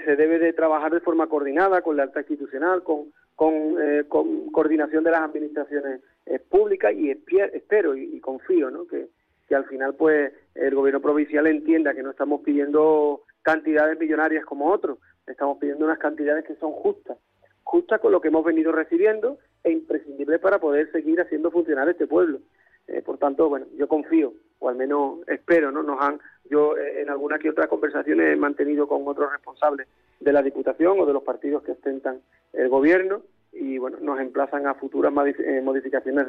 se 0.06 0.16
debe 0.16 0.38
de 0.38 0.54
trabajar 0.54 0.94
de 0.94 1.00
forma 1.00 1.28
coordinada 1.28 1.82
con 1.82 1.98
la 1.98 2.04
alta 2.04 2.20
institucional, 2.20 2.84
con, 2.84 3.12
con, 3.36 3.76
con 4.08 4.52
coordinación 4.52 5.04
de 5.04 5.12
las 5.12 5.22
administraciones 5.22 6.02
públicas 6.48 6.94
y 6.96 7.10
espero 7.10 7.98
y, 7.98 8.16
y 8.16 8.20
confío, 8.22 8.70
¿no? 8.70 8.86
Que, 8.86 9.08
que 9.50 9.56
al 9.56 9.66
final, 9.66 9.96
pues, 9.96 10.32
el 10.54 10.76
gobierno 10.76 11.02
provincial 11.02 11.48
entienda 11.48 11.96
que 11.96 12.04
no 12.04 12.12
estamos 12.12 12.42
pidiendo 12.42 13.24
cantidades 13.42 14.00
millonarias 14.00 14.46
como 14.46 14.72
otros, 14.72 15.00
estamos 15.26 15.58
pidiendo 15.58 15.86
unas 15.86 15.98
cantidades 15.98 16.46
que 16.46 16.56
son 16.58 16.72
justas, 16.72 17.18
justas 17.64 18.00
con 18.00 18.12
lo 18.12 18.22
que 18.22 18.28
hemos 18.28 18.46
venido 18.46 18.72
recibiendo 18.72 19.40
e 19.64 19.72
imprescindibles 19.72 20.40
para 20.40 20.60
poder 20.60 20.92
seguir 20.92 21.20
haciendo 21.20 21.50
funcionar 21.50 21.90
este 21.90 22.06
pueblo. 22.06 22.40
Eh, 22.88 23.02
por 23.02 23.18
tanto, 23.18 23.50
bueno, 23.50 23.66
yo 23.76 23.88
confío, 23.88 24.34
o 24.60 24.70
al 24.70 24.76
menos 24.76 25.20
espero, 25.28 25.72
¿no? 25.72 25.82
Nos 25.82 26.00
han, 26.00 26.20
yo 26.50 26.78
eh, 26.78 27.02
en 27.02 27.10
alguna 27.10 27.40
que 27.40 27.50
otra 27.50 27.68
conversación 27.68 28.22
he 28.22 28.36
mantenido 28.36 28.88
con 28.88 29.08
otros 29.08 29.32
responsables 29.32 29.88
de 30.20 30.34
la 30.34 30.44
Diputación 30.44 31.00
o 31.00 31.06
de 31.08 31.14
los 31.14 31.24
partidos 31.24 31.64
que 31.64 31.72
ostentan 31.72 32.22
el 32.54 32.70
gobierno 32.70 33.24
y, 33.52 33.80
bueno, 33.80 33.98
nos 34.00 34.20
emplazan 34.20 34.68
a 34.68 34.76
futuras 34.76 35.12
eh, 35.40 35.62
modificaciones 35.64 36.28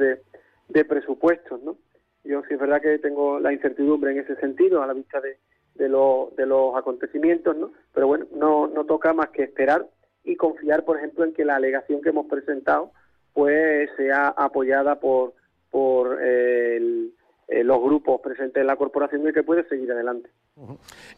de 0.69 0.85
presupuestos, 0.87 1.63
¿no? 1.63 1.77
Yo 2.25 2.43
sí 2.49 2.55
es 2.55 2.61
verdad 2.61 2.81
que 2.83 2.99
tengo 2.99 3.39
la 3.41 3.53
incertidumbre 3.53 4.13
en 4.13 4.19
ese 4.19 4.37
sentido 4.37 4.83
a 4.83 4.87
la 4.87 4.93
vista 4.93 5.21
de, 5.21 5.39
de, 5.75 5.89
lo- 5.89 6.33
de 6.37 6.47
los 6.47 6.77
acontecimientos, 6.77 7.57
¿no? 7.57 7.73
Pero 7.95 8.07
bueno, 8.07 8.27
no, 8.33 8.67
no 8.67 8.85
toca 8.85 9.13
más 9.13 9.31
que 9.31 9.45
esperar 9.45 9.87
y 10.25 10.37
confiar, 10.37 10.85
por 10.85 10.99
ejemplo, 10.99 11.25
en 11.25 11.33
que 11.33 11.45
la 11.45 11.57
alegación 11.57 12.03
que 12.03 12.11
hemos 12.11 12.27
presentado 12.27 12.93
pues 13.33 13.89
sea 13.97 14.29
apoyada 14.29 15.01
por, 15.01 15.35
por 15.71 16.19
eh, 16.21 16.77
el- 16.77 17.15
eh, 17.51 17.65
los 17.65 17.81
grupos 17.81 18.21
presentes 18.21 18.61
en 18.61 18.67
la 18.67 18.77
corporación 18.77 19.29
y 19.29 19.33
que 19.33 19.43
puede 19.43 19.67
seguir 19.69 19.91
adelante. 19.91 20.31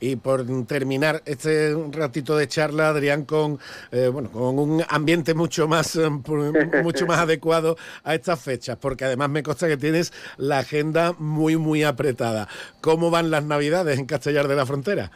Y 0.00 0.16
por 0.16 0.40
terminar 0.66 1.20
este 1.26 1.74
ratito 1.90 2.36
de 2.36 2.48
charla, 2.48 2.88
Adrián, 2.88 3.24
con 3.24 3.58
eh, 3.90 4.08
bueno, 4.08 4.30
con 4.32 4.58
un 4.58 4.82
ambiente 4.88 5.34
mucho 5.34 5.68
más 5.68 5.96
eh, 5.96 6.08
mucho 6.82 7.06
más 7.06 7.18
adecuado 7.18 7.76
a 8.02 8.14
estas 8.14 8.42
fechas, 8.42 8.76
porque 8.76 9.04
además 9.04 9.30
me 9.30 9.42
consta 9.42 9.68
que 9.68 9.76
tienes 9.76 10.12
la 10.38 10.58
agenda 10.58 11.12
muy 11.18 11.56
muy 11.56 11.82
apretada. 11.82 12.48
¿Cómo 12.80 13.10
van 13.10 13.30
las 13.30 13.44
Navidades 13.44 13.98
en 13.98 14.06
Castellar 14.06 14.48
de 14.48 14.56
la 14.56 14.64
Frontera? 14.66 15.10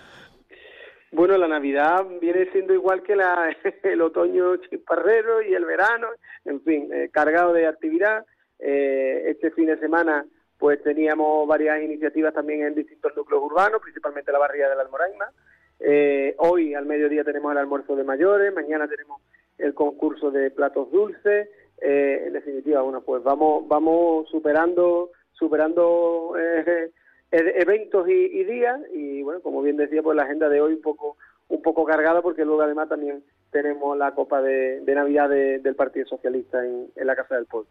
Bueno, 1.12 1.38
la 1.38 1.48
Navidad 1.48 2.04
viene 2.20 2.50
siendo 2.52 2.74
igual 2.74 3.02
que 3.02 3.16
la, 3.16 3.56
el 3.84 4.02
otoño 4.02 4.56
chisparrero 4.56 5.40
y 5.40 5.54
el 5.54 5.64
verano, 5.64 6.08
en 6.44 6.60
fin, 6.60 6.90
eh, 6.92 7.08
cargado 7.10 7.54
de 7.54 7.66
actividad. 7.66 8.26
Eh, 8.58 9.30
este 9.30 9.50
fin 9.52 9.66
de 9.66 9.78
semana 9.78 10.26
pues 10.58 10.82
teníamos 10.82 11.46
varias 11.46 11.82
iniciativas 11.82 12.32
también 12.34 12.62
en 12.62 12.74
distintos 12.74 13.14
núcleos 13.16 13.42
urbanos, 13.42 13.80
principalmente 13.82 14.32
la 14.32 14.38
barriada 14.38 14.70
de 14.70 14.76
la 14.76 14.82
Almoraima. 14.82 15.26
Eh, 15.80 16.34
hoy 16.38 16.74
al 16.74 16.86
mediodía 16.86 17.24
tenemos 17.24 17.52
el 17.52 17.58
almuerzo 17.58 17.94
de 17.96 18.04
mayores, 18.04 18.54
mañana 18.54 18.88
tenemos 18.88 19.20
el 19.58 19.74
concurso 19.74 20.30
de 20.30 20.50
platos 20.50 20.90
dulces. 20.90 21.48
Eh, 21.82 22.24
en 22.26 22.32
definitiva, 22.32 22.80
bueno, 22.80 23.02
pues 23.02 23.22
vamos 23.22 23.68
vamos 23.68 24.28
superando 24.30 25.10
superando 25.32 26.32
eh, 26.38 26.90
e- 27.30 27.52
eventos 27.56 28.08
y, 28.08 28.44
días 28.44 28.80
y 28.94 29.22
bueno, 29.22 29.40
como 29.42 29.60
bien 29.60 29.76
decía, 29.76 30.02
pues 30.02 30.16
la 30.16 30.22
agenda 30.22 30.48
de 30.48 30.62
hoy 30.62 30.72
un 30.72 30.80
poco 30.80 31.18
un 31.48 31.60
poco 31.60 31.84
cargada 31.84 32.22
porque 32.22 32.44
luego 32.46 32.62
además 32.62 32.88
también 32.88 33.22
tenemos 33.52 33.96
la 33.98 34.12
Copa 34.14 34.40
de, 34.40 34.80
de 34.80 34.94
Navidad 34.94 35.28
de- 35.28 35.58
del 35.58 35.74
Partido 35.76 36.06
Socialista 36.06 36.64
en, 36.64 36.88
en 36.96 37.06
la 37.06 37.14
Casa 37.14 37.34
del 37.36 37.44
Pueblo. 37.44 37.68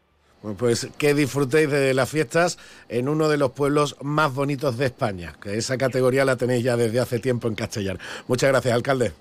Pues 0.57 0.89
que 0.97 1.13
disfrutéis 1.13 1.69
de 1.71 1.93
las 1.93 2.09
fiestas 2.09 2.57
en 2.89 3.09
uno 3.09 3.29
de 3.29 3.37
los 3.37 3.51
pueblos 3.51 3.97
más 4.03 4.33
bonitos 4.33 4.77
de 4.77 4.85
España, 4.85 5.33
que 5.41 5.57
esa 5.57 5.77
categoría 5.77 6.25
la 6.25 6.35
tenéis 6.35 6.63
ya 6.63 6.77
desde 6.77 6.99
hace 6.99 7.19
tiempo 7.19 7.47
en 7.47 7.55
Castellar. 7.55 7.97
Muchas 8.27 8.51
gracias, 8.51 8.73
alcalde. 8.73 9.11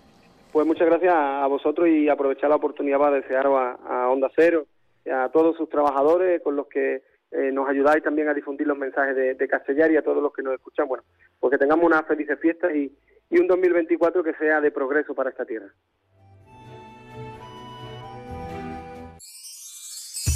Pues 0.52 0.66
muchas 0.66 0.86
gracias 0.86 1.14
a 1.14 1.46
vosotros 1.46 1.88
y 1.88 2.08
aprovechar 2.08 2.50
la 2.50 2.56
oportunidad 2.56 2.98
para 2.98 3.16
desearos 3.16 3.58
a, 3.58 4.04
a 4.04 4.10
Onda 4.10 4.30
Cero 4.36 4.66
a 5.10 5.28
todos 5.30 5.56
sus 5.56 5.68
trabajadores 5.68 6.42
con 6.42 6.56
los 6.56 6.66
que 6.66 7.02
eh, 7.30 7.50
nos 7.52 7.68
ayudáis 7.68 8.02
también 8.02 8.28
a 8.28 8.34
difundir 8.34 8.66
los 8.66 8.78
mensajes 8.78 9.16
de, 9.16 9.34
de 9.34 9.48
Castellar 9.48 9.90
y 9.90 9.96
a 9.96 10.02
todos 10.02 10.22
los 10.22 10.32
que 10.32 10.42
nos 10.42 10.54
escuchan. 10.54 10.88
Bueno, 10.88 11.04
pues 11.40 11.50
que 11.50 11.58
tengamos 11.58 11.84
unas 11.84 12.06
felices 12.06 12.38
fiestas 12.40 12.74
y, 12.74 12.92
y 13.30 13.38
un 13.38 13.46
2024 13.46 14.22
que 14.22 14.34
sea 14.34 14.60
de 14.60 14.70
progreso 14.70 15.14
para 15.14 15.30
esta 15.30 15.44
tierra. 15.44 15.66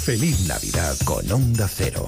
Feliz 0.09 0.47
Navidad 0.47 0.97
con 1.05 1.31
Onda 1.31 1.67
Cero. 1.67 2.07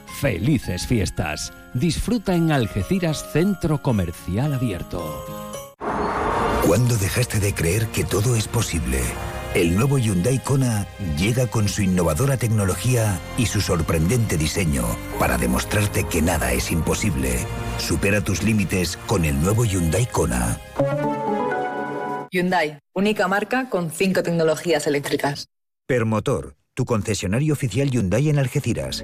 Felices 0.19 0.85
fiestas. 0.85 1.53
Disfruta 1.73 2.35
en 2.35 2.51
Algeciras 2.51 3.25
Centro 3.31 3.81
Comercial 3.81 4.53
Abierto. 4.53 5.75
¿Cuándo 6.65 6.95
dejaste 6.97 7.39
de 7.39 7.53
creer 7.53 7.87
que 7.87 8.03
todo 8.03 8.35
es 8.35 8.47
posible? 8.47 8.99
El 9.55 9.75
nuevo 9.75 9.97
Hyundai 9.97 10.39
Kona 10.39 10.87
llega 11.17 11.47
con 11.47 11.67
su 11.67 11.81
innovadora 11.81 12.37
tecnología 12.37 13.19
y 13.37 13.47
su 13.47 13.59
sorprendente 13.59 14.37
diseño 14.37 14.85
para 15.19 15.37
demostrarte 15.37 16.05
que 16.05 16.21
nada 16.21 16.53
es 16.53 16.71
imposible. 16.71 17.39
Supera 17.77 18.21
tus 18.21 18.43
límites 18.43 18.97
con 19.07 19.25
el 19.25 19.41
nuevo 19.41 19.65
Hyundai 19.65 20.05
Kona. 20.05 20.59
Hyundai, 22.31 22.79
única 22.93 23.27
marca 23.27 23.69
con 23.69 23.91
cinco 23.91 24.23
tecnologías 24.23 24.87
eléctricas. 24.87 25.49
Permotor, 25.85 26.55
tu 26.73 26.85
concesionario 26.85 27.53
oficial 27.53 27.89
Hyundai 27.89 28.29
en 28.29 28.39
Algeciras. 28.39 29.03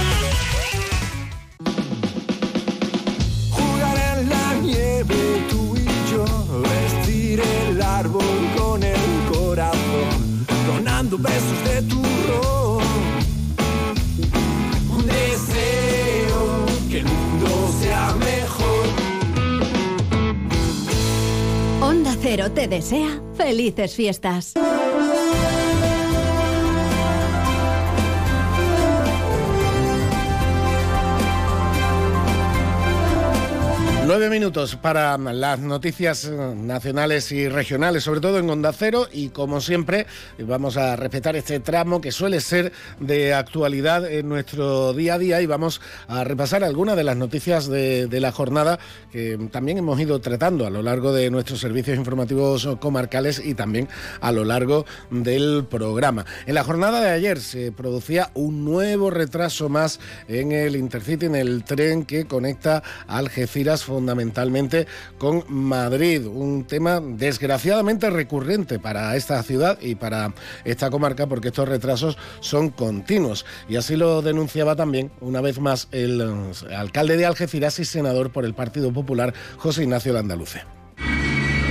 Besos 11.21 11.63
de 11.65 11.81
turrón. 11.83 12.83
Un 14.89 15.05
deseo 15.05 16.65
que 16.89 16.99
el 16.99 17.05
mundo 17.05 17.73
sea 17.81 18.13
mejor. 18.19 18.85
Onda 21.81 22.15
Cero 22.21 22.51
te 22.51 22.67
desea 22.67 23.21
felices 23.35 23.95
fiestas. 23.95 24.53
Nueve 34.03 34.31
minutos 34.31 34.75
para 34.77 35.15
las 35.15 35.59
noticias 35.59 36.25
eh, 36.25 36.31
nacionales 36.55 37.31
y 37.31 37.47
regionales, 37.47 38.03
sobre 38.03 38.19
todo 38.19 38.39
en 38.39 38.49
Onda 38.49 38.73
Cero, 38.73 39.07
y 39.13 39.29
como 39.29 39.61
siempre 39.61 40.07
vamos 40.39 40.75
a 40.75 40.95
respetar 40.95 41.35
este 41.35 41.59
tramo 41.59 42.01
que 42.01 42.11
suele 42.11 42.41
ser 42.41 42.73
de 42.99 43.35
actualidad 43.35 44.11
en 44.11 44.27
nuestro 44.27 44.93
día 44.93 45.13
a 45.13 45.17
día 45.19 45.41
y 45.41 45.45
vamos 45.45 45.81
a 46.07 46.23
repasar 46.23 46.63
algunas 46.63 46.97
de 46.97 47.03
las 47.03 47.15
noticias 47.15 47.67
de, 47.67 48.07
de 48.07 48.19
la 48.19 48.31
jornada 48.31 48.79
que 49.11 49.37
también 49.51 49.77
hemos 49.77 49.99
ido 49.99 50.19
tratando 50.19 50.65
a 50.65 50.71
lo 50.71 50.81
largo 50.81 51.13
de 51.13 51.29
nuestros 51.29 51.59
servicios 51.59 51.95
informativos 51.95 52.67
comarcales 52.79 53.39
y 53.45 53.53
también 53.53 53.87
a 54.19 54.31
lo 54.31 54.43
largo 54.45 54.85
del 55.11 55.67
programa. 55.69 56.25
En 56.47 56.55
la 56.55 56.63
jornada 56.63 57.01
de 57.01 57.11
ayer 57.11 57.39
se 57.39 57.71
producía 57.71 58.31
un 58.33 58.65
nuevo 58.65 59.11
retraso 59.11 59.69
más 59.69 59.99
en 60.27 60.51
el 60.51 60.75
Intercity, 60.75 61.27
en 61.27 61.35
el 61.35 61.63
tren 61.63 62.03
que 62.03 62.25
conecta 62.25 62.81
Algeciras 63.07 63.83
fundamentalmente 64.01 64.87
con 65.19 65.43
Madrid. 65.47 66.25
Un 66.25 66.65
tema 66.65 66.99
desgraciadamente 66.99 68.09
recurrente 68.09 68.79
para 68.79 69.15
esta 69.15 69.43
ciudad 69.43 69.77
y 69.79 69.93
para 69.93 70.33
esta 70.65 70.89
comarca 70.89 71.27
porque 71.27 71.49
estos 71.49 71.69
retrasos 71.69 72.17
son 72.39 72.69
continuos. 72.69 73.45
Y 73.69 73.75
así 73.75 73.95
lo 73.95 74.23
denunciaba 74.23 74.75
también 74.75 75.11
una 75.21 75.39
vez 75.39 75.59
más 75.59 75.87
el 75.91 76.19
eh, 76.19 76.75
alcalde 76.75 77.15
de 77.15 77.27
Algeciras 77.27 77.77
y 77.77 77.85
senador 77.85 78.31
por 78.31 78.43
el 78.43 78.55
Partido 78.55 78.91
Popular, 78.91 79.35
José 79.57 79.83
Ignacio 79.83 80.13
Landaluce. 80.13 80.63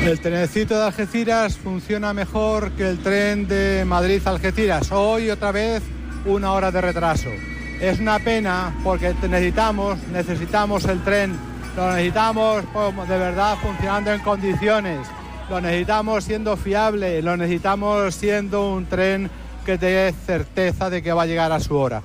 El 0.04 0.20
trenecito 0.20 0.78
de 0.78 0.84
Algeciras 0.84 1.56
funciona 1.56 2.14
mejor 2.14 2.70
que 2.72 2.88
el 2.88 2.98
tren 3.00 3.48
de 3.48 3.84
Madrid-Algeciras. 3.84 4.92
Hoy 4.92 5.30
otra 5.30 5.50
vez 5.50 5.82
una 6.24 6.52
hora 6.52 6.70
de 6.70 6.80
retraso. 6.80 7.28
Es 7.80 7.98
una 7.98 8.18
pena 8.18 8.74
porque 8.84 9.14
necesitamos, 9.22 9.98
necesitamos 10.12 10.84
el 10.84 11.02
tren, 11.02 11.34
lo 11.76 11.90
necesitamos 11.92 12.64
como 12.72 13.06
de 13.06 13.18
verdad 13.18 13.56
funcionando 13.62 14.12
en 14.12 14.20
condiciones, 14.20 15.06
lo 15.48 15.60
necesitamos 15.60 16.24
siendo 16.24 16.56
fiable, 16.56 17.22
lo 17.22 17.36
necesitamos 17.36 18.14
siendo 18.14 18.72
un 18.72 18.86
tren 18.86 19.30
que 19.64 19.78
te 19.78 19.86
dé 19.86 20.14
certeza 20.26 20.90
de 20.90 21.02
que 21.02 21.12
va 21.12 21.22
a 21.22 21.26
llegar 21.26 21.52
a 21.52 21.60
su 21.60 21.76
hora. 21.76 22.02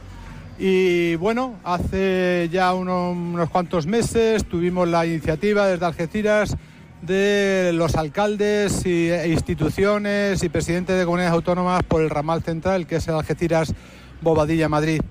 Y 0.57 1.15
bueno, 1.15 1.55
hace 1.63 2.49
ya 2.51 2.73
uno- 2.73 3.11
unos 3.11 3.49
cuantos 3.49 3.87
meses 3.87 4.45
tuvimos 4.45 4.87
la 4.87 5.05
iniciativa 5.05 5.67
desde 5.67 5.85
Algeciras 5.85 6.55
de 7.01 7.71
los 7.73 7.95
alcaldes 7.95 8.85
y, 8.85 9.09
e 9.09 9.27
instituciones 9.27 10.41
y 10.43 10.49
presidentes 10.49 10.97
de 10.97 11.03
comunidades 11.05 11.33
autónomas 11.33 11.83
por 11.83 12.01
el 12.01 12.09
ramal 12.09 12.41
central, 12.41 12.87
que 12.87 12.95
es 12.97 13.07
el 13.07 13.15
Algeciras 13.15 13.73
Bobadilla 14.21 14.69
Madrid. 14.69 15.01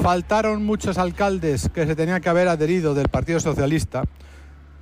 Faltaron 0.00 0.64
muchos 0.64 0.98
alcaldes 0.98 1.68
que 1.68 1.86
se 1.86 1.96
tenían 1.96 2.20
que 2.20 2.28
haber 2.28 2.48
adherido 2.48 2.94
del 2.94 3.08
Partido 3.08 3.40
Socialista 3.40 4.04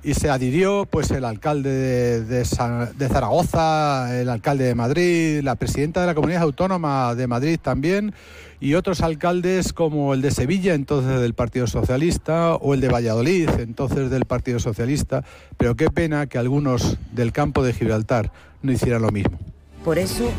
y 0.03 0.13
se 0.13 0.29
adhirió 0.29 0.87
pues 0.89 1.11
el 1.11 1.25
alcalde 1.25 2.21
de, 2.21 2.43
de 2.43 3.09
Zaragoza, 3.09 4.19
el 4.19 4.29
alcalde 4.29 4.65
de 4.65 4.75
Madrid, 4.75 5.41
la 5.43 5.55
presidenta 5.55 6.01
de 6.01 6.07
la 6.07 6.15
Comunidad 6.15 6.43
Autónoma 6.43 7.13
de 7.13 7.27
Madrid 7.27 7.59
también 7.61 8.13
y 8.61 8.75
otros 8.75 9.01
alcaldes 9.01 9.73
como 9.73 10.13
el 10.13 10.21
de 10.21 10.29
Sevilla, 10.29 10.75
entonces 10.75 11.19
del 11.19 11.33
Partido 11.33 11.65
Socialista, 11.65 12.53
o 12.55 12.75
el 12.75 12.79
de 12.79 12.89
Valladolid, 12.89 13.49
entonces 13.57 14.11
del 14.11 14.25
Partido 14.25 14.59
Socialista, 14.59 15.23
pero 15.57 15.75
qué 15.75 15.89
pena 15.89 16.27
que 16.27 16.37
algunos 16.37 16.97
del 17.11 17.31
campo 17.31 17.63
de 17.63 17.73
Gibraltar 17.73 18.31
no 18.61 18.71
hicieran 18.71 19.01
lo 19.01 19.09
mismo. 19.09 19.39
Por 19.83 19.97
eso 19.97 20.29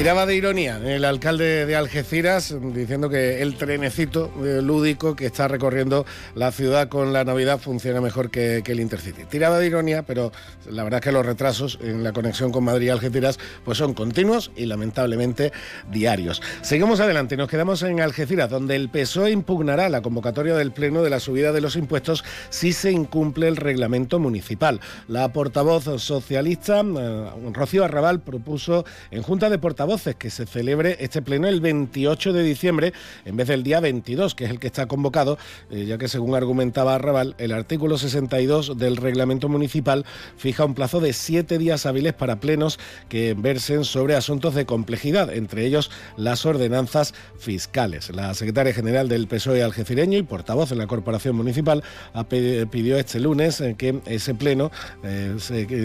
Tiraba 0.00 0.24
de 0.24 0.34
ironía 0.34 0.80
el 0.82 1.04
alcalde 1.04 1.66
de 1.66 1.76
Algeciras 1.76 2.56
diciendo 2.72 3.10
que 3.10 3.42
el 3.42 3.56
trenecito 3.56 4.32
eh, 4.42 4.62
lúdico 4.62 5.14
que 5.14 5.26
está 5.26 5.46
recorriendo 5.46 6.06
la 6.34 6.52
ciudad 6.52 6.88
con 6.88 7.12
la 7.12 7.22
Navidad 7.22 7.58
funciona 7.58 8.00
mejor 8.00 8.30
que, 8.30 8.62
que, 8.64 8.72
el 8.72 8.80
Intercity. 8.80 9.24
Tiraba 9.24 9.58
de 9.58 9.66
ironía, 9.66 10.02
pero 10.02 10.32
la 10.70 10.84
verdad 10.84 11.00
es 11.00 11.04
que 11.04 11.12
los 11.12 11.26
retrasos 11.26 11.78
en 11.82 12.02
la 12.02 12.14
conexión 12.14 12.50
con 12.50 12.64
Madrid 12.64 12.86
y 12.86 12.88
Algeciras 12.88 13.38
pues 13.62 13.76
son 13.76 13.92
continuos 13.92 14.50
y 14.56 14.64
lamentablemente 14.64 15.52
diarios. 15.90 16.40
Seguimos 16.62 17.00
adelante, 17.00 17.36
nos 17.36 17.50
quedamos 17.50 17.82
en 17.82 18.00
Algeciras, 18.00 18.48
donde 18.48 18.76
el 18.76 18.88
PSOE 18.88 19.32
impugnará 19.32 19.90
la 19.90 20.00
convocatoria 20.00 20.56
del 20.56 20.72
Pleno 20.72 21.02
de 21.02 21.10
la 21.10 21.20
subida 21.20 21.52
de 21.52 21.60
los 21.60 21.76
impuestos 21.76 22.24
si 22.48 22.72
se 22.72 22.90
incumple 22.90 23.48
el 23.48 23.56
reglamento 23.58 24.18
municipal. 24.18 24.80
La 25.08 25.30
portavoz 25.30 25.84
socialista, 26.00 26.80
eh, 26.80 27.30
Rocío 27.52 27.84
Arrabal, 27.84 28.20
propuso 28.20 28.86
en 29.10 29.20
Junta 29.20 29.50
de 29.50 29.58
Portavoz 29.58 29.89
que 29.90 30.30
se 30.30 30.46
celebre 30.46 30.96
este 31.00 31.20
pleno 31.20 31.48
el 31.48 31.60
28 31.60 32.32
de 32.32 32.44
diciembre 32.44 32.92
en 33.24 33.36
vez 33.36 33.48
del 33.48 33.64
día 33.64 33.80
22, 33.80 34.36
que 34.36 34.44
es 34.44 34.50
el 34.50 34.60
que 34.60 34.68
está 34.68 34.86
convocado, 34.86 35.36
eh, 35.68 35.84
ya 35.84 35.98
que 35.98 36.06
según 36.06 36.36
argumentaba 36.36 36.94
Arrabal, 36.94 37.34
el 37.38 37.50
artículo 37.50 37.98
62 37.98 38.78
del 38.78 38.96
reglamento 38.96 39.48
municipal 39.48 40.06
fija 40.36 40.64
un 40.64 40.74
plazo 40.74 41.00
de 41.00 41.12
siete 41.12 41.58
días 41.58 41.86
hábiles 41.86 42.12
para 42.12 42.38
plenos 42.38 42.78
que 43.08 43.34
versen 43.36 43.84
sobre 43.84 44.14
asuntos 44.14 44.54
de 44.54 44.64
complejidad, 44.64 45.34
entre 45.34 45.66
ellos 45.66 45.90
las 46.16 46.46
ordenanzas 46.46 47.12
fiscales. 47.36 48.14
La 48.14 48.32
secretaria 48.34 48.72
general 48.72 49.08
del 49.08 49.26
PSOE 49.26 49.64
algecireño 49.64 50.18
y 50.18 50.22
portavoz 50.22 50.70
de 50.70 50.76
la 50.76 50.86
Corporación 50.86 51.34
Municipal 51.34 51.82
pidió 52.28 52.96
este 52.96 53.18
lunes 53.18 53.60
eh, 53.60 53.74
que 53.76 54.00
ese 54.06 54.36
pleno 54.36 54.70
eh, 55.02 55.34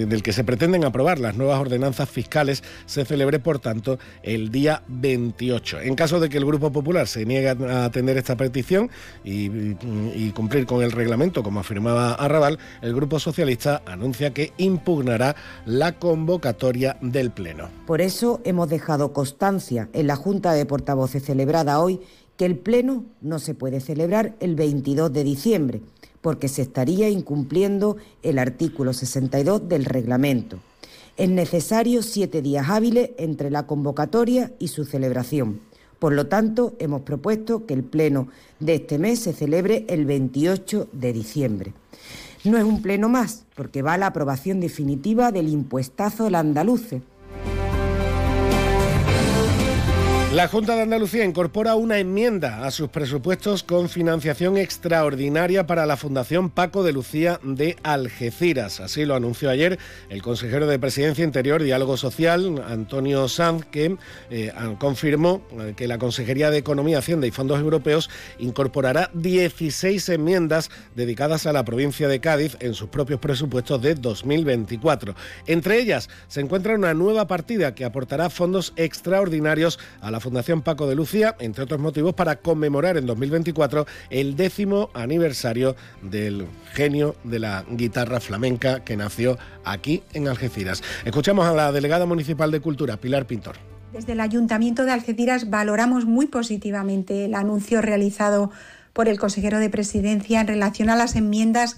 del 0.07 0.21
que 0.21 0.31
se 0.31 0.43
pretenden 0.43 0.85
aprobar 0.85 1.17
las 1.17 1.35
nuevas 1.35 1.59
ordenanzas 1.59 2.07
fiscales 2.07 2.63
se 2.85 3.03
celebre, 3.05 3.39
por 3.39 3.59
tanto, 3.59 3.94
el 4.23 4.51
día 4.51 4.83
28. 4.87 5.81
En 5.81 5.95
caso 5.95 6.19
de 6.19 6.29
que 6.29 6.37
el 6.37 6.45
Grupo 6.45 6.71
Popular 6.71 7.07
se 7.07 7.25
niegue 7.25 7.49
a 7.49 7.85
atender 7.85 8.17
esta 8.17 8.35
petición 8.35 8.89
y, 9.23 9.45
y 10.15 10.31
cumplir 10.35 10.65
con 10.65 10.83
el 10.83 10.91
reglamento, 10.91 11.43
como 11.43 11.59
afirmaba 11.59 12.13
Arrabal, 12.13 12.59
el 12.81 12.93
Grupo 12.95 13.19
Socialista 13.19 13.81
anuncia 13.85 14.33
que 14.33 14.53
impugnará 14.57 15.35
la 15.65 15.99
convocatoria 15.99 16.97
del 17.01 17.31
Pleno. 17.31 17.69
Por 17.85 18.01
eso 18.01 18.41
hemos 18.43 18.69
dejado 18.69 19.13
constancia 19.13 19.89
en 19.93 20.07
la 20.07 20.15
Junta 20.15 20.53
de 20.53 20.65
Portavoces 20.65 21.23
celebrada 21.23 21.79
hoy 21.79 22.01
que 22.37 22.45
el 22.45 22.57
Pleno 22.57 23.05
no 23.21 23.39
se 23.39 23.53
puede 23.53 23.79
celebrar 23.79 24.35
el 24.39 24.55
22 24.55 25.11
de 25.13 25.23
diciembre, 25.23 25.81
porque 26.21 26.47
se 26.47 26.61
estaría 26.61 27.09
incumpliendo 27.09 27.97
el 28.23 28.39
artículo 28.39 28.93
62 28.93 29.69
del 29.69 29.85
reglamento. 29.85 30.59
Es 31.17 31.29
necesario 31.29 32.03
siete 32.03 32.41
días 32.41 32.69
hábiles 32.69 33.11
entre 33.17 33.49
la 33.49 33.65
convocatoria 33.65 34.51
y 34.59 34.67
su 34.67 34.83
celebración. 34.83 35.61
Por 35.97 36.11
lo 36.11 36.27
tanto, 36.27 36.75
hemos 36.77 37.03
propuesto 37.03 37.65
que 37.65 37.73
el 37.73 37.83
pleno 37.83 38.27
de 38.59 38.75
este 38.75 38.97
mes 38.97 39.19
se 39.19 39.31
celebre 39.31 39.85
el 39.87 40.05
28 40.05 40.89
de 40.91 41.13
diciembre. 41.13 41.73
No 42.43 42.57
es 42.57 42.65
un 42.65 42.81
pleno 42.81 43.07
más, 43.07 43.45
porque 43.55 43.81
va 43.81 43.93
a 43.93 43.97
la 43.97 44.07
aprobación 44.07 44.59
definitiva 44.59 45.31
del 45.31 45.47
impuestazo 45.47 46.25
al 46.25 46.35
andaluce 46.35 47.01
La 50.35 50.49
Junta 50.49 50.75
de 50.75 50.81
Andalucía 50.81 51.23
incorpora 51.23 51.75
una 51.75 51.97
enmienda 51.97 52.65
a 52.65 52.71
sus 52.71 52.89
presupuestos 52.89 53.63
con 53.63 53.87
financiación 53.87 54.57
extraordinaria 54.57 55.65
para 55.65 55.85
la 55.85 55.95
Fundación 55.95 56.49
Paco 56.49 56.83
de 56.83 56.91
Lucía 56.91 57.39
de 57.41 57.77
Algeciras. 57.83 58.81
Así 58.81 59.05
lo 59.05 59.15
anunció 59.15 59.49
ayer 59.49 59.79
el 60.09 60.21
consejero 60.21 60.67
de 60.67 60.77
Presidencia 60.77 61.23
Interior 61.23 61.61
y 61.61 61.65
Diálogo 61.65 61.95
Social, 61.95 62.61
Antonio 62.67 63.29
Sanz, 63.29 63.63
que 63.63 63.95
eh, 64.29 64.51
confirmó 64.77 65.41
eh, 65.51 65.73
que 65.77 65.87
la 65.87 65.99
Consejería 65.99 66.51
de 66.51 66.57
Economía, 66.57 66.97
Hacienda 66.97 67.27
y 67.27 67.31
Fondos 67.31 67.61
Europeos 67.61 68.09
incorporará 68.37 69.11
16 69.13 70.09
enmiendas 70.09 70.69
dedicadas 70.97 71.45
a 71.45 71.53
la 71.53 71.63
provincia 71.63 72.09
de 72.09 72.19
Cádiz 72.19 72.57
en 72.59 72.73
sus 72.73 72.89
propios 72.89 73.21
presupuestos 73.21 73.81
de 73.81 73.95
2024. 73.95 75.15
Entre 75.47 75.79
ellas 75.79 76.09
se 76.27 76.41
encuentra 76.41 76.75
una 76.75 76.93
nueva 76.93 77.25
partida 77.25 77.73
que 77.73 77.85
aportará 77.85 78.29
fondos 78.29 78.73
extraordinarios 78.75 79.79
a 80.01 80.11
la 80.11 80.24
Fundación 80.25 80.63
Paco 80.63 80.87
de 80.87 80.95
Lucía, 80.95 81.35
entre 81.37 81.63
otros 81.63 81.79
motivos, 81.79 82.15
para 82.15 82.37
conmemorar 82.37 82.97
en 82.97 83.05
2024 83.05 83.85
el 84.09 84.35
décimo 84.35 84.89
aniversario 84.95 85.75
del 86.01 86.47
genio 86.73 87.15
de 87.23 87.37
la 87.37 87.63
guitarra 87.69 88.19
flamenca 88.19 88.83
que 88.83 88.97
nació 88.97 89.37
aquí 89.63 90.01
en 90.13 90.27
Algeciras. 90.27 90.81
Escuchamos 91.05 91.45
a 91.45 91.53
la 91.53 91.71
delegada 91.71 92.07
municipal 92.07 92.49
de 92.49 92.59
Cultura, 92.59 92.97
Pilar 92.97 93.27
Pintor. 93.27 93.57
Desde 93.93 94.13
el 94.13 94.19
Ayuntamiento 94.19 94.83
de 94.83 94.93
Algeciras 94.93 95.51
valoramos 95.51 96.05
muy 96.05 96.25
positivamente 96.25 97.25
el 97.25 97.35
anuncio 97.35 97.83
realizado 97.83 98.49
por 98.93 99.07
el 99.07 99.19
consejero 99.19 99.59
de 99.59 99.69
Presidencia 99.69 100.41
en 100.41 100.47
relación 100.47 100.89
a 100.89 100.95
las 100.95 101.15
enmiendas 101.15 101.77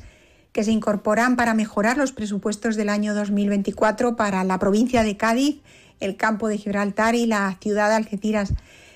que 0.54 0.64
se 0.64 0.72
incorporan 0.72 1.36
para 1.36 1.54
mejorar 1.54 1.98
los 1.98 2.14
presupuestos 2.14 2.78
del 2.78 2.88
año 2.88 3.14
2024 3.14 4.16
para 4.16 4.46
la 4.46 4.58
provincia 4.58 5.04
de 5.04 5.18
Cádiz 5.18 5.62
el 6.00 6.18
campo 6.18 6.48
de 6.48 6.58
Gibraltar 6.58 7.16
y 7.16 7.26
la 7.26 7.58
ciudad 7.62 7.90
de 7.90 7.96
Algeciras, 7.96 8.54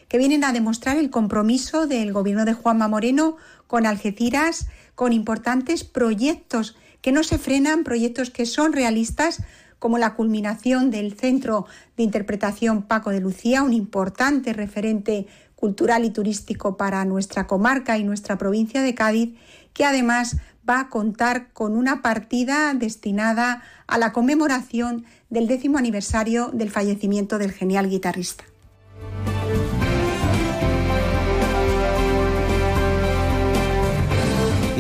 que 0.07 0.17
vienen 0.17 0.43
a 0.43 0.51
demostrar 0.53 0.97
el 0.97 1.09
compromiso 1.09 1.87
del 1.87 2.11
gobierno 2.11 2.45
de 2.45 2.53
Juanma 2.53 2.87
Moreno 2.87 3.37
con 3.67 3.85
Algeciras, 3.85 4.67
con 4.95 5.13
importantes 5.13 5.83
proyectos 5.83 6.75
que 7.01 7.11
no 7.11 7.23
se 7.23 7.37
frenan, 7.37 7.83
proyectos 7.83 8.29
que 8.29 8.45
son 8.45 8.73
realistas, 8.73 9.41
como 9.79 9.97
la 9.97 10.13
culminación 10.13 10.91
del 10.91 11.13
Centro 11.17 11.65
de 11.97 12.03
Interpretación 12.03 12.83
Paco 12.83 13.09
de 13.09 13.19
Lucía, 13.19 13.63
un 13.63 13.73
importante 13.73 14.53
referente 14.53 15.25
cultural 15.55 16.05
y 16.05 16.11
turístico 16.11 16.77
para 16.77 17.03
nuestra 17.05 17.47
comarca 17.47 17.97
y 17.97 18.03
nuestra 18.03 18.37
provincia 18.37 18.81
de 18.81 18.93
Cádiz, 18.93 19.35
que 19.73 19.85
además 19.85 20.37
va 20.69 20.79
a 20.79 20.89
contar 20.89 21.51
con 21.53 21.75
una 21.75 22.01
partida 22.01 22.73
destinada 22.73 23.63
a 23.87 23.97
la 23.97 24.13
conmemoración 24.13 25.05
del 25.29 25.47
décimo 25.47 25.77
aniversario 25.77 26.49
del 26.53 26.69
fallecimiento 26.69 27.37
del 27.37 27.51
genial 27.51 27.89
guitarrista. 27.89 28.43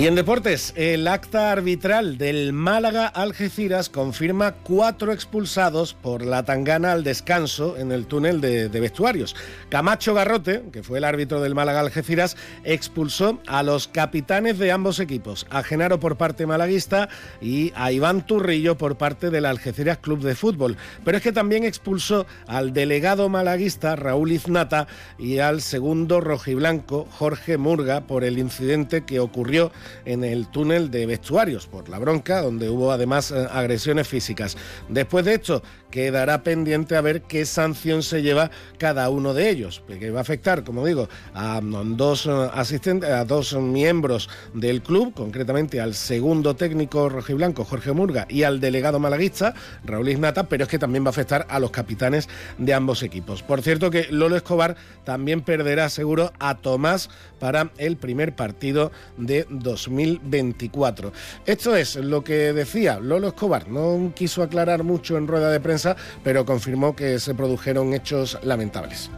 Y 0.01 0.07
en 0.07 0.15
deportes, 0.15 0.73
el 0.77 1.07
acta 1.07 1.51
arbitral 1.51 2.17
del 2.17 2.53
Málaga 2.53 3.05
Algeciras 3.05 3.87
confirma 3.87 4.53
cuatro 4.53 5.11
expulsados 5.11 5.93
por 5.93 6.25
la 6.25 6.43
tangana 6.43 6.91
al 6.91 7.03
descanso 7.03 7.77
en 7.77 7.91
el 7.91 8.07
túnel 8.07 8.41
de, 8.41 8.67
vestuarios. 8.69 9.35
Camacho 9.69 10.15
Garrote, 10.15 10.63
que 10.73 10.81
fue 10.81 10.97
el 10.97 11.03
árbitro 11.03 11.39
del 11.39 11.53
Málaga 11.53 11.81
Algeciras, 11.81 12.35
expulsó 12.63 13.41
a 13.45 13.61
los 13.61 13.87
capitanes 13.87 14.57
de 14.57 14.71
ambos 14.71 14.99
equipos, 14.99 15.45
a 15.51 15.61
Genaro 15.61 15.99
por 15.99 16.17
parte 16.17 16.47
malaguista 16.47 17.07
y 17.39 17.71
a 17.75 17.91
Iván 17.91 18.25
Turrillo 18.25 18.79
por 18.79 18.97
parte 18.97 19.29
del 19.29 19.45
Algeciras 19.45 19.99
Club 19.99 20.21
de 20.23 20.33
Fútbol. 20.33 20.77
Pero 21.05 21.17
es 21.17 21.21
que 21.21 21.31
también 21.31 21.63
expulsó 21.63 22.25
al 22.47 22.73
delegado 22.73 23.29
malaguista 23.29 23.95
Raúl 23.95 24.31
Iznata 24.31 24.87
y 25.19 25.37
al 25.37 25.61
segundo 25.61 26.21
rojiblanco 26.21 27.07
Jorge 27.11 27.59
Murga 27.59 28.01
por 28.01 28.23
el 28.23 28.39
incidente 28.39 29.05
que 29.05 29.19
ocurrió 29.19 29.71
en 30.05 30.23
el 30.23 30.47
túnel 30.49 30.91
de 30.91 31.05
vestuarios 31.05 31.67
por 31.67 31.89
la 31.89 31.99
bronca, 31.99 32.41
donde 32.41 32.69
hubo 32.69 32.91
además 32.91 33.31
eh, 33.31 33.47
agresiones 33.51 34.07
físicas. 34.07 34.57
Después 34.89 35.25
de 35.25 35.35
esto, 35.35 35.63
quedará 35.91 36.41
pendiente 36.43 36.95
a 36.95 37.01
ver 37.01 37.21
qué 37.21 37.45
sanción 37.45 38.01
se 38.01 38.21
lleva 38.21 38.49
cada 38.77 39.09
uno 39.09 39.33
de 39.33 39.49
ellos, 39.49 39.83
que 39.87 40.09
va 40.09 40.19
a 40.19 40.21
afectar, 40.21 40.63
como 40.63 40.85
digo, 40.85 41.09
a 41.33 41.59
dos 41.61 42.25
eh, 42.25 42.31
asistentes, 42.53 43.09
a 43.09 43.25
dos 43.25 43.53
miembros 43.53 44.29
del 44.53 44.81
club, 44.81 45.13
concretamente 45.13 45.79
al 45.79 45.93
segundo 45.93 46.55
técnico 46.55 47.09
rojiblanco 47.09 47.65
Jorge 47.65 47.91
Murga 47.91 48.25
y 48.29 48.43
al 48.43 48.59
delegado 48.59 48.99
malaguista 48.99 49.53
Raúl 49.83 50.09
Iznata, 50.09 50.43
pero 50.47 50.63
es 50.63 50.69
que 50.69 50.79
también 50.79 51.03
va 51.03 51.09
a 51.09 51.11
afectar 51.11 51.45
a 51.49 51.59
los 51.59 51.71
capitanes 51.71 52.29
de 52.57 52.73
ambos 52.73 53.03
equipos. 53.03 53.43
Por 53.43 53.61
cierto 53.61 53.91
que 53.91 54.07
Lolo 54.09 54.37
Escobar 54.37 54.75
también 55.03 55.41
perderá 55.41 55.89
seguro 55.89 56.31
a 56.39 56.55
Tomás 56.55 57.09
para 57.39 57.71
el 57.77 57.97
primer 57.97 58.35
partido 58.35 58.91
de 59.17 59.45
2024. 59.49 61.11
Esto 61.45 61.75
es 61.75 61.95
lo 61.95 62.23
que 62.23 62.53
decía 62.53 62.99
Lolo 62.99 63.29
Escobar. 63.29 63.67
No 63.67 64.13
quiso 64.15 64.43
aclarar 64.43 64.83
mucho 64.83 65.17
en 65.17 65.27
rueda 65.27 65.49
de 65.49 65.59
prensa, 65.59 65.80
pero 66.23 66.45
confirmó 66.45 66.95
que 66.95 67.19
se 67.19 67.33
produjeron 67.33 67.93
hechos 67.93 68.37
lamentables. 68.43 69.09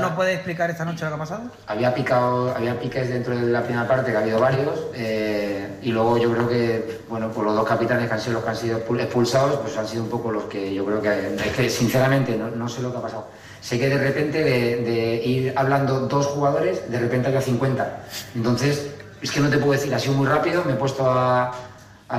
¿No 0.00 0.14
puede 0.14 0.34
explicar 0.34 0.70
esta 0.70 0.84
noche 0.84 1.04
lo 1.04 1.10
que 1.10 1.14
ha 1.14 1.18
pasado? 1.18 1.50
Había, 1.66 1.94
picado, 1.94 2.54
había 2.54 2.78
piques 2.78 3.08
dentro 3.08 3.34
de 3.34 3.46
la 3.46 3.62
primera 3.62 3.88
parte, 3.88 4.10
que 4.10 4.16
ha 4.16 4.20
habido 4.20 4.38
varios, 4.38 4.86
eh, 4.94 5.78
y 5.82 5.92
luego 5.92 6.18
yo 6.18 6.30
creo 6.32 6.48
que 6.48 7.00
bueno, 7.08 7.30
pues 7.30 7.46
los 7.46 7.56
dos 7.56 7.66
capitanes 7.66 8.08
que 8.08 8.14
han 8.14 8.20
sido 8.20 8.34
los 8.34 8.44
que 8.44 8.50
han 8.50 8.56
sido 8.56 8.78
expulsados, 8.78 9.60
pues 9.60 9.76
han 9.78 9.88
sido 9.88 10.02
un 10.02 10.10
poco 10.10 10.30
los 10.30 10.44
que 10.44 10.74
yo 10.74 10.84
creo 10.84 11.00
que, 11.00 11.36
es 11.36 11.52
que 11.56 11.70
sinceramente 11.70 12.36
no, 12.36 12.50
no 12.50 12.68
sé 12.68 12.82
lo 12.82 12.92
que 12.92 12.98
ha 12.98 13.02
pasado 13.02 13.28
sé 13.60 13.78
que 13.78 13.88
de 13.88 13.98
repente 13.98 14.42
de, 14.42 15.22
ir 15.24 15.52
hablando 15.56 16.00
dos 16.00 16.26
jugadores, 16.26 16.90
de 16.90 16.98
repente 16.98 17.28
había 17.28 17.40
50. 17.40 18.02
Entonces, 18.34 18.90
es 19.20 19.30
que 19.30 19.40
no 19.40 19.50
te 19.50 19.58
puedo 19.58 19.72
decir, 19.72 19.94
ha 19.94 19.98
sido 19.98 20.14
muy 20.14 20.26
rápido, 20.26 20.64
me 20.64 20.72
he 20.72 20.76
puesto 20.76 21.08
a, 21.08 21.52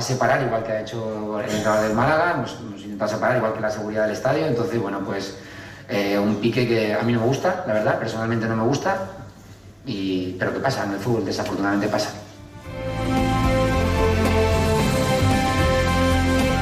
separar, 0.00 0.42
igual 0.42 0.62
que 0.64 0.72
ha 0.72 0.80
hecho 0.80 1.40
el 1.40 1.50
entrenador 1.50 1.88
del 1.88 1.94
Málaga, 1.94 2.32
hemos, 2.32 2.56
intentado 2.82 3.10
separar, 3.10 3.36
igual 3.36 3.52
que 3.52 3.60
la 3.60 3.70
seguridad 3.70 4.02
del 4.04 4.12
estadio, 4.12 4.46
entonces, 4.46 4.80
bueno, 4.80 5.00
pues 5.04 5.36
Eh, 5.88 6.16
un 6.18 6.36
pique 6.36 6.66
que 6.66 6.94
a 6.94 7.02
mí 7.02 7.12
no 7.12 7.20
me 7.20 7.26
gusta, 7.26 7.64
la 7.66 7.74
verdad, 7.74 7.98
personalmente 7.98 8.46
no 8.46 8.56
me 8.56 8.62
gusta, 8.62 9.10
y, 9.84 10.36
pero 10.38 10.54
¿qué 10.54 10.60
pasa? 10.60 10.84
En 10.84 10.92
el 10.92 10.98
fútbol 10.98 11.24
desafortunadamente 11.24 11.88
pasa. 11.88 12.10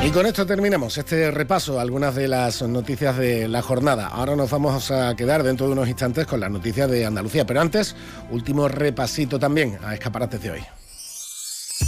Y 0.03 0.11
con 0.11 0.27
esto 0.27 0.45
terminamos 0.47 0.99
este 0.99 1.31
repaso 1.31 1.79
a 1.79 1.83
algunas 1.83 2.17
de 2.17 2.27
las 2.27 2.63
noticias 2.63 3.19
de 3.19 3.47
la 3.47 3.63
jornada. 3.63 4.09
Ahora 4.09 4.35
nos 4.35 4.51
vamos 4.51 4.91
a 4.91 5.15
quedar 5.15 5.45
dentro 5.45 5.67
de 5.67 5.73
unos 5.73 5.89
instantes 5.89 6.27
con 6.27 6.41
las 6.41 6.51
noticias 6.51 6.91
de 6.91 7.07
Andalucía, 7.07 7.47
pero 7.47 7.61
antes, 7.61 7.95
último 8.31 8.67
repasito 8.67 9.39
también 9.39 9.79
a 9.85 9.95
escaparates 9.95 10.43
de 10.43 10.51
hoy. 10.51 10.65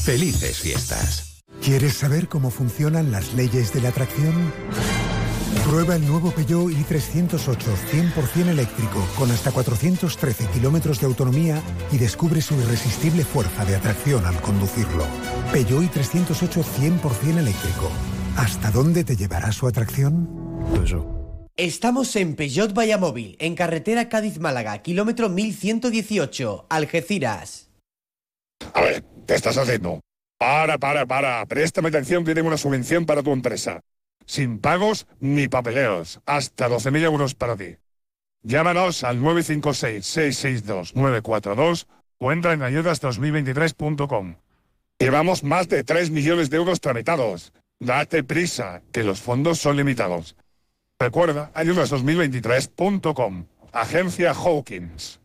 Felices 0.05 0.59
fiestas. 0.59 1.32
¿Quieres 1.63 1.95
saber 1.95 2.27
cómo 2.27 2.51
funcionan 2.51 3.13
las 3.13 3.35
leyes 3.35 3.73
de 3.73 3.81
la 3.81 3.91
atracción? 3.91 4.53
Prueba 5.65 5.95
el 5.95 6.05
nuevo 6.05 6.33
Peugeot 6.33 6.73
i308 6.73 7.57
100% 8.15 8.49
eléctrico 8.49 9.07
con 9.17 9.31
hasta 9.31 9.53
413 9.53 10.49
kilómetros 10.49 10.99
de 10.99 11.07
autonomía 11.07 11.63
y 11.93 11.99
descubre 11.99 12.43
su 12.43 12.55
irresistible 12.55 13.25
fuerza 13.25 13.65
de 13.65 13.77
atracción 13.77 14.27
al 14.27 14.41
conducirlo. 14.41 15.07
Peugeot 15.53 15.85
i308 15.85 16.65
100% 16.65 17.39
eléctrico. 17.39 17.93
¿Hasta 18.37 18.73
dónde 18.73 19.05
te 19.05 19.15
llevará 19.15 19.53
su 19.53 19.69
atracción? 19.69 20.29
Estamos 21.57 22.17
en 22.17 22.35
Peugeot 22.35 22.75
Vallamóvil, 22.77 23.37
en 23.39 23.55
carretera 23.55 24.09
Cádiz-Málaga, 24.09 24.83
kilómetro 24.83 25.29
1118, 25.29 26.67
Algeciras. 26.69 27.71
A 28.75 28.81
ver, 28.81 29.05
¿qué 29.29 29.35
estás 29.35 29.57
haciendo? 29.59 30.01
Para, 30.43 30.77
para, 30.77 31.07
para. 31.07 31.47
Préstame 31.47 31.89
atención, 31.91 32.25
tienen 32.25 32.45
una 32.45 32.57
subvención 32.57 33.07
para 33.07 33.23
tu 33.23 33.33
empresa. 33.33 33.85
Sin 34.27 34.59
pagos 34.59 35.07
ni 35.21 35.47
papeleos. 35.47 36.21
Hasta 36.27 36.69
12.000 36.69 37.05
euros 37.05 37.37
para 37.37 37.57
ti. 37.57 37.77
Llámanos 38.43 39.05
al 39.05 39.21
956-662-942 39.21 41.87
o 42.19 42.33
entra 42.33 42.55
en 42.55 42.63
ayudas2023.com. 42.63 44.35
Llevamos 44.99 45.45
más 45.45 45.69
de 45.69 45.85
3 45.85 46.11
millones 46.11 46.51
de 46.51 46.57
euros 46.57 46.81
tramitados. 46.81 47.53
Date 47.79 48.25
prisa, 48.25 48.83
que 48.91 49.05
los 49.05 49.21
fondos 49.21 49.61
son 49.61 49.77
limitados. 49.77 50.35
Recuerda, 50.99 51.53
ayudas2023.com. 51.55 53.45
Agencia 53.71 54.33
Hawkins. 54.33 55.21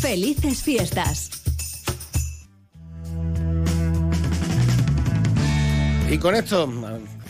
Felices 0.00 0.62
fiestas. 0.62 1.41
Y 6.12 6.18
con 6.18 6.34
esto 6.34 6.70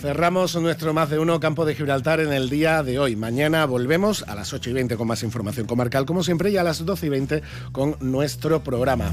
cerramos 0.01 0.57
nuestro 0.57 0.93
más 0.93 1.09
de 1.09 1.21
uno 1.21 1.39
campo 1.39 1.65
de 1.65 1.77
Gibraltar 1.77 2.19
en 2.19 2.33
el 2.33 2.51
día 2.51 2.83
de 2.83 2.99
hoy. 2.99 3.15
Mañana 3.15 3.65
volvemos 3.65 4.25
a 4.27 4.35
las 4.35 4.53
8 4.53 4.71
y 4.71 4.73
20 4.73 4.97
con 4.97 5.07
más 5.07 5.23
información 5.23 5.69
comarcal, 5.69 6.05
como 6.05 6.25
siempre, 6.25 6.51
y 6.51 6.57
a 6.57 6.65
las 6.65 6.85
12 6.85 7.07
y 7.07 7.09
20 7.09 7.43
con 7.71 7.97
nuestro 8.01 8.65
programa. 8.65 9.13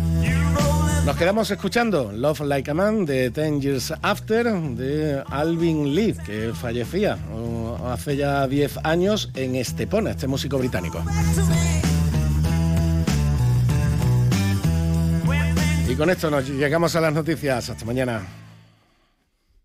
Nos 1.06 1.16
quedamos 1.18 1.52
escuchando 1.52 2.12
Love 2.12 2.40
Like 2.42 2.72
a 2.72 2.74
Man 2.74 3.06
de 3.06 3.30
Ten 3.30 3.62
Years 3.62 3.94
After 4.02 4.52
de 4.52 5.22
Alvin 5.30 5.94
Lee, 5.94 6.16
que 6.26 6.52
fallecía 6.60 7.20
hace 7.86 8.18
ya 8.18 8.48
10 8.48 8.80
años 8.84 9.30
en 9.36 9.54
Estepona, 9.54 10.10
este 10.10 10.26
músico 10.26 10.58
británico. 10.58 11.00
Y 15.88 15.94
con 15.94 16.10
esto 16.10 16.32
nos 16.32 16.50
llegamos 16.50 16.96
a 16.96 17.02
las 17.02 17.14
noticias. 17.14 17.70
Hasta 17.70 17.86
mañana. 17.86 18.39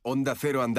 Onda 0.06 0.34
Cero 0.38 0.60
Andalucía. 0.60 0.74